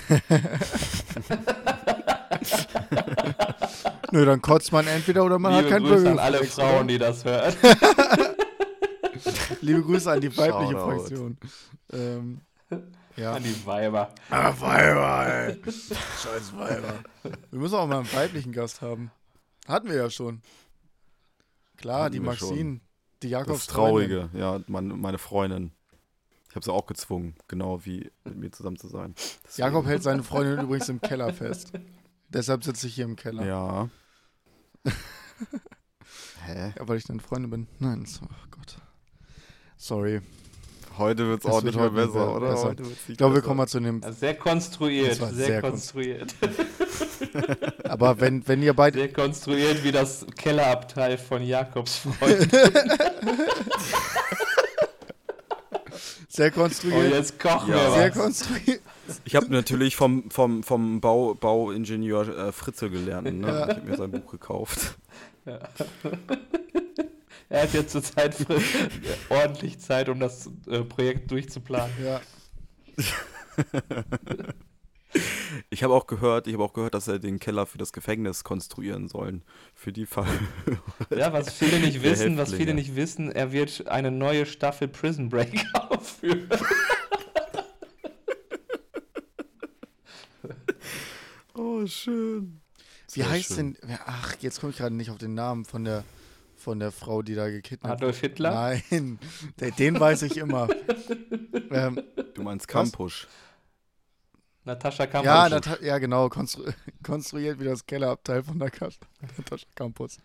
Nö, 4.12 4.26
dann 4.26 4.42
kotzt 4.42 4.72
man 4.72 4.88
entweder 4.88 5.24
oder 5.24 5.38
man 5.40 5.54
Liebe 5.54 5.66
hat 5.66 5.72
keinen 5.72 5.86
Grüße 5.86 6.12
an 6.12 6.20
alle 6.20 6.44
Frauen, 6.46 6.88
die 6.88 6.98
das 6.98 7.24
hören. 7.26 7.54
Liebe 9.62 9.82
Grüße 9.84 10.12
an 10.12 10.22
die 10.22 10.36
weibliche 10.36 10.72
Shoutout. 10.74 10.98
Fraktion. 10.98 11.38
Ähm, 11.94 12.42
ja. 13.16 13.34
An 13.34 13.44
die 13.44 13.66
Weiber. 13.66 14.14
Ah, 14.30 14.54
Weiber, 14.60 15.28
ey. 15.28 15.62
Scheiß 15.66 16.56
Weiber. 16.56 16.96
Wir 17.52 17.60
müssen 17.60 17.76
auch 17.76 17.88
mal 17.88 18.00
einen 18.00 18.14
weiblichen 18.14 18.52
Gast 18.52 18.82
haben. 18.82 19.12
Hatten 19.68 19.90
wir 19.90 19.98
ja 19.98 20.10
schon. 20.10 20.42
Klar, 21.78 22.06
Hatten 22.06 22.14
die 22.14 22.20
Maxine, 22.20 22.80
die 23.24 23.30
Das 23.30 23.42
Jakobs 23.42 23.60
ist 23.62 23.70
Traurige, 23.70 24.30
ja, 24.34 24.60
meine, 24.68 24.94
meine 24.96 25.18
Freundin. 25.18 25.72
Ich 26.50 26.56
habe 26.56 26.66
sie 26.66 26.74
auch 26.74 26.88
gezwungen, 26.88 27.36
genau 27.48 27.86
wie 27.86 28.12
mit 28.24 28.38
mir 28.38 28.52
zusammen 28.52 28.78
zu 28.78 28.88
sein. 28.88 29.14
Deswegen- 29.46 29.68
Jakob 29.68 29.86
hält 29.86 30.02
seine 30.04 30.24
Freundin 30.24 30.60
übrigens 30.66 30.90
im 30.90 31.00
Keller 31.00 31.32
fest. 31.34 31.72
Deshalb 32.30 32.64
sitze 32.64 32.88
ich 32.88 32.96
hier 32.96 33.06
im 33.06 33.16
Keller. 33.16 33.46
Ja. 33.46 33.90
Hä? 36.46 36.74
Ja, 36.78 36.88
weil 36.88 36.98
ich 36.98 37.04
deine 37.04 37.20
Freundin 37.20 37.52
bin. 37.52 37.68
Nein, 37.80 38.06
oh 38.24 38.28
Gott. 38.52 38.78
Sorry. 39.78 40.22
Heute 41.00 41.28
wird 41.28 41.44
es 41.44 41.50
auch 41.50 41.64
nicht 41.64 41.78
mehr 41.78 41.90
besser, 41.90 42.14
mehr 42.26 42.36
oder? 42.36 42.50
besser. 42.52 42.76
Ich 43.08 43.18
glaube, 43.18 43.36
wir 43.36 43.42
kommen 43.42 43.58
mal 43.58 43.68
zu 43.68 43.80
dem. 43.80 44.04
Also 44.04 44.20
sehr 44.20 44.36
konstruiert, 44.36 45.16
sehr, 45.16 45.34
sehr 45.34 45.62
konstruiert. 45.62 46.36
Aber 47.86 48.20
wenn, 48.20 48.48
wenn 48.48 48.62
ihr 48.62 48.74
beide. 48.74 49.00
Sehr 49.00 49.14
konstruiert 49.14 49.84
wie 49.84 49.92
das 49.92 50.26
Kellerabteil 50.38 51.18
von 51.18 51.42
Jakobs 51.42 51.98
Freund. 51.98 52.50
Sehr 56.32 56.48
Und 56.48 56.54
konstruiert. 56.54 57.12
jetzt 57.14 57.40
kochen 57.40 57.72
Ja. 57.72 57.76
wir 57.76 57.92
Sehr 57.92 58.10
was. 58.12 58.18
konstruiert. 58.18 58.82
Ich 59.26 59.36
habe 59.36 59.48
natürlich 59.52 59.96
vom, 59.96 60.30
vom, 60.30 60.64
vom 60.64 61.02
Bau, 61.02 61.34
Bauingenieur 61.34 62.28
äh, 62.48 62.52
Fritzel 62.52 62.92
gelernt. 62.92 63.40
Ne? 63.40 63.48
Ja. 63.48 63.64
Ich 63.70 63.76
habe 63.76 63.82
mir 63.90 63.98
sein 63.98 64.12
Buch 64.12 64.32
gekauft. 64.32 64.96
Er 67.50 67.64
hat 67.64 67.74
jetzt 67.74 67.92
zurzeit 67.92 68.36
ordentlich 69.30 69.80
Zeit, 69.80 70.10
um 70.10 70.20
das 70.20 70.50
äh, 70.68 70.84
Projekt 70.84 71.32
durchzuplanen. 71.32 71.94
Ja. 72.04 72.22
Ich 75.72 75.84
habe 75.84 75.94
auch 75.96 76.06
gehört, 76.06 76.46
ich 76.48 76.54
habe 76.54 76.64
auch 76.64 76.74
gehört, 76.74 76.94
dass 76.94 77.08
er 77.08 77.18
den 77.18 77.40
Keller 77.40 77.66
für 77.66 77.80
das 77.80 77.94
Gefängnis 77.94 78.44
konstruieren 78.44 79.08
sollen. 79.08 79.44
Für 79.74 79.92
die 79.92 80.06
Fall. 80.06 80.28
Ja, 81.10 81.34
was 81.34 81.52
viele 81.58 81.80
nicht 81.80 82.04
wissen, 82.04 82.38
was 82.38 82.54
viele 82.54 82.76
nicht 82.76 82.96
wissen, 82.96 83.32
er 83.32 83.52
wird 83.52 83.88
eine 83.88 84.12
neue 84.12 84.46
Staffel 84.46 84.88
Prison 84.88 85.30
Break 85.30 85.66
aufführen. 85.74 86.48
Oh, 91.56 91.86
schön. 91.88 92.62
Wie 93.14 93.22
Sehr 93.22 93.30
heißt 93.30 93.56
schön. 93.56 93.78
denn. 93.82 93.98
Ach, 94.06 94.36
jetzt 94.40 94.60
komme 94.60 94.72
ich 94.72 94.78
gerade 94.78 94.96
nicht 94.96 95.10
auf 95.10 95.18
den 95.18 95.34
Namen 95.34 95.66
von 95.66 95.84
der, 95.84 96.04
von 96.60 96.80
der 96.80 96.92
Frau, 96.92 97.22
die 97.22 97.36
da 97.36 97.50
gekidnappt 97.50 98.02
Adolf 98.02 98.20
Hitler? 98.20 98.52
Nein, 98.52 99.20
den, 99.60 99.76
den 99.78 100.00
weiß 100.00 100.24
ich 100.24 100.38
immer. 100.38 100.68
ähm, 101.72 102.02
Du 102.34 102.44
meinst 102.44 102.68
Kampusch. 102.68 103.28
Natascha 104.64 105.04
ja, 105.04 105.10
Kampusch. 105.10 105.52
Nata 105.52 105.84
ja, 105.84 105.98
genau. 105.98 106.30
Konstru 106.30 106.64
konstruiert 107.04 107.60
wie 107.60 107.66
das 107.66 107.86
Kellerabteil 107.86 108.44
von 108.44 108.60
der 108.60 108.72
Kat 108.72 108.98
Natascha 109.38 109.68
Campus. 109.76 110.20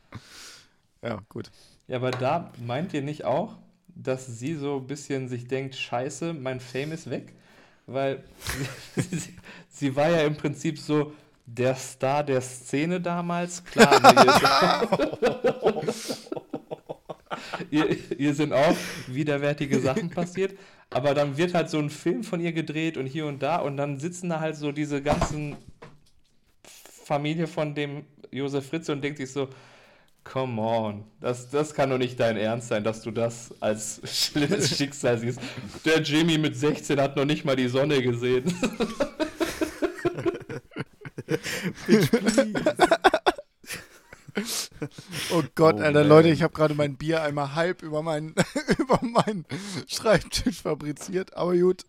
Ja, 1.03 1.20
gut. 1.28 1.51
Ja, 1.89 1.97
aber 1.97 2.11
da 2.11 2.53
meint 2.64 2.95
ihr 2.95 3.03
nicht 3.03 3.24
auch, 3.24 3.57
dass 3.89 4.26
sie 4.26 4.55
so 4.55 4.76
ein 4.76 4.87
bisschen 4.87 5.28
sich 5.28 5.49
denkt, 5.49 5.74
scheiße, 5.74 6.32
mein 6.35 6.61
Fame 6.61 6.93
ist 6.93 7.11
weg? 7.11 7.35
Weil 7.87 8.24
sie, 8.97 9.37
sie 9.70 9.97
war 9.97 10.09
ja 10.09 10.20
im 10.20 10.37
Prinzip 10.37 10.78
so 10.78 11.12
der 11.47 11.75
Star 11.75 12.25
der 12.25 12.41
Szene 12.41 13.01
damals. 13.01 13.65
Klar, 13.65 14.01
ne, 14.01 14.25
ihr, 17.71 17.89
ihr, 17.89 18.19
ihr 18.19 18.35
sind 18.35 18.53
auch 18.53 18.77
widerwärtige 19.07 19.81
Sachen 19.81 20.11
passiert, 20.11 20.59
aber 20.91 21.15
dann 21.15 21.37
wird 21.37 21.55
halt 21.55 21.71
so 21.71 21.79
ein 21.79 21.91
Film 21.91 22.25
von 22.25 22.41
ihr 22.41 22.53
gedreht 22.53 22.97
und 22.97 23.07
hier 23.07 23.27
und 23.27 23.43
da 23.43 23.57
und 23.57 23.77
dann 23.77 23.99
sitzen 23.99 24.31
da 24.31 24.41
halt 24.41 24.57
so 24.57 24.73
diese 24.73 25.03
ganzen 25.03 25.57
Familie 27.05 27.47
von 27.47 27.75
dem 27.75 28.05
Josef 28.31 28.69
Fritze 28.69 28.93
und 28.93 29.03
denkt 29.03 29.19
sich 29.19 29.31
so, 29.31 29.49
Come 30.25 30.61
on, 30.61 31.05
das, 31.21 31.51
das 31.51 31.75
kann 31.75 31.91
doch 31.91 31.99
nicht 31.99 32.19
dein 32.19 32.39
Ernst 32.39 32.69
sein, 32.69 32.83
dass 32.83 33.03
du 33.03 33.11
das 33.11 33.55
als 33.61 34.01
schlimmes 34.05 34.75
Schicksal 34.77 35.19
siehst. 35.19 35.39
Der 35.85 36.01
Jimmy 36.01 36.39
mit 36.39 36.57
16 36.57 36.99
hat 36.99 37.15
noch 37.15 37.27
nicht 37.27 37.45
mal 37.45 37.57
die 37.57 37.69
Sonne 37.69 38.03
gesehen. 38.03 38.45
Oh 45.30 45.43
Gott, 45.55 45.76
Oh, 45.76 45.82
Alter, 45.82 46.01
man. 46.01 46.09
Leute, 46.09 46.28
ich 46.28 46.43
habe 46.43 46.53
gerade 46.53 46.74
mein 46.74 46.97
Bier 46.97 47.22
einmal 47.22 47.55
halb 47.55 47.82
über 47.82 48.03
meinen, 48.03 48.35
über 48.78 49.01
meinen 49.03 49.45
Schreibtisch 49.87 50.62
fabriziert. 50.62 51.37
Aber 51.37 51.57
gut, 51.57 51.85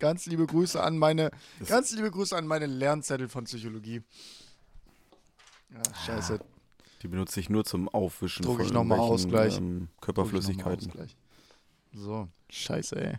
Ganz 0.00 0.26
liebe 0.26 0.44
Grüße 0.46 0.82
an 0.82 0.98
meine, 0.98 1.30
Das- 1.60 1.68
ganz 1.68 1.92
liebe 1.92 2.10
Grüße 2.10 2.36
an 2.36 2.46
meine 2.46 2.66
Lernzettel 2.66 3.28
von 3.28 3.44
Psychologie. 3.44 4.02
Ja, 5.72 5.80
scheiße. 6.04 6.40
Die 7.02 7.08
benutze 7.08 7.38
ich 7.40 7.48
nur 7.48 7.64
zum 7.64 7.88
Aufwischen 7.88 8.42
Druck 8.42 8.60
ich 8.60 8.66
von 8.66 8.74
noch 8.74 8.84
mal 8.84 8.98
Ausgleich. 8.98 9.56
Ähm, 9.58 9.62
ich 9.62 9.70
noch 9.80 9.86
mal 9.86 10.00
Körperflüssigkeiten. 10.00 10.88
Ausgleich. 10.88 11.16
So, 11.92 12.28
scheiße, 12.50 12.96
ey. 12.96 13.18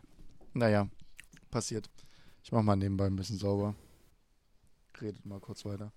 Naja, 0.53 0.87
passiert. 1.49 1.89
Ich 2.43 2.51
mach 2.51 2.61
mal 2.61 2.75
nebenbei 2.75 3.05
ein 3.07 3.15
bisschen 3.15 3.37
sauber. 3.39 3.73
Redet 5.01 5.25
mal 5.25 5.39
kurz 5.39 5.65
weiter. 5.65 5.91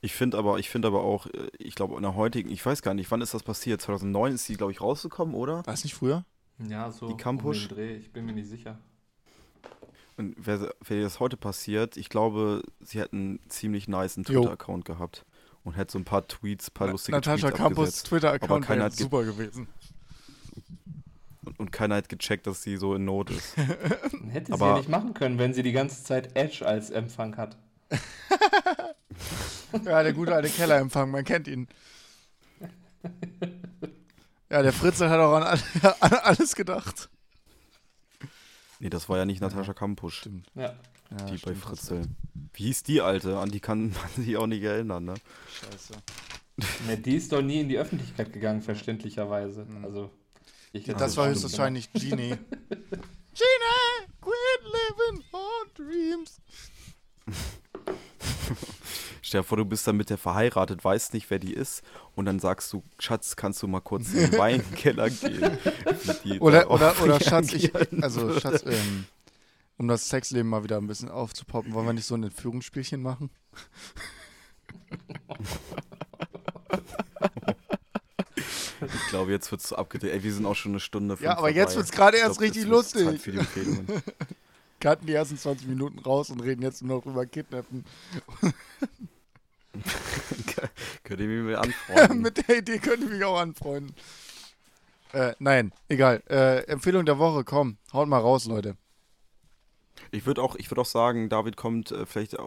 Ich 0.00 0.14
finde 0.14 0.38
aber, 0.38 0.58
ich 0.58 0.70
finde 0.70 0.88
aber 0.88 1.02
auch, 1.02 1.26
äh, 1.26 1.48
ich 1.58 1.74
glaube 1.74 1.96
in 1.96 2.02
der 2.02 2.14
heutigen, 2.14 2.50
ich 2.50 2.64
weiß 2.64 2.80
gar 2.82 2.94
nicht, 2.94 3.10
wann 3.10 3.20
ist 3.20 3.34
das 3.34 3.42
passiert? 3.42 3.80
2009 3.82 4.32
ist 4.34 4.48
die, 4.48 4.54
glaube 4.56 4.72
ich, 4.72 4.80
rausgekommen, 4.80 5.34
oder? 5.34 5.66
War 5.66 5.74
es 5.74 5.84
nicht 5.84 5.94
früher? 5.94 6.24
Ja, 6.58 6.90
so 6.90 7.08
Die 7.08 7.16
Campus? 7.16 7.62
um 7.64 7.68
Dreh, 7.68 7.96
ich 7.96 8.10
bin 8.12 8.24
mir 8.24 8.32
nicht 8.32 8.48
sicher. 8.48 8.78
Und 10.16 10.34
wer, 10.38 10.72
wer 10.82 11.02
das 11.02 11.20
heute 11.20 11.36
passiert, 11.36 11.98
ich 11.98 12.08
glaube, 12.08 12.62
sie 12.80 12.98
hätten 13.00 13.16
einen 13.38 13.50
ziemlich 13.50 13.86
niceen 13.86 14.24
Jo. 14.24 14.40
Twitter-Account 14.40 14.86
gehabt 14.86 15.26
und 15.62 15.74
hätte 15.76 15.92
so 15.92 15.98
ein 15.98 16.06
paar 16.06 16.26
Tweets, 16.26 16.70
paar 16.70 16.86
Na- 16.86 16.92
lustige 16.92 17.14
Natascha 17.16 17.48
Tweets 17.48 17.58
Campus 17.58 17.78
abgesetzt. 17.88 18.06
Twitter-Account 18.06 18.68
wäre 18.70 18.90
super 18.90 19.24
gewesen. 19.24 19.68
Und, 21.46 21.58
und 21.60 21.72
keiner 21.72 21.94
hat 21.94 22.08
gecheckt, 22.10 22.46
dass 22.46 22.62
sie 22.62 22.76
so 22.76 22.94
in 22.94 23.04
Not 23.06 23.30
ist. 23.30 23.56
Hätte 24.30 24.46
sie 24.48 24.52
Aber- 24.52 24.66
ja 24.72 24.76
nicht 24.78 24.88
machen 24.90 25.14
können, 25.14 25.38
wenn 25.38 25.54
sie 25.54 25.62
die 25.62 25.72
ganze 25.72 26.04
Zeit 26.04 26.36
Edge 26.36 26.66
als 26.66 26.90
Empfang 26.90 27.36
hat. 27.36 27.56
Ja, 29.84 30.02
der 30.02 30.12
gute 30.12 30.34
alte 30.34 30.48
Kellerempfang, 30.48 31.10
man 31.10 31.24
kennt 31.24 31.48
ihn. 31.48 31.66
Ja, 34.50 34.62
der 34.62 34.72
Fritzel 34.72 35.10
hat 35.10 35.18
auch 35.18 35.34
an, 35.34 35.58
an 36.00 36.12
alles 36.22 36.54
gedacht. 36.54 37.08
nee, 38.78 38.88
das 38.90 39.08
war 39.08 39.18
ja 39.18 39.24
nicht 39.24 39.40
Natascha 39.40 39.74
Kampusch, 39.74 40.18
Stimmt. 40.20 40.46
Ja. 40.54 40.74
Ja, 41.10 41.24
die 41.26 41.32
bei 41.32 41.36
stimmt, 41.38 41.58
Fritzel. 41.58 42.02
Wie 42.54 42.64
hieß 42.64 42.82
die 42.84 43.00
alte? 43.00 43.38
An 43.38 43.50
die 43.50 43.60
kann 43.60 43.90
man 43.90 44.24
sich 44.24 44.36
auch 44.36 44.46
nicht 44.46 44.62
erinnern, 44.62 45.04
ne? 45.04 45.14
Scheiße. 45.60 45.94
Ne, 46.86 46.96
die 46.96 47.16
ist 47.16 47.32
doch 47.32 47.42
nie 47.42 47.60
in 47.60 47.68
die 47.68 47.78
Öffentlichkeit 47.78 48.32
gegangen, 48.32 48.62
verständlicherweise. 48.62 49.64
Mhm. 49.64 49.84
Also, 49.84 50.10
ich 50.76 50.84
Das 50.86 51.16
war 51.16 51.28
höchstwahrscheinlich 51.28 51.92
Genie. 51.92 52.36
Genie, 52.68 54.06
quit 54.20 54.62
living 54.64 55.24
on 55.32 55.68
dreams. 55.74 56.40
Stell 59.22 59.40
dir 59.40 59.44
vor, 59.44 59.58
du 59.58 59.64
bist 59.64 59.86
dann 59.86 59.96
mit 59.96 60.08
der 60.08 60.18
verheiratet, 60.18 60.84
weißt 60.84 61.12
nicht, 61.12 61.28
wer 61.30 61.40
die 61.40 61.52
ist 61.52 61.82
und 62.14 62.26
dann 62.26 62.38
sagst 62.38 62.72
du, 62.72 62.84
Schatz, 62.98 63.34
kannst 63.34 63.60
du 63.62 63.66
mal 63.66 63.80
kurz 63.80 64.12
in 64.12 64.30
den 64.30 64.32
Weinkeller 64.38 65.10
gehen? 65.10 65.58
Oder, 66.38 66.70
oder, 66.70 67.02
oder 67.02 67.20
Schatz, 67.20 67.52
ich, 67.52 67.72
also. 68.02 68.38
Schatz, 68.38 68.62
ähm, 68.64 69.06
um 69.78 69.88
das 69.88 70.08
Sexleben 70.08 70.48
mal 70.48 70.62
wieder 70.62 70.76
ein 70.76 70.86
bisschen 70.86 71.08
aufzupoppen, 71.10 71.74
wollen 71.74 71.86
wir 71.86 71.92
nicht 71.92 72.06
so 72.06 72.14
ein 72.14 72.22
Entführungsspielchen 72.22 73.02
machen? 73.02 73.30
Ich 78.96 79.08
glaube, 79.08 79.30
jetzt 79.30 79.50
wird 79.50 79.60
es 79.62 79.72
abgedreht. 79.72 80.12
Ey, 80.12 80.22
wir 80.22 80.32
sind 80.32 80.46
auch 80.46 80.54
schon 80.54 80.72
eine 80.72 80.80
Stunde 80.80 81.16
Ja, 81.20 81.36
aber 81.38 81.50
jetzt 81.50 81.70
dabei. 81.70 81.76
wird's 81.76 81.92
gerade 81.92 82.16
erst 82.18 82.38
glaub, 82.38 82.42
richtig 82.48 82.64
lustig. 82.66 83.22
Cutten 84.80 85.06
die 85.06 85.12
ersten 85.12 85.36
20 85.38 85.68
Minuten 85.68 85.98
raus 86.00 86.30
und 86.30 86.40
reden 86.40 86.62
jetzt 86.62 86.82
nur 86.82 86.98
noch 86.98 87.06
über 87.06 87.26
Kidnappen. 87.26 87.84
Könnt 91.04 91.20
ihr 91.20 91.26
mich 91.28 91.42
mal 91.44 91.56
anfreunden? 91.62 92.20
Mit 92.22 92.48
der 92.48 92.58
Idee 92.58 92.78
könnt 92.78 93.02
ihr 93.02 93.08
mich 93.10 93.24
auch 93.24 93.38
anfreunden. 93.38 93.94
Äh, 95.12 95.34
nein, 95.38 95.72
egal. 95.88 96.22
Äh, 96.28 96.62
Empfehlung 96.66 97.04
der 97.06 97.18
Woche, 97.18 97.44
komm, 97.44 97.76
haut 97.92 98.08
mal 98.08 98.18
raus, 98.18 98.46
Leute. 98.46 98.76
Ich 100.10 100.26
würde 100.26 100.42
auch, 100.42 100.56
ich 100.56 100.70
würd 100.70 100.78
auch 100.78 100.86
sagen, 100.86 101.28
David 101.28 101.56
kommt 101.56 101.90
äh, 101.92 102.06
vielleicht 102.06 102.34
äh, 102.34 102.38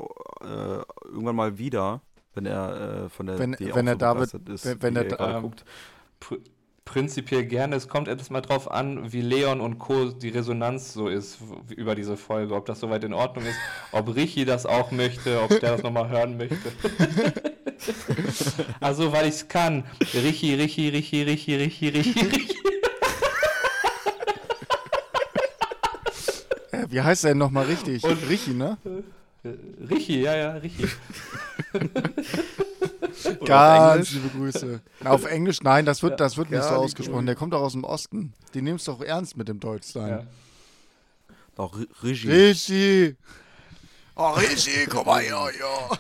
irgendwann 1.04 1.36
mal 1.36 1.58
wieder, 1.58 2.02
wenn 2.34 2.46
er 2.46 3.06
äh, 3.06 3.10
von 3.10 3.28
der 3.28 3.40
Wenn- 3.40 3.56
wenn 3.60 3.88
er 3.88 3.96
David- 3.96 4.34
ist, 4.50 4.66
wenn- 4.66 4.82
wenn 4.82 4.96
er 4.96 5.20
Ähm, 5.20 5.42
guckt. 5.44 5.64
Pr 6.20 6.36
prinzipiell 6.86 7.46
gerne. 7.46 7.76
Es 7.76 7.88
kommt 7.88 8.08
etwas 8.08 8.32
mal 8.32 8.42
drauf 8.42 8.72
an, 8.72 9.14
wie 9.14 9.22
Leon 9.22 9.62
und 9.62 9.78
Co. 9.78 10.06
die 10.06 10.30
Resonanz 10.30 10.92
so 10.94 11.08
ist 11.08 11.38
über 11.76 11.94
diese 11.94 12.18
Folge. 12.18 12.56
Ob 12.56 12.66
das 12.66 12.80
soweit 12.80 13.04
in 13.04 13.14
Ordnung 13.14 13.46
ist, 13.46 13.58
ob 13.92 14.16
Richi 14.16 14.44
das 14.44 14.66
auch 14.66 14.90
möchte, 14.92 15.40
ob 15.40 15.50
der 15.50 15.74
das 15.74 15.84
nochmal 15.84 16.10
hören 16.10 16.38
möchte. 16.38 16.58
also, 18.80 19.12
weil 19.12 19.28
ich 19.28 19.36
es 19.36 19.48
kann. 19.48 19.84
Richi, 20.16 20.56
Richi, 20.56 20.90
Richi, 20.90 21.22
Richi, 21.22 21.56
Richi, 21.56 21.90
Richi, 21.90 22.20
Richi. 22.22 22.56
Äh, 26.72 26.86
wie 26.90 27.02
heißt 27.02 27.24
der 27.24 27.32
denn 27.32 27.40
nochmal 27.40 27.66
richtig? 27.66 28.04
Und- 28.04 28.30
Richi, 28.30 28.52
ne? 28.52 28.78
Richi, 29.90 30.22
ja, 30.22 30.36
ja, 30.36 30.52
Richi. 30.54 30.88
Ganz 33.50 33.82
auf 33.82 33.94
Englisch? 33.96 34.12
liebe 34.14 34.30
Grüße. 34.30 34.82
Na, 35.02 35.10
auf 35.12 35.26
Englisch, 35.26 35.62
nein, 35.62 35.86
das 35.86 36.02
wird, 36.04 36.20
das 36.20 36.38
wird 36.38 36.50
nicht 36.52 36.60
Ja, 36.62 36.70
so 36.70 36.76
ausgesprochen. 36.76 37.26
Der 37.26 37.36
kommt 37.36 37.54
doch 37.54 37.62
aus 37.62 37.74
dem 37.74 37.84
Osten. 37.84 38.34
Die 38.54 38.62
nimmst 38.62 38.88
doch 38.88 39.02
ernst 39.02 39.36
mit 39.38 39.48
dem 39.48 39.60
Deutschsein. 39.60 40.28
Ja. 41.58 41.64
Ri- 41.66 41.88
Regie. 42.04 42.32
Richi! 42.32 43.16
Oh, 44.16 44.30
Richi, 44.32 44.86
komm 44.90 45.06
mal 45.06 45.22
her, 45.22 45.50
ja. 45.60 45.98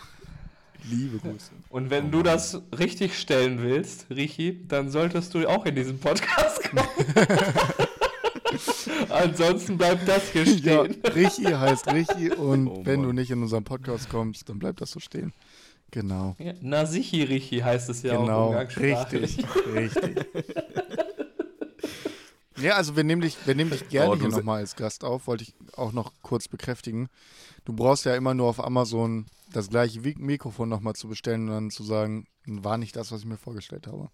Liebe 0.89 1.17
Grüße. 1.19 1.51
Und 1.69 1.89
wenn 1.89 2.09
du 2.11 2.23
das 2.23 2.61
richtig 2.77 3.19
stellen 3.19 3.61
willst, 3.61 4.05
Richi, 4.09 4.65
dann 4.67 4.89
solltest 4.89 5.33
du 5.33 5.47
auch 5.47 5.65
in 5.65 5.75
diesen 5.75 5.99
Podcast 5.99 6.63
kommen. 6.69 6.87
Ansonsten 9.09 9.77
bleibt 9.77 10.07
das 10.07 10.29
hier 10.31 10.43
Ja, 10.43 10.85
stehen. 10.85 11.01
Richi 11.13 11.43
heißt 11.43 11.87
Richi 11.93 12.31
und 12.31 12.67
Oh 12.67 12.81
wenn 12.85 13.03
du 13.03 13.11
nicht 13.11 13.29
in 13.31 13.41
unseren 13.41 13.63
Podcast 13.63 14.09
kommst, 14.09 14.49
dann 14.49 14.57
bleibt 14.59 14.81
das 14.81 14.91
so 14.91 14.99
stehen. 14.99 15.33
Genau. 15.91 16.35
Ja, 16.37 16.53
Nasichi 16.61 17.23
Richi 17.23 17.59
heißt 17.59 17.89
es 17.89 18.03
ja 18.03 18.17
auch 18.17 18.21
genau. 18.25 18.47
umgangssprachlich. 18.47 19.37
Richtig, 19.37 19.75
richtig. 19.75 20.25
Ja, 22.61 22.75
also 22.75 22.95
wir 22.95 23.03
nehmen 23.05 23.21
dich, 23.21 23.37
wir 23.45 23.55
nehmen 23.55 23.71
dich 23.71 23.87
gerne 23.87 24.11
Oh, 24.11 24.19
hier 24.19 24.27
nochmal 24.27 24.59
als 24.59 24.75
Gast 24.75 25.03
auf, 25.05 25.27
wollte 25.27 25.43
ich 25.43 25.53
auch 25.77 25.93
noch 25.93 26.11
kurz 26.21 26.49
bekräftigen. 26.49 27.07
Du 27.63 27.73
brauchst 27.73 28.03
ja 28.05 28.15
immer 28.15 28.33
nur 28.33 28.47
auf 28.47 28.61
Amazon 28.61 29.27
das 29.53 29.69
gleiche 29.69 30.01
Mikrofon 30.01 30.67
nochmal 30.67 30.93
zu 30.93 31.07
bestellen 31.07 31.47
und 31.47 31.53
dann 31.53 31.69
zu 31.71 31.83
sagen, 31.83 32.27
war 32.45 32.77
nicht 32.77 32.95
das, 32.95 33.11
was 33.11 33.21
ich 33.21 33.27
mir 33.27 33.37
vorgestellt 33.37 33.87
habe. 33.87 34.09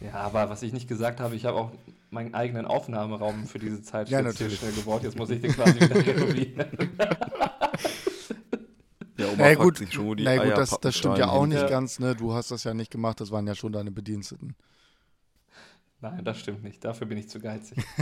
Ja, 0.00 0.12
aber 0.14 0.50
was 0.50 0.62
ich 0.62 0.72
nicht 0.72 0.88
gesagt 0.88 1.20
habe, 1.20 1.34
ich 1.34 1.46
habe 1.46 1.58
auch 1.58 1.72
meinen 2.10 2.34
eigenen 2.34 2.66
Aufnahmeraum 2.66 3.46
für 3.46 3.58
diese 3.58 3.82
Zeit 3.82 4.08
Ja, 4.08 4.22
natürlich. 4.22 4.58
schnell 4.58 4.72
gebaut. 4.72 5.02
Jetzt 5.02 5.16
muss 5.16 5.30
ich 5.30 5.40
den 5.40 5.52
quasi 5.52 5.80
wieder 5.80 5.96
renovieren. 6.06 6.66
Ja, 9.18 9.26
Oma 9.26 9.34
Na 9.38 9.48
ja, 9.48 9.54
fragt 9.54 9.60
gut, 9.62 9.78
sich 9.78 9.92
schon, 9.92 10.06
wo 10.06 10.14
die 10.14 10.24
Na 10.24 10.34
ja, 10.34 10.44
gut, 10.44 10.58
das, 10.58 10.78
das 10.80 10.96
stimmt 10.96 11.18
ja 11.18 11.28
auch 11.28 11.46
nicht 11.46 11.60
Ja. 11.60 11.68
ganz, 11.68 11.98
ne? 11.98 12.14
Du 12.14 12.34
hast 12.34 12.50
das 12.50 12.64
ja 12.64 12.74
nicht 12.74 12.90
gemacht, 12.90 13.20
das 13.20 13.30
waren 13.30 13.46
ja 13.46 13.54
schon 13.54 13.72
deine 13.72 13.90
Bediensteten. 13.90 14.54
Nein, 16.00 16.24
das 16.24 16.38
stimmt 16.38 16.62
nicht. 16.62 16.84
Dafür 16.84 17.06
bin 17.06 17.18
ich 17.18 17.28
zu 17.28 17.40
geizig. 17.40 17.78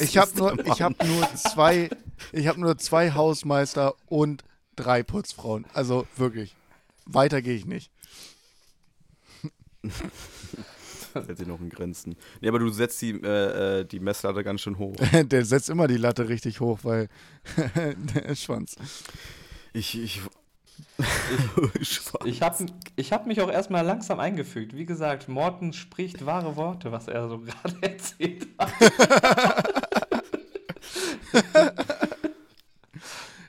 Ich 0.00 0.16
habe 0.16 0.30
nur, 0.36 0.66
ich 0.66 0.82
habe 0.82 0.94
nur 1.04 1.34
zwei, 1.34 1.90
ich 2.32 2.46
habe 2.46 2.60
nur 2.60 2.78
zwei 2.78 3.12
Hausmeister 3.12 3.94
und 4.06 4.44
drei 4.76 5.02
Putzfrauen. 5.02 5.66
Also 5.72 6.06
wirklich. 6.16 6.54
Weiter 7.04 7.42
gehe 7.42 7.54
ich 7.56 7.66
nicht. 7.66 7.90
Hält 11.26 11.38
sich 11.38 11.46
noch 11.46 11.60
in 11.60 11.70
Grenzen. 11.70 12.16
Nee, 12.40 12.48
aber 12.48 12.58
du 12.58 12.68
setzt 12.68 13.00
die, 13.02 13.12
äh, 13.12 13.80
äh, 13.80 13.84
die 13.84 14.00
Messlatte 14.00 14.44
ganz 14.44 14.60
schön 14.60 14.78
hoch. 14.78 14.94
Der 15.24 15.44
setzt 15.44 15.70
immer 15.70 15.86
die 15.86 15.96
Latte 15.96 16.28
richtig 16.28 16.60
hoch, 16.60 16.80
weil 16.82 17.08
der 18.14 18.34
Schwanz. 18.34 18.76
Ich, 19.72 20.00
ich, 20.00 20.20
ich, 21.78 22.00
Ich 22.24 22.42
habe 22.42 22.66
ich 22.96 23.12
hab 23.12 23.26
mich 23.26 23.40
auch 23.40 23.50
erstmal 23.50 23.84
langsam 23.84 24.20
eingefügt. 24.20 24.74
Wie 24.74 24.86
gesagt, 24.86 25.28
Morten 25.28 25.72
spricht 25.72 26.24
wahre 26.24 26.56
Worte, 26.56 26.92
was 26.92 27.08
er 27.08 27.28
so 27.28 27.38
gerade 27.40 27.76
erzählt 27.82 28.46
hat. 28.58 28.72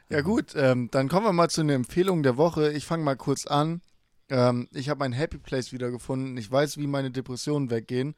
Ja 0.10 0.22
gut, 0.22 0.54
ähm, 0.56 0.88
dann 0.92 1.10
kommen 1.10 1.26
wir 1.26 1.34
mal 1.34 1.50
zu 1.50 1.62
einer 1.62 1.74
Empfehlung 1.74 2.24
der 2.24 2.38
Woche. 2.38 2.72
Ich 2.72 2.86
fange 2.86 3.04
mal 3.04 3.18
kurz 3.18 3.46
an. 3.46 3.82
Ähm, 4.30 4.68
ich 4.74 4.90
habe 4.90 5.00
mein 5.00 5.14
Happy 5.14 5.38
Place 5.38 5.72
wiedergefunden. 5.72 6.38
Ich 6.38 6.52
weiß, 6.52 6.78
wie 6.78 6.88
meine 6.88 7.12
Depressionen 7.12 7.70
weggehen. 7.70 8.16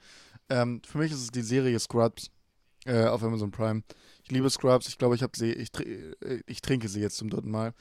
Ähm, 0.50 0.82
für 0.88 1.00
mich 1.00 1.12
ist 1.12 1.22
es 1.22 1.32
die 1.32 1.42
Serie 1.44 1.80
Scrubs 1.80 2.32
äh, 2.86 3.06
auf 3.06 3.24
Amazon 3.24 3.52
Prime. 3.52 3.84
Ich 4.24 4.32
liebe 4.32 4.50
Scrubs. 4.50 4.88
Ich 4.88 4.98
glaube, 4.98 5.16
ich 5.16 5.24
habe 5.24 5.38
sie. 5.38 5.52
Ich, 5.54 5.70
tr- 5.70 5.86
äh, 6.26 6.44
ich 6.48 6.62
trinke 6.62 6.90
sie 6.90 7.02
jetzt 7.02 7.18
zum 7.18 7.30
dritten 7.30 7.52
Mal. 7.52 7.74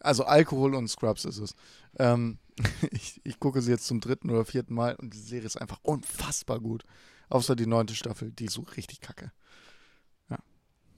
Also 0.00 0.24
Alkohol 0.24 0.74
und 0.74 0.88
Scrubs 0.88 1.24
ist 1.24 1.38
es. 1.38 1.54
Ähm, 1.98 2.38
ich, 2.92 3.20
ich 3.24 3.40
gucke 3.40 3.62
sie 3.62 3.70
jetzt 3.72 3.86
zum 3.86 4.00
dritten 4.00 4.30
oder 4.30 4.44
vierten 4.44 4.74
Mal 4.74 4.96
und 4.96 5.14
die 5.14 5.18
Serie 5.18 5.46
ist 5.46 5.60
einfach 5.60 5.80
unfassbar 5.82 6.60
gut. 6.60 6.84
Außer 7.30 7.56
die 7.56 7.66
neunte 7.66 7.94
Staffel, 7.94 8.32
die 8.32 8.46
ist 8.46 8.54
so 8.54 8.62
richtig 8.76 9.00
kacke. 9.00 9.32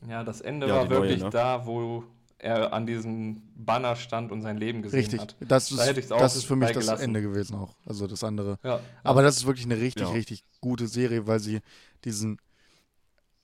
Ja, 0.08 0.24
das 0.24 0.40
Ende 0.40 0.66
Ja, 0.66 0.74
war 0.74 0.84
die 0.84 0.88
neue, 0.88 1.00
wirklich 1.00 1.20
ne? 1.20 1.30
da, 1.30 1.66
wo 1.66 2.04
er 2.42 2.72
an 2.72 2.86
diesem 2.86 3.42
Banner 3.54 3.94
stand 3.96 4.32
und 4.32 4.42
sein 4.42 4.56
Leben 4.58 4.82
gesehen 4.82 4.98
Richtig. 5.00 5.20
hat. 5.20 5.36
Das 5.40 5.68
Da 5.68 5.76
ist, 5.76 5.86
hätte 5.96 6.14
auch 6.14 6.18
das 6.18 6.36
ist 6.36 6.44
für 6.44 6.56
mich 6.56 6.72
das 6.72 6.84
gelassen. 6.84 7.02
Ende 7.04 7.22
gewesen 7.22 7.56
auch. 7.56 7.74
Also 7.86 8.06
das 8.06 8.24
andere. 8.24 8.58
Ja, 8.64 8.80
Aber 9.04 9.22
das 9.22 9.36
ist 9.38 9.46
wirklich 9.46 9.64
eine 9.66 9.78
richtig, 9.78 10.02
Ja. 10.08 10.10
richtig 10.12 10.42
gute 10.60 10.88
Serie, 10.88 11.26
weil 11.26 11.38
sie 11.40 11.60
diesen 12.04 12.38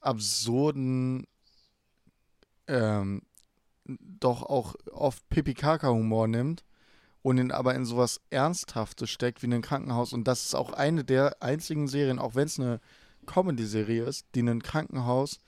absurden, 0.00 1.26
ähm, 2.66 3.22
doch 3.86 4.42
auch 4.42 4.74
oft 4.92 5.28
Pipi-Kaka-Humor 5.30 6.28
nimmt 6.28 6.64
und 7.22 7.38
ihn 7.38 7.52
aber 7.52 7.74
in 7.74 7.84
sowas 7.84 8.20
Ernsthaftes 8.30 9.10
steckt 9.10 9.42
wie 9.42 9.46
in 9.46 9.54
ein 9.54 9.62
Krankenhaus. 9.62 10.12
Und 10.12 10.24
das 10.28 10.44
ist 10.44 10.54
auch 10.54 10.72
eine 10.72 11.04
der 11.04 11.42
einzigen 11.42 11.88
Serien, 11.88 12.18
auch 12.18 12.34
wenn 12.34 12.46
es 12.46 12.58
eine 12.60 12.80
Comedy-Serie 13.26 14.04
ist, 14.04 14.26
die 14.34 14.40
ein 14.42 14.62
Krankenhaus 14.62 15.38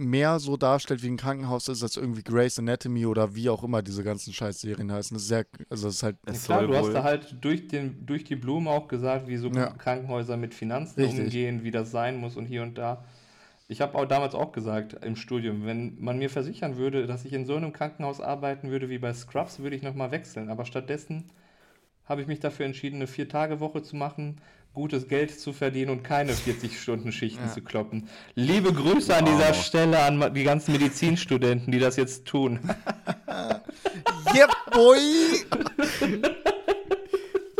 mehr 0.00 0.38
so 0.40 0.56
darstellt, 0.56 1.02
wie 1.02 1.08
ein 1.08 1.16
Krankenhaus 1.16 1.68
ist, 1.68 1.82
als 1.82 1.96
irgendwie 1.96 2.22
Grey's 2.22 2.58
Anatomy 2.58 3.06
oder 3.06 3.34
wie 3.34 3.48
auch 3.48 3.62
immer 3.62 3.82
diese 3.82 4.02
ganzen 4.02 4.32
Scheißserien 4.32 4.90
heißen. 4.92 5.14
Das 5.14 5.22
ist 5.22 5.28
sehr, 5.28 5.46
also 5.68 5.88
das 5.88 5.96
ist 5.96 6.02
halt. 6.02 6.16
Ja, 6.26 6.32
Es 6.32 6.44
klar, 6.44 6.66
du 6.66 6.74
hast 6.76 6.92
da 6.92 7.02
halt 7.02 7.36
durch, 7.40 7.68
den, 7.68 8.06
durch 8.06 8.24
die 8.24 8.36
Blume 8.36 8.70
auch 8.70 8.88
gesagt, 8.88 9.28
wie 9.28 9.36
so 9.36 9.48
Ja. 9.48 9.70
Krankenhäuser 9.70 10.36
mit 10.36 10.54
Finanzen 10.54 11.00
Richtig. 11.00 11.24
umgehen, 11.24 11.64
wie 11.64 11.70
das 11.70 11.90
sein 11.90 12.16
muss 12.18 12.36
und 12.36 12.46
hier 12.46 12.62
und 12.62 12.76
da. 12.78 13.04
Ich 13.68 13.80
habe 13.80 13.96
auch 13.96 14.06
damals 14.06 14.34
auch 14.34 14.52
gesagt 14.52 15.04
im 15.04 15.16
Studium, 15.16 15.64
wenn 15.66 15.96
man 16.00 16.18
mir 16.18 16.30
versichern 16.30 16.76
würde, 16.76 17.06
dass 17.06 17.24
ich 17.24 17.32
in 17.32 17.46
so 17.46 17.54
einem 17.56 17.72
Krankenhaus 17.72 18.20
arbeiten 18.20 18.70
würde 18.70 18.88
wie 18.90 18.98
bei 18.98 19.12
Scrubs, 19.14 19.60
würde 19.60 19.76
ich 19.76 19.82
nochmal 19.82 20.10
wechseln. 20.10 20.50
Aber 20.50 20.64
stattdessen 20.64 21.24
habe 22.04 22.22
ich 22.22 22.26
mich 22.26 22.40
dafür 22.40 22.66
entschieden, 22.66 22.96
eine 22.96 23.06
Vier-Tage-Woche 23.06 23.82
zu 23.82 23.96
machen, 23.96 24.40
gutes 24.72 25.08
Geld 25.08 25.38
zu 25.38 25.52
verdienen 25.52 25.90
und 25.90 26.02
keine 26.04 26.32
40-Stunden-Schichten 26.34 27.46
Ja. 27.46 27.52
zu 27.52 27.60
kloppen. 27.62 28.08
Liebe 28.34 28.72
Grüße 28.72 29.14
an 29.14 29.24
dieser. 29.26 29.54
Stelle 29.54 29.98
an 30.00 30.32
die 30.34 30.44
ganzen 30.44 30.72
Medizinstudenten, 30.72 31.72
die 31.72 31.78
das 31.78 31.96
jetzt 31.96 32.26
tun. 32.26 32.60
Yeah, 34.34 34.46
boy! 34.70 34.98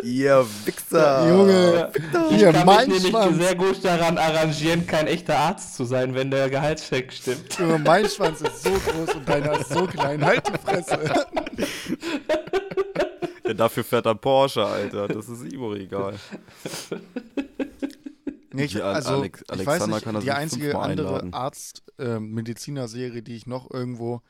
Ihr 0.02 0.46
Wichser! 0.64 1.28
Junge, 1.28 1.92
Ich 2.30 2.36
hier, 2.36 2.52
kann 2.52 2.64
mein 2.66 2.88
mich 2.88 3.02
nämlich 3.02 3.10
Schwanz. 3.10 3.36
sehr 3.38 3.54
gut 3.56 3.84
daran 3.84 4.16
arrangieren, 4.18 4.86
kein 4.86 5.06
echter 5.08 5.36
Arzt 5.38 5.74
zu 5.74 5.84
sein, 5.84 6.14
wenn 6.14 6.30
der 6.30 6.48
Gehaltscheck 6.48 7.12
stimmt. 7.12 7.58
Junge, 7.58 7.78
mein 7.78 8.08
Schwanz 8.08 8.40
ist 8.40 8.62
so 8.62 8.70
groß 8.70 9.14
und 9.16 9.28
deiner 9.28 9.58
ist 9.60 9.70
so 9.70 9.84
klein. 9.86 10.24
Halt 10.24 10.42
die 10.48 10.58
Fresse. 10.64 10.98
Ja, 13.50 13.54
dafür 13.54 13.82
fährt 13.84 14.06
er 14.06 14.14
Porsche, 14.14 14.64
Alter. 14.64 15.08
Das 15.08 15.28
ist 15.28 15.44
Ivo 15.52 15.74
egal. 15.74 16.14
Nee, 18.52 18.64
ich, 18.64 18.82
also, 18.82 19.10
Alex- 19.10 19.44
ich 19.54 19.64
weiß 19.64 19.86
nicht, 19.86 20.02
kann 20.02 20.14
das 20.16 20.24
die 20.24 20.32
einzige 20.32 20.76
andere. 20.76 21.28
Arzt-Mediziner-Serie, 21.32 23.22
die 23.22 23.36
ich 23.36 23.46
noch 23.46 23.70
irgendwo 23.70 24.22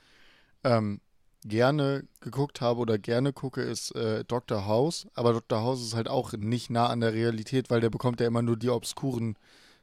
ähm, 0.62 1.00
gerne 1.42 2.04
geguckt 2.20 2.60
habe 2.60 2.80
oder 2.80 2.98
gerne 2.98 3.32
gucke, 3.32 3.62
ist 3.62 3.94
äh, 3.96 4.22
Dr. 4.26 4.66
House. 4.66 5.06
Aber 5.14 5.32
Dr. 5.32 5.62
House 5.62 5.80
ist 5.80 5.94
halt 5.94 6.08
auch 6.08 6.34
nicht 6.34 6.68
nah 6.68 6.88
an 6.88 7.00
der 7.00 7.14
Realität, 7.14 7.70
weil 7.70 7.80
der 7.80 7.88
bekommt 7.88 8.20
ja 8.20 8.26
immer 8.26 8.42
nur 8.42 8.58
die 8.58 8.68
obskuren 8.68 9.36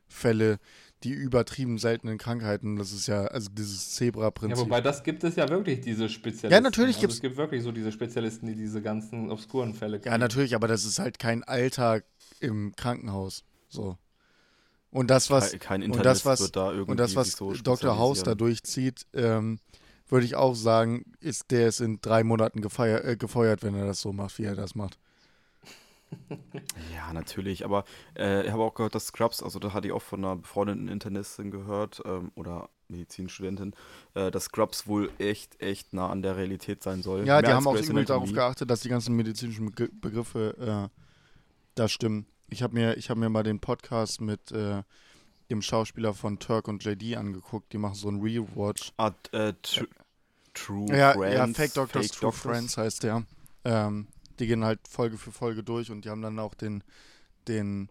Fälle, 0.07 0.59
die 1.03 1.11
übertrieben 1.11 1.77
seltenen 1.77 2.17
Krankheiten. 2.17 2.75
Das 2.75 2.91
ist 2.91 3.07
ja, 3.07 3.25
also 3.25 3.49
dieses 3.51 3.85
Ja, 3.91 3.97
Zebra-Prinzip. 3.97 4.57
wobei 4.57 4.81
das 4.81 5.03
gibt 5.03 5.23
es 5.23 5.35
ja 5.35 5.47
wirklich, 5.49 5.81
diese 5.81 6.09
Spezialisten. 6.09 6.51
Ja, 6.51 6.59
natürlich 6.61 6.95
also 6.95 7.01
gibt's- 7.01 7.15
Es 7.15 7.21
gibt 7.21 7.37
wirklich 7.37 7.63
so 7.63 7.71
diese 7.71 7.91
Spezialisten, 7.91 8.47
die 8.47 8.55
diese 8.55 8.81
ganzen 8.81 9.29
obskuren 9.29 9.73
Fälle 9.73 10.01
Ja, 10.03 10.17
natürlich, 10.17 10.55
aber 10.55 10.67
das 10.67 10.85
ist 10.85 10.99
halt 10.99 11.19
kein 11.19 11.43
Alltag 11.43 12.05
im 12.39 12.75
Krankenhaus. 12.75 13.43
So. 13.69 13.97
Und 14.89 15.09
das, 15.11 15.29
was, 15.29 15.51
Kein, 15.51 15.59
kein 15.81 15.91
und 15.91 16.05
das, 16.05 16.25
was, 16.25 16.39
wird 16.39 16.55
da 16.55 16.71
irgendwie 16.71 16.91
und 16.91 16.99
das, 16.99 17.15
was 17.15 17.33
so 17.33 17.53
Dr. 17.53 17.97
House 17.97 18.23
da 18.23 18.35
durchzieht, 18.35 19.05
ähm, 19.13 19.59
würde 20.07 20.25
ich 20.25 20.35
auch 20.35 20.55
sagen, 20.55 21.03
ist 21.19 21.51
der 21.51 21.67
ist 21.67 21.81
in 21.81 21.99
drei 22.01 22.23
Monaten 22.23 22.61
gefeier, 22.61 23.03
äh, 23.03 23.17
gefeuert, 23.17 23.61
wenn 23.63 23.75
er 23.75 23.85
das 23.85 24.01
so 24.01 24.13
macht, 24.13 24.39
wie 24.39 24.45
er 24.45 24.55
das 24.55 24.73
macht. 24.73 24.97
Ja, 26.95 27.13
natürlich, 27.13 27.65
aber 27.65 27.83
äh, 28.17 28.45
ich 28.45 28.51
habe 28.51 28.63
auch 28.63 28.73
gehört, 28.73 28.95
dass 28.95 29.07
Scrubs, 29.07 29.41
also 29.43 29.59
da 29.59 29.73
hatte 29.73 29.87
ich 29.87 29.93
auch 29.93 30.01
von 30.01 30.23
einer 30.23 30.35
befreundeten 30.35 30.87
Internistin 30.87 31.51
gehört, 31.51 32.01
ähm, 32.05 32.31
oder 32.35 32.69
Medizinstudentin, 32.89 33.73
äh, 34.13 34.31
dass 34.31 34.45
Scrubs 34.45 34.87
wohl 34.87 35.11
echt, 35.19 35.61
echt 35.61 35.93
nah 35.93 36.09
an 36.09 36.21
der 36.21 36.37
Realität 36.37 36.83
sein 36.83 37.01
soll. 37.01 37.25
Ja, 37.25 37.41
die 37.41 37.47
Mehr 37.47 37.55
haben 37.55 37.67
als 37.67 37.81
auch 37.81 37.89
übel 37.89 38.05
darauf 38.05 38.31
geachtet, 38.31 38.69
dass 38.69 38.81
die 38.81 38.89
ganzen 38.89 39.15
medizinischen 39.15 39.69
Begr- 39.69 39.91
Begriffe 39.99 40.89
äh, 40.89 41.01
da 41.75 41.87
stimmen. 41.87 42.25
Ich 42.49 42.63
habe 42.63 42.73
mir, 42.73 42.95
ich 42.97 43.09
hab 43.09 43.17
mir 43.17 43.29
mal 43.29 43.43
den 43.43 43.59
Podcast 43.59 44.21
mit 44.21 44.51
äh, 44.51 44.83
dem 45.49 45.61
Schauspieler 45.61 46.13
von 46.13 46.39
Turk 46.39 46.67
und 46.69 46.83
JD 46.83 47.17
angeguckt. 47.17 47.73
Die 47.73 47.77
machen 47.77 47.95
so 47.95 48.07
einen 48.07 48.21
Rewatch. 48.21 48.93
Ah, 48.97 49.11
äh, 49.31 49.53
tr 49.61 49.85
True 50.53 50.87
Ja, 50.97 51.13
Friends. 51.13 51.35
ja 51.35 51.47
Fake 51.47 51.73
Doctors, 51.73 52.07
Fake 52.07 52.11
True 52.19 52.31
Doctors. 52.31 52.41
Friends 52.41 52.77
heißt 52.77 53.03
der. 53.03 53.23
Ähm, 53.63 54.07
die 54.39 54.47
gehen 54.47 54.63
halt 54.63 54.79
Folge 54.87 55.17
für 55.17 55.31
Folge 55.31 55.63
durch 55.63 55.91
und 55.91 56.05
die 56.05 56.09
haben 56.09 56.21
dann 56.21 56.39
auch 56.39 56.53
den, 56.53 56.83
den 57.47 57.89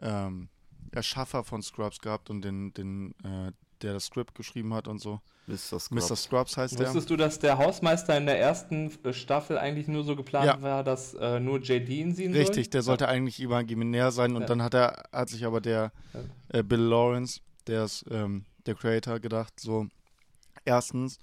ähm, 0.00 0.48
Erschaffer 0.92 1.44
von 1.44 1.62
Scrubs 1.62 2.00
gehabt 2.00 2.30
und 2.30 2.42
den, 2.42 2.72
den 2.74 3.14
äh, 3.24 3.52
der 3.82 3.92
das 3.92 4.06
Skript 4.06 4.34
geschrieben 4.34 4.74
hat 4.74 4.88
und 4.88 4.98
so. 5.00 5.20
Mr. 5.46 5.78
Scrubs. 5.78 5.90
Mr. 6.10 6.16
Scrubs 6.16 6.56
heißt 6.56 6.78
der. 6.78 6.86
Wusstest 6.88 7.10
du, 7.10 7.16
dass 7.16 7.38
der 7.38 7.58
Hausmeister 7.58 8.16
in 8.18 8.26
der 8.26 8.38
ersten 8.38 8.90
äh, 9.04 9.12
Staffel 9.12 9.56
eigentlich 9.56 9.88
nur 9.88 10.04
so 10.04 10.16
geplant 10.16 10.46
Ja. 10.46 10.62
war, 10.62 10.84
dass 10.84 11.14
äh, 11.14 11.38
nur 11.40 11.60
JD 11.60 11.88
ihn 11.88 12.14
sehen 12.14 12.32
soll? 12.32 12.40
Richtig, 12.42 12.70
der 12.70 12.82
sollte 12.82 13.08
eigentlich 13.08 13.40
imaginär 13.40 14.10
sein 14.10 14.34
und 14.34 14.42
Ja. 14.42 14.46
dann 14.48 14.62
hat 14.62 14.74
er, 14.74 15.04
hat 15.12 15.28
sich 15.28 15.44
aber 15.46 15.60
der 15.60 15.92
Ja. 16.12 16.58
äh, 16.58 16.62
Bill 16.62 16.80
Lawrence, 16.80 17.40
der 17.66 17.84
ist 17.84 18.04
ähm, 18.10 18.44
der 18.66 18.74
Creator, 18.74 19.20
gedacht, 19.20 19.58
so, 19.60 19.86
erstens, 20.64 21.18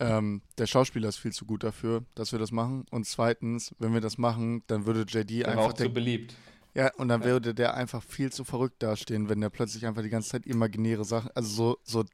ähm, 0.00 0.42
der 0.58 0.66
Schauspieler 0.66 1.08
ist 1.08 1.18
viel 1.18 1.32
zu 1.32 1.44
gut 1.44 1.62
dafür, 1.64 2.04
dass 2.14 2.32
wir 2.32 2.38
das 2.38 2.52
machen. 2.52 2.84
Und 2.90 3.06
zweitens, 3.06 3.74
wenn 3.78 3.92
wir 3.94 4.00
das 4.00 4.18
machen, 4.18 4.62
dann 4.66 4.86
würde 4.86 5.02
JD 5.08 5.42
war 5.44 5.48
einfach 5.52 5.64
auch 5.66 5.72
zu 5.74 5.88
beliebt. 5.90 6.34
ja, 6.74 6.92
und 6.94 7.08
dann 7.08 7.20
Ja. 7.22 7.28
würde 7.28 7.54
der 7.54 7.74
einfach 7.74 8.02
viel 8.02 8.32
zu 8.32 8.44
verrückt 8.44 8.82
dastehen, 8.82 9.28
wenn 9.28 9.40
der 9.40 9.50
plötzlich 9.50 9.86
einfach 9.86 10.02
die 10.02 10.08
ganze 10.10 10.30
Zeit 10.30 10.46
imaginäre 10.46 11.04
Sachen, 11.04 11.30
also 11.34 11.48
so, 11.48 11.78
so, 11.84 12.04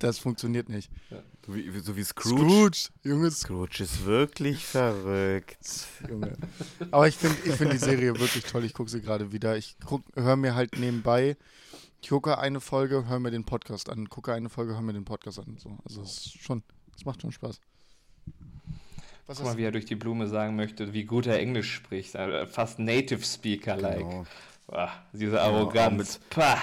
das 0.00 0.18
funktioniert 0.18 0.68
nicht. 0.68 0.90
So 1.46 1.54
wie, 1.54 1.78
so 1.78 1.96
wie 1.96 2.02
Scrooge. 2.04 2.88
Junge, 3.04 3.30
Scrooge 3.30 3.84
ist 3.84 4.04
wirklich 4.04 4.64
verrückt. 4.64 5.86
Junge. 6.08 6.36
Aber 6.90 7.06
ich 7.08 7.16
finde 7.16 7.36
ich 7.44 7.54
find 7.54 7.72
die 7.72 7.78
Serie 7.78 8.18
wirklich 8.18 8.44
toll. 8.44 8.64
Ich 8.64 8.74
gucke 8.74 8.90
sie 8.90 9.00
gerade 9.00 9.30
wieder. 9.32 9.56
Ich 9.56 9.76
höre 10.14 10.36
mir 10.36 10.54
halt 10.56 10.78
nebenbei, 10.78 11.36
ich 12.02 12.08
gucke 12.10 12.38
eine 12.38 12.60
Folge, 12.60 13.08
höre 13.08 13.18
mir 13.20 13.30
den 13.30 13.44
Podcast 13.44 13.88
an. 13.88 14.08
Gucke 14.08 14.32
eine 14.32 14.48
Folge, 14.48 14.74
höre 14.74 14.82
mir 14.82 14.92
den 14.94 15.04
Podcast 15.04 15.38
an. 15.38 15.56
So. 15.58 15.78
Also 15.84 16.02
es 16.02 16.26
ist 16.26 16.42
schon, 16.42 16.62
es 16.98 17.04
macht 17.04 17.22
schon 17.22 17.32
Spaß. 17.32 17.60
Was 19.26 19.36
Guck 19.38 19.46
mal, 19.46 19.56
wie 19.56 19.64
er 19.64 19.72
durch 19.72 19.84
die 19.84 19.94
Blume 19.94 20.26
sagen 20.26 20.56
möchte, 20.56 20.92
wie 20.92 21.04
gut 21.04 21.26
er 21.26 21.38
Englisch 21.38 21.72
spricht. 21.72 22.14
Äh, 22.14 22.46
Fast 22.46 22.78
Native 22.78 23.22
Speaker-like. 23.22 23.98
Genau. 23.98 24.26
Diese 25.14 25.40
Arroganz. 25.40 26.20
Pah. 26.28 26.58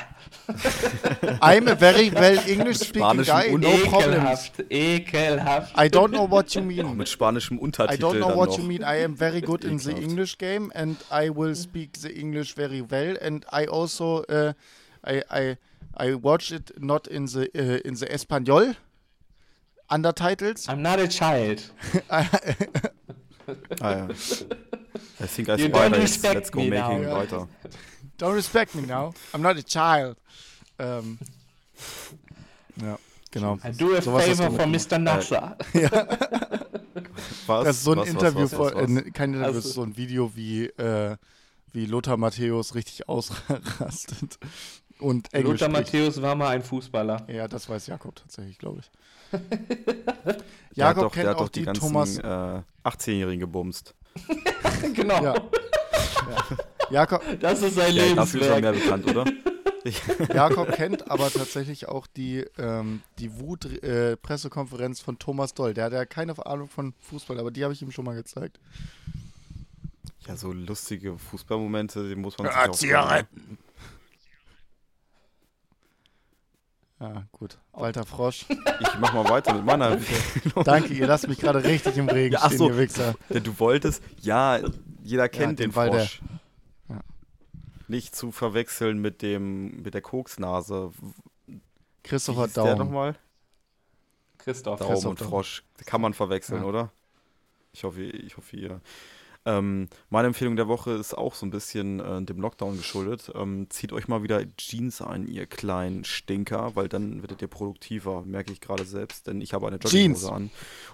I'm 1.42 1.68
a 1.68 1.76
very 1.76 2.12
well 2.14 2.38
English 2.48 2.78
speaking 2.78 3.24
guy, 3.24 3.50
und- 3.50 3.62
no 3.64 3.78
problems. 3.78 4.52
ekelhaft, 4.70 4.72
ekelhaft. 4.72 5.76
I 5.76 5.88
don't 5.90 6.10
know 6.10 6.30
what 6.30 6.54
you 6.54 6.62
Auch 6.62 6.66
mean. 6.66 6.98
mit 6.98 7.10
spanischem 7.10 7.58
I 7.58 7.62
Untertitel 7.62 8.04
don't 8.04 8.18
know 8.20 8.36
what 8.36 8.50
noch. 8.50 8.60
you 8.60 8.64
mean. 8.64 8.82
I 8.84 9.04
am 9.04 9.16
very 9.18 9.42
good 9.42 9.64
in 9.64 9.80
the. 9.80 9.92
English 9.92 10.38
game 10.38 10.72
and 10.76 10.98
I 11.12 11.30
will 11.36 11.56
speak 11.56 12.00
the 12.02 12.10
English 12.10 12.54
very 12.56 12.84
well 12.88 13.18
and 13.22 13.44
I 13.52 13.68
also 13.68 14.24
uh, 14.26 14.54
I, 15.04 15.24
I 15.30 15.58
I 15.98 16.14
watch 16.16 16.52
it 16.52 16.74
not 16.80 17.08
in 17.08 17.26
the 17.26 17.50
uh, 17.56 17.88
in 17.88 17.96
the 17.96 18.12
Espanol 18.12 18.76
undertitles. 19.90 20.68
I'm 20.68 20.82
not 20.82 21.00
a 21.00 21.08
child. 21.08 21.62
Ah, 23.80 23.92
ja. 23.92 24.08
I 25.20 25.28
think 25.28 25.50
I 25.50 25.56
You 25.58 25.70
don't 25.70 25.92
respect 25.96 26.34
Let's 26.36 26.50
go 26.50 26.62
me 26.62 26.70
making 26.72 27.04
now. 27.04 27.20
weiter. 27.20 27.48
Don't 28.18 28.34
respect 28.34 28.74
me 28.74 28.88
now. 28.88 29.14
I'm 29.34 29.42
not 29.44 29.56
a 29.58 29.62
child. 29.62 30.18
Ähm, 30.80 31.20
ja, 32.82 32.98
genau. 33.30 33.60
I 33.64 33.72
do 33.72 33.94
a 33.94 33.98
hast 33.98 34.08
favor 34.08 34.50
for. 34.52 34.66
Mr. 34.66 34.98
Nasser. 34.98 35.58
Was? 37.46 37.66
Das 37.66 37.76
ist 37.78 37.84
so 37.84 37.92
ein 37.92 38.00
was, 38.00 38.10
Interview, 38.10 38.42
was, 38.44 38.52
was, 38.52 38.58
vor, 38.58 38.74
was, 38.74 38.90
was? 38.90 39.04
äh, 39.06 39.12
kein 39.12 39.34
Interview, 39.34 39.46
Also- 39.46 39.60
das 39.60 39.66
ist 39.66 39.74
so 39.76 39.84
ein 39.84 39.96
Video, 39.96 40.36
wie, 40.36 40.66
äh, 40.66 41.16
wie 41.72 41.86
Lothar 41.86 42.18
Matthäus 42.18 42.74
richtig 42.74 43.08
ausrastet 43.08 44.40
und 45.00 45.32
Englisch 45.34 45.60
Lothar 45.62 45.70
spricht. 45.70 45.94
Matthäus 45.94 46.22
war 46.22 46.34
mal 46.36 46.50
ein 46.50 46.64
Fußballer. 46.64 47.28
Ja, 47.30 47.48
das 47.48 47.70
weiß 47.70 47.86
Jakob 47.88 48.16
tatsächlich, 48.16 48.58
glaube 48.58 48.80
ich. 48.80 48.90
Der 50.78 50.88
hat 50.88 50.98
Jakob 50.98 51.04
doch, 51.04 51.12
der 51.14 51.24
kennt 51.24 51.30
hat 51.30 51.36
auch 51.38 51.42
doch 51.44 51.50
die, 51.50 51.60
die 51.62 51.66
ganzen 51.66 51.82
Thomas. 51.82 52.18
äh, 52.18 52.62
18-Jährigen 52.84 53.40
gebumst. 53.40 53.94
genau. 54.94 55.24
Ja. 55.24 55.36
Jakob, 56.90 57.22
Das 57.40 57.62
ist 57.62 57.76
sein 57.76 57.94
Ja, 57.96 58.14
dafür 58.14 58.42
ist 58.42 58.48
er 58.48 58.60
Lebenswerk. 58.60 58.62
mehr 58.62 58.72
bekannt, 58.74 59.08
oder? 59.10 59.26
Jakob 60.36 60.72
kennt 60.74 61.10
aber 61.12 61.32
tatsächlich 61.32 61.88
auch 61.88 62.08
die, 62.08 62.46
ähm, 62.58 63.02
die 63.20 63.40
Wut-Pressekonferenz 63.40 65.00
von 65.00 65.18
Thomas 65.20 65.54
Doll. 65.54 65.74
Der 65.74 65.86
hat 65.86 65.94
ja 65.94 66.06
keine 66.06 66.34
Ahnung 66.46 66.68
von 66.68 66.94
Fußball, 67.02 67.40
aber 67.40 67.52
die 67.52 67.64
habe 67.64 67.74
ich 67.74 67.82
ihm 67.82 67.92
schon 67.92 68.06
mal 68.06 68.16
gezeigt. 68.16 68.60
Ja, 70.28 70.36
so 70.36 70.52
lustige 70.52 71.18
Fußballmomente, 71.18 72.10
die 72.10 72.16
muss 72.16 72.38
man 72.38 72.48
Ja, 72.48 72.62
sich 72.64 72.70
auch 72.72 72.76
Zigaretten. 72.76 73.58
Ja, 77.14 77.26
gut. 77.32 77.60
Walter 77.74 78.04
Frosch. 78.04 78.46
Ich 78.50 79.00
mach 79.00 79.14
mal 79.14 79.30
weiter 79.30 79.54
mit 79.54 79.64
meiner 79.66 80.00
Danke, 80.64 80.94
ihr 80.94 81.06
lasst 81.08 81.28
mich 81.28 81.38
gerade 81.40 81.64
richtig 81.64 81.98
im 81.98 82.10
Regen 82.10 82.34
Ja, 82.34 82.40
ach 82.42 82.48
stehen, 82.48 82.58
so. 82.58 82.70
ihr 82.70 82.78
Wichser. 82.78 83.14
Denn 83.30 83.44
du 83.44 83.60
wolltest, 83.60 84.02
ja, 84.22 84.60
jeder 85.04 85.30
kennt 85.30 85.60
den 85.60 85.70
den, 85.70 85.76
Walder. 85.76 86.00
Frosch. 86.00 86.22
Ja. 86.90 87.00
Nicht 87.88 88.16
zu 88.16 88.32
verwechseln 88.32 88.98
mit 89.00 89.22
dem 89.22 89.84
mit 89.84 89.94
der 89.94 90.02
Koksnase. 90.02 90.92
Christopher 92.04 92.46
hieß 92.46 92.54
der 92.54 92.64
Daum. 92.66 92.80
nochmal? 92.80 93.16
Christoph. 94.40 94.80
Daum 94.80 94.90
Christoph 94.90 95.12
und 95.12 95.22
Daum. 95.22 95.28
Frosch. 95.30 95.64
Kann 95.86 96.02
man 96.02 96.14
verwechseln, 96.14 96.62
Ja. 96.64 96.68
oder? 96.68 96.92
Ich 97.72 97.84
hoffe, 97.84 98.02
ich 98.02 98.36
hoffe 98.38 98.56
ihr. 98.58 98.82
Ähm, 99.48 99.90
meine 100.10 100.28
Empfehlung 100.28 100.56
der 100.56 100.68
Woche 100.68 100.92
ist 100.92 101.16
auch 101.16 101.36
so 101.36 101.46
ein 101.46 101.52
bisschen 101.52 102.00
äh, 102.00 102.22
dem 102.24 102.42
Lockdown 102.42 102.78
geschuldet. 102.78 103.32
Ähm, 103.36 103.68
zieht 103.70 103.94
euch 103.94 104.08
mal 104.08 104.24
wieder 104.24 104.44
Jeans 104.58 105.02
ein, 105.02 105.28
ihr 105.28 105.46
kleinen 105.46 106.04
Stinker, 106.04 106.76
weil 106.76 106.90
dann 106.90 107.22
werdet 107.22 107.44
ihr 107.44 107.48
produktiver, 107.48 108.24
merke 108.26 108.52
ich 108.52 108.60
gerade 108.60 108.86
selbst, 108.86 109.28
denn 109.28 109.42
ich 109.42 109.54
habe 109.54 109.68
eine. 109.68 109.78
Jogginghose 109.78 110.32
an. 110.32 110.50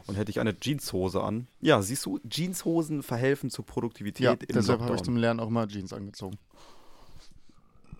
Und 0.05 0.15
hätte 0.15 0.31
ich 0.31 0.41
eine 0.41 0.59
Jeanshose 0.59 1.23
an. 1.23 1.47
Ja, 1.61 1.81
siehst 1.81 2.05
du, 2.05 2.19
Jeanshosen 2.29 3.03
verhelfen 3.03 3.49
zur 3.49 3.65
Produktivität 3.65 4.25
Ja, 4.25 4.33
im 4.33 4.39
deshalb 4.53 4.81
habe 4.81 4.95
ich 4.95 5.03
zum 5.03 5.15
Lernen 5.15 5.39
auch 5.39 5.49
mal 5.49 5.67
Jeans 5.67 5.93
angezogen. 5.93 6.37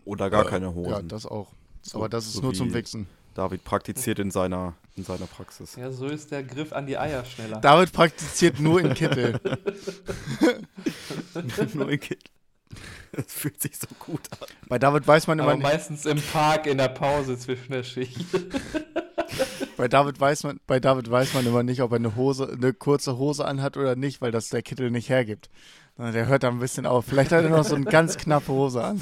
Oder 0.04 0.30
gar 0.30 0.46
keine 0.46 0.74
Hosen. 0.74 0.92
Ja, 0.92 1.02
das 1.02 1.26
auch. 1.26 1.48
Aber 1.94 2.10
das 2.10 2.26
ist 2.26 2.34
so 2.34 2.42
nur 2.42 2.54
zum 2.54 2.74
Wichsen. 2.74 3.08
David 3.34 3.64
praktiziert 3.64 4.20
in 4.20 4.32
seiner, 4.32 4.74
in 4.96 5.04
seiner 5.04 5.26
Praxis. 5.26 5.76
Ja, 5.76 5.92
so 5.92 6.08
ist 6.08 6.32
der 6.32 6.44
Griff 6.44 6.74
an 6.74 6.86
die 6.86 6.98
Eier 6.98 7.24
schneller. 7.26 7.60
David 7.60 7.92
praktiziert 7.94 8.60
nur 8.60 8.82
in 8.82 8.94
Kittel. 8.94 9.40
Nur 11.74 11.90
in 11.90 12.00
Kind. 12.00 12.24
Das 13.14 13.26
fühlt 13.28 13.62
sich 13.62 13.78
so 13.78 13.88
gut 14.00 14.22
an. 14.40 14.48
Bei 14.70 14.80
David 14.80 15.08
weiß 15.08 15.28
man 15.28 15.40
immer 15.40 15.50
Aber 15.50 15.58
nicht, 15.58 15.64
meistens 15.64 16.06
im 16.06 16.22
Park 16.22 16.66
in 16.66 16.78
der 16.78 16.88
Pause 16.88 17.38
zwischen 17.38 17.72
der 17.72 17.84
Schicht. 17.84 18.18
bei 19.78 19.88
David 19.88 20.20
weiß 20.20 20.44
man, 20.44 20.60
bei 20.68 20.80
David 20.80 21.10
weiß 21.12 21.34
man 21.34 21.46
immer 21.46 21.64
nicht, 21.64 21.82
ob 21.82 21.92
er 21.92 21.98
eine 21.98 22.16
Hose, 22.16 22.50
eine 22.52 22.74
kurze 22.74 23.18
Hose 23.18 23.46
anhat 23.46 23.76
oder 23.76 23.96
nicht, 23.96 24.22
weil 24.22 24.32
das 24.32 24.50
der 24.50 24.62
Kittel 24.62 24.92
nicht 24.92 25.10
hergibt. 25.10 25.50
Der 25.98 26.28
hört 26.28 26.44
da 26.44 26.50
ein 26.50 26.60
bisschen 26.60 26.86
auf. 26.86 27.06
Vielleicht 27.06 27.32
hat 27.32 27.44
er 27.44 27.50
noch 27.50 27.66
so 27.66 27.76
eine 27.76 27.86
ganz 27.86 28.18
knappe 28.18 28.52
Hose 28.52 28.84
an. 28.84 29.02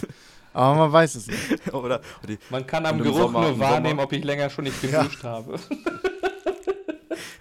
Aber 0.53 0.75
man 0.75 0.91
weiß 0.91 1.15
es 1.15 1.27
nicht. 1.27 1.73
Oder? 1.73 2.01
Die, 2.27 2.37
Man 2.49 2.65
kann 2.65 2.85
am 2.85 2.99
Geruch 3.01 3.17
Sommer- 3.17 3.41
nur 3.41 3.59
wahrnehmen, 3.59 3.99
ob 3.99 4.11
ich 4.13 4.23
länger 4.23 4.49
schon 4.49 4.63
nicht 4.65 4.81
Ja. 4.83 5.03
geduscht 5.03 5.23
habe. 5.23 5.59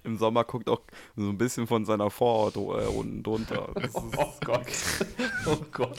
Im 0.05 0.17
Sommer 0.17 0.45
guckt 0.45 0.69
auch 0.71 0.81
so 1.17 1.29
ein 1.29 1.37
bisschen 1.37 1.67
von 1.67 1.85
seiner 1.85 2.11
Vorhaut 2.11 2.57
äh, 2.57 2.87
unten 2.89 3.23
drunter. 3.23 3.69
Ist, 3.83 3.95
Oh 3.95 4.33
Gott. 4.45 4.67
Oh 5.47 5.57
Gott. 5.71 5.99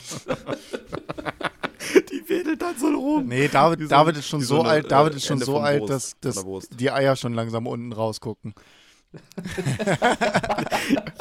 die 2.12 2.28
wedelt 2.30 2.62
dann 2.62 2.78
so 2.78 2.88
rum. 2.88 3.28
Nee, 3.28 3.48
David, 3.48 3.82
so 3.82 3.88
David 3.88 4.18
ist 4.18 4.28
schon 4.28 4.42
so, 4.42 4.56
so 4.56 4.62
eine, 4.62 4.70
alt, 4.70 4.92
David 4.92 5.16
ist 5.16 5.26
schon 5.26 5.36
Ende 5.36 5.46
so 5.46 5.60
alt, 5.60 5.82
Wurst, 5.82 6.18
dass, 6.22 6.36
dass 6.44 6.70
die 6.70 6.90
Eier 6.92 7.16
schon 7.16 7.34
langsam 7.34 7.68
unten 7.68 7.94
rausgucken. 7.94 8.54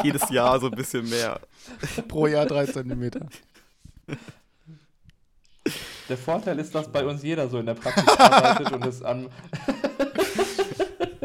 Jedes 0.02 0.28
Jahr 0.31 0.59
so 0.60 0.66
ein 0.66 0.77
bisschen 0.77 1.09
mehr. 1.09 1.40
Pro 2.06 2.27
Jahr 2.27 2.47
drei 2.47 2.66
Zentimeter. 2.66 3.27
Der 6.09 6.16
Vorteil 6.16 6.59
ist, 6.59 6.74
dass 6.74 6.89
bei 6.89 7.05
uns 7.05 7.22
jeder 7.22 7.48
so 7.48 7.59
in 7.59 7.66
der 7.66 7.74
Praxis 7.74 8.09
arbeitet 8.18 8.72
und 8.72 8.86
es 8.86 9.02
an. 9.02 9.28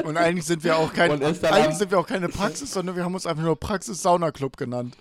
Und 0.03 0.17
eigentlich 0.17 0.45
sind 0.45 0.63
wir 0.65 0.77
auch 0.77 0.91
kein, 0.91 1.11
Und 1.11 1.23
eigentlich 1.23 1.77
sind 1.77 1.89
wir 1.91 1.97
auch 1.99 2.07
keine 2.07 2.27
Praxis, 2.27 2.71
sondern 2.73 2.95
wir 2.97 3.05
haben 3.05 3.13
uns 3.13 3.25
einfach 3.25 3.43
nur 3.43 3.57
Praxis 3.57 4.01
Sauna 4.01 4.31
Club 4.31 4.57
genannt. 4.57 4.97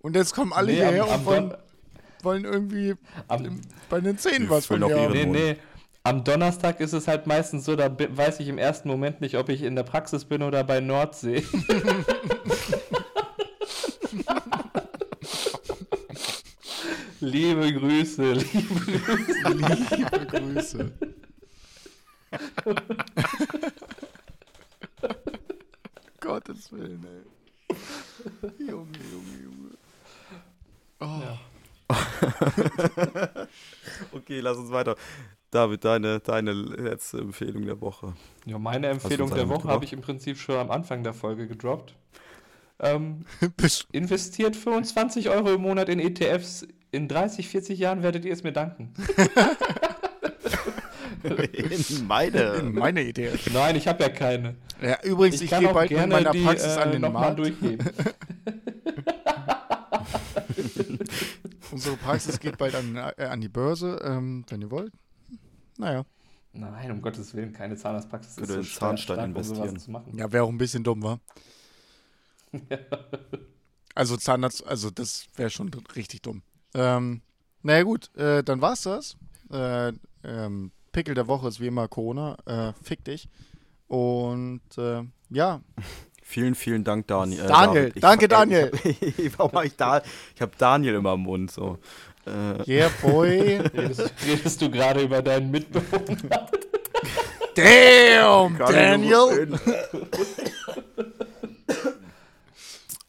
Und 0.00 0.16
jetzt 0.16 0.34
kommen 0.34 0.52
alle 0.52 0.72
Nee, 0.72 0.78
hierher 0.78 1.04
am, 1.04 1.10
und 1.10 1.14
am, 1.14 1.24
wollen, 1.26 1.48
Don 1.50 1.58
wollen 2.22 2.44
irgendwie 2.44 2.94
am, 3.28 3.60
bei 3.88 4.00
den 4.00 4.18
Zähnen 4.18 4.50
was 4.50 4.66
von 4.66 4.80
mir 4.80 4.98
haben. 4.98 5.12
nee, 5.12 5.26
nee. 5.26 5.56
Am 6.02 6.24
Donnerstag 6.24 6.80
ist 6.80 6.92
es 6.92 7.06
halt 7.06 7.28
meistens 7.28 7.64
so, 7.64 7.76
da 7.76 7.88
weiß 7.96 8.40
ich 8.40 8.48
im 8.48 8.58
ersten 8.58 8.88
Moment 8.88 9.20
nicht, 9.20 9.36
ob 9.36 9.48
ich 9.48 9.62
in 9.62 9.76
der 9.76 9.84
Praxis 9.84 10.24
bin 10.24 10.42
oder 10.42 10.64
bei 10.64 10.80
Nordsee. 10.80 11.44
liebe 17.22 17.72
Grüße, 17.72 18.32
liebe 18.32 18.74
Grüße. 18.74 19.48
Liebe 19.96 20.26
Grüße. 20.26 20.92
Gottes 26.20 26.70
Willen, 26.72 27.04
ey. 27.04 27.22
Junge, 28.58 28.98
Junge, 29.10 29.42
Junge. 29.42 29.70
Oh. 31.00 31.22
Okay, 34.12 34.40
lass 34.40 34.56
uns 34.56 34.70
weiter. 34.70 34.96
David, 35.50 35.84
deine, 35.84 36.20
deine 36.20 36.52
letzte 36.52 37.18
Empfehlung 37.18 37.66
der 37.66 37.80
Woche. 37.80 38.14
Ja, 38.46 38.58
meine 38.58 38.88
Empfehlung 38.88 39.34
der 39.34 39.48
Woche 39.48 39.68
habe 39.68 39.84
ich 39.84 39.92
im 39.92 40.00
Prinzip 40.00 40.38
schon 40.38 40.56
am 40.56 40.70
Anfang 40.70 41.04
der 41.04 41.12
Folge 41.12 41.46
gedroppt. 41.46 41.94
Ähm, 42.78 43.26
investiert 43.92 44.56
25 44.56 45.28
Euro 45.28 45.52
im 45.52 45.60
Monat 45.62 45.88
in 45.88 45.98
ETFs. 45.98 46.66
In 46.92 47.08
30, 47.08 47.48
40 47.48 47.78
Jahren 47.78 48.02
werdet 48.02 48.26
ihr 48.26 48.34
es 48.34 48.42
mir 48.42 48.52
danken. 48.52 48.92
In 51.22 52.06
meine. 52.06 52.62
Meine 52.64 53.02
Idee. 53.02 53.30
Nein, 53.52 53.76
ich 53.76 53.88
habe 53.88 54.02
ja 54.02 54.10
keine. 54.10 54.56
Ja, 54.82 55.02
übrigens, 55.02 55.36
ich, 55.40 55.50
Ich 55.50 55.58
gehe 55.58 55.72
bald 55.72 55.90
mit 55.90 56.06
meiner 56.08 56.32
die 56.32 56.42
Praxis 56.42 56.76
an 56.76 56.90
äh, 56.90 56.92
den 57.00 57.12
Markt. 57.12 57.38
durchgeben. 57.38 57.88
Unsere 61.70 61.96
Praxis 61.96 62.38
geht 62.38 62.58
bald 62.58 62.74
an, 62.74 62.96
äh, 62.96 63.24
an 63.24 63.40
die 63.40 63.48
Börse, 63.48 63.98
ähm, 64.04 64.44
wenn 64.48 64.60
ihr 64.60 64.70
wollt. 64.70 64.92
Naja. 65.78 66.04
Nein, 66.52 66.90
um 66.90 67.00
Gottes 67.00 67.34
Willen, 67.34 67.54
keine 67.54 67.76
Zahnarztpraxis. 67.76 68.36
Würde 68.36 68.52
ist 68.54 68.58
in 68.58 68.64
so 68.64 68.80
Zahnstein 68.80 69.16
stark, 69.16 69.28
um 69.36 69.42
sowas 69.42 69.58
investieren. 69.60 69.78
zu 69.80 69.90
machen. 69.90 70.18
Ja, 70.18 70.30
wäre 70.30 70.44
auch 70.44 70.50
ein 70.50 70.58
bisschen 70.58 70.84
dumm, 70.84 71.02
wa? 71.02 71.18
Also 73.94 74.16
Zahnarzt, 74.16 74.66
also 74.66 74.90
das 74.90 75.26
wäre 75.36 75.50
schon 75.50 75.70
richtig 75.94 76.22
dumm. 76.22 76.42
Ähm, 76.74 77.22
naja 77.62 77.82
gut, 77.82 78.14
äh, 78.16 78.42
dann 78.42 78.60
war's 78.60 78.82
das. 78.82 79.16
Äh, 79.52 79.92
ähm, 80.24 80.72
Pickel 80.92 81.14
der 81.14 81.28
Woche 81.28 81.48
ist 81.48 81.60
wie 81.60 81.66
immer 81.66 81.88
Corona. 81.88 82.36
Äh, 82.46 82.72
fick 82.82 83.04
dich. 83.04 83.28
Und 83.88 84.62
äh, 84.78 85.02
ja, 85.30 85.60
Vielen, 86.24 86.54
vielen 86.54 86.82
Dank, 86.82 87.08
Daniel. 87.08 87.44
Äh, 87.44 87.46
Daniel, 87.46 87.88
David. 87.90 88.02
danke, 88.02 88.24
ey, 88.24 88.28
Daniel. 88.28 88.70
Ich, 89.00 89.38
warum 89.38 89.50
mach 89.52 89.64
ich 89.64 89.76
da? 89.76 90.00
Ich 90.34 90.40
habe 90.40 90.52
Daniel 90.56 90.94
immer 90.94 91.12
im 91.12 91.20
Mund. 91.20 91.50
So. 91.50 91.78
Äh, 92.26 92.70
yeah 92.70 92.90
boy. 93.02 93.58
Redest, 93.74 94.14
redest 94.26 94.62
du 94.62 94.70
gerade 94.70 95.02
über 95.02 95.20
deinen 95.20 95.50
Mitbewohner? 95.50 96.48
Damn, 97.54 98.56
Daniel. 98.56 99.58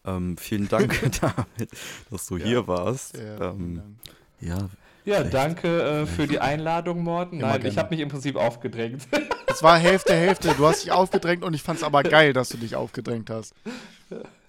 Ähm, 0.06 0.38
vielen 0.38 0.68
Dank, 0.68 1.00
David, 1.22 1.70
dass 2.12 2.26
du 2.28 2.38
hier 2.38 2.68
warst. 2.68 3.18
Ja, 3.18 3.52
ähm, 3.52 3.98
ja, 4.40 4.70
Ja, 5.06 5.24
danke 5.24 5.82
äh, 6.02 6.06
für 6.06 6.28
die 6.28 6.40
Einladung, 6.40 7.04
Morten. 7.04 7.38
Immer 7.40 7.48
Nein, 7.48 7.62
gerne. 7.62 7.70
ich 7.70 7.78
habe 7.78 7.90
mich 7.90 8.00
im 8.02 8.10
Prinzip 8.10 8.36
aufgedrängt. 8.36 9.08
Es 9.46 9.62
war 9.62 9.78
Hälfte, 9.78 10.16
Hälfte. 10.16 10.56
Du 10.58 10.66
hast 10.66 10.82
dich 10.84 10.92
aufgedrängt 10.92 11.44
und 11.44 11.54
ich 11.54 11.62
fand's 11.62 11.84
aber 11.84 12.02
geil, 12.02 12.34
dass 12.34 12.50
du 12.50 12.58
dich 12.58 12.76
aufgedrängt 12.76 13.30
hast. 13.30 13.54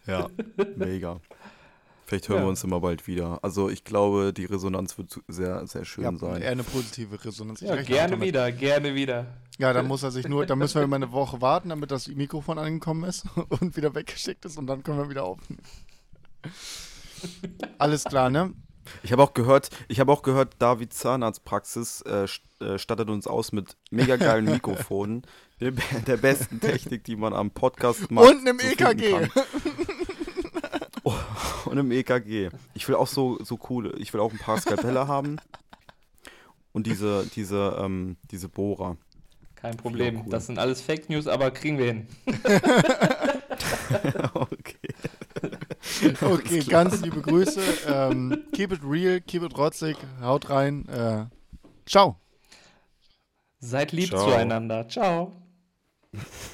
ja, 0.07 0.29
mega. 0.77 1.21
Vielleicht 2.07 2.31
hören 2.31 2.39
Ja. 2.39 2.45
wir 2.45 2.49
uns 2.49 2.65
immer 2.65 2.81
bald 2.81 3.07
wieder. 3.07 3.39
Also 3.43 3.69
ich 3.69 3.85
glaube, 3.85 4.33
die 4.33 4.47
Resonanz 4.47 4.97
wird 4.97 5.21
sehr, 5.29 5.67
sehr 5.67 5.85
schön 5.85 6.05
Ja, 6.05 6.17
sein. 6.17 6.41
eher 6.41 6.53
eine 6.53 6.63
positive 6.65 7.23
Resonanz. 7.23 7.61
Ja, 7.61 7.77
gerne 7.83 8.13
damit. 8.13 8.27
wieder, 8.29 8.51
gerne 8.51 8.95
wieder. 8.95 9.27
Ja, 9.59 9.73
dann 9.73 9.87
muss 9.87 10.03
er 10.03 10.11
sich 10.11 10.27
nur, 10.27 10.47
dann 10.47 10.59
müssen 10.59 10.77
wir 10.77 10.83
immer 10.83 10.97
eine 10.97 11.13
Woche 11.13 11.41
warten, 11.41 11.69
damit 11.69 11.91
das 11.91 12.09
Mikrofon 12.09 12.59
angekommen 12.59 13.05
ist 13.05 13.25
und 13.61 13.77
wieder 13.77 13.95
weggeschickt 13.95 14.45
ist 14.45 14.59
und 14.59 14.67
dann 14.67 14.83
können 14.83 14.99
wir 14.99 15.11
wieder 15.11 15.25
aufnehmen. 15.25 15.63
Alles 17.79 18.05
klar, 18.05 18.31
ne? 18.31 18.53
Ich 19.03 19.13
habe 19.13 19.23
auch 19.23 19.33
gehört, 19.33 19.71
ich 19.89 20.01
habe 20.01 20.13
auch 20.13 20.23
gehört, 20.23 20.57
Davids 20.59 20.99
Zahnarztpraxis 20.99 22.03
äh, 22.03 22.27
äh, 22.61 22.79
stattet 22.79 23.09
uns 23.09 23.27
aus 23.27 23.53
mit 23.53 23.77
mega 23.91 24.17
geilen 24.17 24.45
Mikrofonen, 24.45 25.23
der, 25.61 25.71
der 25.71 26.17
besten 26.17 26.61
Technik, 26.61 27.05
die 27.05 27.17
man 27.17 27.33
am 27.33 27.51
Podcast 27.51 28.11
macht. 28.11 28.29
Und 28.29 28.41
einem 28.41 28.61
EKG. 28.61 29.29
Oh, 31.05 31.15
und 31.67 31.79
im 31.79 31.91
EKG. 31.93 32.51
Ich 32.75 32.89
will 32.89 32.95
auch 32.95 33.07
so, 33.07 33.39
so 33.43 33.57
coole, 33.57 33.93
ich 33.99 34.13
will 34.13 34.21
auch 34.21 34.33
ein 34.33 34.39
paar 34.39 34.61
Skalpelle 34.61 35.07
haben. 35.07 35.39
Und 36.73 36.87
diese, 36.87 37.25
diese, 37.35 37.77
ähm, 37.81 38.17
diese 38.31 38.49
Bohrer. 38.49 38.97
Kein 39.65 39.79
Problem. 39.79 40.21
cool. 40.21 40.29
Das 40.29 40.45
sind 40.45 40.59
alles 40.59 40.83
Fake 40.83 41.09
News, 41.09 41.27
aber 41.27 41.51
kriegen 41.51 41.79
wir 41.79 41.87
hin. 41.87 42.07
okay. 44.35 44.77
Okay, 46.21 46.61
ganz 46.61 47.01
liebe 47.03 47.23
Grüße. 47.23 47.61
Ähm, 47.89 48.45
keep 48.53 48.73
it 48.73 48.81
real, 48.83 49.21
keep 49.21 49.43
it 49.43 49.57
rotzig. 49.57 49.97
Haut 50.21 50.51
rein. 50.51 50.87
Äh, 50.89 51.27
ciao. 51.87 52.17
Seid 53.61 53.93
lieb 53.93 54.09
Ciao. 54.09 54.29
zueinander. 54.29 54.89
Ciao. 54.89 55.33